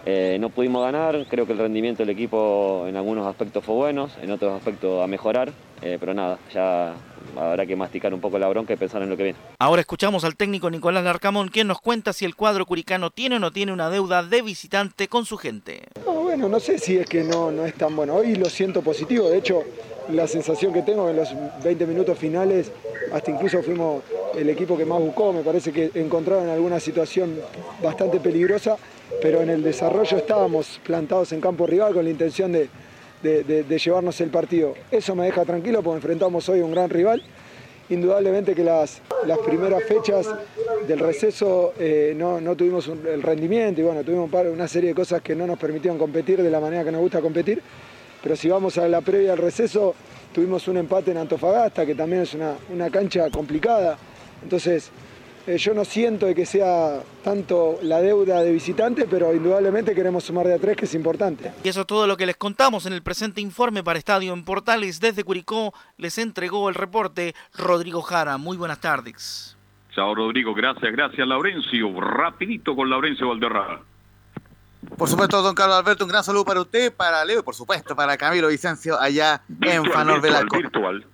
Eh, 0.05 0.37
no 0.39 0.49
pudimos 0.49 0.83
ganar, 0.83 1.25
creo 1.27 1.47
que 1.47 1.53
el 1.53 1.57
rendimiento 1.57 2.03
del 2.03 2.11
equipo 2.11 2.85
en 2.87 2.95
algunos 2.97 3.25
aspectos 3.25 3.65
fue 3.65 3.73
bueno, 3.73 4.09
en 4.21 4.29
otros 4.29 4.53
aspectos 4.53 5.03
a 5.03 5.07
mejorar, 5.07 5.51
eh, 5.81 5.97
pero 5.99 6.13
nada, 6.13 6.37
ya 6.53 6.93
habrá 7.37 7.65
que 7.65 7.75
masticar 7.75 8.13
un 8.13 8.21
poco 8.21 8.37
la 8.39 8.47
bronca 8.47 8.73
y 8.73 8.77
pensar 8.77 9.01
en 9.01 9.09
lo 9.09 9.17
que 9.17 9.23
viene. 9.23 9.39
Ahora 9.59 9.81
escuchamos 9.81 10.23
al 10.23 10.35
técnico 10.35 10.69
Nicolás 10.69 11.03
Larcamón, 11.03 11.49
quien 11.49 11.67
nos 11.67 11.79
cuenta 11.79 12.13
si 12.13 12.25
el 12.25 12.35
cuadro 12.35 12.65
curicano 12.65 13.09
tiene 13.09 13.37
o 13.37 13.39
no 13.39 13.51
tiene 13.51 13.71
una 13.71 13.89
deuda 13.89 14.23
de 14.23 14.41
visitante 14.41 15.07
con 15.07 15.25
su 15.25 15.37
gente. 15.37 15.83
No, 16.05 16.13
bueno, 16.13 16.49
no 16.49 16.59
sé 16.59 16.77
si 16.77 16.97
es 16.97 17.07
que 17.07 17.23
no, 17.23 17.51
no 17.51 17.65
es 17.65 17.73
tan 17.75 17.95
bueno. 17.95 18.15
Hoy 18.15 18.35
lo 18.35 18.49
siento 18.49 18.81
positivo, 18.81 19.29
de 19.29 19.37
hecho, 19.37 19.63
la 20.09 20.27
sensación 20.27 20.73
que 20.73 20.81
tengo 20.81 21.09
en 21.09 21.15
los 21.15 21.29
20 21.63 21.85
minutos 21.85 22.17
finales, 22.17 22.71
hasta 23.13 23.31
incluso 23.31 23.61
fuimos 23.63 24.03
el 24.35 24.49
equipo 24.49 24.77
que 24.77 24.85
más 24.85 24.99
buscó, 24.99 25.31
me 25.31 25.41
parece 25.41 25.71
que 25.71 25.91
encontraron 25.93 26.49
alguna 26.49 26.79
situación 26.79 27.39
bastante 27.81 28.19
peligrosa, 28.19 28.77
pero 29.21 29.41
en 29.41 29.49
el 29.49 29.63
desarrollo 29.63 30.17
estábamos 30.17 30.81
plantados 30.83 31.31
en 31.31 31.41
campo 31.41 31.67
rival 31.67 31.93
con 31.93 32.03
la 32.03 32.09
intención 32.11 32.51
de, 32.51 32.69
de- 33.23 33.79
llevarnos 33.79 34.19
el 34.21 34.29
partido. 34.29 34.73
Eso 34.91 35.15
me 35.15 35.25
deja 35.25 35.45
tranquilo 35.45 35.81
porque 35.81 35.97
enfrentamos 35.97 36.47
hoy 36.49 36.59
a 36.59 36.65
un 36.65 36.71
gran 36.71 36.89
rival. 36.89 37.23
Indudablemente 37.89 38.55
que 38.55 38.63
las, 38.63 39.01
las 39.25 39.37
primeras 39.39 39.83
fechas 39.83 40.27
del 40.87 40.99
receso 40.99 41.73
eh, 41.77 42.13
no, 42.15 42.39
no 42.39 42.55
tuvimos 42.55 42.87
el 42.87 43.21
rendimiento 43.21 43.81
y 43.81 43.83
bueno, 43.83 44.03
tuvimos 44.03 44.29
una 44.31 44.67
serie 44.67 44.89
de 44.89 44.95
cosas 44.95 45.21
que 45.21 45.35
no 45.35 45.45
nos 45.45 45.59
permitieron 45.59 45.97
competir 45.97 46.41
de 46.41 46.49
la 46.49 46.59
manera 46.59 46.83
que 46.83 46.91
nos 46.91 47.01
gusta 47.01 47.19
competir. 47.21 47.61
Pero 48.21 48.35
si 48.37 48.47
vamos 48.47 48.77
a 48.77 48.87
la 48.87 49.01
previa 49.01 49.33
al 49.33 49.37
receso, 49.37 49.95
tuvimos 50.33 50.67
un 50.69 50.77
empate 50.77 51.11
en 51.11 51.17
Antofagasta, 51.17 51.85
que 51.85 51.93
también 51.93 52.21
es 52.21 52.33
una, 52.33 52.55
una 52.73 52.89
cancha 52.89 53.29
complicada. 53.29 53.97
Entonces, 54.41 54.89
Eh, 55.45 55.57
yo 55.57 55.73
no 55.73 55.83
siento 55.83 56.25
de 56.25 56.35
que 56.35 56.45
sea 56.45 57.01
tanto 57.21 57.77
la 57.81 57.99
deuda 57.99 58.41
de 58.41 58.51
visitante, 58.51 59.05
pero 59.09 59.33
indudablemente 59.33 59.93
queremos 59.93 60.23
sumar 60.23 60.47
de 60.47 60.53
a 60.53 60.59
tres, 60.59 60.77
que 60.77 60.85
es 60.85 60.95
importante. 60.95 61.51
Y 61.63 61.69
eso 61.69 61.81
es 61.81 61.87
todo 61.87 62.07
lo 62.07 62.15
que 62.15 62.25
les 62.25 62.37
contamos 62.37 62.85
en 62.85 62.93
el 62.93 63.03
presente 63.03 63.41
informe 63.41 63.83
para 63.83 63.99
Estadio 63.99 64.31
en 64.31 64.45
Portales. 64.45 65.01
Desde 65.01 65.25
Curicó 65.25 65.73
les 65.97 66.17
entregó 66.17 66.69
el 66.69 66.75
reporte 66.75 67.35
Rodrigo 67.53 68.01
Jara. 68.01 68.37
Muy 68.37 68.55
buenas 68.55 68.79
tardes. 68.79 69.57
Chao 69.93 70.15
Rodrigo, 70.15 70.53
gracias, 70.53 70.91
gracias 70.91 71.27
Laurencio. 71.27 71.99
Rapidito 71.99 72.75
con 72.75 72.89
Laurencio 72.89 73.27
Valderrama. 73.27 73.81
Por 74.97 75.09
supuesto, 75.09 75.41
don 75.41 75.55
Carlos 75.55 75.77
Alberto, 75.77 76.05
un 76.05 76.09
gran 76.09 76.23
saludo 76.23 76.45
para 76.45 76.61
usted, 76.61 76.93
para 76.93 77.23
Leo 77.25 77.39
y 77.39 77.43
por 77.43 77.55
supuesto 77.55 77.95
para 77.95 78.17
Camilo 78.17 78.47
Vicencio 78.47 78.99
allá 78.99 79.41
en 79.61 79.85
Fanor 79.85 80.21
Velasco. 80.21 80.57
Virtual 80.57 80.99
virtual, 80.99 81.12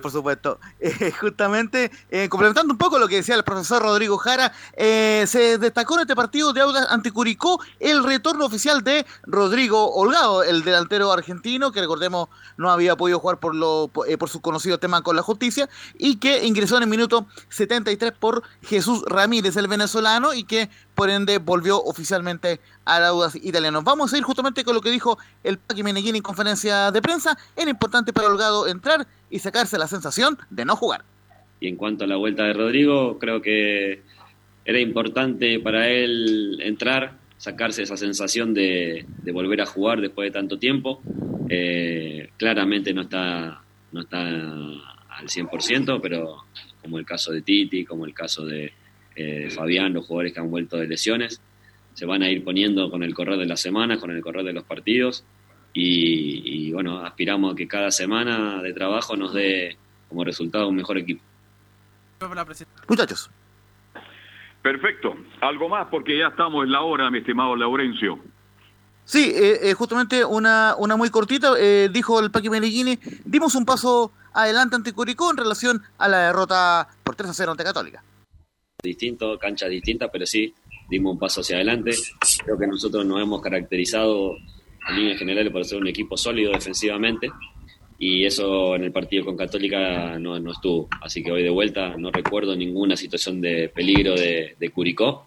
por 0.00 0.10
supuesto. 0.10 0.58
Eh, 0.84 1.12
justamente, 1.12 1.90
eh, 2.10 2.28
complementando 2.28 2.72
un 2.72 2.78
poco 2.78 2.98
lo 2.98 3.08
que 3.08 3.16
decía 3.16 3.34
el 3.34 3.42
profesor 3.42 3.82
Rodrigo 3.82 4.18
Jara, 4.18 4.52
eh, 4.76 5.24
se 5.26 5.56
destacó 5.56 5.94
en 5.94 6.02
este 6.02 6.14
partido 6.14 6.52
de 6.52 6.60
Audas 6.60 6.86
Anticuricó 6.90 7.58
el 7.80 8.04
retorno 8.04 8.44
oficial 8.44 8.84
de 8.84 9.06
Rodrigo 9.22 9.90
Holgado, 9.92 10.42
el 10.42 10.62
delantero 10.62 11.10
argentino, 11.10 11.72
que 11.72 11.80
recordemos 11.80 12.28
no 12.58 12.70
había 12.70 12.96
podido 12.96 13.18
jugar 13.18 13.38
por, 13.38 13.54
lo, 13.54 13.88
por 13.88 14.28
su 14.28 14.40
conocido 14.40 14.78
tema 14.78 15.02
con 15.02 15.16
la 15.16 15.22
justicia, 15.22 15.68
y 15.98 16.16
que 16.16 16.44
ingresó 16.44 16.76
en 16.76 16.84
el 16.84 16.88
minuto 16.88 17.26
73 17.48 18.12
por 18.12 18.42
Jesús 18.62 19.02
Ramírez, 19.06 19.56
el 19.56 19.68
venezolano, 19.68 20.34
y 20.34 20.44
que 20.44 20.68
por 20.94 21.10
ende 21.10 21.38
volvió 21.38 21.82
oficialmente 21.82 22.60
a 22.84 23.06
Audas 23.06 23.36
italiano. 23.36 23.82
Vamos 23.82 24.12
a 24.12 24.18
ir 24.18 24.24
justamente 24.24 24.64
con 24.64 24.74
lo 24.74 24.80
que 24.80 24.90
dijo 24.90 25.18
el 25.42 25.58
Paqui 25.58 25.82
Meneghini 25.82 26.18
en 26.18 26.22
conferencia 26.22 26.90
de 26.90 27.02
prensa. 27.02 27.36
Era 27.56 27.70
importante 27.70 28.12
para 28.12 28.28
Holgado 28.28 28.68
entrar 28.68 29.06
y 29.30 29.38
sacarse 29.38 29.78
la 29.78 29.88
sensación 29.88 30.38
de 30.50 30.64
no 30.64 30.76
jugar. 30.76 31.04
Y 31.60 31.68
en 31.68 31.76
cuanto 31.76 32.04
a 32.04 32.06
la 32.06 32.16
vuelta 32.16 32.44
de 32.44 32.52
Rodrigo, 32.52 33.18
creo 33.18 33.40
que 33.40 34.02
era 34.64 34.78
importante 34.78 35.58
para 35.60 35.88
él 35.88 36.58
entrar, 36.62 37.18
sacarse 37.36 37.82
esa 37.82 37.96
sensación 37.96 38.54
de, 38.54 39.06
volver 39.32 39.60
a 39.60 39.66
jugar 39.66 40.00
después 40.00 40.26
de 40.26 40.38
tanto 40.38 40.58
tiempo. 40.58 41.00
Eh, 41.48 42.30
claramente 42.36 42.94
no 42.94 43.02
está, 43.02 43.62
no 43.92 44.00
está 44.02 44.20
al 44.20 45.26
100%, 45.26 46.00
pero 46.00 46.44
como 46.80 46.98
el 46.98 47.06
caso 47.06 47.32
de 47.32 47.42
Titi, 47.42 47.84
como 47.84 48.04
el 48.04 48.14
caso 48.14 48.44
de 48.44 48.72
eh, 49.16 49.50
Fabián, 49.50 49.92
los 49.92 50.06
jugadores 50.06 50.32
que 50.32 50.40
han 50.40 50.50
vuelto 50.50 50.76
de 50.76 50.86
lesiones, 50.86 51.40
se 51.94 52.06
van 52.06 52.22
a 52.22 52.30
ir 52.30 52.42
poniendo 52.42 52.90
con 52.90 53.02
el 53.02 53.14
correr 53.14 53.38
de 53.38 53.46
las 53.46 53.60
semanas, 53.60 53.98
con 53.98 54.10
el 54.10 54.20
correr 54.20 54.44
de 54.44 54.52
los 54.52 54.64
partidos 54.64 55.24
y, 55.76 56.70
bueno, 56.72 57.00
aspiramos 57.00 57.52
a 57.52 57.56
que 57.56 57.66
cada 57.66 57.90
semana 57.90 58.62
de 58.62 58.72
trabajo 58.72 59.16
nos 59.16 59.34
dé 59.34 59.76
como 60.08 60.24
resultado 60.24 60.68
un 60.68 60.76
mejor 60.76 60.98
equipo. 60.98 61.22
Muchachos. 62.88 63.28
Perfecto. 64.62 65.16
¿Algo 65.40 65.68
más? 65.68 65.88
Porque 65.90 66.16
ya 66.16 66.28
estamos 66.28 66.64
en 66.64 66.70
la 66.70 66.82
hora, 66.82 67.10
mi 67.10 67.18
estimado 67.18 67.56
Laurencio. 67.56 68.20
Sí, 69.04 69.32
eh, 69.34 69.70
eh, 69.70 69.74
justamente 69.74 70.24
una, 70.24 70.74
una 70.78 70.96
muy 70.96 71.10
cortita, 71.10 71.52
eh, 71.58 71.90
dijo 71.92 72.20
el 72.20 72.30
Paqui 72.30 72.48
Meneghini, 72.48 72.98
dimos 73.24 73.54
un 73.54 73.66
paso 73.66 74.12
adelante 74.32 74.76
ante 74.76 74.92
Curicó 74.94 75.30
en 75.30 75.36
relación 75.36 75.82
a 75.98 76.08
la 76.08 76.18
derrota 76.18 76.88
por 77.02 77.14
3 77.14 77.30
a 77.30 77.34
0 77.34 77.50
ante 77.50 77.64
Católica. 77.64 78.02
Distinto, 78.84 79.38
cancha 79.38 79.66
distinta, 79.66 80.08
pero 80.12 80.26
sí, 80.26 80.52
dimos 80.90 81.14
un 81.14 81.18
paso 81.18 81.40
hacia 81.40 81.56
adelante. 81.56 81.92
Creo 82.44 82.58
que 82.58 82.66
nosotros 82.66 83.04
nos 83.06 83.22
hemos 83.22 83.40
caracterizado 83.40 84.36
en 84.90 84.96
líneas 84.96 85.18
generales 85.18 85.50
por 85.50 85.64
ser 85.64 85.78
un 85.78 85.88
equipo 85.88 86.16
sólido 86.16 86.52
defensivamente 86.52 87.30
y 87.98 88.26
eso 88.26 88.74
en 88.74 88.84
el 88.84 88.92
partido 88.92 89.24
con 89.24 89.36
Católica 89.36 90.18
no, 90.18 90.36
estuvo. 90.50 90.88
Así 91.00 91.22
que 91.22 91.32
hoy 91.32 91.42
de 91.42 91.50
vuelta 91.50 91.96
no 91.96 92.10
recuerdo 92.10 92.54
ninguna 92.54 92.96
situación 92.96 93.40
de 93.40 93.70
peligro 93.70 94.14
de, 94.14 94.70
Curicó 94.74 95.26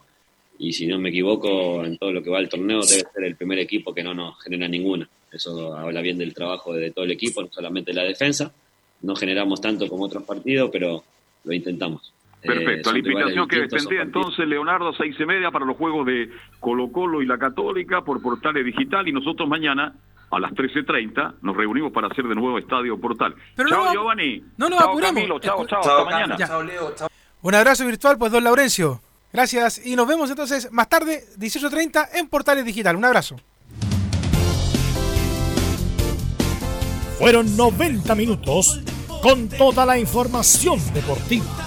y 0.59 0.73
si 0.73 0.85
no 0.85 0.99
me 0.99 1.09
equivoco 1.09 1.83
en 1.83 1.97
todo 1.97 2.11
lo 2.11 2.21
que 2.21 2.29
va 2.29 2.39
al 2.39 2.49
torneo 2.49 2.81
debe 2.81 3.03
ser 3.13 3.23
el 3.23 3.35
primer 3.35 3.59
equipo 3.59 3.93
que 3.93 4.03
no 4.03 4.13
nos 4.13 4.39
genera 4.43 4.67
ninguna. 4.67 5.09
Eso 5.31 5.75
habla 5.75 6.01
bien 6.01 6.17
del 6.17 6.33
trabajo 6.33 6.73
de 6.73 6.91
todo 6.91 7.05
el 7.05 7.11
equipo, 7.11 7.41
no 7.41 7.49
solamente 7.51 7.93
la 7.93 8.03
defensa. 8.03 8.53
No 9.01 9.15
generamos 9.15 9.61
tanto 9.61 9.87
como 9.87 10.05
otros 10.05 10.23
partidos, 10.23 10.69
pero 10.71 11.03
lo 11.43 11.53
intentamos. 11.53 12.13
Perfecto, 12.47 12.91
la 12.91 12.99
invitación 12.99 13.47
que 13.47 13.63
extendía 13.63 14.01
entonces 14.01 14.47
Leonardo 14.47 14.93
seis 14.93 15.15
y 15.19 15.25
media 15.25 15.51
para 15.51 15.65
los 15.65 15.77
juegos 15.77 16.05
de 16.05 16.29
Colo 16.59 16.91
Colo 16.91 17.21
y 17.21 17.25
la 17.25 17.37
Católica 17.37 18.01
por 18.01 18.21
Portales 18.21 18.65
Digital 18.65 19.07
y 19.07 19.11
nosotros 19.11 19.47
mañana 19.47 19.93
a 20.31 20.39
las 20.39 20.51
13.30 20.51 21.35
nos 21.41 21.55
reunimos 21.55 21.91
para 21.91 22.07
hacer 22.07 22.25
de 22.25 22.35
nuevo 22.35 22.57
Estadio 22.57 22.99
Portal. 22.99 23.35
chao 23.55 23.93
Giovanni. 23.93 24.43
No 24.57 24.69
nos 24.69 24.79
chao, 24.79 24.97
Camilo, 24.97 25.39
chao, 25.39 25.65
chao, 25.65 25.79
hasta 25.79 26.03
mañana. 26.05 26.37
Chao 26.37 26.63
Leo, 26.63 26.93
chao. 26.95 27.07
Un 27.41 27.55
abrazo 27.55 27.85
virtual 27.85 28.17
pues 28.17 28.31
don 28.31 28.43
Laurencio. 28.43 29.01
Gracias 29.31 29.85
y 29.85 29.95
nos 29.95 30.07
vemos 30.07 30.29
entonces 30.29 30.71
más 30.71 30.89
tarde 30.89 31.23
18.30 31.37 32.09
en 32.15 32.27
Portales 32.27 32.65
Digital. 32.65 32.95
Un 32.95 33.05
abrazo. 33.05 33.35
Fueron 37.19 37.57
90 37.57 38.13
minutos 38.15 38.81
con 39.21 39.49
toda 39.49 39.85
la 39.85 39.97
información 39.97 40.79
deportiva 40.93 41.66